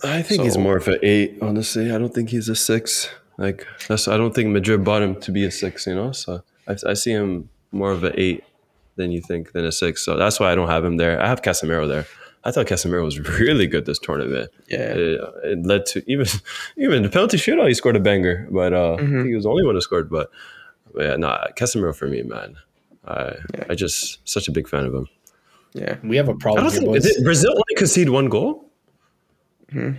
I 0.04 0.22
think 0.22 0.42
he's 0.42 0.56
more 0.56 0.76
of 0.76 0.86
an 0.88 0.98
eight. 1.02 1.38
Honestly, 1.42 1.90
I 1.90 1.98
don't 1.98 2.14
think 2.14 2.30
he's 2.30 2.48
a 2.48 2.56
six. 2.56 3.08
Like 3.36 3.66
that's. 3.88 4.08
I 4.08 4.16
don't 4.16 4.34
think 4.34 4.50
Madrid 4.50 4.84
bought 4.84 5.02
him 5.02 5.20
to 5.20 5.32
be 5.32 5.44
a 5.44 5.50
six. 5.50 5.86
You 5.86 5.94
know, 5.94 6.12
so 6.12 6.42
I, 6.66 6.76
I 6.86 6.94
see 6.94 7.12
him 7.12 7.48
more 7.72 7.90
of 7.90 8.04
an 8.04 8.12
eight 8.16 8.44
than 8.96 9.10
you 9.10 9.20
think 9.20 9.52
than 9.52 9.64
a 9.64 9.72
six. 9.72 10.04
So 10.04 10.16
that's 10.16 10.38
why 10.38 10.52
I 10.52 10.54
don't 10.54 10.68
have 10.68 10.84
him 10.84 10.96
there. 10.96 11.20
I 11.20 11.28
have 11.28 11.42
Casemiro 11.42 11.88
there. 11.88 12.06
I 12.44 12.50
thought 12.50 12.66
Casemiro 12.66 13.04
was 13.04 13.18
really 13.40 13.66
good 13.66 13.86
this 13.86 13.98
tournament. 13.98 14.50
Yeah. 14.68 14.78
It, 14.78 15.20
it 15.44 15.66
led 15.66 15.86
to 15.86 16.02
even 16.10 16.26
even 16.76 17.02
the 17.02 17.08
penalty 17.08 17.36
shootout. 17.36 17.68
He 17.68 17.74
scored 17.74 17.96
a 17.96 18.00
banger, 18.00 18.46
but 18.50 18.72
uh, 18.72 18.94
I 18.94 18.98
think 18.98 19.26
he 19.26 19.34
was 19.34 19.44
the 19.44 19.50
only 19.50 19.64
one 19.64 19.74
who 19.74 19.80
scored. 19.80 20.10
But, 20.10 20.30
but 20.94 21.04
yeah, 21.04 21.16
no, 21.16 21.36
Casemiro 21.56 21.94
for 21.94 22.06
me, 22.06 22.22
man. 22.22 22.56
I 23.06 23.36
I 23.70 23.74
just 23.74 24.26
such 24.28 24.48
a 24.48 24.52
big 24.52 24.68
fan 24.68 24.84
of 24.84 24.94
him. 24.94 25.08
Yeah. 25.78 25.96
We 26.02 26.16
have 26.16 26.28
a 26.28 26.32
I 26.32 26.36
problem 26.36 26.64
don't 26.64 26.72
here, 26.72 26.80
think 26.80 26.92
boys. 26.92 27.02
did 27.04 27.24
Brazil 27.24 27.50
only 27.52 27.74
concede 27.76 28.08
one 28.08 28.28
goal. 28.28 28.70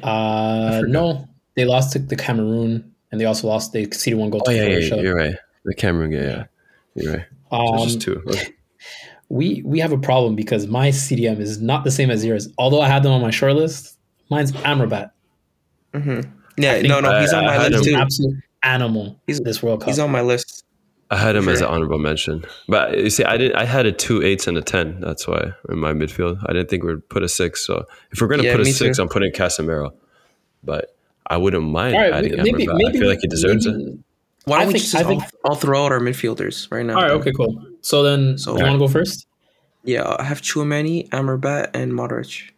Uh, 0.04 0.82
no, 0.88 1.28
they 1.56 1.66
lost 1.66 1.94
to 1.94 2.00
the 2.00 2.16
Cameroon, 2.16 2.92
and 3.12 3.22
they 3.22 3.26
also 3.26 3.48
lost. 3.48 3.72
They 3.74 3.86
conceded 3.86 4.18
one 4.20 4.30
goal. 4.30 4.42
Oh 4.46 4.52
to 4.52 4.56
yeah, 4.56 4.78
yeah, 4.78 4.96
you're 4.96 5.16
right. 5.16 5.36
The 5.66 5.76
Cameroon, 5.76 6.12
yeah, 6.12 6.22
yeah, 6.22 6.44
you're 6.96 7.14
right. 7.14 7.26
So 7.52 7.58
Um, 7.58 7.88
just 7.88 8.02
two. 8.02 8.24
we 9.30 9.62
we 9.66 9.80
have 9.80 9.92
a 9.92 9.98
problem 9.98 10.36
because 10.36 10.68
my 10.68 10.90
CDM 10.90 11.40
is 11.40 11.62
not 11.62 11.84
the 11.84 11.92
same 11.92 12.10
as 12.10 12.26
yours. 12.26 12.48
Although 12.58 12.82
I 12.82 12.88
had 12.88 13.04
them 13.04 13.12
on 13.12 13.22
my 13.22 13.32
short 13.32 13.56
list, 13.56 13.98
mine's 14.30 14.52
Amrabat. 14.54 15.12
Yeah. 15.94 16.82
No, 16.82 17.00
no, 17.00 17.20
he's 17.22 17.32
I- 17.34 17.38
on 17.40 17.46
my 17.46 17.54
had 17.54 17.72
list 17.72 17.84
too. 17.86 17.96
absolute 17.96 18.36
animal. 18.64 19.20
He's- 19.28 19.40
this 19.44 19.62
World 19.64 19.82
Cup. 19.82 19.90
He's 19.90 20.00
on 20.00 20.12
my 20.12 20.22
list. 20.22 20.59
I 21.12 21.18
had 21.18 21.36
him 21.36 21.50
as 21.50 21.62
an 21.62 21.68
honorable 21.68 21.98
mention, 21.98 22.46
but 22.68 22.94
uh, 22.94 22.98
you 22.98 23.10
see, 23.10 23.24
I 23.24 23.36
didn't. 23.38 23.56
I 23.58 23.66
had 23.66 23.86
a 23.88 23.92
two 23.92 24.22
eights 24.22 24.46
and 24.48 24.58
a 24.58 24.62
ten. 24.62 25.00
That's 25.02 25.28
why 25.28 25.54
in 25.70 25.80
my 25.80 25.92
midfield, 25.92 26.38
I 26.46 26.54
didn't 26.54 26.70
think 26.70 26.84
we'd 26.84 27.08
put 27.10 27.24
a 27.24 27.28
six. 27.30 27.66
So 27.66 27.86
if 28.12 28.22
we're 28.22 28.28
gonna 28.28 28.44
Yeah, 28.44 28.56
put 28.58 28.62
a 28.68 28.72
six, 28.72 28.98
too. 28.98 29.04
I'm 29.04 29.10
putting 29.10 29.32
Casemiro. 29.32 29.92
But 30.64 30.96
I 31.26 31.38
wouldn't 31.38 31.64
mind 31.64 31.96
All 31.96 32.02
right, 32.02 32.14
adding 32.14 32.36
maybe 32.38 32.66
Amrabat. 32.68 32.74
maybe 32.78 32.98
I 32.98 33.00
feel 33.00 33.08
like 33.10 33.20
he 33.22 33.28
deserves 33.28 33.66
it. 33.66 33.76
Why 34.46 34.58
I 34.58 34.60
don't 34.60 34.68
we 34.68 34.74
think- 34.74 34.84
just 34.84 34.96
I 34.96 35.04
think- 35.04 35.24
all, 35.44 35.52
all 35.52 35.56
throw 35.56 35.86
out 35.86 35.92
our 35.92 36.00
midfielders 36.00 36.72
right 36.72 36.86
now? 36.86 36.96
All 36.96 37.02
right. 37.02 37.12
Okay. 37.12 37.32
Cool. 37.32 37.60
So 37.82 38.04
then, 38.04 38.38
So- 38.38 38.54
do 38.54 38.60
you 38.60 38.66
want 38.66 38.76
to 38.76 38.80
go 38.80 38.88
first? 38.88 39.26
Yeah, 39.84 40.16
I 40.20 40.24
have 40.24 40.42
Chouameni, 40.42 41.10
Amrabat, 41.10 41.72
and 41.74 41.92
Modric. 41.94 42.52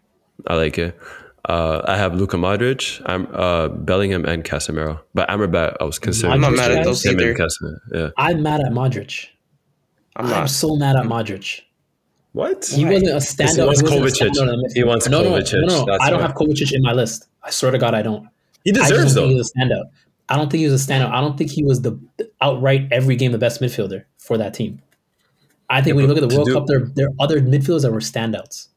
I 0.47 0.55
like 0.55 0.77
it. 0.77 0.97
Uh, 1.45 1.81
I 1.85 1.97
have 1.97 2.13
Luka 2.15 2.37
Modric, 2.37 3.01
I'm 3.05 3.27
uh, 3.33 3.67
Bellingham, 3.69 4.25
and 4.25 4.43
Casemiro. 4.43 4.99
But 5.13 5.27
Amrabat, 5.29 5.77
I 5.79 5.83
was 5.85 5.97
considering. 5.97 6.33
I'm 6.33 6.41
not 6.41 6.53
mad 6.53 6.71
at 6.71 6.83
those 6.83 7.03
him 7.03 7.19
and 7.19 7.21
either. 7.21 7.81
Yeah. 7.93 8.09
I'm 8.17 8.43
mad 8.43 8.61
at 8.61 8.71
Modric. 8.71 9.27
I'm 10.15 10.25
I'm, 10.25 10.31
not. 10.31 10.49
so 10.49 10.75
mad 10.75 10.95
at 10.95 11.05
Modric. 11.05 11.61
What? 12.33 12.65
He 12.65 12.85
wasn't 12.85 13.09
a 13.09 13.15
standout. 13.15 13.65
wants 13.65 13.81
he 13.81 13.99
wasn't 13.99 14.21
Kovacic. 14.21 14.29
standout 14.29 14.53
in 14.53 14.59
the 14.59 14.71
He 14.75 14.83
wants 14.83 15.09
no, 15.09 15.23
no, 15.23 15.31
Kovacic. 15.31 15.53
No, 15.53 15.59
no, 15.67 15.79
no. 15.79 15.85
That's 15.85 16.03
I 16.03 16.09
don't 16.09 16.19
why. 16.21 16.27
have 16.27 16.35
Kovacic 16.35 16.71
in 16.73 16.81
my 16.81 16.93
list. 16.93 17.27
I 17.43 17.49
swear 17.49 17.71
to 17.71 17.77
God, 17.77 17.95
I 17.95 18.01
don't. 18.01 18.27
He 18.63 18.71
deserves 18.71 19.15
don't 19.15 19.23
though. 19.23 19.29
he 19.29 19.35
was 19.35 19.51
a 19.51 19.59
standout. 19.59 19.85
I 20.29 20.37
don't 20.37 20.49
think 20.49 20.59
he 20.59 20.69
was 20.69 20.81
a 20.81 20.91
standout. 20.91 21.11
I 21.11 21.19
don't 21.19 21.37
think 21.37 21.49
he 21.49 21.63
was 21.63 21.81
the 21.81 21.99
outright 22.39 22.87
every 22.91 23.15
game 23.15 23.31
the 23.31 23.37
best 23.37 23.59
midfielder 23.61 24.05
for 24.17 24.37
that 24.37 24.53
team. 24.53 24.81
I 25.69 25.81
think 25.81 25.95
when 25.95 26.03
you 26.03 26.13
look 26.13 26.21
at 26.21 26.29
the 26.29 26.35
World 26.35 26.47
do- 26.47 26.53
Cup, 26.53 26.67
there 26.67 26.85
there 26.95 27.07
are 27.07 27.13
other 27.19 27.41
midfielders 27.41 27.81
that 27.81 27.91
were 27.91 27.99
standouts. 27.99 28.67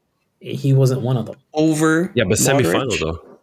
He 0.45 0.73
wasn't 0.73 1.01
one 1.01 1.17
of 1.17 1.25
them, 1.25 1.37
Over. 1.53 2.11
Yeah, 2.13 2.25
but 2.25 2.37
Modric. 2.37 2.65
semifinal 2.71 2.99
though. 2.99 3.37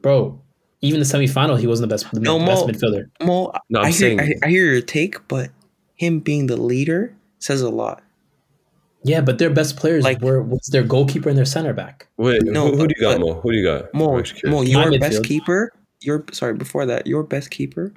bro. 0.00 0.40
Even 0.82 1.00
the 1.00 1.06
semifinal, 1.06 1.58
he 1.58 1.66
wasn't 1.66 1.88
the 1.88 1.92
best 1.94 2.10
the 2.12 2.20
No, 2.20 2.38
best 2.38 2.66
Mo- 2.66 2.72
midfielder. 2.72 3.10
Mo, 3.22 3.52
No, 3.70 3.80
I'm 3.80 3.86
I, 3.86 3.88
hear, 3.90 3.92
saying- 3.92 4.20
I, 4.20 4.34
I 4.44 4.48
hear 4.48 4.72
your 4.72 4.80
take, 4.82 5.26
but 5.28 5.50
him 5.94 6.20
being 6.20 6.46
the 6.46 6.56
leader 6.56 7.14
says 7.38 7.60
a 7.62 7.70
lot. 7.70 8.02
Yeah, 9.02 9.20
but 9.20 9.38
their 9.38 9.50
best 9.50 9.76
players 9.76 10.04
Like- 10.04 10.20
were 10.20 10.42
was 10.42 10.66
their 10.72 10.82
goalkeeper 10.82 11.28
and 11.28 11.36
their 11.38 11.44
center 11.44 11.72
back. 11.72 12.06
Wait, 12.16 12.42
No, 12.44 12.70
who, 12.70 12.76
who 12.78 12.86
do 12.88 12.94
you 12.96 13.02
got, 13.02 13.18
but- 13.20 13.26
Mo? 13.26 13.40
Who 13.40 13.52
do 13.52 13.56
you 13.58 13.64
got? 13.64 13.92
Mo, 13.94 14.16
I'm 14.16 14.24
Mo, 14.50 14.62
your 14.62 14.98
best 14.98 15.20
midfield. 15.20 15.24
keeper. 15.24 15.72
Your 16.00 16.24
sorry, 16.32 16.54
before 16.54 16.86
that, 16.86 17.06
your 17.06 17.22
best 17.24 17.50
keeper 17.50 17.92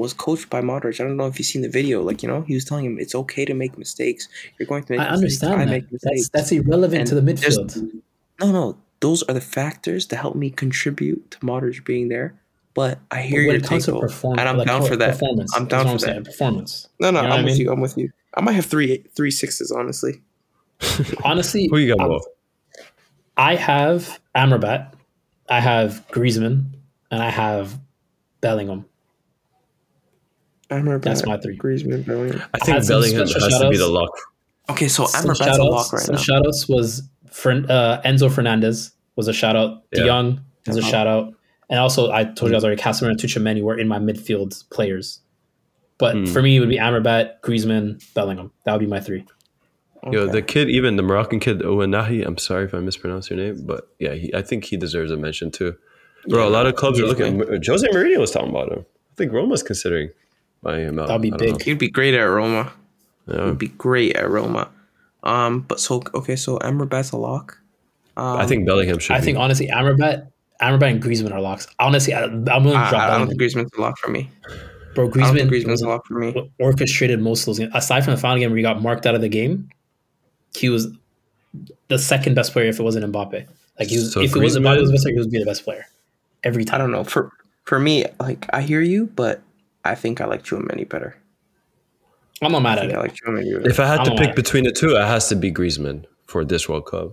was 0.00 0.12
coached 0.14 0.48
by 0.50 0.60
Modric. 0.60 1.00
I 1.00 1.04
don't 1.04 1.16
know 1.16 1.26
if 1.26 1.38
you've 1.38 1.46
seen 1.46 1.62
the 1.62 1.68
video. 1.68 2.02
Like 2.02 2.22
you 2.22 2.28
know, 2.28 2.42
he 2.42 2.54
was 2.54 2.64
telling 2.64 2.84
him 2.86 2.98
it's 2.98 3.14
okay 3.14 3.44
to 3.44 3.54
make 3.54 3.76
mistakes. 3.78 4.28
You're 4.58 4.66
going 4.66 4.84
to 4.84 4.92
make. 4.92 5.00
I 5.00 5.10
mistakes. 5.10 5.18
understand 5.42 5.54
I 5.54 5.64
that. 5.66 5.70
make 5.70 5.92
mistakes. 5.92 6.28
That's 6.32 6.50
that's 6.50 6.52
irrelevant 6.52 7.00
And 7.00 7.08
to 7.10 7.14
the 7.20 7.26
midfield. 7.32 8.00
no, 8.40 8.52
no. 8.52 8.78
Those 9.00 9.22
are 9.24 9.34
the 9.34 9.40
factors 9.40 10.08
that 10.08 10.16
help 10.16 10.36
me 10.36 10.50
contribute 10.50 11.30
to 11.32 11.38
Modric 11.40 11.84
being 11.86 12.08
there. 12.08 12.34
But 12.74 12.98
I 13.10 13.22
hear 13.22 13.40
when 13.40 13.46
your 13.46 13.54
it 13.56 13.64
comes 13.64 13.86
to 13.86 13.98
performance, 13.98 14.40
and 14.40 14.48
I'm 14.48 14.56
like, 14.58 14.66
down 14.66 14.84
for 14.86 14.94
that. 14.96 15.12
Performance. 15.18 15.54
I'm 15.56 15.66
down 15.66 15.86
what 15.86 15.92
for 15.94 15.98
saying, 16.06 16.22
that. 16.22 16.30
Performance. 16.30 16.88
No, 17.00 17.10
no, 17.10 17.22
You 17.22 17.28
know 17.28 17.34
I'm 17.34 17.40
I 17.40 17.44
with 17.44 17.52
mean? 17.54 17.60
you. 17.66 17.72
I'm 17.72 17.80
with 17.80 17.96
you. 17.98 18.10
I 18.34 18.40
might 18.42 18.52
have 18.52 18.66
three 18.66 19.04
three 19.16 19.30
sixes, 19.30 19.70
honestly. 19.72 20.20
Honestly, 21.24 21.68
Who 21.70 21.78
you 21.78 21.94
got, 21.96 22.10
I- 22.10 22.18
I 23.52 23.54
have 23.56 24.20
Amrabat, 24.34 24.92
I 25.48 25.60
have 25.60 26.06
Griezmann, 26.12 26.64
and 27.10 27.22
I 27.22 27.30
have 27.30 27.78
Bellingham. 28.40 28.84
Amrabat, 30.70 31.02
That's 31.02 31.26
my 31.26 31.36
three. 31.38 31.56
Griezmann, 31.58 32.06
Bellingham. 32.06 32.42
I 32.54 32.58
think 32.58 32.74
had 32.76 32.84
some 32.84 32.94
Bellingham 33.00 33.20
has 33.20 33.30
special 33.30 33.58
to 33.60 33.70
be 33.70 33.76
the 33.76 33.84
shoutouts. 33.84 33.92
lock. 33.92 34.10
Okay, 34.70 34.88
so 34.88 35.06
Some 35.06 35.24
Amrabat's 35.30 35.40
a 35.40 35.44
shoutouts. 35.44 35.70
lock 35.70 35.92
right 35.92 36.08
now. 36.08 36.16
some 36.16 36.34
now. 36.36 36.40
shoutouts 36.42 36.68
was 36.68 37.02
Fern, 37.30 37.70
uh, 37.70 38.00
Enzo 38.04 38.30
Fernandez 38.32 38.92
was 39.16 39.28
a 39.28 39.32
shout 39.32 39.56
out. 39.56 39.82
Yeah. 39.92 40.00
De 40.00 40.06
Jong 40.06 40.40
was 40.66 40.76
a 40.76 40.80
Uh-huh. 40.80 40.90
shout 40.90 41.06
out, 41.06 41.34
and 41.68 41.78
also 41.80 42.10
I 42.12 42.24
told 42.24 42.50
you 42.50 42.56
guys 42.56 42.64
already. 42.64 42.80
Casemiro 42.80 43.10
and 43.10 43.18
Tchouameni 43.18 43.62
were 43.62 43.78
in 43.78 43.88
my 43.88 43.98
midfield 43.98 44.62
players, 44.70 45.20
but 45.98 46.14
Hmm. 46.14 46.24
for 46.26 46.40
me 46.42 46.56
it 46.56 46.60
would 46.60 46.68
be 46.68 46.78
Amrabat, 46.78 47.40
Griezmann, 47.42 48.00
Bellingham. 48.14 48.52
That 48.64 48.72
would 48.72 48.80
be 48.80 48.86
my 48.86 49.00
three. 49.00 49.24
Yo, 50.10 50.26
the 50.26 50.40
kid, 50.40 50.70
even 50.70 50.96
the 50.96 51.02
Moroccan 51.02 51.40
kid, 51.40 51.58
Ounahi. 51.60 52.24
I'm 52.26 52.38
sorry 52.38 52.64
if 52.64 52.72
I 52.72 52.78
mispronounced 52.80 53.28
your 53.28 53.38
name, 53.38 53.66
but 53.66 53.88
yeah, 53.98 54.14
he, 54.14 54.34
I 54.34 54.40
think 54.40 54.64
he 54.64 54.76
deserves 54.78 55.10
a 55.10 55.16
mention 55.18 55.50
too. 55.50 55.76
Bro, 56.26 56.48
a 56.48 56.50
lot 56.50 56.66
of 56.66 56.74
clubs 56.76 56.98
are 57.00 57.06
looking. 57.06 57.38
Jose 57.66 57.86
Mourinho 57.88 58.18
was 58.18 58.30
talking 58.30 58.48
about 58.50 58.72
him. 58.72 58.78
I 58.86 59.14
think 59.16 59.32
Roma's 59.32 59.62
considering 59.62 60.08
buying 60.62 60.88
him 60.88 60.98
out. 60.98 61.08
That'd 61.08 61.22
be 61.22 61.32
I 61.32 61.36
don't 61.36 61.58
big. 61.58 61.62
He'd 61.62 61.78
be 61.78 61.88
great 61.88 62.14
at 62.14 62.22
Roma. 62.22 62.72
know. 63.26 63.34
Yeah. 63.36 63.46
He'd 63.48 63.58
be 63.58 63.68
great 63.68 64.16
at 64.16 64.28
Roma. 64.28 64.68
Um, 65.22 65.60
but 65.60 65.80
so 65.80 66.02
okay, 66.14 66.36
so 66.36 66.58
Amrabat's 66.58 67.12
a 67.12 67.16
lock. 67.16 67.58
Um, 68.16 68.38
I 68.38 68.46
think 68.46 68.66
Bellingham 68.66 68.98
should. 68.98 69.14
I 69.16 69.18
be. 69.20 69.24
think 69.26 69.38
honestly, 69.38 69.68
Amrabat, 69.68 70.26
Amrabat 70.62 70.90
and 70.90 71.02
Griezmann 71.02 71.32
are 71.32 71.40
locks. 71.40 71.66
Honestly, 71.78 72.14
I, 72.14 72.24
I'm 72.24 72.42
willing 72.64 72.72
to 72.72 72.76
I, 72.78 72.90
drop 72.90 73.02
I 73.10 73.18
don't 73.18 73.28
think 73.28 73.40
Griezmann's 73.40 73.70
a 73.76 73.80
lock 73.80 73.98
for 73.98 74.10
me. 74.10 74.30
Bro, 74.94 75.10
Griezmann, 75.10 75.48
Griezmann's 75.48 75.82
a 75.82 75.88
lock 75.88 76.04
for 76.06 76.14
me. 76.18 76.50
orchestrated 76.58 77.20
most 77.20 77.42
of 77.42 77.46
those 77.46 77.58
games. 77.60 77.70
Aside 77.74 78.04
from 78.04 78.14
the 78.14 78.20
final 78.20 78.38
game 78.38 78.50
where 78.50 78.56
he 78.56 78.62
got 78.62 78.82
marked 78.82 79.06
out 79.06 79.14
of 79.14 79.20
the 79.20 79.28
game, 79.28 79.68
he 80.54 80.68
was 80.68 80.88
the 81.88 81.98
second 81.98 82.34
best 82.34 82.52
player 82.52 82.66
if 82.68 82.80
it 82.80 82.82
wasn't 82.82 83.10
Mbappe. 83.12 83.46
Like 83.78 83.88
he 83.88 83.96
was, 83.96 84.12
So 84.12 84.20
if 84.20 84.34
it 84.34 84.42
wasn't 84.42 84.64
Mbappe 84.64 84.76
Griezmann- 84.76 84.80
was 84.80 84.88
the 84.90 84.92
best 84.94 85.04
player, 85.04 85.14
he 85.14 85.20
would 85.20 85.30
be 85.30 85.38
the 85.38 85.44
best 85.44 85.64
player 85.64 85.86
every 86.42 86.64
time. 86.64 86.74
I 86.76 86.78
don't 86.78 86.90
know. 86.90 87.04
For 87.04 87.30
for 87.64 87.78
me, 87.78 88.04
like 88.18 88.46
I 88.52 88.62
hear 88.62 88.80
you, 88.80 89.06
but 89.14 89.42
I 89.84 89.94
think 89.94 90.20
I 90.20 90.26
like 90.26 90.42
Chouameni 90.42 90.88
better. 90.88 91.16
I'm 92.42 92.52
not 92.52 92.58
I 92.60 92.62
mad 92.62 92.78
at 92.78 92.80
think 92.82 92.92
it. 92.92 92.96
I 92.96 93.00
like 93.00 93.14
Chouameni 93.14 93.66
if 93.66 93.80
I 93.80 93.86
had 93.86 94.04
to 94.04 94.10
I'm 94.12 94.16
pick 94.16 94.34
between 94.36 94.64
the 94.64 94.72
two, 94.72 94.96
it 94.96 95.04
has 95.06 95.28
to 95.28 95.36
be 95.36 95.52
Griezmann 95.52 96.04
for 96.26 96.44
this 96.44 96.68
World 96.68 96.86
Cup. 96.86 97.12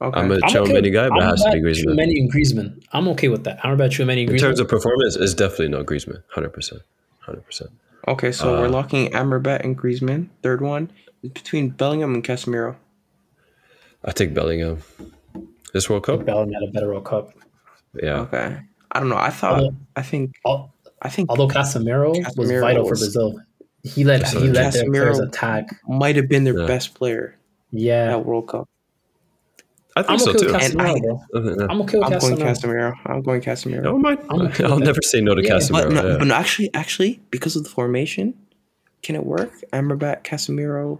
Okay. 0.00 0.20
I'm 0.20 0.30
a 0.30 0.34
I'm 0.34 0.40
Chouameni 0.42 0.92
guy, 0.92 1.08
but 1.08 1.18
it 1.18 1.22
has 1.24 1.42
to 1.44 1.50
be 1.52 1.58
Amrabat, 1.58 1.62
Griezmann. 1.64 1.94
Tchouameni 1.96 2.16
and 2.20 2.32
Griezmann. 2.32 2.84
I'm 2.92 3.08
okay 3.08 3.28
with 3.28 3.44
that. 3.44 3.58
Amrabat, 3.60 3.90
Tchouameni, 3.90 4.22
and 4.22 4.30
In 4.32 4.38
terms 4.38 4.60
of 4.60 4.68
performance, 4.68 5.16
it's 5.16 5.34
definitely 5.34 5.68
not 5.68 5.86
Griezmann. 5.86 6.22
Hundred 6.30 6.52
percent, 6.52 6.82
hundred 7.20 7.44
percent. 7.46 7.70
okay, 8.08 8.32
so 8.32 8.54
uh, 8.56 8.60
we're 8.60 8.68
locking 8.68 9.10
Amrabat 9.12 9.60
and 9.64 9.78
Griezmann. 9.78 10.28
Third 10.42 10.60
one 10.60 10.90
is 11.22 11.30
between 11.30 11.70
Bellingham 11.70 12.14
and 12.14 12.24
Casemiro. 12.24 12.76
I 14.04 14.10
take 14.12 14.34
Bellingham. 14.34 14.82
This 15.72 15.88
World 15.88 16.04
Cup, 16.04 16.24
Bellingham 16.26 16.52
had 16.54 16.68
a 16.68 16.72
better 16.72 16.88
World 16.88 17.04
Cup. 17.06 17.30
yeah. 17.94 18.20
Okay. 18.20 18.58
I 18.92 19.00
don't 19.00 19.08
know. 19.08 19.16
I 19.16 19.30
thought. 19.30 19.54
Although- 19.60 19.76
I 19.96 20.02
think. 20.02 20.34
Al- 20.44 20.73
I 21.04 21.10
think 21.10 21.28
Although 21.30 21.48
Casemiro, 21.48 22.08
was 22.36 22.48
Casemiro 22.50 22.60
vital 22.62 22.84
for 22.84 22.96
Brazil. 22.96 23.40
He 23.82 24.04
led 24.04 24.26
So 24.26 24.40
he 24.40 24.48
let 24.48 24.72
their 24.72 24.84
Casemiro- 24.84 24.90
players 24.92 25.18
attack. 25.20 25.68
might 25.86 26.16
have 26.16 26.28
been 26.28 26.44
their 26.44 26.58
Yeah. 26.58 26.66
best 26.66 26.94
player 26.94 27.36
Yeah, 27.70 28.12
at 28.16 28.24
World 28.24 28.48
Cup. 28.48 28.68
I 29.96 30.00
think 30.02 30.10
I'm 30.12 30.18
so 30.18 30.30
okay 30.30 30.38
too. 30.40 30.46
with 30.46 30.54
And 30.62 30.80
I- 30.80 30.94
Casemiro, 30.94 31.20
bro. 31.32 31.42
Yeah. 31.60 31.66
I'm 31.70 31.80
okay 31.82 31.98
with 31.98 32.06
I'm 32.12 32.18
going 32.18 32.36
Casemiro. 32.38 32.92
Casemiro. 32.94 32.94
I'm 33.06 33.22
going 33.22 33.40
Casemiro. 33.42 33.82
No, 33.82 33.98
my, 33.98 34.18
I'm 34.30 34.42
okay 34.42 34.64
I'll 34.64 34.78
that. 34.78 34.84
never 34.84 35.02
say 35.02 35.20
no 35.20 35.34
to 35.34 35.42
Yeah, 35.44 35.50
Casemiro. 35.58 35.70
But 35.84 35.92
no, 35.92 36.08
yeah. 36.08 36.16
but 36.18 36.26
no, 36.26 36.34
actually, 36.34 36.70
actually, 36.74 37.20
because 37.30 37.54
of 37.54 37.64
the 37.64 37.70
formation, 37.70 38.34
can 39.02 39.14
it 39.14 39.24
work? 39.26 39.52
Amrabat, 39.72 40.24
Casemiro, 40.24 40.98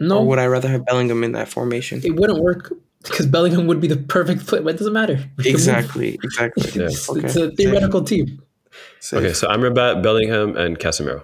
No, 0.00 0.20
or 0.20 0.26
would 0.28 0.38
I 0.38 0.46
rather 0.46 0.68
have 0.68 0.86
Bellingham 0.86 1.24
in 1.24 1.32
that 1.32 1.48
formation? 1.48 2.00
it 2.04 2.14
wouldn't 2.14 2.40
work 2.40 2.72
because 3.02 3.26
Bellingham 3.26 3.66
would 3.66 3.80
be 3.80 3.88
the 3.88 3.96
perfect 3.96 4.42
fit. 4.42 4.62
But 4.64 4.76
it 4.76 4.78
doesn't 4.78 4.92
matter. 4.92 5.18
We. 5.36 5.50
Exactly, 5.50 6.14
exactly. 6.22 6.70
Yeah. 6.80 6.86
It's, 6.86 7.10
Okay. 7.10 7.26
it's 7.26 7.36
a 7.36 7.50
theoretical 7.50 8.04
team. 8.04 8.40
Safe. 9.00 9.18
okay, 9.20 9.32
so 9.32 9.48
Amrabat, 9.48 10.02
Bellingham, 10.02 10.56
and 10.56 10.78
Casemiro. 10.78 11.22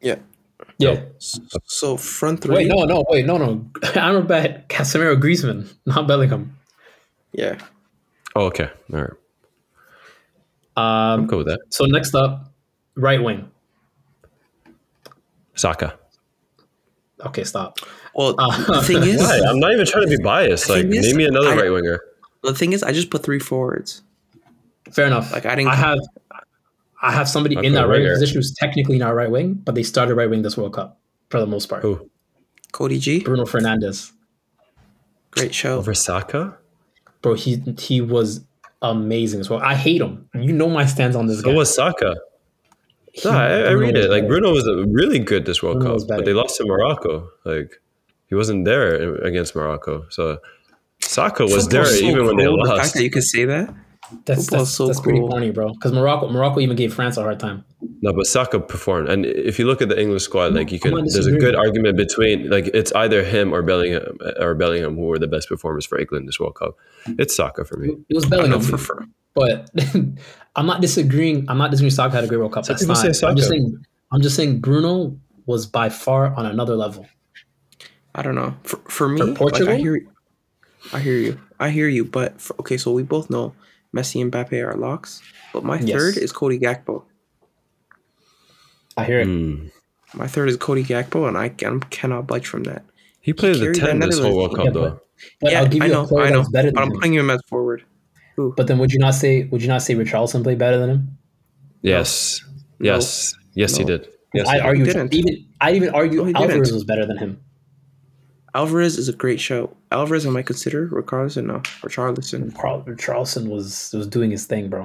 Yeah. 0.00 0.16
Yeah. 0.78 1.02
So 1.18 1.96
front 1.96 2.40
three. 2.42 2.54
Wait, 2.56 2.66
no, 2.66 2.84
no, 2.84 3.04
wait, 3.08 3.24
no, 3.26 3.36
no. 3.38 3.56
Amrabat, 3.82 4.66
Casemiro, 4.68 5.16
Griezmann, 5.20 5.72
not 5.86 6.06
Bellingham. 6.08 6.56
Yeah. 7.32 7.58
Oh, 8.36 8.46
okay, 8.46 8.68
all 8.92 9.00
right. 9.00 9.10
I'm 10.76 11.20
Um, 11.20 11.28
cool 11.28 11.38
with 11.38 11.46
that. 11.46 11.60
so 11.68 11.84
next 11.84 12.14
up, 12.16 12.52
right 12.96 13.22
wing. 13.22 13.48
Saka. 15.54 15.96
Okay, 17.26 17.44
stop. 17.44 17.78
Well, 18.14 18.34
Uh, 18.38 18.64
the 18.66 18.82
thing 18.82 19.02
is, 19.04 19.20
Why? 19.20 19.40
I'm 19.48 19.58
not 19.60 19.72
even 19.72 19.86
trying 19.86 20.08
to 20.08 20.16
be 20.16 20.22
biased. 20.22 20.68
Like, 20.68 20.82
thing 20.82 20.94
is, 20.94 21.06
name 21.06 21.16
me 21.16 21.24
another 21.26 21.50
I- 21.50 21.56
right 21.56 21.70
winger. 21.70 22.00
the 22.42 22.54
thing 22.54 22.72
is, 22.72 22.82
I 22.82 22.92
just 22.92 23.10
put 23.10 23.22
three 23.22 23.38
forwards. 23.38 24.02
Fair 24.92 25.06
enough. 25.06 25.32
Like, 25.32 25.46
I 25.46 25.54
didn't- 25.54 25.70
I 25.70 25.76
have. 25.76 25.98
I 27.04 27.12
have 27.12 27.28
somebody 27.28 27.56
I 27.56 27.60
in 27.62 27.72
that 27.74 27.82
right 27.88 28.00
winger. 28.00 28.14
position 28.14 28.36
who's 28.38 28.54
technically 28.54 28.98
not 28.98 29.14
right 29.14 29.30
wing, 29.30 29.54
but 29.54 29.74
they 29.74 29.82
started 29.82 30.14
right 30.14 30.28
wing 30.30 30.42
this 30.42 30.56
World 30.56 30.72
Cup 30.74 30.98
for 31.30 31.38
the 31.40 31.46
most 31.46 31.66
part. 31.66 31.82
Who? 31.82 32.10
Cody 32.72 32.98
G, 32.98 33.20
Bruno 33.22 33.44
Fernandes, 33.44 34.12
great 35.30 35.54
show. 35.54 35.78
Over 35.78 35.94
Saka? 35.94 36.56
bro, 37.22 37.34
he 37.34 37.56
he 37.78 38.00
was 38.00 38.44
amazing 38.82 39.40
as 39.40 39.48
well. 39.48 39.60
I 39.60 39.74
hate 39.74 40.00
him. 40.02 40.28
You 40.34 40.52
know 40.52 40.68
my 40.68 40.84
stance 40.86 41.14
on 41.16 41.26
this 41.26 41.40
So 41.40 41.50
guy. 41.50 41.54
was 41.54 41.74
Saka. 41.74 42.16
He- 43.12 43.28
No, 43.28 43.30
I, 43.34 43.60
I 43.60 43.70
read 43.72 43.96
it. 43.96 44.10
Like 44.10 44.22
better. 44.24 44.28
Bruno 44.40 44.50
was 44.52 44.66
really 44.88 45.18
good 45.20 45.46
this 45.46 45.62
World 45.62 45.80
Bruno 45.80 45.98
Cup, 45.98 46.08
but 46.08 46.24
they 46.24 46.32
lost 46.34 46.56
to 46.58 46.64
Morocco. 46.66 47.28
Like 47.44 47.80
he 48.26 48.34
wasn't 48.34 48.64
there 48.64 49.14
against 49.24 49.54
Morocco. 49.54 50.06
So 50.10 50.38
Saka 51.00 51.44
was 51.44 51.68
there 51.68 51.84
so 51.86 51.94
even 52.04 52.26
when 52.26 52.36
they 52.36 52.44
cool, 52.44 52.58
The 52.62 52.68
fact 52.70 52.78
lost. 52.78 52.94
that 52.94 53.02
you 53.04 53.10
could 53.10 53.22
say 53.24 53.44
that. 53.44 53.72
That's 54.24 54.44
Football's 54.44 54.50
that's, 54.50 54.70
so 54.70 54.86
that's 54.86 55.00
pretty 55.00 55.18
cool. 55.18 55.28
corny, 55.28 55.50
bro. 55.50 55.72
Because 55.72 55.92
Morocco 55.92 56.28
Morocco 56.30 56.60
even 56.60 56.76
gave 56.76 56.92
France 56.92 57.16
a 57.16 57.22
hard 57.22 57.40
time. 57.40 57.64
No, 58.02 58.12
but 58.12 58.26
Saka 58.26 58.60
performed. 58.60 59.08
And 59.08 59.24
if 59.24 59.58
you 59.58 59.66
look 59.66 59.80
at 59.80 59.88
the 59.88 60.00
English 60.00 60.22
squad, 60.22 60.54
like 60.54 60.70
you 60.70 60.78
can, 60.78 60.94
there's 60.94 61.26
a 61.26 61.38
good 61.38 61.54
argument 61.54 61.96
between 61.96 62.50
like 62.50 62.66
it's 62.68 62.92
either 62.92 63.24
him 63.24 63.54
or 63.54 63.62
Bellingham 63.62 64.18
or 64.38 64.54
Bellingham 64.54 64.96
who 64.96 65.02
were 65.02 65.18
the 65.18 65.26
best 65.26 65.48
performers 65.48 65.86
for 65.86 65.98
England 65.98 66.28
this 66.28 66.38
World 66.38 66.54
Cup. 66.56 66.76
It's 67.18 67.34
Saka 67.34 67.64
for 67.64 67.78
me. 67.78 67.96
It 68.08 68.14
was 68.14 68.26
I 68.26 68.36
don't 68.36 68.50
know 68.50 68.58
Bellingham, 68.58 68.78
for, 68.78 68.78
for 68.78 69.06
but 69.34 69.70
I'm 70.56 70.66
not 70.66 70.80
disagreeing. 70.80 71.46
I'm 71.48 71.58
not 71.58 71.70
disagreeing. 71.70 71.90
Saka 71.90 72.14
had 72.14 72.24
a 72.24 72.26
great 72.26 72.38
World 72.38 72.52
Cup. 72.52 72.64
Some 72.64 72.74
That's 72.74 72.82
people 72.82 72.94
fine. 72.94 73.14
say 73.14 73.26
I'm 73.26 73.36
just 73.36 73.48
saying. 73.48 73.84
I'm 74.12 74.20
just 74.20 74.36
saying 74.36 74.60
Bruno 74.60 75.18
was 75.46 75.66
by 75.66 75.88
far 75.88 76.34
on 76.34 76.46
another 76.46 76.76
level. 76.76 77.06
I 78.14 78.22
don't 78.22 78.36
know. 78.36 78.54
For, 78.62 78.76
for 78.88 79.08
me, 79.08 79.34
For 79.34 79.50
like, 79.50 79.62
I 79.62 79.76
hear, 79.76 80.06
I 80.92 81.00
hear 81.00 81.16
you. 81.16 81.40
I 81.58 81.70
hear 81.70 81.88
you. 81.88 82.04
But 82.04 82.40
for, 82.40 82.54
okay, 82.60 82.76
so 82.76 82.92
we 82.92 83.02
both 83.02 83.28
know 83.28 83.54
Messi 83.94 84.20
and 84.20 84.32
Mbappe 84.32 84.52
are 84.66 84.74
locks. 84.76 85.22
But 85.52 85.64
my 85.64 85.78
Yes. 85.78 85.90
third 85.96 86.16
is 86.16 86.32
Cody 86.32 86.58
Gakpo. 86.58 87.04
I 88.96 89.04
hear 89.04 89.20
it. 89.20 89.26
Hmm. 89.26 89.66
My 90.14 90.26
third 90.26 90.48
is 90.48 90.56
Cody 90.56 90.84
Gakpo, 90.84 91.26
and 91.28 91.36
I 91.36 91.48
can, 91.48 91.80
cannot 91.80 92.26
budge 92.26 92.46
from 92.46 92.64
that. 92.64 92.84
He 93.20 93.32
played 93.32 93.56
the 93.56 93.60
carried 93.60 93.76
ten 93.76 93.98
that 94.00 94.10
this 94.10 94.18
whole 94.18 94.36
World 94.36 94.54
Cup 94.56 94.64
Yeah, 94.66 94.70
though. 94.70 94.90
but, 94.90 95.00
but 95.40 95.52
yeah, 95.52 95.60
I'll 95.60 95.68
give 95.68 95.82
I 95.82 95.86
you 95.86 95.92
know, 95.92 96.04
a 96.04 96.06
player 96.06 96.26
I 96.26 96.30
know. 96.30 96.38
that's 96.38 96.50
better 96.50 96.68
But 96.70 96.74
than 96.74 96.82
I'm 96.82 96.90
him. 96.90 96.96
putting 97.00 97.14
him 97.14 97.30
as 97.30 97.40
forward. 97.48 97.84
But 98.36 98.66
then 98.66 98.78
would 98.78 98.92
you 98.92 98.98
not 98.98 99.14
say 99.14 99.44
would 99.44 99.62
you 99.62 99.68
not 99.68 99.82
say 99.82 99.94
Richarlison 99.94 100.42
played 100.42 100.58
better 100.58 100.76
than 100.78 100.90
him? 100.90 101.18
Yes, 101.82 102.42
yes, 102.80 103.32
yes, 103.54 103.76
he 103.76 103.84
did. 103.84 104.08
Yes, 104.34 104.48
I'd 104.48 104.54
he 104.76 104.82
did. 104.84 104.96
argue 104.96 105.18
even 105.18 105.46
I'd 105.60 105.76
even 105.76 105.90
argue 105.94 106.24
No, 106.24 106.40
Alvarez 106.40 106.72
was 106.72 106.82
better 106.84 107.06
than 107.06 107.16
him. 107.16 107.40
Alvarez 108.54 108.96
is 108.98 109.08
a 109.08 109.12
great 109.12 109.40
show. 109.40 109.76
Alvarez, 109.90 110.26
I 110.26 110.30
might 110.30 110.46
consider. 110.46 110.88
Richarlison, 110.88 111.46
no. 111.46 111.58
Richarlison. 111.82 112.54
Carl 112.54 112.82
Richarlison 112.82 113.48
was 113.48 113.92
was 113.92 114.06
doing 114.06 114.30
his 114.30 114.46
thing, 114.46 114.68
bro. 114.68 114.82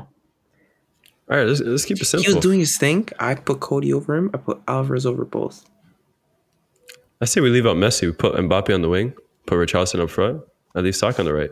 All 1.29 1.37
right, 1.37 1.45
let's, 1.45 1.59
let's 1.61 1.85
keep 1.85 2.01
it 2.01 2.05
simple. 2.05 2.27
He 2.27 2.33
was 2.33 2.41
doing 2.43 2.59
his 2.59 2.77
thing. 2.77 3.07
I 3.19 3.35
put 3.35 3.59
Cody 3.59 3.93
over 3.93 4.15
him. 4.15 4.31
I 4.33 4.37
put 4.37 4.59
Alvarez 4.67 5.05
over 5.05 5.23
both. 5.25 5.63
I 7.21 7.25
say 7.25 7.41
we 7.41 7.49
leave 7.51 7.67
out 7.67 7.77
Messi. 7.77 8.03
We 8.07 8.11
put 8.13 8.33
Mbappe 8.33 8.73
on 8.73 8.81
the 8.81 8.89
wing, 8.89 9.13
put 9.45 9.55
Richarlison 9.59 9.99
up 9.99 10.09
front, 10.09 10.41
and 10.73 10.83
leave 10.83 10.95
Saka 10.95 11.19
on 11.19 11.25
the 11.25 11.33
right. 11.33 11.51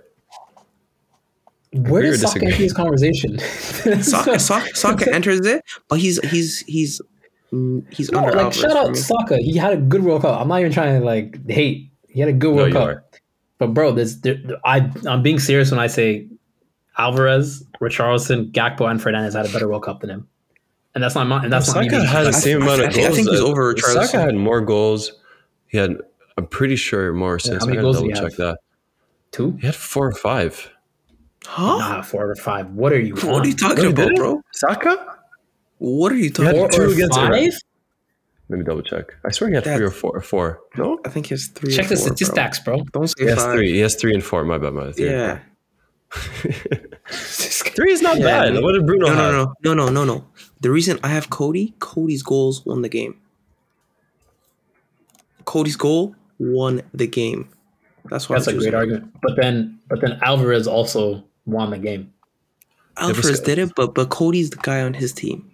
Where 1.73 2.01
Agree 2.01 2.11
does 2.11 2.21
Saka 2.21 2.39
disagree? 2.39 2.47
enter 2.49 2.63
this 2.63 2.73
conversation? 2.73 3.39
Saka, 4.01 4.39
Saka, 4.39 4.75
Saka 4.75 5.13
enters 5.13 5.45
it, 5.45 5.63
but 5.89 5.99
he's 5.99 6.17
he's 6.29 6.61
he's 6.61 7.01
mm, 7.53 7.85
he's 7.93 8.09
No, 8.11 8.19
under 8.19 8.31
like 8.31 8.45
Alvarez 8.45 8.55
shout 8.55 8.77
out 8.77 8.89
me. 8.91 8.95
Saka. 8.95 9.37
He 9.37 9.57
had 9.57 9.73
a 9.73 9.77
good 9.77 10.03
World 10.03 10.21
Cup. 10.23 10.41
I'm 10.41 10.47
not 10.47 10.59
even 10.61 10.71
trying 10.71 10.99
to 10.99 11.05
like 11.05 11.47
hate. 11.47 11.91
He 12.17 12.21
had 12.21 12.29
a 12.29 12.33
good 12.33 12.55
World 12.55 12.69
you 12.69 12.73
Cup. 12.73 13.13
But 13.59 13.67
bro, 13.75 13.91
this 13.91 14.15
there, 14.15 14.37
I 14.65 14.91
I'm 15.07 15.21
being 15.21 15.37
serious 15.37 15.69
when 15.69 15.79
I 15.79 15.85
say 15.85 16.27
Alvarez, 16.97 17.63
Richarlison, 17.79 18.51
Gakpo, 18.51 18.89
and 18.89 18.99
Fernandes 18.99 19.33
had 19.35 19.45
a 19.45 19.49
better 19.49 19.67
World 19.67 19.83
Cup 19.83 20.01
than 20.01 20.09
him. 20.09 20.27
And 20.95 21.03
that's 21.03 21.13
not 21.13 21.27
my, 21.27 21.43
and 21.43 21.53
that's 21.53 21.71
not 21.75 21.83
me 21.83 21.89
Saka 21.91 22.07
had 22.07 22.25
the 22.25 22.33
same 22.33 22.63
I- 22.63 22.65
amount 22.65 22.81
of 22.81 22.87
I 22.87 22.91
goals. 22.93 23.15
think 23.15 23.29
he's 23.29 23.39
over 23.39 23.75
Richarlison. 23.75 24.05
Saka 24.07 24.17
had 24.19 24.35
more 24.35 24.61
goals. 24.61 25.11
He 25.67 25.77
had, 25.77 25.97
I'm 26.39 26.47
pretty 26.47 26.75
sure, 26.75 27.13
more 27.13 27.35
assists. 27.35 27.59
how 27.59 27.67
many 27.67 27.77
I 27.77 27.81
gotta 27.81 27.85
goals 27.85 27.95
double 27.97 28.07
did 28.07 28.15
he 28.17 28.21
check 28.23 28.31
have? 28.31 28.37
that. 28.37 28.57
two. 29.31 29.51
He 29.61 29.67
had 29.67 29.75
four 29.75 30.07
or 30.07 30.11
five. 30.13 30.71
Huh? 31.45 31.77
Nah, 31.77 32.01
four 32.01 32.31
or 32.31 32.35
five. 32.35 32.71
What 32.71 32.93
are 32.93 32.99
you? 32.99 33.13
What 33.13 33.45
are 33.45 33.47
you 33.47 33.53
talking 33.55 33.77
No, 33.77 33.83
he 33.83 33.89
about, 33.93 34.15
bro? 34.15 34.41
Saka? 34.53 35.17
What 35.77 36.11
are 36.11 36.15
you 36.15 36.31
talking 36.31 36.51
Four 36.51 36.65
about? 36.65 36.73
two 36.73 36.81
or 36.81 36.87
against 36.87 37.13
five? 37.15 37.53
Iran. 38.49 38.59
Let 38.59 38.59
me 38.59 38.63
double 38.65 38.81
check. 38.81 39.13
I 39.25 39.31
swear 39.31 39.49
he 39.49 39.55
had 39.55 39.63
three 39.63 39.85
or 39.85 39.91
four. 39.91 40.11
Or 40.17 40.21
four. 40.21 40.59
No? 40.77 40.99
I 41.05 41.09
think 41.09 41.27
he 41.27 41.33
has 41.33 41.47
three. 41.47 41.73
Check 41.73 41.85
or 41.85 41.89
the 41.89 41.95
four, 41.97 42.07
bro. 42.07 42.15
statistics, 42.15 42.59
bro. 42.59 42.83
Don't 42.93 43.07
say 43.07 43.23
He 43.23 43.29
has 43.29 43.43
five. 43.43 43.53
three. 43.53 43.73
He 43.73 43.79
has 43.79 43.95
three 43.95 44.13
and 44.13 44.23
four. 44.23 44.43
My 44.45 44.57
bad, 44.57 44.73
my 44.73 44.85
bad. 44.85 44.95
Three 44.95 45.09
Yeah. 45.09 45.39
Three 47.09 47.91
is 47.91 48.01
not 48.01 48.17
Yeah, 48.17 48.23
bad. 48.25 48.53
no- 48.53 48.61
What 48.61 48.73
did 48.73 48.85
Bruno 48.85 49.07
No, 49.07 49.13
have? 49.13 49.33
no, 49.33 49.53
no, 49.63 49.73
no, 49.73 49.85
no, 49.87 49.89
no, 49.91 50.05
no. 50.05 50.25
The 50.61 50.71
reason 50.71 50.99
I 51.03 51.09
have 51.09 51.29
Cody, 51.29 51.73
Cody's 51.79 52.23
goals 52.23 52.65
won 52.65 52.81
the 52.81 52.89
game. 52.89 53.19
Cody's 55.45 55.75
goal 55.75 56.15
won 56.39 56.81
the 56.93 57.07
game. 57.07 57.49
That's 58.09 58.29
why 58.29 58.37
That's 58.37 58.47
I'm 58.47 58.55
a 58.55 58.59
great 58.59 58.73
him. 58.73 58.79
argument. 58.79 59.13
But 59.21 59.35
then, 59.35 59.79
but 59.89 60.01
then 60.01 60.17
Alvarez 60.21 60.67
also 60.67 61.23
won 61.45 61.71
the 61.71 61.77
game. 61.77 62.13
Alvarez 62.97 63.41
did 63.41 63.59
it, 63.59 63.73
but 63.75 63.93
but 63.93 64.09
Cody's 64.09 64.49
the 64.49 64.57
guy 64.57 64.81
on 64.81 64.93
his 64.93 65.11
team. 65.13 65.51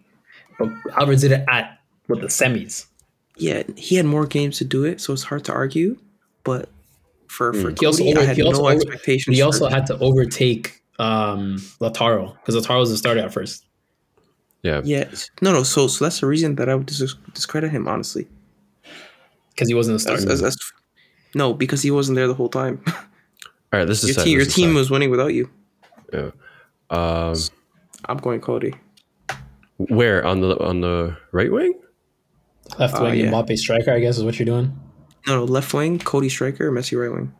But 0.59 0.69
Alvarez 0.95 1.21
did 1.21 1.31
it 1.31 1.45
at 1.51 1.79
with 2.07 2.21
the 2.21 2.27
semis. 2.27 2.85
Yeah, 3.37 3.63
he 3.75 3.95
had 3.95 4.05
more 4.05 4.25
games 4.27 4.57
to 4.59 4.65
do 4.65 4.83
it, 4.85 5.01
so 5.01 5.13
it's 5.13 5.23
hard 5.23 5.43
to 5.45 5.53
argue. 5.53 5.97
But 6.43 6.69
for 7.27 7.53
for 7.53 7.73
He 7.79 7.85
also, 7.85 8.03
over, 8.05 8.19
I 8.19 8.23
had 8.25 8.35
he 8.37 8.43
also, 8.43 8.61
no 8.61 8.67
over- 8.69 8.75
expectations. 8.75 9.35
he 9.35 9.41
also 9.41 9.67
had 9.69 9.85
to 9.87 9.97
overtake 9.99 10.81
um, 10.99 11.55
Lautaro 11.81 12.35
because 12.35 12.55
Lautaro 12.55 12.79
was 12.79 12.91
the 12.91 12.97
starter 12.97 13.21
at 13.21 13.33
first. 13.33 13.65
Yeah. 14.61 14.81
yeah, 14.85 15.09
no, 15.41 15.51
no. 15.51 15.63
So 15.63 15.87
so 15.87 16.05
that's 16.05 16.19
the 16.21 16.27
reason 16.27 16.55
that 16.55 16.69
I 16.69 16.75
would 16.75 16.85
dis- 16.85 17.15
discredit 17.33 17.71
him 17.71 17.87
honestly. 17.87 18.27
because 19.49 19.67
he 19.67 19.73
wasn't 19.73 19.95
the 19.95 19.99
starter. 19.99 20.31
as, 20.31 20.41
as, 20.41 20.55
no, 21.35 21.53
because 21.53 21.81
he 21.81 21.91
wasn't 21.91 22.15
there 22.15 22.27
the 22.27 22.33
whole 22.33 22.47
time. 22.49 22.81
All 22.87 23.79
right, 23.79 23.85
this 23.85 24.03
is 24.03 24.15
your 24.15 24.23
team, 24.23 24.37
your 24.37 24.45
team 24.45 24.73
was 24.75 24.89
winning 24.91 25.09
without 25.09 25.33
you. 25.33 25.49
Yeah. 26.13 26.29
Um, 26.91 27.35
I'm 28.05 28.17
going 28.17 28.39
Cody. 28.39 28.75
where 29.77 30.23
on 30.25 30.41
the 30.41 30.57
on 30.63 30.81
the 30.81 31.17
right 31.31 31.51
wing? 31.51 31.73
Left 32.79 32.95
uh, 32.95 33.03
wing 33.03 33.19
yeah. 33.19 33.31
Mbappe 33.31 33.57
striker, 33.57 33.91
I 33.91 33.99
guess 33.99 34.17
is 34.17 34.23
what 34.23 34.39
you're 34.39 34.45
doing. 34.45 34.77
No, 35.27 35.37
no, 35.37 35.43
left 35.45 35.73
wing, 35.73 35.99
Cody 35.99 36.29
striker, 36.29 36.71
Messi 36.71 36.99
right 36.99 37.13
wing. 37.13 37.33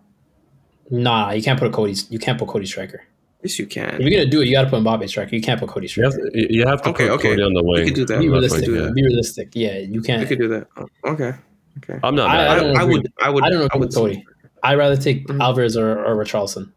Nah, 0.90 1.32
you 1.32 1.42
can't 1.44 1.58
put 1.60 1.68
a 1.68 1.72
Cody. 1.72 1.96
You 2.10 2.20
can't 2.20 2.38
put 2.40 2.48
Cody 2.48 2.66
striker. 2.66 3.04
Yes, 3.42 3.60
you 3.60 3.66
can. 3.66 3.86
If 3.86 3.92
can. 3.98 4.02
you're 4.04 4.12
gonna 4.12 4.30
do 4.30 4.42
it, 4.42 4.48
you 4.48 4.54
got 4.54 4.64
to 4.64 4.70
put 4.70 4.82
Mbappe 4.84 5.10
striker. 5.10 5.36
You 5.36 5.42
can't 5.42 5.60
put 5.60 5.70
Cody 5.70 5.90
You 5.96 6.04
have 6.04 6.14
striker. 6.14 6.30
to, 6.30 6.54
you 6.54 6.66
have 6.68 6.82
to 6.84 6.90
Okay, 6.90 7.08
put 7.08 7.14
okay. 7.16 7.30
Cody 7.32 7.42
on 7.44 7.54
the 7.54 7.64
We 7.64 7.70
wing. 7.72 7.86
could 7.86 7.94
do 7.96 8.06
that. 8.06 8.20
Be 8.20 8.30
realistic. 8.30 8.68
let's. 8.70 8.94
Be 8.94 9.04
realistic. 9.04 9.50
Yeah, 9.54 9.78
you 9.80 10.02
can't. 10.02 10.22
You 10.22 10.28
could 10.28 10.40
do 10.40 10.48
that. 10.50 10.68
Oh, 10.78 10.88
Okay. 11.12 11.34
Okay. 11.80 12.00
I'm 12.04 12.16
not 12.16 12.30
I- 12.30 12.46
I 12.46 12.54
I, 12.54 12.60
don't 12.60 12.78
I 12.78 12.84
agree. 12.84 12.94
would. 12.98 13.14
I 13.22 13.30
would. 13.30 13.44
I 13.44 13.50
don't 13.50 13.60
know 13.60 13.68
I 13.74 13.78
would 13.78 13.88
with 13.88 13.96
Cody. 13.96 14.24
I'd 14.62 14.78
rather 14.78 14.96
take 14.96 15.28
Mhm. 15.28 15.42
Alvarez 15.42 15.76
or, 15.76 16.06
or 16.06 16.16
Richarlison. 16.16 16.72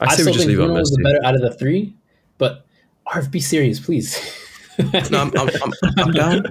I 0.00 0.06
I 0.06 0.14
say 0.14 0.16
we 0.16 0.22
still 0.22 0.24
just 0.32 0.38
think 0.38 0.48
leave 0.48 0.60
out 0.60 0.66
Bruno 0.66 0.80
was 0.80 0.90
the 0.90 1.02
better 1.04 1.24
out 1.24 1.34
of 1.34 1.42
the 1.42 1.52
three, 1.54 1.94
but 2.38 2.64
Arf, 3.06 3.30
be 3.30 3.40
serious, 3.40 3.78
please. 3.78 4.18
No, 5.10 5.22
I'm, 5.22 5.32
I'm, 5.36 5.48
I'm, 5.62 5.72
I'm 5.98 6.10
down. 6.12 6.42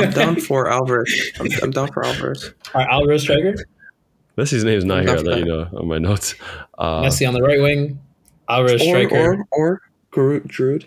I'm 0.00 0.10
down 0.10 0.36
for 0.40 0.68
Alvarez. 0.70 1.32
I'm, 1.38 1.46
I'm 1.62 1.70
down 1.70 1.92
for 1.92 2.04
Alvarez. 2.04 2.52
All 2.74 2.80
right, 2.80 2.88
Alvarez 2.90 3.22
striker, 3.22 3.54
Messi's 4.38 4.64
name's 4.64 4.84
not 4.84 5.02
here. 5.02 5.16
I'll 5.16 5.22
let 5.22 5.38
you 5.40 5.44
know 5.44 5.68
on 5.76 5.86
my 5.86 5.98
notes. 5.98 6.34
Uh, 6.78 7.02
Messi 7.02 7.26
on 7.28 7.34
the 7.34 7.42
right 7.42 7.60
wing, 7.60 7.98
Alvarez 8.48 8.80
Or 8.82 8.84
striker. 8.84 9.46
or 9.50 9.80
or 10.12 10.40
Giroud. 10.40 10.46
Giroud. 10.48 10.84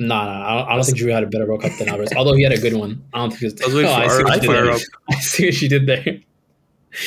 Nah, 0.00 0.24
nah, 0.26 0.30
I 0.46 0.54
don't, 0.58 0.68
I 0.68 0.74
don't 0.76 0.84
think 0.84 0.96
Drew 0.98 1.10
had 1.10 1.24
a 1.24 1.26
better 1.26 1.44
World 1.46 1.62
Cup 1.62 1.72
than 1.78 1.88
Alvarez. 1.88 2.12
Although 2.16 2.34
he 2.34 2.42
had 2.44 2.52
a 2.52 2.58
good 2.60 2.74
one. 2.74 3.04
I 3.12 3.18
don't 3.18 3.30
think 3.30 3.42
it 3.42 3.60
was. 3.60 3.62
I 3.62 3.66
was 3.66 3.74
waiting 3.74 3.90
Oh, 3.90 3.94
I 3.94 4.08
see 4.08 4.22
what 4.24 4.40
to 4.40 4.46
you 4.46 4.48
did 4.48 4.66
there. 4.66 4.70
up. 4.70 4.80
I 5.10 5.14
see 5.16 5.46
what 5.46 5.62
you 5.62 5.68
did 5.68 5.86
there. 5.86 6.20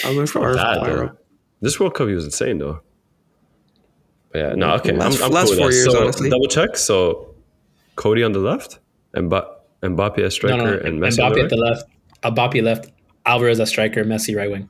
I 0.03 0.07
was 0.09 0.17
waiting 0.17 0.27
for 0.27 0.39
not 0.39 0.45
Arf 0.47 0.55
bad, 0.57 0.73
to 0.73 0.79
fire 0.81 0.95
though. 1.07 1.17
This 1.61 1.79
World 1.79 1.93
Cup, 1.95 2.07
he 2.09 2.13
was 2.13 2.25
insane 2.25 2.57
though. 2.57 2.81
But 4.31 4.39
yeah, 4.39 4.53
no, 4.55 4.73
okay. 4.75 4.91
Last- 4.93 5.19
I'm, 5.19 5.25
I'm 5.25 5.31
last 5.31 5.45
cool 5.47 5.51
with 5.51 5.59
four 5.59 5.67
that. 5.69 5.73
years, 5.75 5.91
so 5.91 6.01
honestly. 6.03 6.29
double 6.29 6.47
check. 6.47 6.75
So 6.77 7.30
Cody 8.01 8.23
on 8.23 8.31
the 8.31 8.39
left, 8.39 8.79
and 9.13 9.29
Mba- 9.29 9.47
Mbappe 9.83 10.17
as 10.17 10.23
No, 10.23 10.29
striker, 10.29 10.57
no, 10.57 10.87
and 10.87 10.99
Messi 10.99 11.23
on 11.23 11.31
Mbappe 11.31 11.35
the 11.35 11.41
at 11.43 11.49
the 11.51 11.57
right. 11.61 11.69
left, 11.69 11.85
Mbappe 12.23 12.63
left, 12.63 12.91
Alvarez 13.27 13.59
as 13.59 13.69
striker, 13.69 14.03
Messi 14.03 14.35
right 14.35 14.49
wing. 14.49 14.67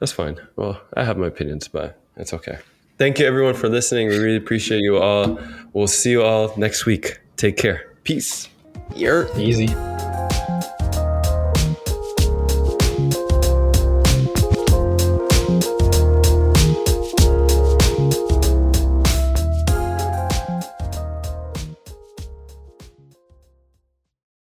That's 0.00 0.10
fine. 0.10 0.40
Well, 0.56 0.80
I 0.96 1.04
have 1.04 1.16
my 1.18 1.28
opinions, 1.28 1.68
but 1.68 2.00
it's 2.16 2.32
okay. 2.34 2.58
Thank 2.98 3.20
you 3.20 3.26
everyone 3.26 3.54
for 3.54 3.68
listening. 3.68 4.08
We 4.08 4.18
really 4.18 4.36
appreciate 4.36 4.80
you 4.80 4.98
all. 4.98 5.38
We'll 5.72 5.86
see 5.86 6.10
you 6.10 6.22
all 6.24 6.52
next 6.56 6.84
week. 6.84 7.20
Take 7.36 7.56
care. 7.56 7.94
Peace. 8.02 8.48
You're 8.96 9.28
Easy. 9.38 9.68